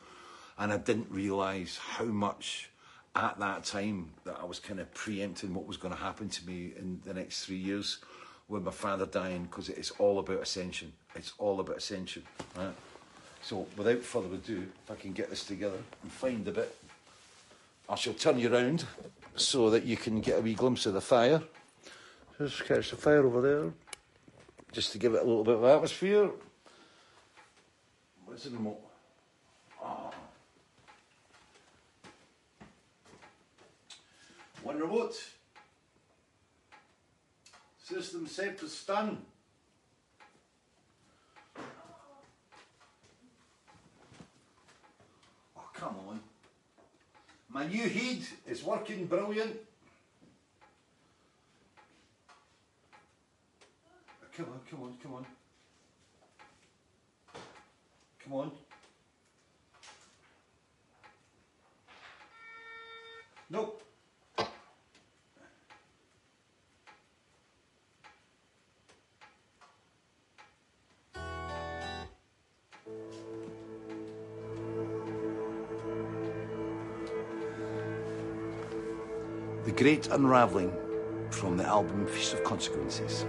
And 0.57 0.73
I 0.73 0.77
didn't 0.77 1.07
realise 1.09 1.77
how 1.77 2.03
much 2.05 2.69
at 3.15 3.39
that 3.39 3.63
time 3.63 4.11
that 4.23 4.37
I 4.41 4.45
was 4.45 4.59
kind 4.59 4.79
of 4.79 4.93
preempting 4.93 5.53
what 5.53 5.65
was 5.65 5.77
going 5.77 5.93
to 5.93 5.99
happen 5.99 6.29
to 6.29 6.45
me 6.45 6.73
in 6.77 7.01
the 7.05 7.13
next 7.13 7.45
three 7.45 7.57
years 7.57 7.99
with 8.47 8.63
my 8.63 8.71
father 8.71 9.05
dying 9.05 9.43
because 9.43 9.69
it's 9.69 9.91
all 9.91 10.19
about 10.19 10.41
ascension. 10.41 10.91
It's 11.15 11.33
all 11.37 11.59
about 11.59 11.77
ascension. 11.77 12.23
Right? 12.57 12.73
So 13.41 13.67
without 13.77 14.01
further 14.01 14.33
ado, 14.35 14.65
if 14.83 14.91
I 14.91 14.95
can 14.95 15.13
get 15.13 15.29
this 15.29 15.45
together 15.45 15.77
and 16.03 16.11
find 16.11 16.47
a 16.47 16.51
bit, 16.51 16.75
I 17.87 17.95
shall 17.95 18.13
turn 18.13 18.37
you 18.37 18.49
round 18.49 18.85
so 19.35 19.69
that 19.69 19.83
you 19.83 19.97
can 19.97 20.21
get 20.21 20.37
a 20.37 20.41
wee 20.41 20.53
glimpse 20.53 20.85
of 20.85 20.93
the 20.93 21.01
fire. 21.01 21.41
Just 22.37 22.65
catch 22.65 22.91
the 22.91 22.95
fire 22.95 23.25
over 23.25 23.41
there, 23.41 23.71
just 24.71 24.91
to 24.93 24.97
give 24.97 25.13
it 25.13 25.21
a 25.21 25.25
little 25.25 25.43
bit 25.43 25.55
of 25.55 25.63
atmosphere. 25.63 26.29
What's 28.25 28.43
the 28.45 28.51
remote? 28.51 28.79
Oh. 29.83 30.11
One 34.63 34.79
remote. 34.79 35.15
System 37.81 38.27
set 38.27 38.59
to 38.59 38.67
stun. 38.67 39.17
Oh, 45.57 45.69
come 45.73 45.95
on. 46.07 46.19
My 47.49 47.65
new 47.65 47.87
heat 47.87 48.29
is 48.47 48.63
working 48.63 49.07
brilliant. 49.07 49.55
Uh, 54.21 54.25
come 54.37 54.45
on, 54.45 54.59
come 54.69 54.83
on, 54.83 54.97
come 55.01 55.13
on. 55.15 55.25
Come 58.23 58.33
on. 58.33 58.51
Nope. 63.49 63.88
Great 79.79 80.07
Unravelling 80.07 80.73
from 81.29 81.55
the 81.55 81.63
album 81.63 82.05
Feast 82.05 82.33
of 82.33 82.43
Consequences. 82.43 83.23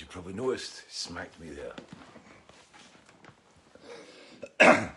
As 0.00 0.02
you 0.02 0.08
probably 0.08 0.32
noticed, 0.32 0.82
smacked 0.90 1.38
me 1.38 1.50
there. 1.50 1.74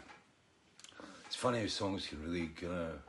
it's 1.25 1.35
funny 1.35 1.59
how 1.59 1.67
songs 1.67 2.07
can 2.07 2.23
really 2.23 2.47
kind 2.47 2.71
of. 2.73 3.01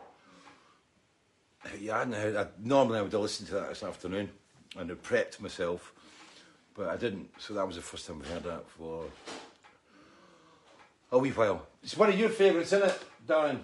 Yeah, 1.81 2.01
I, 2.01 2.05
heard- 2.05 2.37
I, 2.37 2.47
normally 2.59 2.99
I 2.99 3.03
would 3.03 3.13
have 3.13 3.21
listened 3.21 3.49
to 3.49 3.55
that 3.55 3.69
this 3.69 3.85
afternoon 3.85 4.29
and 4.77 4.91
have 4.91 5.03
prepped 5.03 5.41
myself, 5.41 5.93
but 6.75 6.89
I 6.89 6.97
didn't. 6.97 7.31
So 7.39 7.55
that 7.55 7.67
was 7.67 7.77
the 7.77 7.83
first 7.83 8.07
time 8.09 8.23
I 8.25 8.29
heard 8.33 8.43
that 8.43 8.69
for 8.71 9.05
a 11.13 11.19
wee 11.19 11.31
while. 11.31 11.67
It's 11.83 11.97
one 11.97 12.09
of 12.09 12.19
your 12.19 12.29
favourites, 12.29 12.73
isn't 12.73 12.89
it, 12.89 13.05
Darren? 13.27 13.61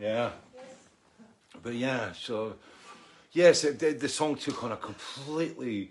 Yeah. 0.00 0.30
But 1.62 1.74
yeah, 1.74 2.12
so 2.12 2.56
yes, 3.34 3.64
it, 3.64 3.78
the, 3.78 3.92
the 3.92 4.08
song 4.08 4.36
took 4.36 4.64
on 4.64 4.72
a 4.72 4.76
completely, 4.76 5.90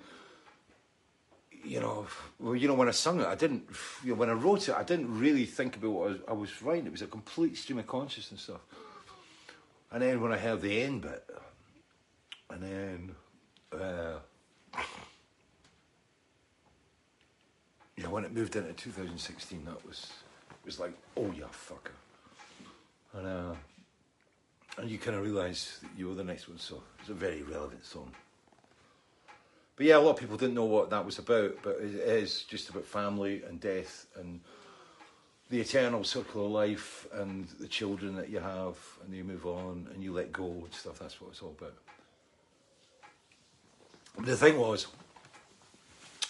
you 1.64 1.80
know, 1.80 2.08
well, 2.40 2.56
you 2.56 2.68
know, 2.68 2.74
when 2.74 2.88
I 2.88 2.92
sung 2.92 3.20
it, 3.20 3.28
I 3.28 3.36
didn't, 3.36 3.66
you 4.04 4.12
know, 4.12 4.16
when 4.16 4.30
I 4.30 4.34
wrote 4.34 4.68
it, 4.68 4.76
I 4.76 4.84
didn't 4.84 5.20
really 5.20 5.46
think 5.46 5.76
about 5.76 5.92
what 5.92 6.08
I 6.08 6.12
was, 6.12 6.20
I 6.30 6.34
was 6.34 6.62
writing. 6.64 6.88
It 6.88 6.92
was 6.92 7.02
a 7.04 7.08
complete 7.08 7.58
stream 7.58 7.78
of 7.78 7.86
consciousness 7.86 8.42
stuff. 8.42 8.62
And 9.92 10.02
then 10.02 10.22
when 10.22 10.32
I 10.32 10.38
heard 10.38 10.62
the 10.62 10.82
end 10.82 11.04
bit, 11.04 11.30
and 12.50 12.64
then, 12.64 13.16
uh, 13.80 14.18
yeah, 17.98 18.08
when 18.08 18.24
it 18.26 18.34
moved 18.34 18.56
into 18.56 18.74
2016, 18.74 19.66
that 19.66 19.86
was, 19.86 20.12
it 20.50 20.66
was 20.66 20.80
like, 20.80 20.94
oh 21.16 21.32
yeah, 21.38 21.46
fucker. 21.46 21.92
And 23.14 23.28
uh, 23.28 23.54
and 24.78 24.90
you 24.90 24.98
kind 24.98 25.16
of 25.16 25.24
realise 25.24 25.80
that 25.82 25.90
you 25.98 26.08
were 26.08 26.16
the 26.16 26.24
next 26.24 26.48
one, 26.48 26.60
so 26.60 26.82
it's 27.00 27.10
a 27.10 27.14
very 27.14 27.44
relevant 27.44 27.86
song. 27.86 28.12
But 29.76 29.88
yeah, 29.88 29.98
a 29.98 30.00
lot 30.00 30.12
of 30.12 30.18
people 30.18 30.38
didn't 30.38 30.56
know 30.56 30.66
what 30.66 30.90
that 30.92 31.06
was 31.06 31.20
about, 31.20 31.58
but 31.64 31.78
it 31.78 31.96
is 31.96 32.44
just 32.44 32.70
about 32.70 32.86
family 32.86 33.42
and 33.48 33.60
death 33.60 34.06
and 34.16 34.40
the 35.50 35.60
eternal 35.60 36.04
circle 36.04 36.46
of 36.46 36.52
life 36.52 37.08
and 37.14 37.48
the 37.60 37.68
children 37.68 38.16
that 38.16 38.30
you 38.30 38.40
have, 38.40 38.78
and 39.04 39.14
you 39.14 39.24
move 39.24 39.46
on 39.46 39.88
and 39.94 40.04
you 40.04 40.14
let 40.14 40.32
go 40.32 40.46
and 40.46 40.74
stuff. 40.74 41.00
That's 41.00 41.20
what 41.20 41.32
it's 41.32 41.42
all 41.42 41.56
about. 41.58 41.74
But 44.16 44.26
the 44.26 44.38
thing 44.38 44.60
was, 44.60 44.88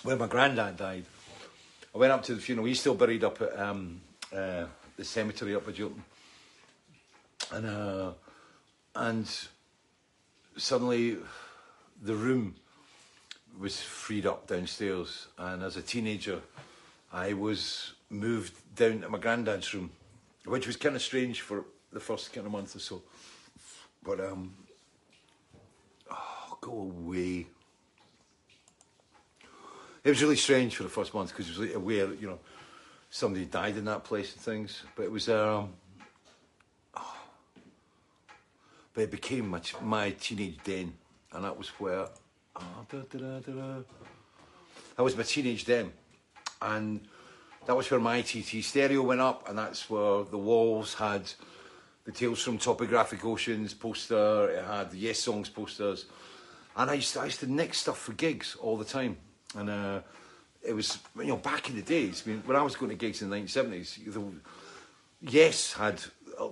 when 0.03 0.18
my 0.18 0.28
granddad 0.28 0.78
died, 0.78 1.06
I 1.94 1.98
went 1.98 2.11
up 2.11 2.24
to 2.24 2.36
the 2.36 2.41
funeral. 2.41 2.65
He's 2.65 2.80
still 2.80 2.95
buried 2.95 3.24
up 3.24 3.41
at 3.41 3.57
um, 3.60 4.02
uh, 4.36 4.65
the 4.98 5.03
cemetery 5.03 5.56
up 5.56 5.68
at 5.68 5.76
Jilton. 5.76 6.02
And 7.52 7.65
uh, 7.68 8.11
and 8.95 9.30
suddenly 10.57 11.18
the 12.02 12.15
room 12.15 12.56
was 13.60 13.82
freed 13.82 14.26
up 14.26 14.48
downstairs. 14.48 15.28
And 15.38 15.64
as 15.64 15.78
a 15.78 15.82
teenager 15.82 16.41
I 17.11 17.34
was 17.34 17.94
moved 18.10 18.53
down 18.76 19.02
to 19.02 19.10
my 19.10 19.18
granddad's 19.18 19.74
room 19.74 19.91
which 20.45 20.68
was 20.68 20.76
kind 20.76 20.95
of 20.95 21.02
strange 21.02 21.41
for 21.41 21.64
the 21.91 21.99
first 21.99 22.34
kind 22.34 22.45
of 22.45 22.52
month 22.52 22.76
or 22.76 22.80
so. 22.80 23.02
But 24.03 24.20
um 24.20 24.53
oh 26.11 26.57
go 26.61 26.72
away. 26.72 27.48
It 30.03 30.10
was 30.10 30.22
really 30.22 30.36
strange 30.36 30.76
for 30.76 30.84
the 30.84 30.90
first 30.90 31.14
month 31.14 31.30
because 31.30 31.49
it 31.49 31.57
was 31.57 31.74
aware 31.76 32.14
you 32.14 32.28
know 32.28 32.40
somebody 33.10 33.45
died 33.45 33.78
in 33.78 33.86
that 33.86 34.03
place 34.03 34.34
and 34.34 34.41
things. 34.41 34.84
But 34.95 35.03
it 35.03 35.11
was 35.11 35.30
um 35.30 35.74
but 38.94 39.02
it 39.02 39.11
became 39.11 39.48
my, 39.48 39.61
my 39.82 40.11
teenage 40.11 40.57
den, 40.64 40.94
and 41.32 41.44
that 41.44 41.57
was 41.57 41.70
where 41.80 42.07
da, 42.91 42.99
da, 43.11 43.18
da, 43.18 43.40
da. 43.40 43.84
that 44.95 45.03
was 45.03 45.18
my 45.18 45.24
teenage 45.24 45.65
den, 45.65 45.91
and 46.61 47.02
that 47.65 47.76
was 47.76 47.90
where 47.90 47.99
my 47.99 48.22
TT 48.22 48.64
stereo 48.64 49.02
went 49.02 49.22
up, 49.22 49.49
and 49.49 49.57
that's 49.57 49.90
where 49.90 50.24
the 50.24 50.38
walls 50.38 50.94
had 50.94 51.32
the 52.06 52.11
Tales 52.11 52.44
from 52.44 52.57
Topographic 52.57 53.24
Oceans 53.24 53.74
poster, 53.74 54.49
it 54.49 54.65
had 54.65 54.91
the 54.91 55.06
Yessongs 55.06 55.52
posters, 55.52 56.06
and 56.76 56.91
I 56.91 56.95
used 56.95 57.14
to, 57.14 57.22
I 57.22 57.26
used 57.26 57.40
to 57.40 57.52
nick 57.52 57.74
stuff 57.74 57.98
for 57.98 58.14
gigs 58.14 58.56
all 58.56 58.78
the 58.78 58.86
time, 58.86 59.18
and 59.56 59.70
uh, 59.70 60.02
it 60.61 60.74
was 60.74 60.99
you 61.18 61.28
know 61.28 61.38
back 61.38 61.70
in 61.70 61.76
the 61.76 61.82
days. 61.82 62.24
I 62.26 62.30
mean, 62.30 62.44
when 62.45 62.57
I 62.57 62.61
was 62.61 62.76
going 62.76 62.90
to 62.90 62.95
gigs 62.95 63.22
in 63.22 63.30
the 63.30 63.36
1970s, 63.38 64.14
the, 64.14 64.24
Yes 65.26 65.72
had 65.72 66.03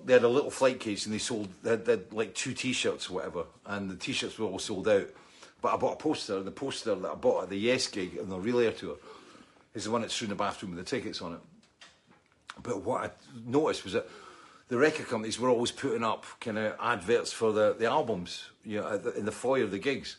they 0.06 0.14
had 0.14 0.24
a 0.24 0.28
little 0.28 0.52
flight 0.52 0.80
case 0.80 1.06
and 1.06 1.14
they 1.14 1.20
sold 1.20 1.48
they 1.64 1.72
had, 1.72 1.86
they 1.86 1.94
had 1.94 2.14
like 2.14 2.34
two 2.34 2.54
T-shirts 2.54 3.10
or 3.10 3.16
whatever, 3.16 3.46
and 3.66 3.90
the 3.90 3.96
T-shirts 3.96 4.38
were 4.38 4.48
all 4.48 4.60
sold 4.60 4.88
out. 4.88 5.08
But 5.62 5.74
I 5.74 5.78
bought 5.78 5.94
a 5.94 5.98
poster, 5.98 6.38
and 6.38 6.48
the 6.48 6.52
poster 6.52 6.96
that 6.96 7.12
I 7.12 7.16
bought 7.16 7.44
at 7.44 7.50
the 7.50 7.58
Yes 7.58 7.88
gig 7.88 8.18
on 8.20 8.30
the 8.30 8.38
Relayer 8.38 8.76
tour 8.76 8.96
is 9.74 9.86
the 9.86 9.92
one 9.92 10.02
that's 10.02 10.22
in 10.22 10.30
the 10.30 10.36
bathroom 10.36 10.76
with 10.76 10.84
the 10.84 10.90
tickets 10.90 11.22
on 11.22 11.34
it. 11.34 11.40
But 12.64 12.82
what 12.82 13.04
I 13.04 13.10
noticed 13.46 13.84
was 13.84 13.94
that 13.94 14.08
the 14.68 14.78
record 14.78 15.08
companies 15.08 15.40
were 15.40 15.50
always 15.50 15.72
putting 15.72 16.04
up 16.04 16.26
kind 16.40 16.58
of 16.58 16.76
adverts 16.80 17.32
for 17.32 17.52
the, 17.52 17.76
the 17.78 17.86
albums, 17.86 18.50
you 18.64 18.80
know, 18.80 19.02
in 19.16 19.26
the 19.26 19.32
foyer 19.32 19.64
of 19.64 19.72
the 19.72 19.80
gigs. 19.80 20.18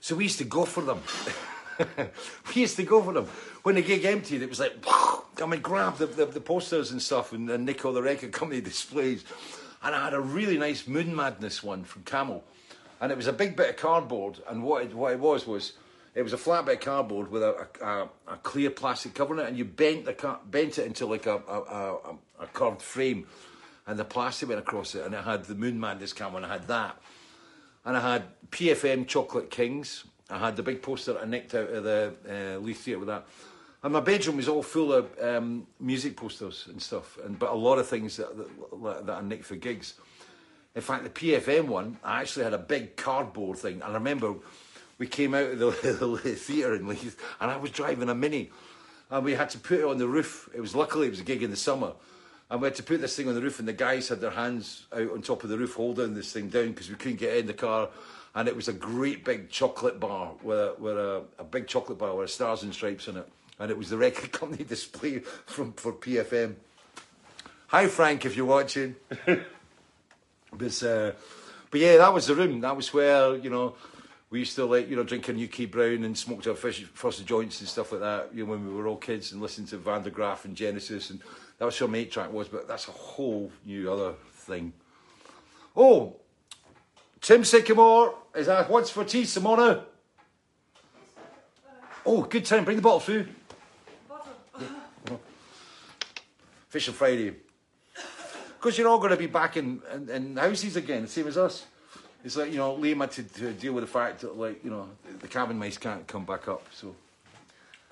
So 0.00 0.16
we 0.16 0.24
used 0.24 0.38
to 0.38 0.44
go 0.44 0.64
for 0.64 0.82
them. 0.82 1.00
we 1.78 2.60
used 2.62 2.76
to 2.76 2.84
go 2.84 3.02
for 3.02 3.12
them. 3.12 3.26
When 3.62 3.76
the 3.76 3.82
gig 3.82 4.04
emptied, 4.04 4.42
it 4.42 4.48
was 4.48 4.60
like, 4.60 4.72
I 4.86 5.46
mean, 5.46 5.60
grab 5.60 5.96
the, 5.96 6.06
the, 6.06 6.26
the 6.26 6.40
posters 6.40 6.90
and 6.90 7.00
stuff 7.00 7.32
and, 7.32 7.48
and 7.50 7.84
all 7.84 7.92
the 7.92 8.02
record 8.02 8.32
company 8.32 8.60
displays. 8.60 9.24
And 9.82 9.94
I 9.94 10.04
had 10.04 10.14
a 10.14 10.20
really 10.20 10.58
nice 10.58 10.86
Moon 10.86 11.14
Madness 11.14 11.62
one 11.62 11.84
from 11.84 12.02
Camel. 12.04 12.44
And 13.00 13.10
it 13.10 13.16
was 13.16 13.26
a 13.26 13.32
big 13.32 13.56
bit 13.56 13.70
of 13.70 13.76
cardboard. 13.76 14.38
And 14.48 14.62
what 14.62 14.84
it, 14.84 14.94
what 14.94 15.12
it 15.12 15.18
was 15.18 15.46
was, 15.46 15.72
it 16.14 16.22
was 16.22 16.32
a 16.32 16.38
flat 16.38 16.66
bit 16.66 16.76
of 16.76 16.80
cardboard 16.80 17.30
with 17.30 17.42
a, 17.42 17.66
a, 17.80 18.08
a, 18.32 18.36
clear 18.36 18.70
plastic 18.70 19.14
cover 19.14 19.34
on 19.34 19.40
it. 19.40 19.48
And 19.48 19.58
you 19.58 19.64
bent, 19.64 20.04
the, 20.04 20.12
ca- 20.12 20.38
bent 20.48 20.78
it 20.78 20.86
into 20.86 21.06
like 21.06 21.26
a, 21.26 21.42
a, 21.48 21.60
a, 21.60 22.16
a 22.40 22.46
curved 22.52 22.80
frame. 22.80 23.26
And 23.86 23.98
the 23.98 24.04
plastic 24.04 24.48
went 24.48 24.60
across 24.60 24.94
it. 24.94 25.04
And 25.04 25.14
it 25.14 25.24
had 25.24 25.44
the 25.44 25.56
Moon 25.56 25.80
Madness 25.80 26.12
camel 26.12 26.36
and 26.36 26.46
I 26.46 26.52
had 26.52 26.68
that. 26.68 26.96
And 27.84 27.96
I 27.96 28.12
had 28.12 28.24
PFM 28.50 29.08
Chocolate 29.08 29.50
Kings. 29.50 30.04
I 30.30 30.38
had 30.38 30.56
the 30.56 30.62
big 30.62 30.82
poster 30.82 31.14
that 31.14 31.22
I 31.22 31.26
nicked 31.26 31.54
out 31.54 31.68
of 31.68 31.84
the 31.84 32.14
uh, 32.60 32.74
Theatre 32.74 32.98
with 32.98 33.08
that. 33.08 33.26
And 33.82 33.92
my 33.92 34.00
bedroom 34.00 34.36
was 34.36 34.48
all 34.48 34.62
full 34.62 34.92
of 34.92 35.10
um, 35.20 35.66
music 35.80 36.16
posters 36.16 36.68
and 36.70 36.80
stuff, 36.80 37.18
and 37.24 37.36
but 37.36 37.50
a 37.50 37.54
lot 37.54 37.78
of 37.78 37.88
things 37.88 38.16
that, 38.16 38.36
that, 38.36 39.06
that 39.06 39.16
I 39.18 39.20
nicked 39.22 39.44
for 39.44 39.56
gigs. 39.56 39.94
In 40.74 40.82
fact, 40.82 41.04
the 41.04 41.10
PFM 41.10 41.66
one, 41.66 41.98
I 42.02 42.20
actually 42.20 42.44
had 42.44 42.54
a 42.54 42.58
big 42.58 42.96
cardboard 42.96 43.58
thing. 43.58 43.74
And 43.82 43.84
I 43.84 43.94
remember 43.94 44.34
we 44.98 45.06
came 45.06 45.34
out 45.34 45.50
of 45.50 45.58
the, 45.58 45.70
the 46.22 46.34
theatre 46.36 46.74
in 46.74 46.86
Leith, 46.86 47.20
and 47.40 47.50
I 47.50 47.56
was 47.56 47.72
driving 47.72 48.08
a 48.08 48.14
Mini, 48.14 48.50
and 49.10 49.24
we 49.24 49.34
had 49.34 49.50
to 49.50 49.58
put 49.58 49.80
it 49.80 49.84
on 49.84 49.98
the 49.98 50.08
roof. 50.08 50.48
It 50.54 50.60
was 50.60 50.76
luckily 50.76 51.08
it 51.08 51.10
was 51.10 51.20
a 51.20 51.24
gig 51.24 51.42
in 51.42 51.50
the 51.50 51.56
summer, 51.56 51.92
and 52.50 52.60
we 52.60 52.66
had 52.66 52.76
to 52.76 52.84
put 52.84 53.00
this 53.00 53.16
thing 53.16 53.28
on 53.28 53.34
the 53.34 53.42
roof, 53.42 53.58
and 53.58 53.66
the 53.66 53.72
guys 53.72 54.08
had 54.08 54.20
their 54.20 54.30
hands 54.30 54.86
out 54.92 55.10
on 55.10 55.22
top 55.22 55.42
of 55.42 55.50
the 55.50 55.58
roof 55.58 55.74
holding 55.74 56.14
this 56.14 56.32
thing 56.32 56.48
down 56.48 56.68
because 56.68 56.88
we 56.88 56.94
couldn't 56.94 57.18
get 57.18 57.36
in 57.36 57.46
the 57.46 57.52
car. 57.52 57.88
And 58.34 58.48
it 58.48 58.56
was 58.56 58.68
a 58.68 58.72
great 58.72 59.24
big 59.24 59.50
chocolate 59.50 60.00
bar 60.00 60.32
with 60.42 60.58
a, 60.58 60.74
with 60.78 60.96
a, 60.96 61.22
a 61.38 61.44
big 61.44 61.66
chocolate 61.66 61.98
bar 61.98 62.14
with 62.16 62.30
stars 62.30 62.62
and 62.62 62.72
stripes 62.72 63.08
in 63.08 63.16
it. 63.16 63.28
And 63.58 63.70
it 63.70 63.76
was 63.76 63.90
the 63.90 63.96
record 64.08 64.32
company 64.32 64.64
display 64.64 65.18
from 65.18 65.72
for 65.74 65.92
PFM. 65.92 66.54
Hi 67.68 67.86
Frank, 67.86 68.24
if 68.24 68.36
you're 68.36 68.46
watching. 68.46 68.96
but 69.26 70.82
uh, 70.82 71.12
but 71.70 71.80
yeah, 71.80 71.96
that 71.98 72.12
was 72.12 72.26
the 72.26 72.34
room. 72.34 72.60
That 72.60 72.76
was 72.76 72.92
where 72.92 73.36
you 73.36 73.50
know 73.50 73.74
we 74.30 74.40
used 74.40 74.56
to 74.56 74.64
like 74.64 74.88
you 74.88 74.96
know 74.96 75.04
drink 75.04 75.28
our 75.28 75.34
UK 75.34 75.70
Brown 75.70 76.04
and 76.04 76.16
smoked 76.16 76.46
our 76.46 76.54
fish, 76.54 76.84
frosted 76.94 77.26
joints 77.26 77.60
and 77.60 77.68
stuff 77.68 77.92
like 77.92 78.00
that. 78.00 78.34
You 78.34 78.44
know 78.44 78.50
when 78.50 78.66
we 78.66 78.74
were 78.74 78.86
all 78.86 78.96
kids 78.96 79.32
and 79.32 79.40
listened 79.40 79.68
to 79.68 79.78
Van 79.78 80.02
der 80.02 80.10
Graaf 80.10 80.44
and 80.44 80.56
Genesis 80.56 81.10
and 81.10 81.20
that 81.58 81.66
was 81.66 81.80
where 81.80 81.88
my 81.88 81.98
eight 81.98 82.10
track 82.10 82.32
was. 82.32 82.48
But 82.48 82.66
that's 82.66 82.88
a 82.88 82.92
whole 82.92 83.52
new 83.64 83.92
other 83.92 84.14
thing. 84.32 84.72
Oh, 85.76 86.16
Tim 87.22 87.44
Sycamore 87.44 88.14
is 88.34 88.46
that 88.46 88.68
what's 88.68 88.90
for 88.90 89.04
tea, 89.04 89.22
Simona? 89.22 89.84
Oh, 92.04 92.22
good 92.22 92.44
time. 92.44 92.64
Bring 92.64 92.76
the 92.76 92.82
bottle 92.82 92.98
through. 92.98 93.28
Fish 96.68 96.88
on 96.88 96.94
Friday. 96.94 97.34
Because 98.58 98.76
you're 98.76 98.88
all 98.88 98.98
going 98.98 99.10
to 99.10 99.16
be 99.16 99.26
back 99.26 99.56
in, 99.56 99.80
in, 99.94 100.08
in 100.08 100.36
houses 100.36 100.76
again, 100.76 101.06
same 101.06 101.28
as 101.28 101.36
us. 101.36 101.66
It's 102.24 102.36
like, 102.36 102.50
you 102.50 102.58
know, 102.58 102.76
Liam 102.76 103.00
had 103.00 103.12
to, 103.12 103.22
to 103.22 103.52
deal 103.52 103.72
with 103.72 103.84
the 103.84 103.90
fact 103.90 104.20
that, 104.20 104.36
like, 104.36 104.64
you 104.64 104.70
know, 104.70 104.88
the 105.20 105.28
cabin 105.28 105.58
mice 105.58 105.78
can't 105.78 106.06
come 106.06 106.24
back 106.24 106.48
up. 106.48 106.66
So, 106.72 106.94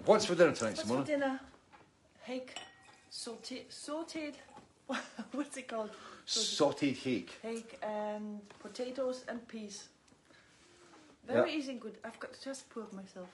what's 0.04 0.24
for 0.24 0.34
dinner 0.34 0.52
tonight, 0.52 0.76
What's 0.76 0.88
Simona? 0.88 1.00
for 1.00 1.06
dinner? 1.06 1.40
Hake, 2.22 2.54
sauteed, 3.12 3.68
sauteed. 3.70 4.34
What's 5.32 5.56
it 5.56 5.68
called? 5.68 5.90
Sauteed 6.38 6.96
hake. 6.96 7.30
Hake 7.42 7.78
and 7.82 8.40
potatoes 8.60 9.24
and 9.28 9.46
peas. 9.48 9.88
Very 11.26 11.50
Yeah. 11.50 11.58
easy 11.58 11.72
and 11.72 11.80
good. 11.80 11.98
I've 12.04 12.18
got 12.20 12.32
to 12.32 12.40
just 12.42 12.64
it 12.76 12.92
myself. 12.92 13.28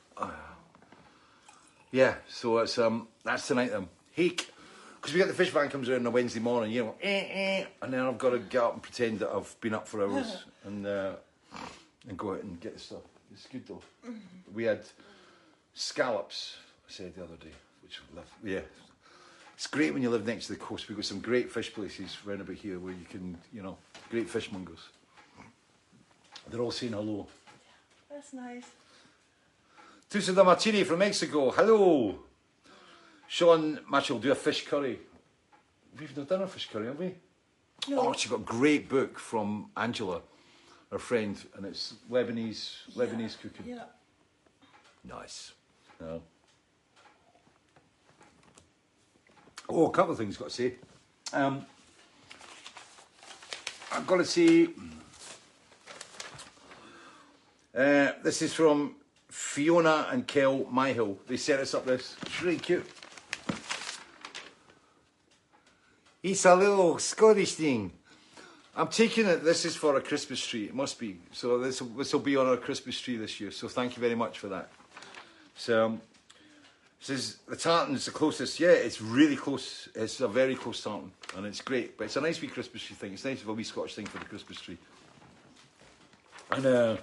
Yeah, 1.92 2.16
so 2.28 2.58
it's 2.58 2.78
um 2.78 3.08
that's 3.22 3.46
tonight 3.46 3.70
then. 3.70 3.88
Hake. 4.12 4.50
Because 4.96 5.12
we 5.12 5.18
get 5.18 5.28
the 5.28 5.34
fish 5.34 5.50
van 5.50 5.68
comes 5.68 5.88
around 5.88 6.00
on 6.00 6.06
a 6.06 6.10
Wednesday 6.10 6.40
morning, 6.40 6.72
you 6.72 6.84
know, 6.84 6.94
eh, 7.00 7.28
eh, 7.30 7.66
and 7.80 7.92
then 7.92 8.00
I've 8.00 8.18
got 8.18 8.30
to 8.30 8.38
get 8.40 8.62
up 8.62 8.72
and 8.72 8.82
pretend 8.82 9.20
that 9.20 9.30
I've 9.30 9.54
been 9.60 9.74
up 9.74 9.86
for 9.86 10.02
hours 10.02 10.44
and 10.64 10.84
uh, 10.86 11.14
and 12.08 12.18
go 12.18 12.32
out 12.32 12.42
and 12.42 12.58
get 12.60 12.74
the 12.74 12.80
stuff. 12.80 13.02
It's 13.32 13.46
good 13.46 13.66
though. 13.66 13.82
We 14.52 14.64
had 14.64 14.80
scallops. 15.74 16.56
I 16.88 16.92
said 16.92 17.14
the 17.14 17.24
other 17.24 17.36
day, 17.36 17.52
which 17.82 18.00
I 18.12 18.16
love. 18.16 18.30
Yeah, 18.42 18.60
it's 19.56 19.66
great 19.66 19.94
when 19.94 20.02
you 20.02 20.10
live 20.10 20.26
next 20.26 20.46
to 20.46 20.52
the 20.52 20.58
coast. 20.58 20.86
We've 20.88 20.96
got 20.96 21.06
some 21.06 21.20
great 21.20 21.50
fish 21.50 21.72
places 21.72 22.16
round 22.26 22.42
about 22.42 22.56
here 22.56 22.78
where 22.78 22.92
you 22.92 23.06
can, 23.08 23.38
you 23.52 23.62
know, 23.62 23.78
great 24.10 24.28
fishmongers. 24.28 24.80
They're 26.48 26.60
all 26.60 26.70
saying 26.70 26.92
hello. 26.92 27.26
That's 28.10 28.34
nice. 28.34 28.66
Tusa 30.10 30.34
de 30.34 30.44
Martini 30.44 30.84
from 30.84 30.98
Mexico. 30.98 31.50
Hello. 31.50 32.18
Sean 33.28 33.80
Mitchell, 33.90 34.18
do 34.18 34.30
a 34.30 34.34
fish 34.34 34.66
curry. 34.66 34.98
We've 35.98 36.16
not 36.16 36.28
done 36.28 36.42
a 36.42 36.46
fish 36.46 36.68
curry, 36.70 36.86
have 36.86 36.98
we? 36.98 37.14
No. 37.88 38.08
Oh, 38.08 38.12
she's 38.12 38.30
got 38.30 38.40
a 38.40 38.44
great 38.44 38.88
book 38.88 39.18
from 39.18 39.70
Angela, 39.76 40.20
her 40.92 40.98
friend, 40.98 41.36
and 41.56 41.64
it's 41.64 41.94
Lebanese 42.10 42.90
Lebanese 42.94 43.40
cooking. 43.40 43.66
Yeah. 43.66 43.84
Nice. 45.02 45.52
No. 46.00 46.20
Oh, 49.68 49.86
a 49.86 49.90
couple 49.90 50.12
of 50.12 50.18
things 50.18 50.36
got 50.36 50.50
to 50.50 50.54
say. 50.54 50.74
Um, 51.32 51.66
I've 53.92 54.06
got 54.06 54.16
to 54.18 54.24
say, 54.24 54.68
uh, 57.74 58.12
this 58.22 58.42
is 58.42 58.54
from 58.54 58.94
Fiona 59.28 60.06
and 60.10 60.26
Kel 60.26 60.60
Myhill. 60.64 61.16
They 61.26 61.36
set 61.36 61.60
us 61.60 61.74
up 61.74 61.84
this. 61.84 62.16
It's 62.22 62.42
really 62.42 62.58
cute. 62.58 62.86
It's 66.22 66.44
a 66.44 66.54
little 66.54 66.98
Scottish 66.98 67.54
thing. 67.54 67.92
I'm 68.74 68.88
taking 68.88 69.26
it. 69.26 69.42
This 69.42 69.64
is 69.64 69.74
for 69.74 69.96
a 69.96 70.00
Christmas 70.00 70.44
tree. 70.44 70.64
It 70.64 70.74
must 70.74 70.98
be. 70.98 71.18
So 71.32 71.58
this 71.58 71.82
this 71.96 72.12
will 72.12 72.20
be 72.20 72.36
on 72.36 72.46
our 72.46 72.56
Christmas 72.56 73.00
tree 73.00 73.16
this 73.16 73.40
year. 73.40 73.50
So 73.50 73.68
thank 73.68 73.96
you 73.96 74.00
very 74.00 74.14
much 74.14 74.38
for 74.38 74.48
that. 74.48 74.70
So 75.54 75.86
um, 75.86 76.00
says 77.00 77.36
the 77.48 77.56
tartan's 77.56 78.06
the 78.06 78.10
closest. 78.10 78.58
Yeah, 78.58 78.70
it's 78.70 79.00
really 79.00 79.36
close. 79.36 79.88
It's 79.94 80.20
a 80.20 80.28
very 80.28 80.54
close 80.54 80.82
tartan, 80.82 81.12
and 81.36 81.46
it's 81.46 81.60
great. 81.60 81.96
But 81.96 82.04
it's 82.04 82.16
a 82.16 82.20
nice 82.20 82.40
wee 82.40 82.48
Christmas 82.48 82.82
tree 82.82 82.96
thing. 82.96 83.12
It's 83.12 83.24
nice 83.24 83.42
of 83.42 83.48
a 83.48 83.52
wee 83.52 83.64
Scottish 83.64 83.94
thing 83.94 84.06
for 84.06 84.18
the 84.18 84.24
Christmas 84.24 84.60
tree. 84.60 84.78
And 86.50 86.66
uh, 86.66 86.96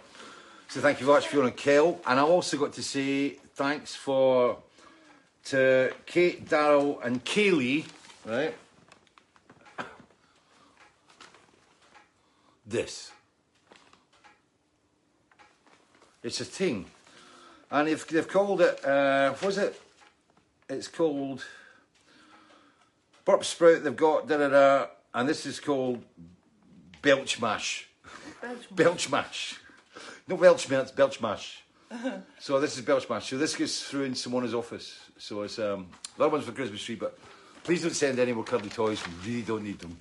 so 0.68 0.82
thank 0.82 1.00
you 1.00 1.06
very 1.06 1.18
much, 1.18 1.28
Fiona 1.28 1.48
and 1.48 1.58
Kel. 1.58 2.00
And 2.06 2.20
I've 2.20 2.30
also 2.30 2.58
got 2.58 2.74
to 2.74 2.84
say 2.84 3.30
thanks 3.56 3.96
for 3.96 4.58
to 5.46 5.94
Kate, 6.06 6.48
Daryl, 6.48 7.04
and 7.04 7.24
Kaylee. 7.24 7.86
Right. 8.26 8.56
This. 12.66 13.12
It's 16.24 16.40
a 16.40 16.46
thing. 16.46 16.86
And 17.70 17.90
if 17.90 18.08
they've 18.08 18.28
called 18.28 18.62
it, 18.62 18.84
uh, 18.86 19.32
what 19.32 19.44
was 19.44 19.58
it? 19.58 19.80
It's 20.70 20.88
called 20.88 21.46
Burp 23.26 23.44
Sprout. 23.44 23.84
They've 23.84 23.96
got 23.96 24.28
da 24.28 24.38
da 24.38 24.50
da, 24.50 24.88
and 25.14 25.28
this 25.28 25.46
is 25.46 25.60
called 25.60 26.04
Belch 27.02 27.40
Mash. 27.42 27.88
Belch 28.42 28.68
Belch 28.76 29.10
Mash. 29.10 29.60
No 30.28 30.38
Belch 30.38 30.70
Mash, 30.70 30.92
Belch 30.92 31.22
Mash. 31.22 31.64
so 32.40 32.60
this 32.60 32.78
is 32.78 32.84
Belch 32.84 33.10
Mash. 33.10 33.30
So 33.30 33.38
this 33.38 33.56
gets 33.56 33.84
through 33.84 34.04
in 34.04 34.14
Simona's 34.14 34.54
office. 34.54 35.00
So 35.18 35.44
it's 35.44 35.60
um, 35.60 35.88
the 36.18 36.24
other 36.24 36.32
one's 36.32 36.46
for 36.46 36.52
Christmas 36.54 36.82
tree, 36.84 36.96
but 36.96 37.18
please 37.64 37.82
don't 37.82 37.94
send 37.94 38.20
any 38.20 38.34
more 38.34 38.44
cuddly 38.44 38.70
toys. 38.70 39.04
We 39.06 39.32
really 39.32 39.42
don't 39.44 39.64
need 39.64 39.80
them. 39.80 39.98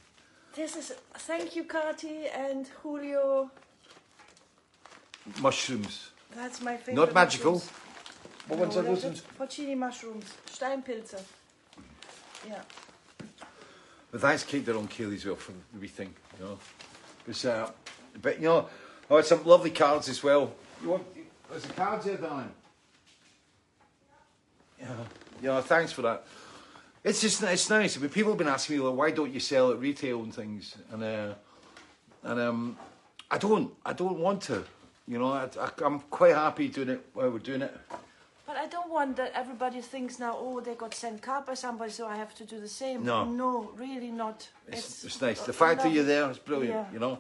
This 0.54 0.76
is 0.76 0.94
thank 1.14 1.56
you, 1.56 1.64
Kati 1.64 2.26
and 2.34 2.68
Julio. 2.82 3.50
Mushrooms. 5.40 6.10
That's 6.34 6.60
my 6.60 6.76
favorite. 6.76 6.96
Not 6.96 7.14
magical. 7.14 7.52
mushrooms. 7.52 7.78
What 8.48 8.56
No, 8.58 8.62
ones 8.64 8.76
are 8.76 8.82
those 8.82 9.04
ones? 9.04 9.22
Porcini 9.38 9.76
mushrooms, 9.76 10.24
Steinpilze. 10.46 11.22
Yeah. 12.48 12.60
But 14.10 14.20
thanks, 14.20 14.44
Kate, 14.44 14.64
their 14.66 14.74
own 14.74 14.88
Kaylee 14.88 15.14
as 15.14 15.24
well 15.24 15.36
for 15.36 15.52
the 15.72 15.78
wee 15.78 15.88
thing. 15.88 16.14
You 16.38 16.44
know, 16.44 16.58
it's, 17.26 17.44
uh, 17.44 17.70
but 18.20 18.38
you 18.38 18.44
know, 18.44 18.68
I 19.10 19.16
had 19.16 19.24
some 19.26 19.44
lovely 19.44 19.70
cards 19.70 20.08
as 20.08 20.22
well. 20.22 20.52
You 20.82 20.90
want? 20.90 21.04
There's 21.50 21.64
the 21.64 21.72
cards 21.72 22.04
here, 22.04 22.16
darling. 22.16 22.52
Yeah, 24.80 24.86
yeah. 25.42 25.60
Thanks 25.60 25.92
for 25.92 26.02
that. 26.02 26.24
It's 27.04 27.20
just 27.20 27.42
it's 27.42 27.70
nice. 27.70 27.96
I 27.96 28.00
mean, 28.00 28.10
people 28.10 28.32
have 28.32 28.38
been 28.38 28.48
asking 28.48 28.76
me, 28.76 28.82
like, 28.82 28.96
why 28.96 29.10
don't 29.10 29.32
you 29.32 29.40
sell 29.40 29.70
at 29.70 29.78
retail 29.78 30.22
and 30.22 30.34
things? 30.34 30.76
And 30.90 31.02
uh, 31.02 31.34
and 32.22 32.40
um, 32.40 32.76
I 33.30 33.38
don't. 33.38 33.72
I 33.84 33.92
don't 33.92 34.18
want 34.18 34.42
to. 34.42 34.64
You 35.08 35.18
know, 35.18 35.32
I, 35.32 35.48
I, 35.60 35.70
I'm 35.84 36.00
quite 36.00 36.34
happy 36.34 36.68
doing 36.68 36.90
it 36.90 37.06
while 37.14 37.30
we're 37.30 37.38
doing 37.38 37.62
it. 37.62 37.76
But 38.52 38.60
I 38.60 38.66
don't 38.66 38.90
want 38.90 39.16
that 39.16 39.32
everybody 39.34 39.80
thinks 39.80 40.18
now, 40.18 40.36
oh, 40.38 40.60
they 40.60 40.74
got 40.74 40.92
sent 40.92 41.22
card 41.22 41.46
by 41.46 41.54
somebody, 41.54 41.90
so 41.90 42.06
I 42.06 42.16
have 42.16 42.34
to 42.34 42.44
do 42.44 42.60
the 42.60 42.68
same. 42.68 43.02
No. 43.02 43.24
No, 43.24 43.70
really 43.78 44.10
not. 44.10 44.46
It's, 44.68 45.04
it's 45.04 45.22
nice. 45.22 45.40
The 45.40 45.54
fact 45.54 45.82
that 45.82 45.90
you're 45.90 46.04
there 46.04 46.30
is 46.30 46.36
brilliant. 46.36 46.74
Yeah. 46.74 46.92
You 46.92 46.98
know, 46.98 47.18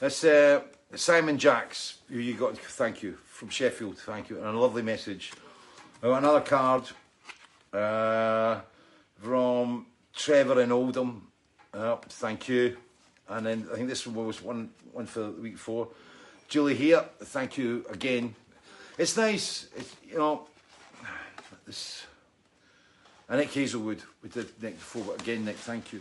it's 0.00 0.24
uh, 0.24 0.62
Simon 0.94 1.36
Jacks. 1.36 1.98
Who 2.08 2.20
you 2.20 2.32
got? 2.32 2.56
Thank 2.56 3.02
you 3.02 3.18
from 3.26 3.50
Sheffield. 3.50 3.98
Thank 3.98 4.30
you, 4.30 4.38
and 4.38 4.46
a 4.46 4.58
lovely 4.58 4.80
message. 4.80 5.34
Oh, 6.02 6.14
another 6.14 6.40
card 6.40 6.84
uh, 7.74 8.60
from 9.20 9.84
Trevor 10.14 10.62
in 10.62 10.72
Oldham. 10.72 11.28
Uh, 11.74 11.96
thank 12.08 12.48
you, 12.48 12.78
and 13.28 13.44
then 13.44 13.68
I 13.70 13.76
think 13.76 13.88
this 13.90 14.06
one 14.06 14.26
was 14.26 14.40
one 14.42 14.70
one 14.94 15.04
for 15.04 15.20
the 15.20 15.32
week 15.32 15.58
four. 15.58 15.88
Julie 16.48 16.76
here. 16.76 17.04
Thank 17.20 17.58
you 17.58 17.84
again. 17.90 18.34
It's 18.98 19.16
nice. 19.16 19.68
It's, 19.76 19.94
you 20.08 20.18
know, 20.18 20.46
this. 21.66 22.06
And 23.28 23.40
Nick 23.40 23.52
Hazelwood, 23.52 24.02
we 24.22 24.28
did 24.28 24.62
Nick 24.62 24.78
before, 24.78 25.02
but 25.04 25.20
again, 25.20 25.44
Nick, 25.44 25.56
thank 25.56 25.92
you. 25.92 26.00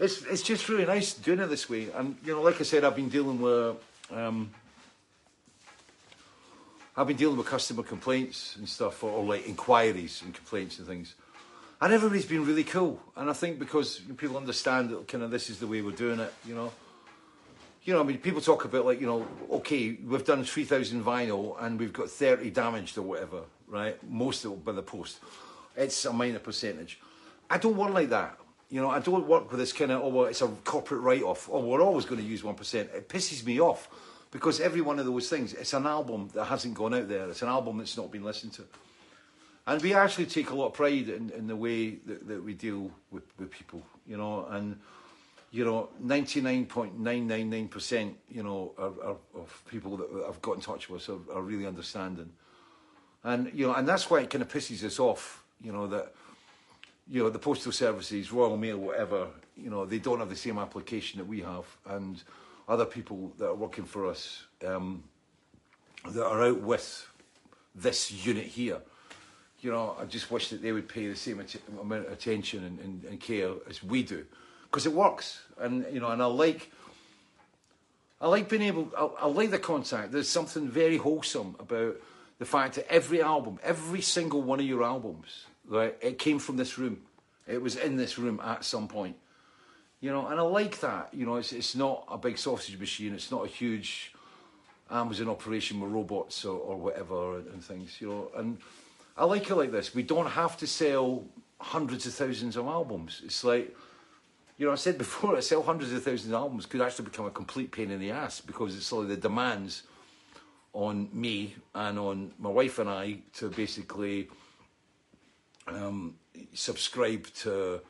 It's 0.00 0.22
it's 0.22 0.42
just 0.42 0.68
really 0.68 0.84
nice 0.84 1.14
doing 1.14 1.40
it 1.40 1.46
this 1.46 1.68
way, 1.68 1.88
and 1.94 2.16
you 2.24 2.34
know, 2.34 2.42
like 2.42 2.60
I 2.60 2.64
said, 2.64 2.84
I've 2.84 2.94
been 2.94 3.08
dealing 3.08 3.40
with 3.40 3.76
um, 4.12 4.50
I've 6.96 7.06
been 7.06 7.16
dealing 7.16 7.36
with 7.36 7.46
customer 7.46 7.82
complaints 7.82 8.56
and 8.56 8.68
stuff, 8.68 9.02
or, 9.02 9.10
or 9.10 9.24
like 9.24 9.48
inquiries 9.48 10.20
and 10.24 10.34
complaints 10.34 10.78
and 10.78 10.86
things, 10.86 11.14
and 11.80 11.92
everybody's 11.92 12.26
been 12.26 12.44
really 12.44 12.64
cool. 12.64 13.00
And 13.16 13.30
I 13.30 13.32
think 13.32 13.58
because 13.58 14.00
people 14.16 14.36
understand 14.36 14.90
that 14.90 15.08
kind 15.08 15.24
of 15.24 15.30
this 15.30 15.48
is 15.48 15.58
the 15.58 15.66
way 15.66 15.80
we're 15.80 15.92
doing 15.92 16.20
it, 16.20 16.32
you 16.46 16.54
know. 16.54 16.72
You 17.84 17.94
know, 17.94 18.00
I 18.00 18.02
mean, 18.02 18.18
people 18.18 18.40
talk 18.40 18.64
about 18.64 18.84
like, 18.84 19.00
you 19.00 19.06
know, 19.06 19.26
okay, 19.50 19.96
we've 20.04 20.24
done 20.24 20.44
three 20.44 20.64
thousand 20.64 21.04
vinyl 21.04 21.56
and 21.62 21.78
we've 21.78 21.92
got 21.92 22.10
thirty 22.10 22.50
damaged 22.50 22.98
or 22.98 23.02
whatever, 23.02 23.42
right? 23.66 23.96
Most 24.08 24.44
of 24.44 24.52
it 24.52 24.64
by 24.64 24.72
the 24.72 24.82
post. 24.82 25.20
It's 25.76 26.04
a 26.04 26.12
minor 26.12 26.40
percentage. 26.40 26.98
I 27.48 27.58
don't 27.58 27.76
work 27.76 27.94
like 27.94 28.10
that. 28.10 28.38
You 28.68 28.82
know, 28.82 28.90
I 28.90 28.98
don't 28.98 29.26
work 29.26 29.50
with 29.50 29.60
this 29.60 29.72
kind 29.72 29.92
of, 29.92 30.02
oh, 30.02 30.08
well, 30.08 30.26
it's 30.26 30.42
a 30.42 30.48
corporate 30.64 31.00
write-off. 31.00 31.48
Oh, 31.50 31.60
we're 31.60 31.80
always 31.80 32.04
going 32.04 32.20
to 32.20 32.26
use 32.26 32.42
1%. 32.42 32.74
It 32.74 33.08
pisses 33.08 33.46
me 33.46 33.60
off 33.60 33.88
because 34.30 34.60
every 34.60 34.82
one 34.82 34.98
of 34.98 35.06
those 35.06 35.30
things, 35.30 35.54
it's 35.54 35.72
an 35.72 35.86
album 35.86 36.28
that 36.34 36.44
hasn't 36.44 36.74
gone 36.74 36.92
out 36.92 37.08
there. 37.08 37.30
It's 37.30 37.40
an 37.40 37.48
album 37.48 37.78
that's 37.78 37.96
not 37.96 38.10
been 38.10 38.24
listened 38.24 38.52
to. 38.54 38.64
And 39.66 39.80
we 39.80 39.94
actually 39.94 40.26
take 40.26 40.50
a 40.50 40.54
lot 40.54 40.66
of 40.66 40.72
pride 40.74 41.08
in, 41.08 41.30
in 41.30 41.46
the 41.46 41.56
way 41.56 41.90
that, 42.06 42.28
that 42.28 42.44
we 42.44 42.52
deal 42.52 42.90
with, 43.10 43.24
with 43.38 43.50
people, 43.50 43.82
you 44.06 44.18
know, 44.18 44.46
and, 44.50 44.78
you 45.50 45.64
know, 45.64 45.88
99.999%, 46.04 48.14
you 48.30 48.42
know, 48.42 48.74
are, 48.76 48.92
are, 49.02 49.16
of 49.34 49.62
people 49.70 49.96
that 49.96 50.06
I've 50.28 50.42
got 50.42 50.56
in 50.56 50.60
touch 50.60 50.90
with 50.90 51.08
are, 51.08 51.20
are 51.32 51.40
really 51.40 51.66
understanding. 51.66 52.28
And, 53.24 53.50
you 53.54 53.66
know, 53.66 53.72
and 53.74 53.88
that's 53.88 54.10
why 54.10 54.20
it 54.20 54.28
kind 54.30 54.42
of 54.42 54.48
pisses 54.48 54.84
us 54.84 54.98
off, 54.98 55.42
you 55.62 55.72
know, 55.72 55.86
that, 55.86 56.12
you 57.10 57.22
know, 57.22 57.30
the 57.30 57.38
postal 57.38 57.72
services, 57.72 58.30
Royal 58.30 58.58
Mail, 58.58 58.76
whatever, 58.78 59.28
you 59.56 59.70
know, 59.70 59.86
they 59.86 59.98
don't 59.98 60.18
have 60.18 60.28
the 60.28 60.36
same 60.36 60.58
application 60.58 61.18
that 61.18 61.26
we 61.26 61.40
have. 61.40 61.64
And 61.86 62.22
other 62.68 62.84
people 62.84 63.32
that 63.38 63.48
are 63.48 63.54
working 63.54 63.84
for 63.84 64.06
us 64.06 64.44
um, 64.66 65.02
that 66.10 66.26
are 66.26 66.44
out 66.44 66.60
with 66.60 67.08
this 67.74 68.26
unit 68.26 68.44
here, 68.44 68.82
you 69.60 69.72
know, 69.72 69.96
I 69.98 70.04
just 70.04 70.30
wish 70.30 70.50
that 70.50 70.60
they 70.62 70.72
would 70.72 70.88
pay 70.88 71.08
the 71.08 71.16
same 71.16 71.42
amount 71.80 72.06
of 72.06 72.12
attention 72.12 72.64
and, 72.64 72.78
and, 72.80 73.04
and 73.04 73.18
care 73.18 73.52
as 73.68 73.82
we 73.82 74.02
do. 74.02 74.26
Because 74.70 74.86
it 74.86 74.92
works. 74.92 75.40
And, 75.58 75.86
you 75.92 76.00
know, 76.00 76.08
and 76.08 76.22
I 76.22 76.26
like, 76.26 76.70
I 78.20 78.28
like 78.28 78.48
being 78.48 78.62
able, 78.62 78.92
I, 78.96 79.24
I 79.24 79.26
like 79.26 79.50
the 79.50 79.58
contact. 79.58 80.12
There's 80.12 80.28
something 80.28 80.68
very 80.68 80.96
wholesome 80.96 81.56
about 81.58 81.96
the 82.38 82.44
fact 82.44 82.74
that 82.76 82.90
every 82.92 83.22
album, 83.22 83.58
every 83.62 84.00
single 84.00 84.42
one 84.42 84.60
of 84.60 84.66
your 84.66 84.84
albums, 84.84 85.46
right, 85.66 85.96
it 86.00 86.18
came 86.18 86.38
from 86.38 86.56
this 86.56 86.78
room. 86.78 87.02
It 87.46 87.60
was 87.62 87.76
in 87.76 87.96
this 87.96 88.18
room 88.18 88.40
at 88.44 88.64
some 88.64 88.88
point. 88.88 89.16
You 90.00 90.12
know, 90.12 90.26
and 90.28 90.38
I 90.38 90.42
like 90.42 90.78
that. 90.80 91.08
You 91.12 91.26
know, 91.26 91.36
it's, 91.36 91.52
it's 91.52 91.74
not 91.74 92.04
a 92.08 92.18
big 92.18 92.38
sausage 92.38 92.78
machine. 92.78 93.14
It's 93.14 93.32
not 93.32 93.44
a 93.44 93.48
huge 93.48 94.12
Amazon 94.90 95.28
operation 95.28 95.80
with 95.80 95.90
robots 95.90 96.44
or, 96.44 96.58
or 96.58 96.76
whatever 96.76 97.38
and, 97.38 97.46
and 97.48 97.64
things, 97.64 98.00
you 98.00 98.08
know. 98.08 98.30
And 98.36 98.58
I 99.16 99.24
like 99.24 99.50
it 99.50 99.56
like 99.56 99.72
this. 99.72 99.94
We 99.94 100.04
don't 100.04 100.26
have 100.28 100.56
to 100.58 100.66
sell 100.66 101.24
hundreds 101.58 102.06
of 102.06 102.14
thousands 102.14 102.56
of 102.56 102.66
albums. 102.66 103.22
It's 103.24 103.42
like, 103.42 103.76
you 104.58 104.66
know, 104.66 104.72
I 104.72 104.76
said 104.76 104.98
before, 104.98 105.36
I 105.36 105.40
sell 105.40 105.62
hundreds 105.62 105.92
of 105.92 106.02
thousands 106.02 106.32
of 106.32 106.34
albums 106.34 106.66
could 106.66 106.80
actually 106.80 107.06
become 107.06 107.26
a 107.26 107.30
complete 107.30 107.70
pain 107.70 107.90
in 107.90 108.00
the 108.00 108.10
ass 108.10 108.40
because 108.40 108.76
it's 108.76 108.90
like 108.92 109.08
the 109.08 109.16
demands 109.16 109.84
on 110.72 111.08
me 111.12 111.54
and 111.74 111.98
on 111.98 112.32
my 112.38 112.50
wife 112.50 112.78
and 112.78 112.90
I 112.90 113.20
to 113.34 113.48
basically 113.48 114.28
um, 115.68 116.16
subscribe 116.52 117.26
to 117.36 117.80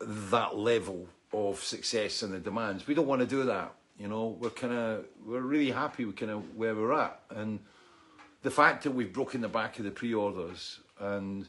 that 0.00 0.56
level 0.56 1.06
of 1.32 1.62
success 1.62 2.22
and 2.22 2.32
the 2.32 2.40
demands. 2.40 2.86
We 2.86 2.94
don't 2.94 3.06
want 3.06 3.20
to 3.20 3.26
do 3.26 3.44
that. 3.44 3.74
You 3.98 4.08
know, 4.08 4.36
we're 4.40 4.50
kind 4.50 4.72
of 4.72 5.04
we're 5.24 5.40
really 5.40 5.70
happy 5.70 6.04
with 6.04 6.16
kind 6.16 6.32
of 6.32 6.56
where 6.56 6.74
we're 6.74 6.92
at, 6.92 7.18
and 7.30 7.60
the 8.42 8.50
fact 8.50 8.84
that 8.84 8.90
we've 8.90 9.12
broken 9.12 9.40
the 9.40 9.48
back 9.48 9.78
of 9.78 9.86
the 9.86 9.90
pre-orders 9.90 10.80
and 11.00 11.48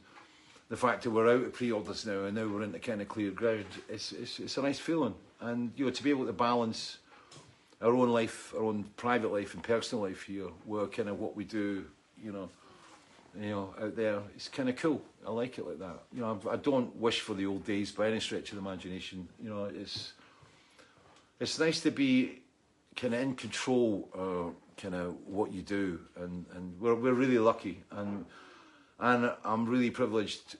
the 0.70 0.78
fact 0.78 1.04
that 1.04 1.12
we're 1.12 1.30
out 1.30 1.44
of 1.44 1.54
pre-orders 1.54 2.06
now 2.06 2.26
and 2.26 2.36
now 2.36 2.48
we're 2.48 2.64
into 2.64 2.80
kind 2.80 3.02
of 3.02 3.08
clear 3.08 3.32
ground, 3.32 3.66
it's, 3.88 4.12
it's, 4.12 4.40
it's 4.40 4.58
a 4.58 4.62
nice 4.62 4.80
feeling. 4.80 5.16
And 5.40 5.72
you 5.76 5.86
know, 5.86 5.92
to 5.92 6.04
be 6.04 6.10
able 6.10 6.26
to 6.26 6.34
balance 6.34 6.98
our 7.82 7.94
own 7.94 8.10
life, 8.10 8.54
our 8.56 8.64
own 8.64 8.86
private 8.98 9.32
life 9.32 9.54
and 9.54 9.64
personal 9.64 10.04
life 10.04 10.24
here, 10.24 10.48
with 10.66 10.92
kind 10.92 11.10
of 11.10 11.20
what 11.20 11.36
we 11.36 11.46
do, 11.46 11.86
you 12.22 12.32
know, 12.32 12.50
you 13.40 13.50
know, 13.50 13.74
out 13.80 13.96
there, 13.96 14.20
it's 14.36 14.50
kind 14.50 14.68
of 14.68 14.76
cool. 14.78 15.02
I 15.26 15.32
like 15.32 15.58
it 15.60 15.68
like 15.68 15.80
that. 15.80 16.00
You 16.12 16.22
know, 16.22 16.40
I, 16.50 16.56
don't 16.56 16.96
wish 16.96 17.20
for 17.20 17.36
the 17.36 17.46
old 17.46 17.66
days 17.66 17.92
by 17.92 18.10
any 18.10 18.20
stretch 18.20 18.52
of 18.52 18.56
the 18.56 18.62
imagination. 18.62 19.28
You 19.42 19.50
know, 19.50 19.66
it's 19.66 20.14
it's 21.40 21.60
nice 21.60 21.82
to 21.82 21.92
be 21.92 22.40
kind 22.96 23.14
of 23.14 23.22
in 23.22 23.36
control 23.36 24.10
of 24.14 24.56
kind 24.78 24.96
of 24.96 25.16
what 25.28 25.54
you 25.54 25.62
do, 25.62 26.00
and, 26.16 26.46
and 26.56 26.80
we're 26.80 26.96
we're 26.96 27.14
really 27.14 27.38
lucky, 27.38 27.84
and 27.92 28.26
and 29.00 29.32
I'm 29.44 29.68
really 29.68 29.90
privileged 29.90 30.58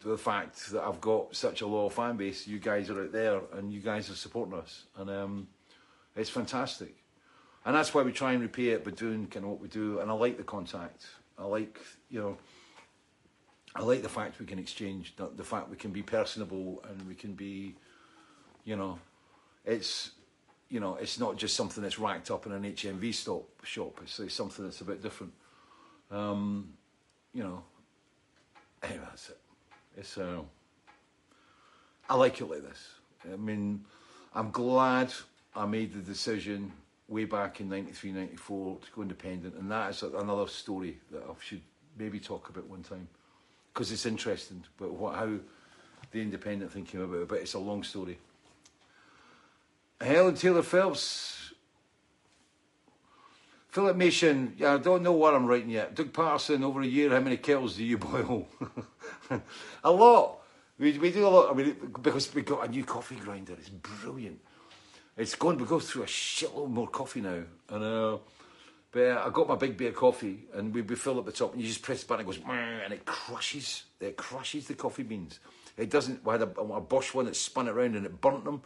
to 0.00 0.08
the 0.08 0.18
fact 0.18 0.70
that 0.70 0.82
I've 0.82 1.00
got 1.00 1.34
such 1.34 1.60
a 1.60 1.66
loyal 1.66 1.90
fan 1.90 2.16
base. 2.16 2.46
You 2.46 2.58
guys 2.58 2.90
are 2.90 3.02
out 3.02 3.12
there, 3.12 3.40
and 3.54 3.72
you 3.72 3.80
guys 3.80 4.10
are 4.10 4.14
supporting 4.14 4.54
us, 4.54 4.84
and 4.96 5.10
um, 5.10 5.48
it's 6.16 6.30
fantastic. 6.30 6.94
And 7.64 7.74
that's 7.74 7.92
why 7.92 8.02
we 8.02 8.12
try 8.12 8.32
and 8.32 8.40
repay 8.40 8.68
it 8.68 8.84
by 8.84 8.92
doing 8.92 9.26
kind 9.26 9.44
of 9.44 9.50
what 9.50 9.60
we 9.60 9.68
do. 9.68 10.00
And 10.00 10.10
I 10.10 10.14
like 10.14 10.36
the 10.36 10.44
contact. 10.44 11.04
I 11.38 11.44
like, 11.44 11.80
you 12.08 12.20
know, 12.20 12.38
I 13.74 13.82
like 13.82 14.02
the 14.02 14.08
fact 14.08 14.40
we 14.40 14.46
can 14.46 14.58
exchange, 14.58 15.14
the, 15.16 15.28
the 15.36 15.44
fact 15.44 15.68
we 15.68 15.76
can 15.76 15.90
be 15.90 16.02
personable 16.02 16.82
and 16.88 17.06
we 17.06 17.14
can 17.14 17.34
be, 17.34 17.74
you 18.64 18.76
know, 18.76 18.98
it's, 19.64 20.12
you 20.70 20.80
know, 20.80 20.96
it's 20.96 21.20
not 21.20 21.36
just 21.36 21.54
something 21.56 21.82
that's 21.82 21.98
racked 21.98 22.30
up 22.30 22.46
in 22.46 22.52
an 22.52 22.62
HMV 22.62 23.14
stop 23.14 23.44
shop. 23.64 24.00
It's, 24.02 24.18
it's 24.18 24.34
something 24.34 24.64
that's 24.64 24.80
a 24.80 24.84
bit 24.84 25.02
different. 25.02 25.32
Um, 26.10 26.70
you 27.34 27.42
know, 27.42 27.62
anyway, 28.82 29.04
that's 29.08 29.30
it. 29.30 29.38
It's, 29.96 30.18
uh, 30.18 30.42
I 32.08 32.14
like 32.14 32.40
it 32.40 32.46
like 32.46 32.62
this. 32.62 32.88
I 33.30 33.36
mean, 33.36 33.84
I'm 34.34 34.50
glad 34.50 35.12
I 35.54 35.66
made 35.66 35.92
the 35.92 36.00
decision 36.00 36.72
way 37.08 37.24
back 37.24 37.60
in 37.60 37.68
93, 37.68 38.12
94 38.12 38.78
to 38.78 38.92
go 38.94 39.02
independent. 39.02 39.54
And 39.54 39.70
that 39.70 39.90
is 39.90 40.02
another 40.02 40.46
story 40.46 40.98
that 41.10 41.22
I 41.22 41.32
should 41.42 41.62
maybe 41.98 42.20
talk 42.20 42.48
about 42.48 42.66
one 42.66 42.82
time. 42.82 43.08
Because 43.72 43.92
it's 43.92 44.06
interesting, 44.06 44.64
but 44.78 44.92
what, 44.92 45.14
how 45.14 45.30
the 46.10 46.20
independent 46.20 46.72
thing 46.72 46.84
came 46.84 47.00
about, 47.00 47.28
but 47.28 47.40
it's 47.40 47.54
a 47.54 47.58
long 47.58 47.82
story. 47.82 48.18
Helen 50.00 50.34
Taylor 50.34 50.62
Phelps. 50.62 51.37
Philip 53.78 53.96
Mason, 53.96 54.54
yeah, 54.58 54.74
I 54.74 54.78
don't 54.78 55.04
know 55.04 55.12
what 55.12 55.34
I'm 55.34 55.46
writing 55.46 55.70
yet. 55.70 55.94
Doug 55.94 56.12
Patterson, 56.12 56.64
over 56.64 56.80
a 56.80 56.84
year, 56.84 57.10
how 57.10 57.20
many 57.20 57.36
kettles 57.36 57.76
do 57.76 57.84
you 57.84 57.96
boil? 57.98 58.48
a 59.84 59.92
lot. 59.92 60.40
We, 60.80 60.98
we 60.98 61.12
do 61.12 61.24
a 61.24 61.28
lot. 61.28 61.52
I 61.52 61.54
mean, 61.54 61.76
because 62.02 62.34
we 62.34 62.42
got 62.42 62.66
a 62.66 62.68
new 62.68 62.82
coffee 62.82 63.14
grinder. 63.14 63.52
It's 63.52 63.68
brilliant. 63.68 64.40
It's 65.16 65.36
gone. 65.36 65.58
We 65.58 65.64
go 65.64 65.78
through 65.78 66.02
a 66.02 66.06
shitload 66.06 66.70
more 66.70 66.88
coffee 66.88 67.20
now, 67.20 67.44
and 67.68 67.84
uh, 67.84 68.18
but 68.90 69.00
uh, 69.00 69.22
I 69.24 69.30
got 69.30 69.46
my 69.46 69.54
big 69.54 69.76
beer 69.76 69.92
coffee, 69.92 70.40
and 70.54 70.74
we, 70.74 70.82
we 70.82 70.96
fill 70.96 71.20
up 71.20 71.26
the 71.26 71.30
top, 71.30 71.52
and 71.52 71.62
you 71.62 71.68
just 71.68 71.82
press 71.82 72.00
the 72.00 72.08
button, 72.08 72.26
it 72.26 72.26
goes, 72.26 72.40
and 72.48 72.92
it 72.92 73.04
crushes. 73.04 73.84
It 74.00 74.16
crushes 74.16 74.66
the 74.66 74.74
coffee 74.74 75.04
beans. 75.04 75.38
It 75.76 75.88
doesn't. 75.88 76.24
We 76.24 76.32
had 76.32 76.42
a, 76.42 76.50
a 76.50 76.80
Bosch 76.80 77.14
one 77.14 77.26
that 77.26 77.36
spun 77.36 77.68
it 77.68 77.70
around 77.70 77.94
and 77.94 78.06
it 78.06 78.20
burnt 78.20 78.44
them, 78.44 78.60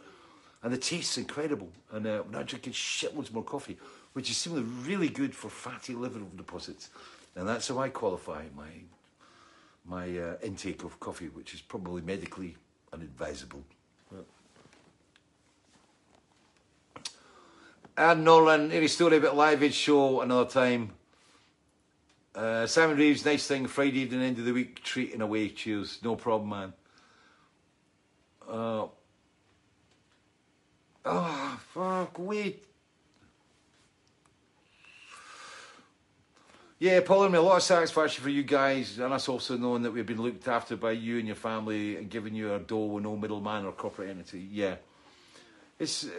and 0.63 0.73
the 0.73 0.77
taste's 0.79 1.19
incredible. 1.19 1.69
And 1.91 2.07
uh, 2.07 2.23
now 2.31 2.41
drinking 2.41 2.73
shitloads 2.73 3.31
more 3.31 3.43
coffee, 3.43 3.77
which 4.13 4.29
is 4.29 4.37
seemingly 4.37 4.69
really 4.87 5.09
good 5.09 5.35
for 5.35 5.49
fatty 5.49 5.93
liver 5.93 6.19
deposits, 6.35 6.89
and 7.35 7.47
that's 7.47 7.67
how 7.67 7.79
I 7.79 7.89
qualify 7.89 8.43
my 8.55 8.69
my 9.85 10.17
uh, 10.17 10.35
intake 10.41 10.83
of 10.83 10.99
coffee, 10.99 11.27
which 11.27 11.53
is 11.53 11.61
probably 11.61 12.01
medically 12.01 12.55
unadvisable. 12.93 13.63
And 17.95 18.23
Nolan, 18.23 18.71
any 18.71 18.87
story 18.87 19.17
about 19.17 19.35
Live 19.35 19.61
Aid 19.61 19.73
show 19.73 20.21
another 20.21 20.49
time. 20.49 20.93
Uh, 22.33 22.65
Simon 22.65 22.97
Reeves, 22.97 23.23
nice 23.23 23.45
thing, 23.45 23.67
Friday 23.67 23.99
evening, 23.99 24.23
end 24.23 24.39
of 24.39 24.45
the 24.45 24.51
week, 24.51 24.81
treating 24.81 25.21
away. 25.21 25.49
Cheers, 25.49 25.99
no 26.01 26.15
problem, 26.15 26.49
man. 26.49 26.73
Uh, 28.49 28.87
oh, 31.05 31.59
fuck, 31.71 32.17
wait. 32.17 32.65
Yeah, 36.83 36.99
Paul, 36.99 37.23
and 37.23 37.31
me 37.31 37.37
a 37.37 37.41
lot 37.41 37.55
of 37.55 37.63
satisfaction 37.63 38.21
for 38.21 38.29
you 38.29 38.43
guys, 38.43 38.99
and 38.99 39.13
us 39.13 39.29
also 39.29 39.55
knowing 39.55 39.83
that 39.83 39.91
we've 39.91 40.05
been 40.05 40.21
looked 40.21 40.49
after 40.49 40.75
by 40.75 40.91
you 40.91 41.17
and 41.17 41.25
your 41.25 41.37
family 41.37 41.95
and 41.95 42.09
giving 42.09 42.35
you 42.35 42.51
our 42.51 42.59
dough 42.59 42.87
with 42.87 43.05
no 43.05 43.15
middleman 43.15 43.63
or 43.63 43.71
corporate 43.71 44.09
entity. 44.09 44.45
Yeah. 44.51 44.75
It's. 45.79 46.03
Uh, 46.03 46.09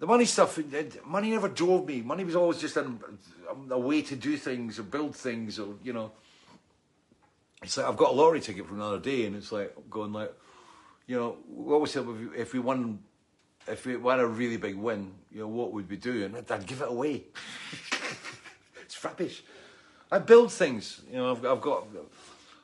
the 0.00 0.08
money 0.08 0.24
stuff, 0.24 0.58
it- 0.58 1.06
money 1.06 1.30
never 1.30 1.48
drove 1.48 1.86
me. 1.86 2.02
Money 2.02 2.24
was 2.24 2.34
always 2.34 2.58
just 2.58 2.76
a, 2.78 2.90
a 3.70 3.78
way 3.78 4.02
to 4.02 4.16
do 4.16 4.36
things 4.36 4.80
or 4.80 4.82
build 4.82 5.14
things 5.14 5.60
or, 5.60 5.74
you 5.84 5.92
know. 5.92 6.10
It's 7.62 7.76
like 7.76 7.86
I've 7.86 7.96
got 7.96 8.10
a 8.10 8.14
lottery 8.14 8.40
ticket 8.40 8.66
for 8.66 8.74
another 8.74 8.98
day 8.98 9.26
and 9.26 9.36
it's 9.36 9.52
like 9.52 9.72
going 9.88 10.12
like, 10.12 10.34
you 11.06 11.16
know, 11.16 11.36
we 11.48 11.72
always 11.72 11.92
said 11.92 12.08
if 12.08 12.08
we, 12.08 12.40
if 12.40 12.52
we 12.54 12.58
won, 12.58 12.98
if 13.68 13.86
we 13.86 13.94
won 13.94 14.18
a 14.18 14.26
really 14.26 14.56
big 14.56 14.74
win, 14.74 15.12
you 15.30 15.42
know, 15.42 15.46
what 15.46 15.72
would 15.72 15.88
we 15.88 15.96
do? 15.96 16.24
And 16.24 16.44
I'd 16.50 16.66
give 16.66 16.82
it 16.82 16.88
away. 16.88 17.26
it's 18.82 19.04
rubbish. 19.04 19.44
I 20.10 20.18
build 20.18 20.52
things, 20.52 21.02
you 21.10 21.18
know, 21.18 21.30
I've, 21.30 21.44
I've 21.44 21.60
got, 21.60 21.86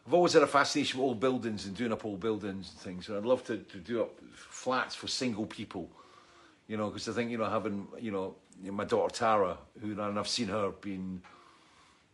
I've 0.06 0.14
always 0.14 0.32
had 0.32 0.42
a 0.42 0.46
fascination 0.46 0.98
with 0.98 1.06
old 1.06 1.20
buildings 1.20 1.66
and 1.66 1.76
doing 1.76 1.92
up 1.92 2.04
old 2.04 2.20
buildings 2.20 2.70
and 2.70 2.80
things. 2.80 3.08
And 3.08 3.16
I'd 3.16 3.24
love 3.24 3.44
to, 3.46 3.58
to 3.58 3.78
do 3.78 4.02
up 4.02 4.18
flats 4.34 4.94
for 4.94 5.06
single 5.06 5.46
people 5.46 5.90
you 6.68 6.76
know, 6.76 6.88
because 6.88 7.08
I 7.08 7.12
think 7.12 7.30
you 7.30 7.38
know 7.38 7.48
having 7.48 7.86
you 8.00 8.10
know 8.10 8.34
my 8.62 8.84
daughter 8.84 9.14
Tara, 9.14 9.58
who 9.80 9.92
and 10.00 10.18
I've 10.18 10.28
seen 10.28 10.48
her 10.48 10.72
being, 10.80 11.22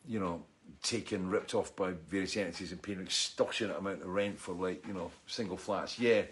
you 0.07 0.21
know, 0.21 0.43
taken 0.83 1.31
ripped 1.31 1.55
off 1.55 1.75
by 1.75 1.93
various 2.09 2.37
entities 2.37 2.73
and 2.73 2.83
paying 2.83 2.99
an 2.99 3.05
extortionate 3.05 3.79
amount 3.79 4.03
of 4.03 4.09
rent 4.09 4.39
for 4.39 4.55
like 4.55 4.87
you 4.87 4.95
know 4.95 5.11
single 5.27 5.57
flats. 5.57 5.99
Yeah, 5.99 6.23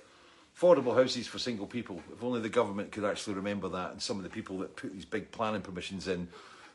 affordable 0.59 0.94
houses 0.94 1.27
for 1.27 1.39
single 1.39 1.66
people. 1.66 2.02
If 2.12 2.22
only 2.22 2.40
the 2.40 2.48
government 2.48 2.93
could 2.93 3.05
actually 3.05 3.35
remember 3.35 3.68
that, 3.70 3.93
and 3.93 4.02
some 4.02 4.18
of 4.18 4.22
the 4.22 4.31
people 4.31 4.59
that 4.59 4.77
put 4.77 4.93
these 4.93 5.06
big 5.06 5.31
planning 5.31 5.62
permissions 5.62 6.09
in. 6.09 6.28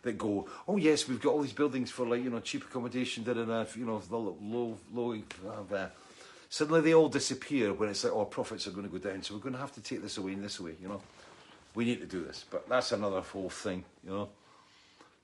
That 0.05 0.17
go, 0.17 0.47
oh 0.67 0.77
yes, 0.77 1.07
we've 1.07 1.19
got 1.19 1.33
all 1.33 1.41
these 1.41 1.51
buildings 1.51 1.91
for 1.91 2.07
like 2.07 2.23
you 2.23 2.29
know 2.29 2.39
cheap 2.39 2.63
accommodation, 2.63 3.23
da 3.23 3.33
da 3.33 3.43
da, 3.43 3.65
you 3.75 3.85
know 3.85 3.99
the 3.99 4.15
low 4.15 4.77
low, 4.93 5.17
uh. 5.73 5.87
Suddenly 6.47 6.81
they 6.81 6.93
all 6.93 7.09
disappear 7.09 7.73
when 7.73 7.89
it's 7.89 8.03
like, 8.05 8.13
oh, 8.13 8.23
profits 8.23 8.67
are 8.67 8.71
going 8.71 8.87
to 8.87 8.91
go 8.97 9.09
down, 9.09 9.21
so 9.21 9.33
we're 9.33 9.41
going 9.41 9.55
to 9.55 9.59
have 9.59 9.73
to 9.73 9.81
take 9.81 10.01
this 10.01 10.17
away 10.17 10.33
and 10.33 10.43
this 10.43 10.59
away, 10.59 10.75
you 10.81 10.87
know 10.87 11.01
we 11.75 11.85
need 11.85 11.99
to 11.99 12.07
do 12.07 12.23
this. 12.23 12.45
But 12.49 12.67
that's 12.67 12.91
another 12.93 13.21
whole 13.21 13.49
thing, 13.49 13.83
you 14.03 14.11
know. 14.11 14.29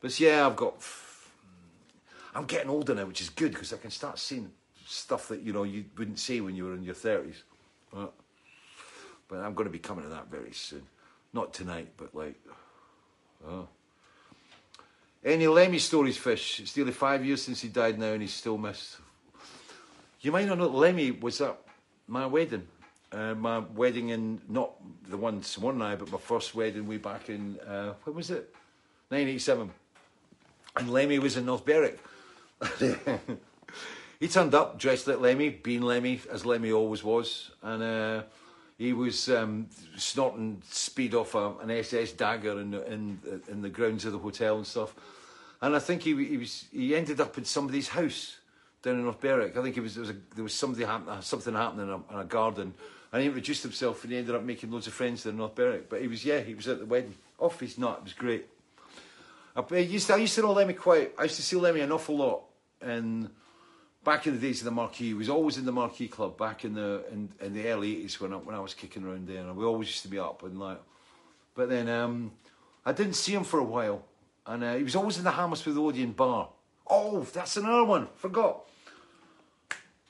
But 0.02 0.20
yeah, 0.20 0.46
I've 0.46 0.56
got. 0.56 0.76
I'm 2.36 2.46
getting 2.46 2.70
older 2.70 2.94
now, 2.94 3.06
which 3.06 3.22
is 3.22 3.30
good 3.30 3.52
because 3.52 3.74
I 3.74 3.78
can 3.78 3.92
start 3.92 4.20
seeing 4.20 4.52
stuff 4.86 5.28
that 5.30 5.42
you 5.42 5.54
know 5.54 5.64
you 5.64 5.86
wouldn't 5.98 6.20
see 6.20 6.42
when 6.42 6.56
you 6.56 6.66
were 6.66 6.76
in 6.76 6.84
your 6.84 6.94
thirties. 6.94 7.44
But, 7.94 8.14
but 9.28 9.40
I'm 9.40 9.54
going 9.54 9.68
to 9.68 9.72
be 9.72 9.80
coming 9.80 10.04
to 10.04 10.10
that 10.12 10.30
very 10.30 10.54
soon. 10.54 10.84
Not 11.34 11.54
tonight, 11.54 11.90
but 11.98 12.14
like. 12.14 12.36
Oh. 13.48 13.68
Any 15.24 15.46
Lemmy 15.46 15.78
stories, 15.78 16.18
Fish? 16.18 16.60
It's 16.60 16.76
nearly 16.76 16.94
five 16.94 17.24
years 17.24 17.44
since 17.44 17.62
he 17.62 17.70
died 17.70 18.00
now, 18.00 18.14
and 18.14 18.22
he's 18.24 18.34
still 18.34 18.58
missed. 18.58 18.98
You 20.22 20.32
might 20.32 20.48
not 20.48 20.58
know 20.58 20.68
Lemmy 20.68 21.12
was 21.12 21.42
at 21.42 21.60
my 22.08 22.26
wedding. 22.26 22.68
Uh, 23.12 23.36
my 23.36 23.60
wedding 23.60 24.10
in 24.10 24.42
not 24.50 24.72
the 25.10 25.18
one 25.18 25.42
Simona 25.42 25.70
and 25.72 25.84
I, 25.84 25.96
but 25.96 26.12
my 26.12 26.18
first 26.18 26.56
wedding 26.56 26.88
way 26.88 26.98
back 26.98 27.30
in 27.30 27.60
uh, 27.60 27.94
when 28.04 28.16
was 28.16 28.32
it? 28.32 28.56
1987. 29.10 29.70
And 30.78 30.90
Lemmy 30.90 31.20
was 31.20 31.38
in 31.38 31.46
North 31.46 31.66
Berwick. 31.66 32.00
he 34.20 34.28
turned 34.28 34.56
up 34.56 34.80
dressed 34.80 35.08
like 35.08 35.20
Lemmy, 35.20 35.50
being 35.50 35.82
Lemmy 35.82 36.20
as 36.32 36.46
Lemmy 36.46 36.72
always 36.72 37.04
was, 37.04 37.52
and 37.62 37.84
uh, 37.84 38.22
he 38.82 38.94
was 38.94 39.30
um, 39.30 39.68
snorting 39.96 40.60
speed 40.68 41.14
off 41.14 41.36
a, 41.36 41.54
an 41.60 41.70
SS 41.70 42.14
dagger 42.14 42.60
in 42.60 42.72
the, 42.72 42.92
in 42.92 43.20
in 43.48 43.62
the 43.62 43.70
grounds 43.70 44.06
of 44.06 44.12
the 44.12 44.18
hotel 44.18 44.58
and 44.58 44.66
stuff. 44.66 44.96
And 45.62 45.76
I 45.76 45.80
think 45.80 46.02
he 46.02 46.26
he 46.26 46.38
was 46.38 46.66
he 46.72 46.96
ended 46.96 47.22
up 47.22 47.38
in 47.38 47.46
somebody's 47.46 47.90
house 47.90 48.38
down 48.82 48.96
in 48.96 49.04
North 49.04 49.22
Berwick. 49.22 49.56
I 49.56 49.62
think 49.62 49.78
it 49.78 49.82
was 49.82 49.94
there 49.94 50.02
was, 50.02 50.10
a, 50.10 50.16
there 50.34 50.44
was 50.44 50.56
somebody 50.56 50.84
happen, 50.84 51.22
something 51.22 51.54
happening 51.54 51.90
in 51.90 51.94
a, 51.94 52.14
in 52.14 52.20
a 52.22 52.26
garden, 52.26 52.74
and 53.14 53.22
he 53.22 53.28
introduced 53.28 53.62
himself, 53.62 54.04
and 54.04 54.14
he 54.14 54.18
ended 54.18 54.34
up 54.34 54.42
making 54.42 54.72
loads 54.72 54.88
of 54.88 54.94
friends 54.94 55.28
in 55.28 55.38
North 55.38 55.54
Berwick. 55.54 55.88
But 55.88 56.02
he 56.02 56.08
was 56.08 56.26
yeah, 56.26 56.40
he 56.40 56.56
was 56.56 56.68
at 56.68 56.80
the 56.80 56.86
wedding, 56.86 57.14
off 57.38 57.60
his 57.60 57.78
nut. 57.78 57.98
It 58.00 58.04
was 58.06 58.14
great. 58.14 58.48
I, 59.56 59.64
I 59.76 59.78
used 59.78 60.08
to, 60.08 60.16
I 60.16 60.18
used 60.18 60.34
to 60.34 60.42
know 60.42 60.54
Lemmy 60.54 60.74
quite. 60.74 61.14
I 61.20 61.24
used 61.24 61.36
to 61.36 61.44
see 61.44 61.56
Lemmy 61.56 61.82
an 61.82 61.92
awful 61.92 62.18
lot. 62.18 62.42
And 62.82 63.30
back 64.04 64.28
in 64.28 64.34
the 64.34 64.40
days 64.40 64.60
of 64.60 64.66
the 64.66 64.72
Marquee, 64.72 65.08
he 65.08 65.14
was 65.14 65.30
always 65.30 65.58
in 65.58 65.66
the 65.66 65.72
Marquee 65.72 66.08
Club 66.08 66.38
back 66.38 66.66
in 66.66 66.74
the 66.74 67.04
in, 67.12 67.30
in 67.40 67.54
the 67.54 67.68
early 67.68 67.98
eighties 67.98 68.20
when 68.20 68.34
I, 68.34 68.38
when 68.38 68.56
I 68.56 68.60
was 68.60 68.74
kicking 68.74 69.04
around 69.04 69.28
there, 69.28 69.40
and 69.40 69.56
we 69.56 69.66
always 69.66 69.88
used 69.88 70.02
to 70.04 70.08
be 70.08 70.20
up 70.20 70.44
and 70.44 70.60
like. 70.60 70.80
But 71.54 71.70
then 71.70 71.90
um, 71.90 72.32
I 72.86 72.94
didn't 72.94 73.14
see 73.14 73.34
him 73.34 73.44
for 73.44 73.60
a 73.60 73.64
while, 73.64 74.04
and 74.46 74.64
uh, 74.64 74.76
he 74.76 74.84
was 74.84 74.96
always 74.96 75.18
in 75.18 75.24
the 75.24 75.32
Hammersmith 75.32 75.78
Odeon 75.78 76.14
bar. 76.14 76.50
Oh, 76.88 77.22
that's 77.22 77.58
another 77.58 77.86
one. 77.86 78.08
Forgot. 78.16 78.68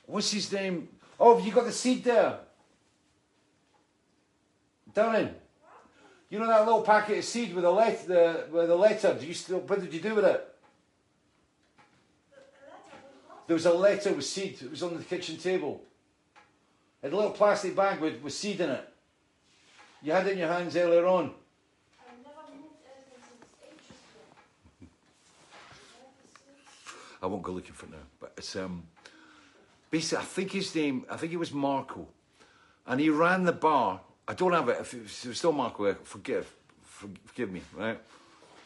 What's 0.06 0.32
his 0.32 0.50
name? 0.52 0.88
Oh, 1.18 1.38
you 1.38 1.52
got 1.52 1.64
the 1.64 1.72
seed 1.72 2.04
there? 2.04 2.38
Darren. 4.94 5.34
You 6.28 6.38
know 6.38 6.46
that 6.46 6.64
little 6.64 6.82
packet 6.82 7.18
of 7.18 7.24
seed 7.24 7.54
with 7.54 7.64
the 7.64 7.70
let 7.70 8.06
the 8.06 8.46
with 8.50 8.68
the 8.68 8.74
letter. 8.74 9.16
Do 9.18 9.26
you 9.26 9.34
still? 9.34 9.60
What 9.60 9.80
did 9.80 9.92
you 9.92 10.00
do 10.00 10.14
with 10.14 10.24
it? 10.24 10.51
There 13.52 13.56
was 13.58 13.66
a 13.66 13.74
letter 13.74 14.14
with 14.14 14.24
seed. 14.24 14.62
It 14.62 14.70
was 14.70 14.82
on 14.82 14.96
the 14.96 15.04
kitchen 15.04 15.36
table. 15.36 15.82
It 17.02 17.08
had 17.08 17.12
a 17.12 17.16
little 17.16 17.32
plastic 17.32 17.76
bag 17.76 18.00
with, 18.00 18.22
with 18.22 18.32
seed 18.32 18.62
in 18.62 18.70
it. 18.70 18.88
You 20.02 20.12
had 20.12 20.26
it 20.26 20.32
in 20.32 20.38
your 20.38 20.48
hands 20.48 20.74
earlier 20.74 21.04
on. 21.04 21.34
I 27.22 27.26
won't 27.26 27.42
go 27.42 27.52
looking 27.52 27.74
for 27.74 27.84
it 27.84 27.92
now. 27.92 27.98
But 28.18 28.32
it's 28.38 28.56
um 28.56 28.84
basically 29.90 30.22
I 30.22 30.24
think 30.24 30.52
his 30.52 30.74
name 30.74 31.04
I 31.10 31.18
think 31.18 31.34
it 31.34 31.36
was 31.36 31.52
Marco. 31.52 32.08
And 32.86 33.02
he 33.02 33.10
ran 33.10 33.44
the 33.44 33.52
bar. 33.52 34.00
I 34.26 34.32
don't 34.32 34.52
have 34.54 34.70
it. 34.70 34.78
If 34.80 34.94
it 34.94 35.02
was, 35.02 35.12
if 35.12 35.24
it 35.26 35.28
was 35.28 35.36
still 35.36 35.52
Marco, 35.52 35.92
forgive. 36.04 36.50
Forgive 36.84 37.52
me, 37.52 37.60
right? 37.76 38.00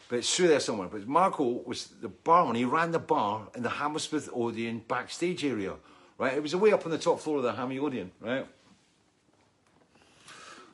But 0.09 0.19
it's 0.19 0.35
through 0.35 0.47
there 0.47 0.59
somewhere. 0.59 0.87
But 0.87 1.07
Marco 1.07 1.43
was 1.65 1.87
the 2.01 2.07
barman. 2.07 2.55
He 2.55 2.65
ran 2.65 2.91
the 2.91 2.99
bar 2.99 3.47
in 3.55 3.63
the 3.63 3.69
Hammersmith 3.69 4.29
Odeon 4.33 4.83
backstage 4.87 5.43
area, 5.43 5.73
right? 6.17 6.33
It 6.33 6.41
was 6.41 6.53
away 6.53 6.71
up 6.71 6.85
on 6.85 6.91
the 6.91 6.97
top 6.97 7.19
floor 7.19 7.37
of 7.37 7.43
the 7.43 7.53
Hammy 7.53 7.77
Odeon, 7.77 8.11
right? 8.21 8.47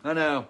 And 0.04 0.20
uh, 0.20 0.44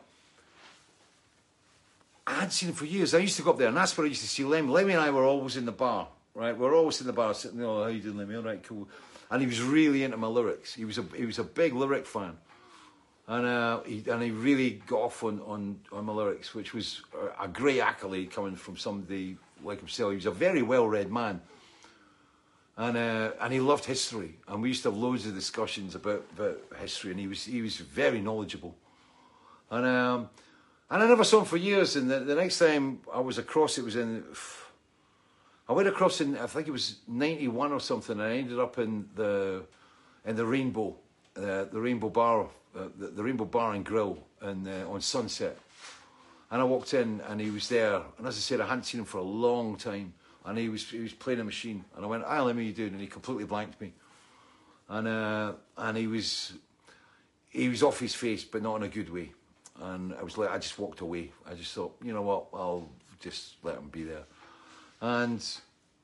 I 2.25 2.33
hadn't 2.33 2.51
seen 2.51 2.69
him 2.69 2.75
for 2.75 2.85
years. 2.85 3.13
I 3.13 3.19
used 3.19 3.37
to 3.37 3.43
go 3.43 3.51
up 3.51 3.57
there, 3.57 3.67
and 3.67 3.77
that's 3.77 3.97
where 3.97 4.05
I 4.05 4.09
used 4.09 4.21
to 4.21 4.27
see 4.27 4.43
Lemmy. 4.43 4.69
Lemmy 4.69 4.93
and 4.93 5.01
I 5.01 5.11
were 5.11 5.25
always 5.25 5.57
in 5.57 5.65
the 5.65 5.71
bar, 5.71 6.07
right? 6.33 6.57
We 6.57 6.65
were 6.65 6.75
always 6.75 6.99
in 6.99 7.07
the 7.07 7.13
bar, 7.13 7.33
sitting 7.33 7.59
there. 7.59 7.67
Oh, 7.67 7.83
how 7.83 7.89
you 7.89 8.01
doing, 8.01 8.17
Lemmy? 8.17 8.35
All 8.35 8.43
right, 8.43 8.63
cool. 8.63 8.87
And 9.29 9.41
he 9.41 9.47
was 9.47 9.61
really 9.61 10.03
into 10.03 10.17
my 10.17 10.27
lyrics. 10.27 10.73
He 10.73 10.85
was 10.85 10.97
a 10.97 11.05
he 11.15 11.25
was 11.25 11.39
a 11.39 11.43
big 11.43 11.73
lyric 11.73 12.05
fan, 12.05 12.37
and 13.27 13.45
uh, 13.45 13.81
he 13.83 14.03
and 14.09 14.21
he 14.21 14.31
really 14.31 14.81
got 14.87 14.99
off 14.99 15.23
on 15.23 15.39
on, 15.41 15.79
on 15.91 16.05
my 16.05 16.13
lyrics, 16.13 16.53
which 16.53 16.73
was 16.73 17.01
a, 17.39 17.47
great 17.47 17.79
accolade 17.79 18.31
coming 18.31 18.55
from 18.55 18.75
somebody 18.75 19.37
like 19.63 19.79
himself. 19.79 20.11
He 20.11 20.15
was 20.15 20.25
a 20.25 20.31
very 20.31 20.61
well 20.61 20.87
read 20.87 21.11
man, 21.11 21.41
and 22.77 22.97
uh, 22.97 23.31
and 23.39 23.53
he 23.53 23.59
loved 23.59 23.85
history, 23.85 24.35
and 24.47 24.61
we 24.61 24.69
used 24.69 24.83
to 24.83 24.91
have 24.91 24.97
loads 24.97 25.25
of 25.25 25.33
discussions 25.33 25.95
about 25.95 26.25
about 26.37 26.59
history, 26.79 27.11
and 27.11 27.19
he 27.19 27.27
was 27.27 27.45
he 27.45 27.61
was 27.61 27.77
very 27.77 28.21
knowledgeable. 28.21 28.75
And 29.71 29.85
um, 29.85 30.29
and 30.89 31.01
I 31.01 31.07
never 31.07 31.23
saw 31.23 31.39
him 31.39 31.45
for 31.45 31.57
years. 31.57 31.95
And 31.95 32.11
the, 32.11 32.19
the 32.19 32.35
next 32.35 32.59
time 32.59 32.99
I 33.11 33.19
was 33.19 33.37
across, 33.37 33.77
it 33.77 33.85
was 33.85 33.95
in. 33.95 34.23
I 35.67 35.71
went 35.71 35.87
across 35.87 36.19
in 36.19 36.37
I 36.37 36.45
think 36.47 36.67
it 36.67 36.71
was 36.71 36.97
ninety 37.07 37.47
one 37.47 37.71
or 37.71 37.79
something. 37.79 38.19
And 38.19 38.29
I 38.29 38.37
ended 38.37 38.59
up 38.59 38.77
in 38.77 39.07
the 39.15 39.63
in 40.25 40.35
the 40.35 40.45
Rainbow, 40.45 40.95
uh, 41.37 41.65
the 41.65 41.79
Rainbow 41.79 42.09
Bar, 42.09 42.47
uh, 42.75 42.87
the, 42.97 43.07
the 43.07 43.23
Rainbow 43.23 43.45
Bar 43.45 43.73
and 43.73 43.85
Grill, 43.85 44.17
and 44.41 44.67
uh, 44.67 44.89
on 44.89 45.01
Sunset. 45.01 45.57
And 46.51 46.61
I 46.61 46.65
walked 46.65 46.93
in, 46.93 47.21
and 47.27 47.41
he 47.41 47.49
was 47.49 47.67
there. 47.69 48.01
And 48.17 48.27
as 48.27 48.37
I 48.37 48.39
said, 48.39 48.61
I 48.61 48.67
hadn't 48.67 48.83
seen 48.83 48.99
him 48.99 49.05
for 49.05 49.17
a 49.17 49.23
long 49.23 49.75
time. 49.75 50.13
And 50.45 50.57
he 50.57 50.69
was 50.69 50.89
he 50.89 50.99
was 50.99 51.13
playing 51.13 51.39
a 51.39 51.43
machine. 51.43 51.85
And 51.95 52.05
I 52.05 52.07
went, 52.07 52.23
"Hi, 52.23 52.41
let 52.41 52.55
me 52.55 52.65
you 52.65 52.73
doing?" 52.73 52.91
And 52.91 53.01
he 53.01 53.07
completely 53.07 53.45
blanked 53.45 53.79
me. 53.79 53.93
And 54.89 55.07
uh, 55.07 55.53
and 55.77 55.97
he 55.97 56.07
was 56.07 56.53
he 57.49 57.69
was 57.69 57.83
off 57.83 57.99
his 57.99 58.15
face, 58.15 58.43
but 58.43 58.61
not 58.61 58.77
in 58.77 58.83
a 58.83 58.89
good 58.89 59.11
way. 59.11 59.31
And 59.81 60.13
I 60.13 60.23
was 60.23 60.37
like, 60.37 60.49
I 60.49 60.57
just 60.57 60.77
walked 60.77 61.01
away. 61.01 61.31
I 61.49 61.53
just 61.53 61.73
thought, 61.73 61.95
you 62.03 62.13
know 62.13 62.21
what, 62.21 62.47
I'll 62.53 62.89
just 63.19 63.55
let 63.63 63.77
him 63.77 63.89
be 63.89 64.03
there. 64.03 64.23
And 65.01 65.45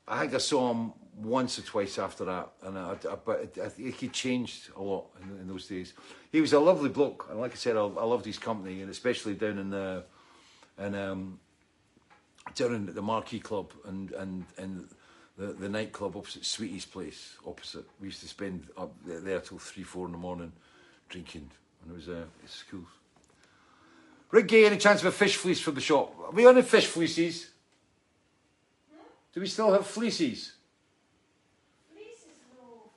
I 0.06 0.20
think 0.20 0.34
I 0.34 0.38
saw 0.38 0.72
him 0.72 0.92
once 1.16 1.58
or 1.58 1.62
twice 1.62 1.98
after 1.98 2.24
that, 2.24 2.50
and 2.62 2.78
I, 2.78 2.92
I, 2.92 3.14
but 3.24 3.58
I 3.62 3.68
he 3.80 4.08
changed 4.08 4.70
a 4.76 4.82
lot 4.82 5.06
in, 5.22 5.40
in 5.40 5.48
those 5.48 5.66
days. 5.66 5.92
He 6.32 6.40
was 6.40 6.52
a 6.52 6.60
lovely 6.60 6.88
bloke, 6.88 7.26
and 7.30 7.40
like 7.40 7.52
I 7.52 7.56
said, 7.56 7.76
I, 7.76 7.80
loved 7.80 8.24
his 8.24 8.38
company, 8.38 8.80
and 8.80 8.90
especially 8.90 9.34
down 9.34 9.58
in 9.58 9.70
the, 9.70 10.04
and 10.78 10.96
um, 10.96 11.40
down 12.54 12.74
in 12.74 12.94
the 12.94 13.02
Marquee 13.02 13.40
Club 13.40 13.72
and 13.84 14.12
and 14.12 14.44
and 14.56 14.88
the, 15.36 15.46
the 15.46 15.68
nightclub 15.68 16.16
opposite 16.16 16.44
Sweetie's 16.44 16.86
place. 16.86 17.36
Opposite, 17.46 17.84
we 18.00 18.08
used 18.08 18.20
to 18.20 18.28
spend 18.28 18.68
up 18.76 18.94
there, 19.04 19.40
till 19.40 19.58
three, 19.58 19.82
four 19.82 20.06
in 20.06 20.12
the 20.12 20.18
morning, 20.18 20.52
drinking, 21.08 21.50
and 21.82 21.92
it 21.92 21.96
was 21.96 22.08
uh, 22.08 22.24
it's 22.44 22.64
cool. 22.70 22.84
Rick 24.30 24.48
Gay, 24.48 24.66
any 24.66 24.76
chance 24.76 25.00
of 25.00 25.06
a 25.06 25.12
fish 25.12 25.36
fleece 25.36 25.60
from 25.60 25.74
the 25.74 25.80
shop? 25.80 26.14
Are 26.24 26.30
we 26.30 26.46
on 26.46 26.60
fish 26.62 26.86
fleeces? 26.86 27.50
Do 29.32 29.40
we 29.40 29.46
still 29.46 29.72
have 29.72 29.86
fleeces? 29.86 30.52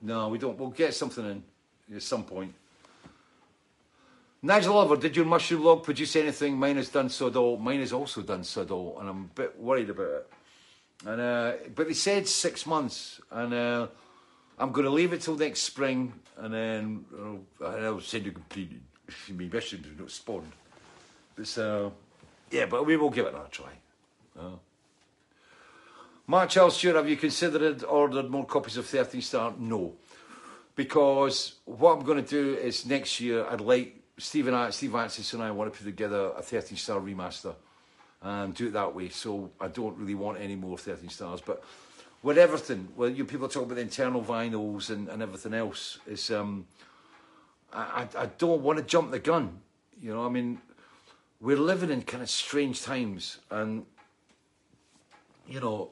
No, 0.03 0.27
we 0.27 0.37
don't. 0.37 0.59
We'll 0.59 0.69
get 0.69 0.93
something 0.93 1.25
in 1.25 1.95
at 1.95 2.03
some 2.03 2.25
point. 2.25 2.53
Nigel 4.41 4.75
Oliver, 4.75 4.97
did 4.97 5.15
your 5.15 5.25
mushroom 5.25 5.63
log 5.63 5.83
produce 5.83 6.17
anything? 6.17 6.57
Mine 6.57 6.75
has 6.75 6.89
done 6.89 7.07
sod 7.07 7.37
all. 7.37 7.55
Mine 7.57 7.79
has 7.79 7.93
also 7.93 8.21
done 8.21 8.43
sod 8.43 8.71
all, 8.71 8.97
and 8.99 9.09
I'm 9.09 9.21
a 9.23 9.35
bit 9.35 9.57
worried 9.57 9.89
about 9.89 10.07
it. 10.07 10.29
And 11.05 11.21
uh, 11.21 11.51
but 11.73 11.87
they 11.87 11.93
said 11.93 12.27
six 12.27 12.65
months, 12.65 13.21
and 13.31 13.53
uh, 13.53 13.87
I'm 14.59 14.73
going 14.73 14.83
to 14.83 14.91
leave 14.91 15.13
it 15.13 15.21
till 15.21 15.37
next 15.37 15.61
spring, 15.61 16.11
and 16.37 16.53
then 16.53 17.05
uh, 17.61 17.65
I'll 17.65 18.01
send 18.01 18.25
you 18.25 18.33
completed. 18.33 18.81
My 19.29 19.45
are 19.45 19.99
not 19.99 20.11
spawned. 20.11 20.51
But 21.35 21.47
so, 21.47 21.93
yeah, 22.51 22.65
but 22.65 22.85
we 22.85 22.97
will 22.97 23.09
give 23.09 23.25
it 23.25 23.33
another 23.33 23.49
try. 23.49 23.71
Uh, 24.37 24.57
Mark 26.25 26.49
Charles 26.49 26.81
have 26.81 27.09
you 27.09 27.17
considered 27.17 27.83
ordered 27.83 28.29
more 28.29 28.45
copies 28.45 28.77
of 28.77 28.85
13th 28.85 29.23
Star? 29.23 29.53
No. 29.59 29.93
Because 30.75 31.55
what 31.65 31.97
I'm 31.97 32.05
going 32.05 32.23
to 32.23 32.29
do 32.29 32.57
is 32.57 32.85
next 32.85 33.19
year, 33.19 33.45
I'd 33.45 33.59
like 33.59 34.01
Steve 34.17 34.47
and 34.47 34.55
I, 34.55 34.69
Steve 34.69 34.91
Vantsis 34.91 35.33
and 35.33 35.43
I 35.43 35.51
want 35.51 35.71
to 35.71 35.77
put 35.77 35.85
together 35.85 36.31
a 36.37 36.41
13th 36.41 36.77
Star 36.77 37.01
remaster 37.01 37.55
and 38.21 38.55
do 38.55 38.67
it 38.67 38.73
that 38.73 38.95
way. 38.95 39.09
So 39.09 39.51
I 39.59 39.67
don't 39.67 39.97
really 39.97 40.15
want 40.15 40.39
any 40.39 40.55
more 40.55 40.77
13 40.77 41.09
Stars. 41.09 41.41
But 41.41 41.61
with 42.21 42.37
everything, 42.37 42.87
well, 42.95 43.09
you 43.09 43.25
people 43.25 43.49
talk 43.49 43.63
about 43.63 43.75
the 43.75 43.81
internal 43.81 44.23
vinyls 44.23 44.89
and, 44.89 45.09
and 45.09 45.21
everything 45.21 45.53
else, 45.53 45.99
is 46.07 46.31
um, 46.31 46.65
I 47.73 48.07
I 48.17 48.27
don't 48.37 48.61
want 48.61 48.79
to 48.79 48.85
jump 48.85 49.11
the 49.11 49.19
gun. 49.19 49.59
You 50.01 50.13
know, 50.13 50.25
I 50.25 50.29
mean, 50.29 50.61
we're 51.41 51.57
living 51.57 51.89
in 51.89 52.03
kind 52.03 52.23
of 52.23 52.29
strange 52.29 52.81
times 52.81 53.39
and 53.51 53.85
you 55.49 55.59
know 55.59 55.89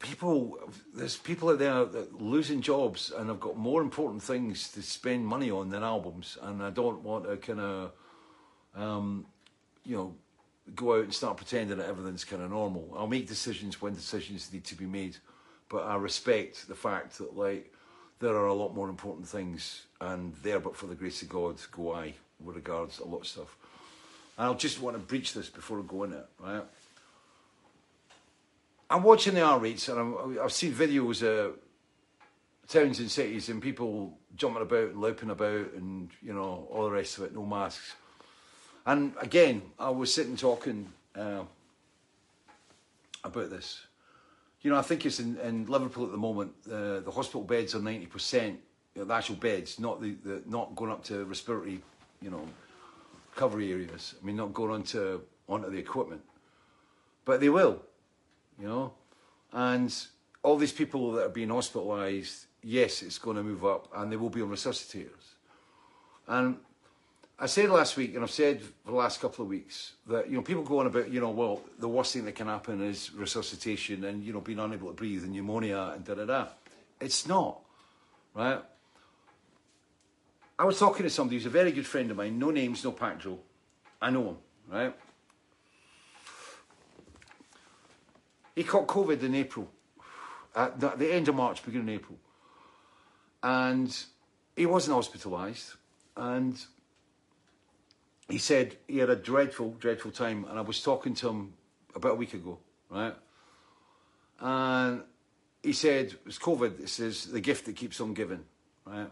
people 0.00 0.58
there's 0.94 1.16
people 1.18 1.50
out 1.50 1.58
there 1.58 2.04
losing 2.18 2.60
jobs 2.60 3.12
and 3.16 3.30
I've 3.30 3.38
got 3.38 3.56
more 3.56 3.82
important 3.82 4.22
things 4.22 4.72
to 4.72 4.82
spend 4.82 5.24
money 5.24 5.50
on 5.50 5.68
than 5.68 5.82
albums. 5.82 6.36
And 6.42 6.62
I 6.62 6.70
don't 6.70 7.02
want 7.02 7.24
to 7.24 7.36
kind 7.36 7.60
of 7.60 7.92
um, 8.74 9.26
you 9.84 9.96
know 9.96 10.14
go 10.74 10.96
out 10.96 11.04
and 11.04 11.14
start 11.14 11.36
pretending 11.36 11.78
that 11.78 11.88
everything's 11.88 12.24
kind 12.24 12.42
of 12.42 12.50
normal. 12.50 12.94
I'll 12.96 13.06
make 13.06 13.28
decisions 13.28 13.80
when 13.80 13.94
decisions 13.94 14.52
need 14.52 14.64
to 14.64 14.74
be 14.74 14.86
made. 14.86 15.16
But 15.68 15.84
I 15.84 15.96
respect 15.96 16.66
the 16.66 16.74
fact 16.74 17.18
that 17.18 17.36
like 17.36 17.72
there 18.18 18.34
are 18.34 18.46
a 18.46 18.54
lot 18.54 18.74
more 18.74 18.88
important 18.88 19.28
things 19.28 19.86
and 20.00 20.34
there 20.42 20.60
but 20.60 20.76
for 20.76 20.86
the 20.86 20.94
grace 20.94 21.22
of 21.22 21.28
God 21.28 21.56
go 21.70 21.94
I 21.94 22.14
with 22.42 22.56
regards 22.56 22.96
to 22.96 23.04
a 23.04 23.06
lot 23.06 23.20
of 23.20 23.26
stuff. 23.26 23.56
I'll 24.38 24.54
just 24.54 24.80
want 24.80 24.96
to 24.96 25.02
breach 25.02 25.34
this 25.34 25.50
before 25.50 25.78
I 25.78 25.82
go 25.86 26.04
in 26.04 26.14
it 26.14 26.26
right 26.38 26.64
I'm 28.90 29.04
watching 29.04 29.34
the 29.34 29.58
rates 29.58 29.88
and 29.88 30.00
I'm, 30.00 30.38
I've 30.42 30.52
seen 30.52 30.72
videos 30.72 31.22
of 31.22 31.54
towns 32.66 32.98
and 32.98 33.08
cities 33.08 33.48
and 33.48 33.62
people 33.62 34.18
jumping 34.34 34.62
about 34.62 34.90
and 34.90 35.00
loping 35.00 35.30
about 35.30 35.72
and 35.74 36.10
you 36.20 36.32
know 36.32 36.66
all 36.72 36.84
the 36.84 36.90
rest 36.90 37.18
of 37.18 37.24
it, 37.24 37.34
no 37.34 37.46
masks. 37.46 37.94
And 38.84 39.12
again, 39.20 39.62
I 39.78 39.90
was 39.90 40.12
sitting 40.12 40.36
talking 40.36 40.88
uh, 41.14 41.44
about 43.22 43.50
this. 43.50 43.80
You 44.62 44.70
know, 44.70 44.78
I 44.78 44.82
think 44.82 45.06
it's 45.06 45.20
in, 45.20 45.38
in 45.38 45.66
Liverpool 45.66 46.06
at 46.06 46.10
the 46.12 46.18
moment. 46.18 46.52
Uh, 46.66 47.00
the 47.00 47.12
hospital 47.12 47.42
beds 47.42 47.76
are 47.76 47.80
ninety 47.80 48.06
percent. 48.06 48.58
You 48.96 49.02
know, 49.02 49.06
the 49.06 49.14
actual 49.14 49.36
beds, 49.36 49.78
not 49.78 50.02
the, 50.02 50.16
the 50.24 50.42
not 50.46 50.74
going 50.74 50.90
up 50.90 51.04
to 51.04 51.24
respiratory, 51.26 51.80
you 52.20 52.30
know, 52.30 52.44
recovery 53.34 53.72
areas. 53.72 54.16
I 54.20 54.26
mean, 54.26 54.36
not 54.36 54.52
going 54.52 54.72
onto 54.72 55.20
onto 55.48 55.70
the 55.70 55.78
equipment, 55.78 56.22
but 57.24 57.40
they 57.40 57.48
will 57.48 57.82
you 58.60 58.68
know. 58.68 58.92
And 59.52 59.94
all 60.42 60.56
these 60.56 60.72
people 60.72 61.12
that 61.12 61.26
are 61.26 61.30
being 61.30 61.48
hospitalised, 61.48 62.46
yes, 62.62 63.02
it's 63.02 63.18
going 63.18 63.36
to 63.36 63.42
move 63.42 63.64
up, 63.64 63.88
and 63.94 64.10
they 64.10 64.16
will 64.16 64.30
be 64.30 64.42
on 64.42 64.48
resuscitators. 64.48 65.34
And 66.28 66.58
I 67.38 67.46
said 67.46 67.70
last 67.70 67.96
week, 67.96 68.14
and 68.14 68.22
I've 68.22 68.30
said 68.30 68.60
for 68.60 68.90
the 68.90 68.96
last 68.96 69.20
couple 69.20 69.44
of 69.44 69.48
weeks, 69.48 69.94
that 70.06 70.28
you 70.28 70.36
know 70.36 70.42
people 70.42 70.62
go 70.62 70.80
on 70.80 70.86
about 70.86 71.10
you 71.10 71.20
know 71.20 71.30
well 71.30 71.62
the 71.78 71.88
worst 71.88 72.12
thing 72.12 72.24
that 72.26 72.34
can 72.34 72.46
happen 72.46 72.82
is 72.82 73.12
resuscitation 73.14 74.04
and 74.04 74.22
you 74.22 74.32
know 74.32 74.40
being 74.40 74.58
unable 74.58 74.88
to 74.88 74.92
breathe 74.92 75.24
and 75.24 75.32
pneumonia 75.32 75.92
and 75.94 76.04
da 76.04 76.14
da 76.14 76.26
da. 76.26 76.46
It's 77.00 77.26
not, 77.26 77.60
right? 78.34 78.60
I 80.58 80.64
was 80.64 80.78
talking 80.78 81.04
to 81.04 81.10
somebody 81.10 81.36
who's 81.36 81.46
a 81.46 81.50
very 81.50 81.72
good 81.72 81.86
friend 81.86 82.10
of 82.10 82.18
mine, 82.18 82.38
no 82.38 82.50
names, 82.50 82.84
no 82.84 82.92
drill. 82.92 83.40
I 84.02 84.10
know 84.10 84.28
him, 84.28 84.36
right? 84.70 84.94
He 88.60 88.64
caught 88.64 88.88
COVID 88.88 89.22
in 89.22 89.34
April, 89.34 89.70
at 90.54 90.78
the, 90.78 90.90
the 90.90 91.10
end 91.10 91.28
of 91.28 91.34
March, 91.34 91.64
beginning 91.64 91.88
of 91.88 91.94
April, 91.94 92.18
and 93.42 94.04
he 94.54 94.66
wasn't 94.66 94.98
hospitalised, 94.98 95.76
and 96.14 96.62
he 98.28 98.36
said 98.36 98.76
he 98.86 98.98
had 98.98 99.08
a 99.08 99.16
dreadful, 99.16 99.70
dreadful 99.80 100.10
time, 100.10 100.44
and 100.44 100.58
I 100.58 100.60
was 100.60 100.82
talking 100.82 101.14
to 101.14 101.30
him 101.30 101.54
about 101.94 102.12
a 102.12 102.14
week 102.16 102.34
ago, 102.34 102.58
right? 102.90 103.14
And 104.38 105.04
he 105.62 105.72
said 105.72 106.16
it's 106.26 106.38
COVID. 106.38 106.76
This 106.76 107.00
is 107.00 107.32
the 107.32 107.40
gift 107.40 107.64
that 107.64 107.76
keeps 107.76 107.98
on 107.98 108.12
giving, 108.12 108.44
right? 108.84 109.08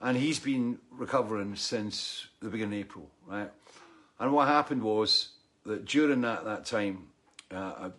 And 0.00 0.16
he's 0.16 0.40
been 0.40 0.80
recovering 0.90 1.54
since 1.54 2.26
the 2.42 2.48
beginning 2.48 2.80
of 2.80 2.86
April, 2.86 3.10
right? 3.28 3.52
And 4.18 4.32
what 4.32 4.48
happened 4.48 4.82
was 4.82 5.28
that 5.64 5.84
during 5.84 6.22
that 6.22 6.44
that 6.44 6.66
time, 6.66 7.10
uh, 7.54 7.90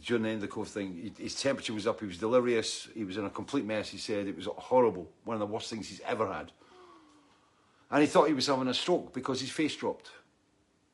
during 0.00 0.22
the 0.22 0.28
end 0.30 0.42
of 0.42 0.48
the 0.48 0.48
COVID 0.48 0.68
thing, 0.68 1.14
his 1.18 1.34
temperature 1.34 1.74
was 1.74 1.86
up. 1.86 2.00
He 2.00 2.06
was 2.06 2.18
delirious. 2.18 2.88
He 2.94 3.04
was 3.04 3.16
in 3.16 3.24
a 3.24 3.30
complete 3.30 3.64
mess. 3.64 3.90
He 3.90 3.98
said 3.98 4.26
it 4.26 4.36
was 4.36 4.46
horrible, 4.46 5.10
one 5.24 5.34
of 5.34 5.40
the 5.40 5.46
worst 5.46 5.68
things 5.68 5.88
he's 5.88 6.00
ever 6.06 6.32
had. 6.32 6.52
And 7.90 8.00
he 8.00 8.06
thought 8.06 8.28
he 8.28 8.34
was 8.34 8.46
having 8.46 8.68
a 8.68 8.74
stroke 8.74 9.12
because 9.12 9.40
his 9.40 9.50
face 9.50 9.76
dropped. 9.76 10.10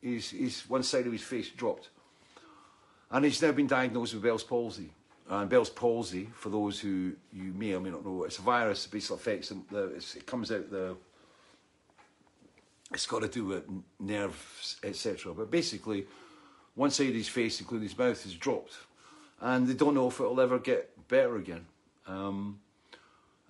His, 0.01 0.31
his 0.31 0.69
one 0.69 0.83
side 0.83 1.07
of 1.07 1.13
his 1.13 1.23
face 1.23 1.51
dropped. 1.51 1.91
And 3.11 3.25
he's 3.25 3.41
now 3.41 3.53
been 3.53 3.67
diagnosed 3.67 4.15
with 4.15 4.23
Bell's 4.23 4.43
palsy. 4.43 4.91
And 5.29 5.49
Bell's 5.49 5.71
palsy, 5.71 6.29
for 6.35 6.49
those 6.49 6.81
who 6.81 7.13
you 7.33 7.53
may 7.55 7.75
or 7.75 7.81
may 7.81 7.91
not 7.91 8.05
know, 8.05 8.25
it's 8.25 8.39
a 8.39 8.43
virus 8.43 8.85
that 8.85 8.93
basically 8.93 9.17
affects 9.17 9.49
them. 9.51 9.65
It 9.71 10.27
comes 10.27 10.51
out 10.51 10.71
the. 10.71 10.97
It's 12.93 13.07
got 13.07 13.23
to 13.23 13.29
do 13.29 13.47
with 13.47 13.65
nerves, 14.01 14.77
etc. 14.83 15.33
But 15.33 15.51
basically, 15.51 16.07
one 16.75 16.91
side 16.91 17.09
of 17.09 17.15
his 17.15 17.29
face, 17.29 17.61
including 17.61 17.89
his 17.89 17.99
mouth, 17.99 18.25
is 18.25 18.35
dropped, 18.35 18.75
and 19.41 19.67
they 19.67 19.75
don't 19.75 19.95
know 19.95 20.09
if 20.09 20.21
it'll 20.21 20.41
ever 20.41 20.59
get 20.59 21.09
better 21.09 21.37
again. 21.37 21.67
Um, 22.07 22.61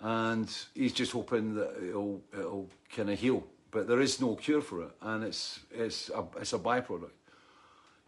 and 0.00 0.52
he's 0.74 0.92
just 0.92 1.12
hoping 1.12 1.54
that 1.54 1.76
it'll 1.88 2.20
it'll 2.32 2.68
kind 2.94 3.10
of 3.10 3.18
heal. 3.18 3.44
But 3.70 3.86
there 3.86 4.00
is 4.00 4.20
no 4.20 4.34
cure 4.34 4.60
for 4.60 4.82
it, 4.82 4.90
and 5.00 5.24
it's 5.24 5.60
it's 5.70 6.10
a, 6.10 6.24
it's 6.40 6.52
a 6.52 6.58
byproduct. 6.58 7.12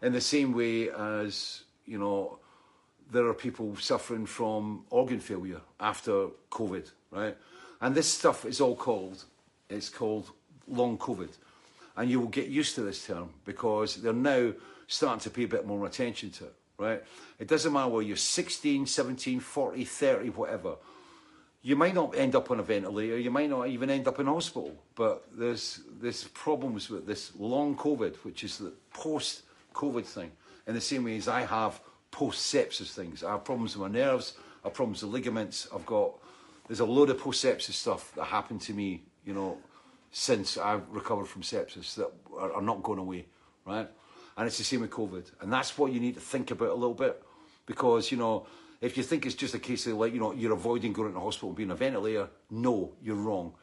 In 0.01 0.13
the 0.13 0.21
same 0.21 0.53
way 0.53 0.89
as 0.89 1.63
you 1.85 1.97
know, 1.97 2.39
there 3.11 3.25
are 3.27 3.33
people 3.33 3.75
suffering 3.77 4.25
from 4.25 4.85
organ 4.89 5.19
failure 5.19 5.61
after 5.79 6.27
COVID, 6.51 6.91
right? 7.11 7.37
And 7.81 7.95
this 7.95 8.11
stuff 8.11 8.45
is 8.45 8.59
all 8.59 8.75
called 8.75 9.23
it's 9.69 9.89
called 9.89 10.31
long 10.67 10.97
COVID, 10.97 11.29
and 11.95 12.09
you 12.09 12.19
will 12.19 12.27
get 12.27 12.47
used 12.47 12.75
to 12.75 12.81
this 12.81 13.05
term 13.05 13.29
because 13.45 13.95
they're 13.97 14.13
now 14.13 14.51
starting 14.87 15.19
to 15.21 15.29
pay 15.29 15.43
a 15.43 15.47
bit 15.47 15.65
more 15.65 15.85
attention 15.85 16.29
to 16.31 16.45
it, 16.45 16.55
right? 16.77 17.03
It 17.39 17.47
doesn't 17.47 17.71
matter 17.71 17.89
whether 17.89 18.07
you're 18.07 18.17
16, 18.17 18.85
17, 18.85 19.39
40, 19.39 19.85
30, 19.85 20.29
whatever 20.29 20.75
you 21.65 21.75
might 21.75 21.95
not 21.95 22.15
end 22.15 22.35
up 22.35 22.51
on 22.51 22.59
a 22.59 22.63
ventilator, 22.63 23.17
you 23.17 23.31
might 23.31 23.49
not 23.49 23.67
even 23.67 23.89
end 23.89 24.07
up 24.07 24.19
in 24.19 24.27
hospital, 24.27 24.71
but 24.93 25.25
there's 25.35 25.81
there's 25.99 26.25
problems 26.25 26.91
with 26.91 27.07
this 27.07 27.31
long 27.39 27.75
COVID, 27.75 28.17
which 28.17 28.43
is 28.43 28.59
the 28.59 28.71
post 28.93 29.41
COVID 29.73 30.05
thing, 30.05 30.31
in 30.67 30.75
the 30.75 30.81
same 30.81 31.05
way 31.05 31.17
as 31.17 31.27
I 31.27 31.41
have 31.41 31.81
post 32.11 32.53
sepsis 32.53 32.93
things. 32.93 33.23
I 33.23 33.31
have 33.31 33.43
problems 33.43 33.75
with 33.75 33.91
my 33.91 33.99
nerves, 33.99 34.35
I 34.63 34.67
have 34.67 34.75
problems 34.75 35.01
with 35.01 35.11
ligaments, 35.11 35.67
I've 35.73 35.87
got 35.87 36.11
there's 36.67 36.81
a 36.81 36.85
load 36.85 37.09
of 37.09 37.17
post 37.17 37.43
sepsis 37.43 37.73
stuff 37.73 38.13
that 38.13 38.25
happened 38.25 38.61
to 38.61 38.73
me, 38.73 39.01
you 39.25 39.33
know, 39.33 39.57
since 40.11 40.59
I've 40.59 40.87
recovered 40.91 41.27
from 41.27 41.41
sepsis 41.41 41.95
that 41.95 42.11
are, 42.37 42.53
are 42.53 42.61
not 42.61 42.83
going 42.83 42.99
away, 42.99 43.25
right? 43.65 43.89
And 44.37 44.47
it's 44.47 44.57
the 44.57 44.63
same 44.63 44.81
with 44.81 44.91
COVID. 44.91 45.31
And 45.41 45.51
that's 45.51 45.77
what 45.77 45.91
you 45.91 45.99
need 45.99 46.15
to 46.15 46.19
think 46.19 46.51
about 46.51 46.69
a 46.69 46.75
little 46.75 46.93
bit 46.93 47.21
because, 47.65 48.11
you 48.11 48.17
know, 48.17 48.47
if 48.81 48.97
you 48.97 49.03
think 49.03 49.25
it's 49.25 49.35
just 49.35 49.53
a 49.53 49.59
case 49.59 49.87
of 49.87 49.93
like, 49.93 50.13
you 50.13 50.19
know, 50.19 50.33
you're 50.33 50.53
avoiding 50.53 50.93
going 50.93 51.09
into 51.09 51.19
hospital 51.19 51.49
and 51.49 51.57
being 51.57 51.71
a 51.71 51.75
ventilator, 51.75 52.29
no, 52.49 52.91
you're 53.01 53.15
wrong. 53.15 53.53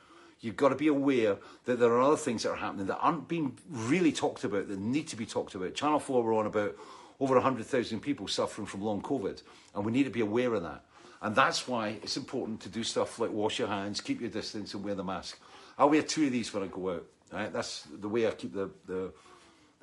You've 0.40 0.56
got 0.56 0.70
to 0.70 0.74
be 0.74 0.88
aware 0.88 1.36
that 1.66 1.78
there 1.78 1.92
are 1.92 2.00
other 2.00 2.16
things 2.16 2.42
that 2.42 2.50
are 2.50 2.56
happening 2.56 2.86
that 2.86 2.98
aren't 2.98 3.28
being 3.28 3.56
really 3.68 4.10
talked 4.10 4.42
about, 4.42 4.68
that 4.68 4.78
need 4.78 5.06
to 5.08 5.16
be 5.16 5.26
talked 5.26 5.54
about. 5.54 5.74
Channel 5.74 6.00
4 6.00 6.22
were 6.22 6.34
on 6.34 6.46
about 6.46 6.76
over 7.20 7.34
100,000 7.34 8.00
people 8.00 8.26
suffering 8.26 8.66
from 8.66 8.82
long 8.82 9.00
COVID, 9.00 9.42
and 9.74 9.84
we 9.84 9.92
need 9.92 10.04
to 10.04 10.10
be 10.10 10.20
aware 10.20 10.52
of 10.54 10.62
that. 10.62 10.84
And 11.20 11.36
that's 11.36 11.68
why 11.68 11.98
it's 12.02 12.16
important 12.16 12.60
to 12.62 12.68
do 12.68 12.82
stuff 12.82 13.20
like 13.20 13.30
wash 13.30 13.60
your 13.60 13.68
hands, 13.68 14.00
keep 14.00 14.20
your 14.20 14.30
distance, 14.30 14.74
and 14.74 14.82
wear 14.82 14.96
the 14.96 15.04
mask. 15.04 15.38
I 15.78 15.84
wear 15.84 16.02
two 16.02 16.26
of 16.26 16.32
these 16.32 16.52
when 16.52 16.64
I 16.64 16.66
go 16.66 16.90
out. 16.90 17.06
Right? 17.32 17.52
That's 17.52 17.86
the 17.92 18.08
way 18.08 18.26
I 18.26 18.32
keep 18.32 18.52
the, 18.52 18.70
the, 18.86 19.12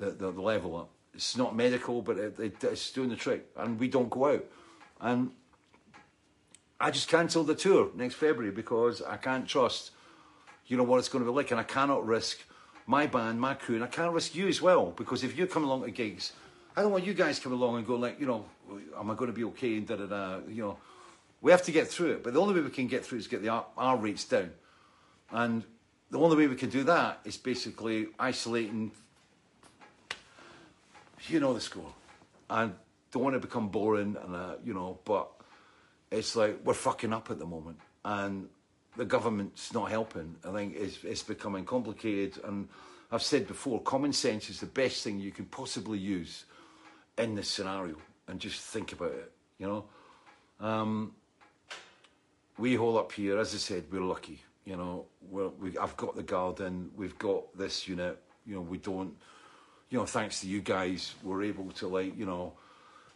the, 0.00 0.32
the, 0.32 0.40
level 0.40 0.76
up. 0.76 0.90
It's 1.14 1.36
not 1.36 1.54
medical, 1.54 2.02
but 2.02 2.18
it, 2.18 2.38
it, 2.38 2.64
it's 2.64 2.90
doing 2.90 3.10
the 3.10 3.16
trick. 3.16 3.46
And 3.56 3.78
we 3.78 3.88
don't 3.88 4.10
go 4.10 4.26
out. 4.26 4.44
And 5.00 5.30
I 6.80 6.90
just 6.90 7.08
cancelled 7.08 7.46
the 7.46 7.54
tour 7.54 7.90
next 7.94 8.14
February 8.14 8.50
because 8.50 9.02
I 9.02 9.16
can't 9.16 9.46
trust, 9.46 9.90
you 10.66 10.76
know, 10.76 10.82
what 10.82 10.98
it's 10.98 11.08
going 11.08 11.24
to 11.24 11.30
be 11.30 11.36
like. 11.36 11.50
And 11.50 11.60
I 11.60 11.64
cannot 11.64 12.06
risk 12.06 12.38
my 12.86 13.06
band, 13.06 13.40
my 13.40 13.54
crew, 13.54 13.76
and 13.76 13.84
I 13.84 13.88
can't 13.88 14.12
risk 14.12 14.34
you 14.34 14.48
as 14.48 14.62
well. 14.62 14.86
Because 14.90 15.22
if 15.22 15.36
you 15.36 15.46
come 15.46 15.64
along 15.64 15.84
to 15.84 15.90
gigs, 15.90 16.32
I 16.76 16.82
don't 16.82 16.92
want 16.92 17.04
you 17.04 17.14
guys 17.14 17.38
coming 17.38 17.58
along 17.58 17.76
and 17.76 17.86
go 17.86 17.96
like, 17.96 18.18
you 18.18 18.26
know, 18.26 18.46
am 18.98 19.10
I 19.10 19.14
going 19.14 19.30
to 19.30 19.36
be 19.36 19.44
okay? 19.44 19.76
And 19.76 19.86
da 19.86 19.96
da 19.96 20.06
da. 20.06 20.38
You 20.48 20.62
know, 20.62 20.78
we 21.42 21.50
have 21.50 21.62
to 21.64 21.72
get 21.72 21.88
through 21.88 22.12
it. 22.12 22.22
But 22.24 22.32
the 22.32 22.40
only 22.40 22.54
way 22.54 22.60
we 22.60 22.70
can 22.70 22.86
get 22.86 23.04
through 23.04 23.18
is 23.18 23.26
get 23.26 23.42
the 23.42 23.50
R, 23.50 23.66
R 23.76 23.96
rates 23.96 24.24
down. 24.24 24.50
And 25.30 25.64
the 26.10 26.18
only 26.18 26.36
way 26.36 26.48
we 26.48 26.56
can 26.56 26.70
do 26.70 26.84
that 26.84 27.20
is 27.24 27.36
basically 27.36 28.08
isolating. 28.18 28.92
You 31.28 31.40
know 31.40 31.52
the 31.52 31.60
score. 31.60 31.92
I 32.48 32.70
don't 33.12 33.22
want 33.22 33.34
to 33.34 33.40
become 33.40 33.68
boring, 33.68 34.16
and 34.22 34.34
uh, 34.34 34.54
you 34.64 34.74
know, 34.74 34.98
but 35.04 35.30
it's 36.10 36.34
like 36.36 36.60
we're 36.64 36.74
fucking 36.74 37.12
up 37.12 37.30
at 37.30 37.38
the 37.38 37.46
moment, 37.46 37.78
and 38.04 38.48
the 38.96 39.04
government's 39.04 39.72
not 39.72 39.90
helping. 39.90 40.36
I 40.44 40.52
think 40.52 40.74
it's, 40.76 41.04
it's 41.04 41.22
becoming 41.22 41.64
complicated, 41.64 42.42
and 42.44 42.68
I've 43.12 43.22
said 43.22 43.46
before, 43.46 43.80
common 43.82 44.12
sense 44.12 44.50
is 44.50 44.60
the 44.60 44.66
best 44.66 45.04
thing 45.04 45.20
you 45.20 45.30
can 45.30 45.46
possibly 45.46 45.98
use 45.98 46.44
in 47.18 47.34
this 47.34 47.48
scenario, 47.48 47.96
and 48.28 48.40
just 48.40 48.60
think 48.60 48.92
about 48.92 49.12
it. 49.12 49.32
You 49.58 49.66
know, 49.66 50.66
um, 50.66 51.14
we 52.58 52.74
hole 52.74 52.98
up 52.98 53.12
here, 53.12 53.38
as 53.38 53.54
I 53.54 53.58
said, 53.58 53.84
we're 53.90 54.00
lucky. 54.00 54.40
You 54.64 54.76
know, 54.76 55.06
we're, 55.28 55.48
we, 55.48 55.76
I've 55.78 55.96
got 55.96 56.16
the 56.16 56.22
garden, 56.22 56.90
we've 56.96 57.18
got 57.18 57.56
this 57.56 57.88
unit. 57.88 58.18
You 58.46 58.56
know, 58.56 58.60
we 58.62 58.78
don't. 58.78 59.14
You 59.90 59.98
know, 59.98 60.06
thanks 60.06 60.40
to 60.40 60.46
you 60.46 60.60
guys, 60.60 61.14
we're 61.22 61.42
able 61.42 61.70
to 61.72 61.88
like, 61.88 62.16
you 62.16 62.24
know, 62.24 62.52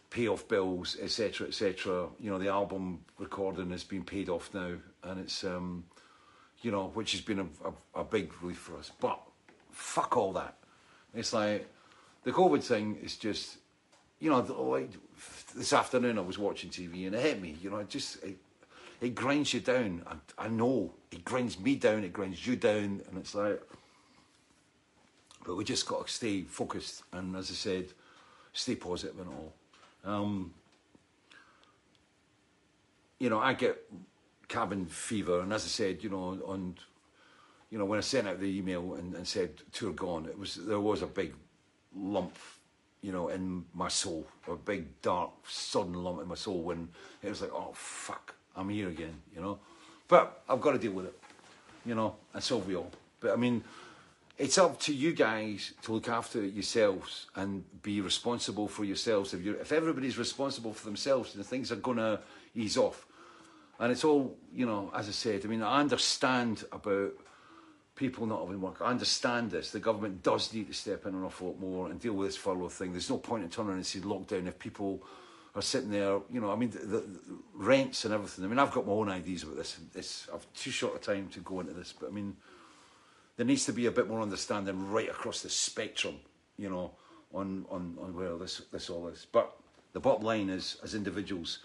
pay 0.09 0.27
off 0.27 0.47
bills, 0.47 0.97
etc., 1.01 1.47
etc. 1.47 2.07
You 2.19 2.31
know, 2.31 2.37
the 2.37 2.49
album 2.49 3.03
recording 3.17 3.71
has 3.71 3.83
been 3.83 4.03
paid 4.03 4.29
off 4.29 4.53
now, 4.53 4.73
and 5.03 5.19
it's, 5.19 5.43
um, 5.45 5.85
you 6.61 6.71
know, 6.71 6.91
which 6.93 7.13
has 7.13 7.21
been 7.21 7.39
a, 7.39 7.47
a, 7.65 8.01
a 8.01 8.03
big 8.03 8.31
relief 8.41 8.57
for 8.57 8.77
us. 8.77 8.91
But 8.99 9.19
fuck 9.71 10.17
all 10.17 10.33
that. 10.33 10.57
It's 11.13 11.31
like 11.31 11.67
the 12.23 12.31
COVID 12.31 12.61
thing 12.61 12.97
is 13.01 13.15
just, 13.15 13.57
you 14.19 14.29
know, 14.29 14.39
like 14.39 14.91
this 15.55 15.71
afternoon 15.71 16.17
I 16.17 16.21
was 16.21 16.37
watching 16.37 16.69
TV 16.69 17.05
and 17.05 17.15
it 17.15 17.21
hit 17.21 17.41
me. 17.41 17.55
You 17.61 17.69
know, 17.69 17.77
it 17.77 17.89
just 17.89 18.21
it, 18.23 18.37
it 18.99 19.15
grinds 19.15 19.53
you 19.53 19.61
down. 19.61 20.03
I, 20.07 20.45
I 20.45 20.47
know 20.49 20.93
it 21.11 21.23
grinds 21.23 21.57
me 21.57 21.75
down. 21.77 22.03
It 22.03 22.11
grinds 22.11 22.45
you 22.45 22.57
down, 22.57 23.01
and 23.07 23.17
it's 23.17 23.33
like. 23.33 23.61
But 25.45 25.55
we 25.55 25.63
just 25.63 25.87
got 25.87 26.07
to 26.07 26.11
stay 26.11 26.41
focused, 26.41 27.03
and 27.13 27.35
as 27.35 27.51
I 27.51 27.53
said, 27.53 27.85
stay 28.51 28.75
positive 28.75 29.19
and 29.19 29.29
all. 29.29 29.53
Um, 30.03 30.53
you 33.19 33.29
know, 33.29 33.39
I 33.39 33.53
get 33.53 33.77
cabin 34.47 34.85
fever, 34.85 35.41
and 35.41 35.53
as 35.53 35.63
I 35.63 35.67
said, 35.67 36.03
you 36.03 36.09
know, 36.09 36.39
on, 36.45 36.75
you 37.69 37.77
know, 37.77 37.85
when 37.85 37.97
I 37.97 38.01
sent 38.01 38.27
out 38.27 38.39
the 38.39 38.57
email 38.57 38.95
and, 38.95 39.13
and 39.13 39.27
said 39.27 39.51
tour 39.71 39.93
gone, 39.93 40.25
it 40.25 40.37
was 40.37 40.55
there 40.55 40.79
was 40.79 41.01
a 41.03 41.07
big 41.07 41.33
lump, 41.95 42.35
you 43.01 43.11
know, 43.11 43.29
in 43.29 43.65
my 43.73 43.87
soul, 43.87 44.25
a 44.47 44.55
big 44.55 45.01
dark 45.01 45.31
sudden 45.47 45.93
lump 45.93 46.21
in 46.21 46.27
my 46.27 46.35
soul 46.35 46.61
when 46.61 46.89
it 47.21 47.29
was 47.29 47.41
like, 47.41 47.51
oh 47.53 47.71
fuck, 47.73 48.33
I'm 48.55 48.69
here 48.69 48.89
again, 48.89 49.15
you 49.33 49.41
know. 49.41 49.59
But 50.07 50.43
I've 50.49 50.61
got 50.61 50.71
to 50.71 50.79
deal 50.79 50.91
with 50.91 51.05
it, 51.05 51.19
you 51.85 51.95
know, 51.95 52.15
and 52.33 52.43
so 52.43 52.57
we 52.57 52.75
all. 52.75 52.91
But 53.19 53.31
I 53.33 53.35
mean, 53.35 53.63
it's 54.37 54.57
up 54.57 54.79
to 54.81 54.93
you 54.93 55.13
guys 55.13 55.73
to 55.83 55.93
look 55.93 56.09
after 56.09 56.43
yourselves 56.43 57.27
and 57.35 57.63
be 57.81 58.01
responsible 58.01 58.67
for 58.67 58.83
yourselves. 58.83 59.33
If 59.33 59.45
if 59.45 59.71
everybody's 59.71 60.17
responsible 60.17 60.73
for 60.73 60.85
themselves, 60.85 61.33
then 61.33 61.43
things 61.43 61.71
are 61.71 61.77
gonna 61.77 62.19
ease 62.53 62.77
off. 62.77 63.05
And 63.79 63.91
it's 63.91 64.03
all, 64.03 64.37
you 64.53 64.65
know, 64.65 64.91
as 64.95 65.07
I 65.07 65.11
said, 65.11 65.41
I 65.43 65.47
mean, 65.47 65.61
I 65.61 65.79
understand 65.79 66.63
about 66.71 67.13
people 67.95 68.25
not 68.25 68.41
having 68.41 68.61
work. 68.61 68.81
I 68.81 68.85
understand 68.85 69.51
this. 69.51 69.71
The 69.71 69.79
government 69.79 70.23
does 70.23 70.53
need 70.53 70.67
to 70.67 70.73
step 70.73 71.05
in 71.05 71.15
an 71.15 71.23
awful 71.23 71.47
lot 71.47 71.59
more 71.59 71.89
and 71.89 71.99
deal 71.99 72.13
with 72.13 72.29
this 72.29 72.37
furlough 72.37 72.69
thing. 72.69 72.91
There's 72.91 73.09
no 73.09 73.17
point 73.17 73.43
in 73.43 73.49
turning 73.49 73.73
and 73.73 73.85
saying 73.85 74.05
lockdown 74.05 74.47
if 74.47 74.59
people 74.59 75.03
are 75.55 75.61
sitting 75.61 75.91
there, 75.91 76.19
you 76.31 76.41
know, 76.41 76.51
I 76.51 76.55
mean, 76.55 76.69
the, 76.71 76.77
the 76.77 77.05
rents 77.53 78.03
and 78.03 78.13
everything. 78.13 78.43
I 78.43 78.47
mean, 78.47 78.59
I've 78.59 78.71
got 78.71 78.85
my 78.85 78.91
own 78.91 79.09
ideas 79.09 79.43
about 79.43 79.55
this. 79.55 79.77
It's, 79.93 80.27
I've 80.33 80.45
too 80.53 80.71
short 80.71 80.95
a 80.95 80.99
time 80.99 81.29
to 81.29 81.39
go 81.39 81.61
into 81.61 81.73
this, 81.73 81.93
but 81.97 82.09
I 82.09 82.11
mean, 82.11 82.35
there 83.37 83.45
needs 83.45 83.65
to 83.65 83.73
be 83.73 83.85
a 83.85 83.91
bit 83.91 84.07
more 84.07 84.21
understanding 84.21 84.89
right 84.89 85.09
across 85.09 85.41
the 85.41 85.49
spectrum, 85.49 86.15
you 86.57 86.69
know, 86.69 86.91
on, 87.33 87.65
on, 87.69 87.97
on 88.01 88.15
where 88.15 88.37
this, 88.37 88.61
this 88.71 88.89
all 88.89 89.07
is. 89.07 89.27
But 89.31 89.55
the 89.93 89.99
bottom 89.99 90.23
line 90.23 90.49
is, 90.49 90.77
as 90.83 90.95
individuals, 90.95 91.59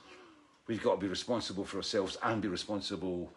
we've 0.66 0.82
got 0.82 0.96
to 0.96 1.00
be 1.00 1.08
responsible 1.08 1.64
for 1.64 1.78
ourselves 1.78 2.18
and 2.22 2.42
be 2.42 2.48
responsible 2.48 3.30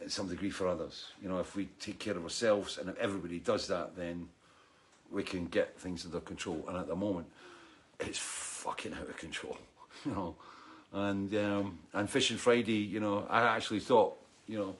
in 0.00 0.08
some 0.08 0.28
degree 0.28 0.50
for 0.50 0.66
others. 0.66 1.06
You 1.22 1.28
know, 1.28 1.38
if 1.38 1.54
we 1.54 1.68
take 1.80 1.98
care 1.98 2.16
of 2.16 2.24
ourselves 2.24 2.78
and 2.78 2.88
if 2.88 2.98
everybody 2.98 3.38
does 3.38 3.68
that, 3.68 3.96
then 3.96 4.28
we 5.10 5.22
can 5.22 5.46
get 5.46 5.78
things 5.78 6.04
under 6.04 6.20
control. 6.20 6.64
And 6.68 6.76
at 6.76 6.88
the 6.88 6.96
moment, 6.96 7.26
it's 8.00 8.18
fucking 8.18 8.92
out 8.92 9.08
of 9.08 9.16
control, 9.16 9.56
you 10.04 10.12
know. 10.12 10.34
And 10.92 11.34
um, 11.34 11.78
and 11.92 12.08
Fishing 12.08 12.36
Friday, 12.36 12.78
you 12.78 13.00
know, 13.00 13.26
I 13.28 13.42
actually 13.42 13.80
thought, 13.80 14.16
you 14.46 14.58
know, 14.58 14.76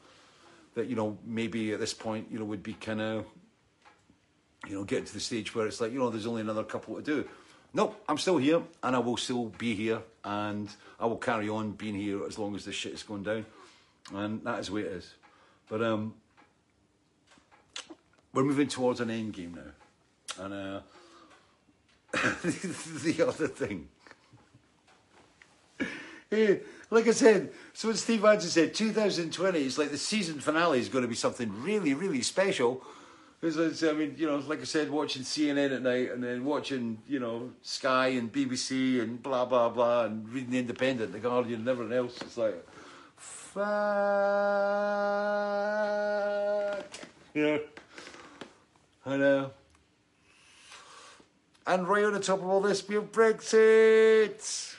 that 0.76 0.86
you 0.88 0.94
know 0.94 1.18
maybe 1.24 1.72
at 1.72 1.80
this 1.80 1.92
point, 1.92 2.28
you 2.30 2.38
know, 2.38 2.44
would 2.44 2.62
be 2.62 2.74
kind 2.74 3.00
of, 3.00 3.24
you 4.68 4.74
know, 4.74 4.84
getting 4.84 5.06
to 5.06 5.12
the 5.12 5.20
stage 5.20 5.54
where 5.54 5.66
it's 5.66 5.80
like, 5.80 5.90
you 5.90 5.98
know, 5.98 6.10
there's 6.10 6.26
only 6.26 6.42
another 6.42 6.62
couple 6.62 6.94
to 6.94 7.02
do. 7.02 7.28
Nope, 7.74 8.00
I'm 8.08 8.18
still 8.18 8.36
here, 8.36 8.62
and 8.82 8.94
I 8.94 8.98
will 9.00 9.16
still 9.16 9.46
be 9.58 9.74
here, 9.74 10.02
and 10.22 10.68
I 11.00 11.06
will 11.06 11.16
carry 11.16 11.48
on 11.48 11.72
being 11.72 11.94
here 11.94 12.24
as 12.26 12.38
long 12.38 12.54
as 12.54 12.64
this 12.64 12.74
shit 12.74 12.92
is 12.92 13.02
going 13.02 13.22
down, 13.22 13.44
and 14.14 14.44
that 14.44 14.60
is 14.60 14.68
the 14.68 14.74
way 14.74 14.82
it 14.82 14.92
is. 14.92 15.14
But 15.68 15.82
um, 15.82 16.14
we're 18.32 18.44
moving 18.44 18.68
towards 18.68 19.00
an 19.00 19.10
end 19.10 19.32
game 19.32 19.54
now, 19.56 20.44
and 20.44 20.54
uh, 20.54 20.80
the 22.12 23.26
other 23.26 23.48
thing. 23.48 23.88
Like 26.88 27.08
I 27.08 27.12
said, 27.12 27.52
so 27.72 27.88
what 27.88 27.96
Steve 27.96 28.22
Hansen 28.22 28.48
said, 28.50 28.72
2020 28.74 29.58
is 29.58 29.76
like 29.76 29.90
the 29.90 29.98
season 29.98 30.38
finale 30.38 30.78
is 30.78 30.88
going 30.88 31.02
to 31.02 31.08
be 31.08 31.16
something 31.16 31.50
really, 31.62 31.94
really 31.94 32.22
special. 32.22 32.84
Because 33.40 33.82
I 33.84 33.92
mean, 33.92 34.14
you 34.16 34.26
know, 34.26 34.36
like 34.38 34.60
I 34.60 34.64
said, 34.64 34.90
watching 34.90 35.22
CNN 35.22 35.74
at 35.74 35.82
night 35.82 36.12
and 36.12 36.22
then 36.22 36.44
watching, 36.44 36.98
you 37.08 37.18
know, 37.18 37.50
Sky 37.62 38.08
and 38.08 38.32
BBC 38.32 39.02
and 39.02 39.22
blah 39.22 39.44
blah 39.44 39.68
blah 39.68 40.04
and 40.04 40.28
reading 40.28 40.50
the 40.50 40.58
Independent, 40.58 41.12
the 41.12 41.18
Guardian, 41.18 41.60
and 41.60 41.68
everything 41.68 41.96
else. 41.96 42.16
It's 42.22 42.38
like, 42.38 42.66
fuck. 43.16 43.64
Yeah. 47.34 47.58
I 49.04 49.16
know. 49.16 49.50
And 51.66 51.88
right 51.88 52.04
on 52.04 52.12
the 52.14 52.20
top 52.20 52.38
of 52.38 52.46
all 52.46 52.60
this, 52.60 52.88
we 52.88 52.94
have 52.94 53.12
Brexit. 53.12 54.74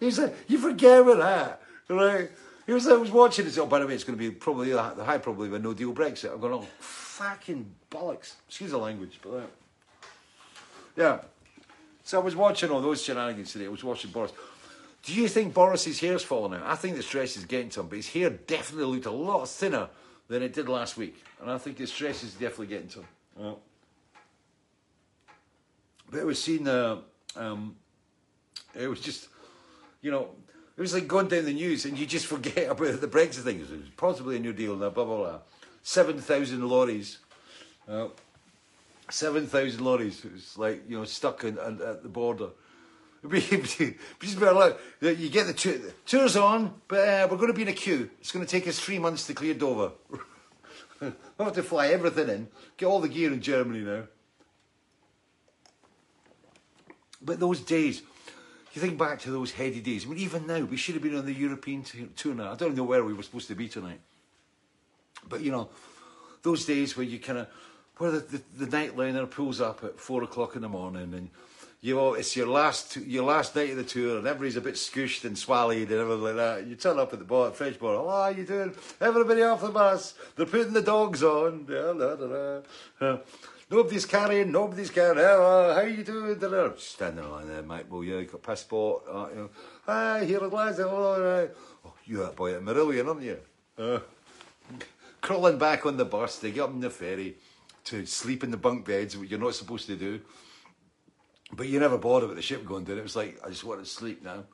He's 0.00 0.18
like, 0.18 0.34
you 0.48 0.58
forget 0.58 1.00
about 1.00 1.18
that, 1.18 1.62
right? 1.88 2.30
He 2.66 2.72
was, 2.72 2.86
I 2.86 2.94
was 2.94 3.10
watching 3.10 3.46
it. 3.46 3.58
Oh, 3.58 3.66
by 3.66 3.78
the 3.78 3.86
way, 3.86 3.94
it's 3.94 4.04
going 4.04 4.18
to 4.18 4.22
be 4.22 4.30
probably 4.30 4.70
the 4.70 5.04
high 5.04 5.18
probably 5.18 5.54
a 5.54 5.58
no 5.58 5.74
deal 5.74 5.92
Brexit. 5.92 6.32
I'm 6.32 6.40
going, 6.40 6.52
oh, 6.52 6.66
fucking 6.80 7.66
bollocks. 7.90 8.34
Excuse 8.46 8.70
the 8.70 8.78
language, 8.78 9.18
but 9.22 9.30
uh, 9.30 9.40
yeah. 10.96 11.18
So 12.04 12.20
I 12.20 12.22
was 12.22 12.36
watching 12.36 12.70
all 12.70 12.80
those 12.80 13.02
shenanigans 13.02 13.52
today. 13.52 13.66
I 13.66 13.68
was 13.68 13.84
watching 13.84 14.10
Boris. 14.10 14.32
Do 15.02 15.14
you 15.14 15.28
think 15.28 15.54
Boris's 15.54 16.00
hair's 16.00 16.22
falling 16.22 16.54
out? 16.54 16.66
I 16.66 16.74
think 16.74 16.96
the 16.96 17.02
stress 17.02 17.36
is 17.36 17.44
getting 17.44 17.70
to 17.70 17.80
him, 17.80 17.88
but 17.88 17.96
his 17.96 18.08
hair 18.08 18.30
definitely 18.30 18.94
looked 18.94 19.06
a 19.06 19.10
lot 19.10 19.48
thinner 19.48 19.88
than 20.28 20.42
it 20.42 20.52
did 20.52 20.68
last 20.68 20.96
week, 20.96 21.22
and 21.40 21.50
I 21.50 21.56
think 21.56 21.78
the 21.78 21.86
stress 21.86 22.22
is 22.22 22.32
definitely 22.32 22.66
getting 22.66 22.88
to 22.88 22.98
him. 22.98 23.56
But 26.10 26.20
it 26.20 26.26
was 26.26 26.42
seen. 26.42 26.68
uh, 26.68 26.98
um, 27.36 27.76
it 28.74 28.88
was 28.88 29.00
just, 29.00 29.28
you 30.00 30.10
know, 30.10 30.28
it 30.76 30.80
was 30.80 30.94
like 30.94 31.08
going 31.08 31.28
down 31.28 31.44
the 31.44 31.52
news 31.52 31.84
and 31.84 31.98
you 31.98 32.06
just 32.06 32.26
forget 32.26 32.70
about 32.70 33.00
the 33.00 33.08
Brexit 33.08 33.42
thing. 33.42 33.60
It 33.60 33.70
was 33.70 33.88
possibly 33.96 34.36
a 34.36 34.40
new 34.40 34.52
deal 34.52 34.72
and 34.72 34.80
blah, 34.80 35.04
blah, 35.04 35.16
blah. 35.16 35.38
7,000 35.82 36.68
lorries. 36.68 37.18
Uh, 37.88 38.08
7,000 39.10 39.80
lorries. 39.80 40.24
It 40.24 40.32
was 40.32 40.58
like, 40.58 40.84
you 40.88 40.98
know, 40.98 41.04
stuck 41.04 41.44
in, 41.44 41.58
in, 41.58 41.80
at 41.82 42.02
the 42.02 42.08
border. 42.08 42.50
You 43.20 43.40
get 45.28 45.46
the 45.48 45.92
tour's 46.06 46.36
on, 46.36 46.74
but 46.86 47.00
uh, 47.00 47.28
we're 47.28 47.36
going 47.36 47.48
to 47.48 47.52
be 47.52 47.62
in 47.62 47.68
a 47.68 47.72
queue. 47.72 48.08
It's 48.20 48.30
going 48.30 48.46
to 48.46 48.50
take 48.50 48.68
us 48.68 48.78
three 48.78 49.00
months 49.00 49.26
to 49.26 49.34
clear 49.34 49.54
Dover. 49.54 49.90
we'll 51.00 51.12
have 51.40 51.52
to 51.54 51.64
fly 51.64 51.88
everything 51.88 52.28
in, 52.28 52.48
get 52.76 52.86
all 52.86 53.00
the 53.00 53.08
gear 53.08 53.32
in 53.32 53.40
Germany 53.40 53.80
now. 53.80 54.04
But 57.20 57.40
those 57.40 57.60
days, 57.60 58.02
you 58.72 58.80
think 58.80 58.98
back 58.98 59.20
to 59.20 59.30
those 59.30 59.52
heady 59.52 59.80
days. 59.80 60.04
I 60.04 60.08
mean, 60.08 60.18
even 60.18 60.46
now, 60.46 60.60
we 60.60 60.76
should 60.76 60.94
have 60.94 61.02
been 61.02 61.16
on 61.16 61.26
the 61.26 61.32
European 61.32 61.84
tour 62.16 62.34
now. 62.34 62.52
I 62.52 62.56
don't 62.56 62.76
know 62.76 62.84
where 62.84 63.04
we 63.04 63.14
were 63.14 63.22
supposed 63.22 63.48
to 63.48 63.54
be 63.54 63.68
tonight. 63.68 64.00
But, 65.28 65.40
you 65.40 65.50
know, 65.50 65.68
those 66.42 66.64
days 66.64 66.96
where 66.96 67.06
you 67.06 67.18
kind 67.18 67.40
of, 67.40 67.48
where 67.96 68.12
the, 68.12 68.20
the, 68.20 68.64
the 68.64 68.76
nightliner 68.76 69.28
pulls 69.28 69.60
up 69.60 69.82
at 69.84 69.98
four 69.98 70.22
o'clock 70.22 70.54
in 70.54 70.62
the 70.62 70.68
morning 70.68 71.14
and 71.14 71.30
you 71.80 71.98
all, 71.98 72.14
it's 72.14 72.34
your 72.36 72.48
last 72.48 72.96
your 72.96 73.24
last 73.24 73.54
night 73.54 73.70
of 73.70 73.76
the 73.76 73.84
tour 73.84 74.18
and 74.18 74.26
everybody's 74.26 74.56
a 74.56 74.60
bit 74.60 74.74
scooshed 74.74 75.24
and 75.24 75.38
swallowed 75.38 75.90
and 75.90 75.92
everything 75.92 76.24
like 76.24 76.36
that. 76.36 76.66
You 76.66 76.74
turn 76.74 76.98
up 76.98 77.12
at 77.12 77.20
the 77.20 77.24
bar, 77.24 77.52
French 77.52 77.78
bar, 77.78 77.94
oh, 77.94 78.08
how 78.08 78.28
you 78.28 78.44
doing? 78.44 78.74
Everybody 79.00 79.42
off 79.42 79.60
the 79.60 79.68
bus. 79.68 80.14
They're 80.36 80.46
putting 80.46 80.72
the 80.72 80.82
dogs 80.82 81.22
on. 81.22 81.66
Da, 81.66 81.92
da, 81.92 82.16
da, 82.16 82.60
da. 83.00 83.18
Uh, 83.70 83.74
Nobody's 83.74 84.06
carrying, 84.06 84.50
nobody's 84.52 84.90
carrying. 84.90 85.18
Oh, 85.18 85.74
how 85.74 85.82
you 85.82 86.02
doing? 86.02 86.72
Standing 86.78 87.24
along 87.24 87.48
there, 87.48 87.62
mate. 87.62 87.86
Well, 87.88 88.02
yeah, 88.02 88.18
you 88.18 88.24
got 88.24 88.42
passport. 88.42 89.02
Uh, 89.10 89.26
you 89.30 89.36
know, 89.36 89.50
Hi, 89.86 90.24
here 90.24 90.42
at 90.42 90.50
Glasgow. 90.50 91.40
Right. 91.40 91.50
Oh, 91.84 91.94
you're 92.04 92.24
that 92.24 92.36
boy 92.36 92.54
at 92.54 92.62
Marillion, 92.62 93.08
aren't 93.08 93.22
you? 93.22 93.38
Uh, 93.76 94.00
crawling 95.20 95.58
back 95.58 95.86
on 95.86 95.96
the 95.96 96.04
bus 96.04 96.38
to 96.40 96.50
get 96.50 96.62
up 96.62 96.70
on 96.70 96.80
the 96.80 96.90
ferry 96.90 97.36
to 97.84 98.06
sleep 98.06 98.42
in 98.44 98.50
the 98.50 98.56
bunk 98.56 98.86
beds, 98.86 99.16
which 99.16 99.30
you're 99.30 99.40
not 99.40 99.54
supposed 99.54 99.86
to 99.86 99.96
do. 99.96 100.20
But 101.52 101.68
you 101.68 101.80
never 101.80 101.98
bothered 101.98 102.28
with 102.28 102.36
the 102.36 102.42
ship 102.42 102.64
going 102.66 102.84
down. 102.84 102.98
It 102.98 103.02
was 103.02 103.16
like, 103.16 103.38
I 103.44 103.48
just 103.48 103.64
want 103.64 103.80
to 103.80 103.86
sleep 103.86 104.22
now. 104.22 104.44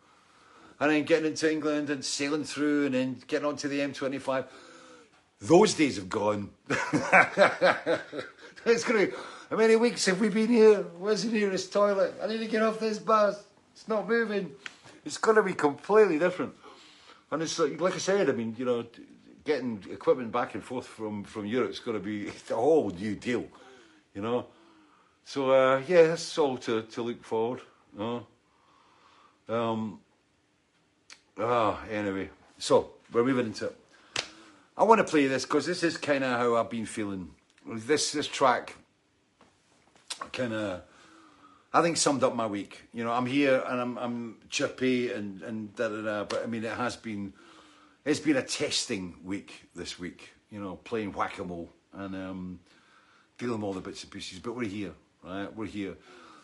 And 0.80 0.90
then 0.90 1.04
getting 1.04 1.26
into 1.26 1.50
England 1.50 1.90
and 1.90 2.04
sailing 2.04 2.44
through 2.44 2.86
and 2.86 2.94
then 2.94 3.22
getting 3.26 3.46
onto 3.46 3.68
the 3.68 3.78
M25. 3.80 4.46
Those 5.40 5.74
days 5.74 5.96
have 5.96 6.08
gone. 6.08 6.50
it's 8.66 8.84
going 8.84 9.10
to 9.10 9.16
How 9.50 9.56
many 9.56 9.76
weeks 9.76 10.06
have 10.06 10.20
we 10.20 10.30
been 10.30 10.48
here? 10.48 10.82
Where's 10.98 11.22
the 11.24 11.30
nearest 11.30 11.72
toilet? 11.72 12.14
I 12.22 12.26
need 12.26 12.38
to 12.38 12.46
get 12.46 12.62
off 12.62 12.80
this 12.80 12.98
bus. 12.98 13.42
It's 13.74 13.86
not 13.88 14.08
moving. 14.08 14.52
It's 15.04 15.18
going 15.18 15.36
to 15.36 15.42
be 15.42 15.52
completely 15.52 16.18
different. 16.18 16.54
And 17.30 17.42
it's 17.42 17.58
like, 17.58 17.78
like 17.78 17.94
I 17.94 17.98
said, 17.98 18.30
I 18.30 18.32
mean, 18.32 18.54
you 18.58 18.64
know, 18.64 18.86
getting 19.44 19.84
equipment 19.90 20.32
back 20.32 20.54
and 20.54 20.64
forth 20.64 20.86
from, 20.86 21.24
from 21.24 21.44
Europe 21.44 21.70
is 21.70 21.78
going 21.78 21.98
to 21.98 22.02
be 22.02 22.28
a 22.50 22.54
whole 22.54 22.88
new 22.88 23.14
deal, 23.14 23.44
you 24.14 24.22
know. 24.22 24.46
So 25.26 25.50
uh, 25.50 25.82
yeah, 25.86 26.08
that's 26.08 26.38
all 26.38 26.56
to, 26.58 26.82
to 26.82 27.02
look 27.02 27.22
forward. 27.22 27.60
You 27.92 27.98
know? 27.98 28.26
Um. 29.54 30.00
Ah, 31.38 31.84
anyway, 31.90 32.30
so 32.56 32.90
we're 33.12 33.24
moving 33.24 33.46
into. 33.46 33.66
it. 33.66 33.76
I 34.76 34.84
want 34.84 35.00
to 35.00 35.04
play 35.04 35.26
this 35.26 35.44
because 35.44 35.66
this 35.66 35.82
is 35.82 35.96
kind 35.96 36.24
of 36.24 36.38
how 36.38 36.56
I've 36.56 36.70
been 36.70 36.86
feeling. 36.86 37.30
This 37.66 38.12
this 38.12 38.26
track 38.26 38.76
kind 40.32 40.52
of, 40.52 40.82
I 41.72 41.80
think 41.80 41.96
summed 41.96 42.22
up 42.22 42.34
my 42.34 42.46
week. 42.46 42.82
You 42.92 43.04
know, 43.04 43.12
I'm 43.12 43.26
here 43.26 43.64
and 43.66 43.80
I'm 43.80 43.98
I'm 43.98 44.36
chirpy 44.50 45.10
and 45.10 45.42
and 45.42 45.74
da 45.74 45.88
da 45.88 46.02
da. 46.02 46.24
But 46.24 46.42
I 46.42 46.46
mean, 46.46 46.64
it 46.64 46.72
has 46.72 46.96
been, 46.96 47.32
it's 48.04 48.20
been 48.20 48.36
a 48.36 48.42
testing 48.42 49.16
week 49.24 49.68
this 49.74 49.98
week. 49.98 50.34
You 50.50 50.60
know, 50.60 50.76
playing 50.76 51.12
whack 51.12 51.38
a 51.38 51.44
mole 51.44 51.70
and 51.94 52.14
um, 52.14 52.60
dealing 53.38 53.56
with 53.56 53.64
all 53.64 53.72
the 53.72 53.80
bits 53.80 54.02
and 54.02 54.12
pieces. 54.12 54.40
But 54.40 54.54
we're 54.56 54.68
here, 54.68 54.92
right? 55.22 55.54
We're 55.56 55.66
here, 55.66 55.94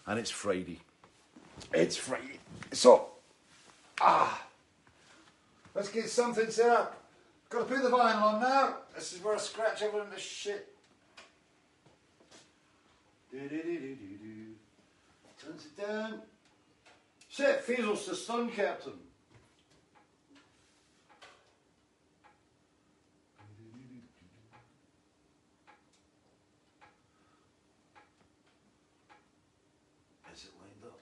and 0.07 0.19
it's 0.19 0.31
Friday. 0.31 0.81
It's 1.73 1.97
Friday. 1.97 2.41
So, 2.73 3.09
ah, 4.01 4.43
let's 5.75 5.91
get 5.91 6.09
something 6.09 6.51
set 6.51 6.71
up. 6.71 7.03
Got 7.51 7.69
to 7.69 7.75
put 7.75 7.83
the 7.83 7.91
vinyl 7.91 8.23
on 8.23 8.41
now. 8.41 8.77
This 8.95 9.13
is 9.13 9.23
where 9.23 9.35
I 9.35 9.39
scratch 9.39 9.83
everything 9.83 10.09
this 10.11 10.23
shit 10.23 10.73
turns 15.39 15.67
Set 17.29 17.67
Phasers 17.67 18.05
to 18.07 18.15
stun 18.15 18.51
captain. 18.51 18.95
Is 30.35 30.45
it 30.45 30.51
lined 30.61 30.85
up? 30.85 30.99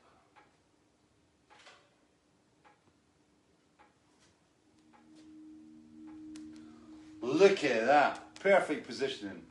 Look 7.22 7.64
at 7.64 7.86
that. 7.86 8.34
Perfect 8.40 8.86
positioning. 8.86 9.42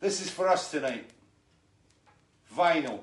This 0.00 0.20
is 0.20 0.30
for 0.30 0.48
us 0.48 0.70
tonight 0.70 1.11
vinyl. 2.56 3.00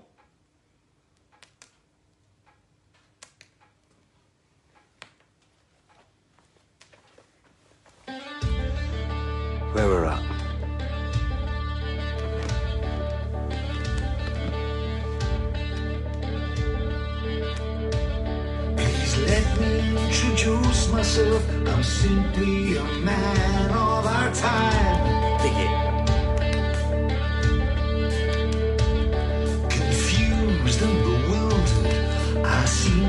Where 9.74 9.88
we're 9.88 10.06
at. 10.06 10.24
Please 18.78 19.18
let 19.28 19.60
me 19.60 20.06
introduce 20.06 20.92
myself. 20.92 21.44
I'm 21.68 21.84
simply 21.84 22.78
a 22.78 22.84
man 22.84 23.72
of 23.72 24.06
our 24.06 24.34
time. 24.34 25.42
Dig 25.42 25.54
it. 25.56 25.99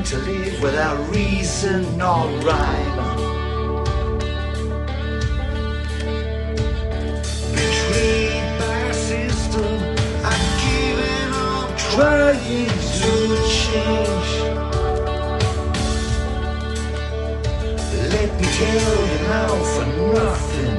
to 0.03 0.17
live 0.19 0.61
without 0.61 0.97
reason 1.11 1.85
or 2.01 2.25
rhyme. 2.41 2.97
Betrayed 7.53 8.59
by 8.59 8.91
system, 8.91 9.73
I've 10.25 10.47
given 10.65 11.33
up 11.33 11.77
trying 11.77 12.67
to 12.99 13.13
change. 13.47 14.31
Let 18.09 18.29
me 18.39 18.47
tell 18.57 18.97
you 19.07 19.17
now 19.27 19.53
for 19.71 19.85
nothing, 20.13 20.77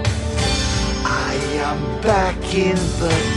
I 1.04 1.34
am 1.62 1.78
back 2.02 2.38
in 2.54 2.76
the 2.98 3.31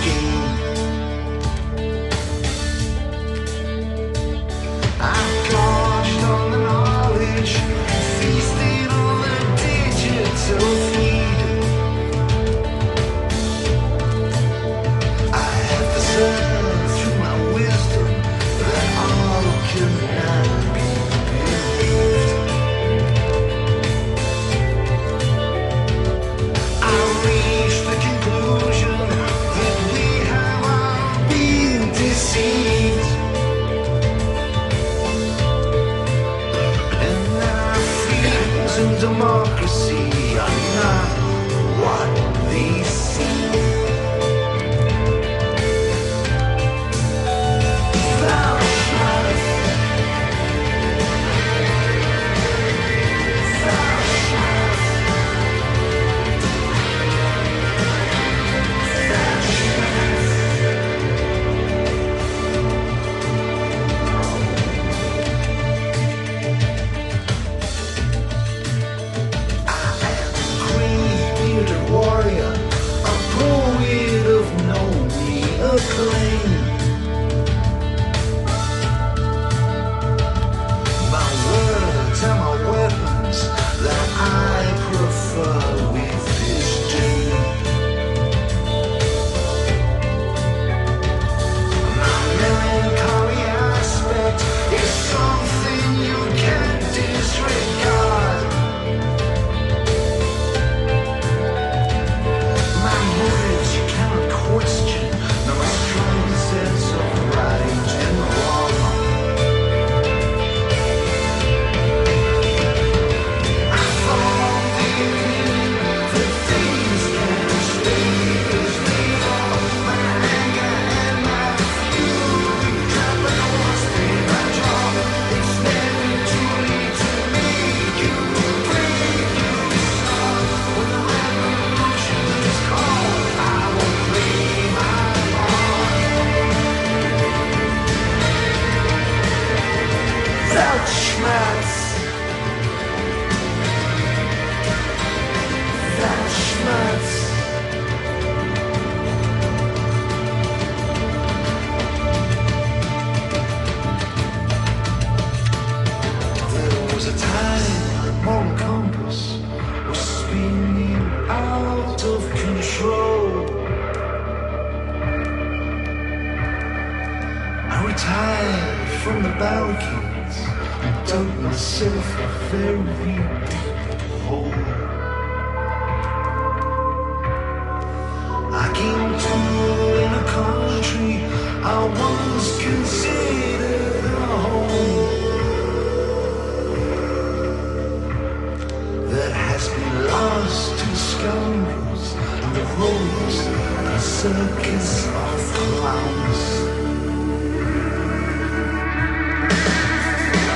rules 192.77 193.37
a 193.47 193.99
circus 193.99 195.07
of 195.07 195.53
clowns. 195.53 196.41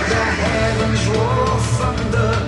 The 0.10 0.24
heavens 0.44 1.08
roar 1.08 1.60
thunder. 1.78 2.39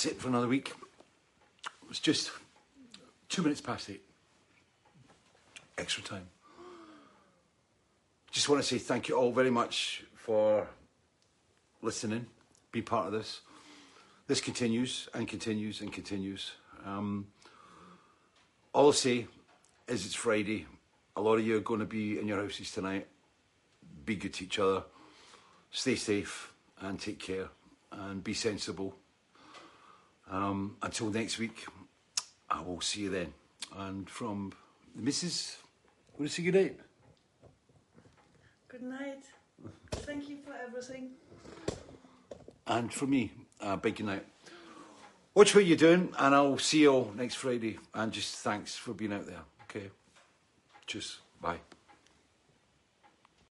That's 0.00 0.14
it 0.14 0.18
for 0.22 0.28
another 0.28 0.48
week. 0.48 0.72
It's 1.90 2.00
just 2.00 2.30
two 3.28 3.42
minutes 3.42 3.60
past 3.60 3.90
eight. 3.90 4.00
Extra 5.76 6.02
time. 6.02 6.26
Just 8.30 8.48
want 8.48 8.62
to 8.62 8.66
say 8.66 8.78
thank 8.78 9.10
you 9.10 9.16
all 9.18 9.30
very 9.30 9.50
much 9.50 10.02
for 10.14 10.66
listening, 11.82 12.24
be 12.72 12.80
part 12.80 13.08
of 13.08 13.12
this. 13.12 13.42
This 14.26 14.40
continues 14.40 15.06
and 15.12 15.28
continues 15.28 15.82
and 15.82 15.92
continues. 15.92 16.52
Um, 16.86 17.26
all 18.72 18.86
I'll 18.86 18.92
say 18.92 19.26
is 19.86 20.06
it's 20.06 20.14
Friday. 20.14 20.64
A 21.14 21.20
lot 21.20 21.34
of 21.34 21.46
you 21.46 21.58
are 21.58 21.60
going 21.60 21.80
to 21.80 21.84
be 21.84 22.18
in 22.18 22.26
your 22.26 22.40
houses 22.40 22.70
tonight. 22.70 23.06
Be 24.06 24.16
good 24.16 24.32
to 24.32 24.44
each 24.44 24.58
other. 24.58 24.82
Stay 25.70 25.96
safe 25.96 26.54
and 26.80 26.98
take 26.98 27.18
care 27.18 27.48
and 27.92 28.24
be 28.24 28.32
sensible. 28.32 28.96
Um, 30.30 30.76
until 30.80 31.10
next 31.10 31.38
week, 31.38 31.66
I 32.48 32.62
will 32.62 32.80
see 32.80 33.02
you 33.02 33.10
then. 33.10 33.34
And 33.76 34.08
from 34.08 34.52
the 34.94 35.02
missus, 35.02 35.58
want 36.16 36.30
to 36.30 36.34
say 36.34 36.42
good 36.44 36.54
night? 36.54 36.80
Good 38.68 38.82
night. 38.82 39.24
Thank 39.92 40.28
you 40.28 40.38
for 40.44 40.54
everything. 40.54 41.10
And 42.66 42.92
from 42.92 43.10
me, 43.10 43.32
uh, 43.60 43.76
big 43.76 43.96
good 43.96 44.06
night. 44.06 44.24
Watch 45.34 45.54
what 45.54 45.64
you're 45.64 45.76
doing, 45.76 46.12
and 46.18 46.34
I'll 46.34 46.58
see 46.58 46.82
you 46.82 46.92
all 46.92 47.12
next 47.16 47.34
Friday. 47.34 47.78
And 47.94 48.12
just 48.12 48.36
thanks 48.36 48.76
for 48.76 48.94
being 48.94 49.12
out 49.12 49.26
there. 49.26 49.42
Okay. 49.64 49.90
Cheers. 50.86 51.18
Bye. 51.40 51.58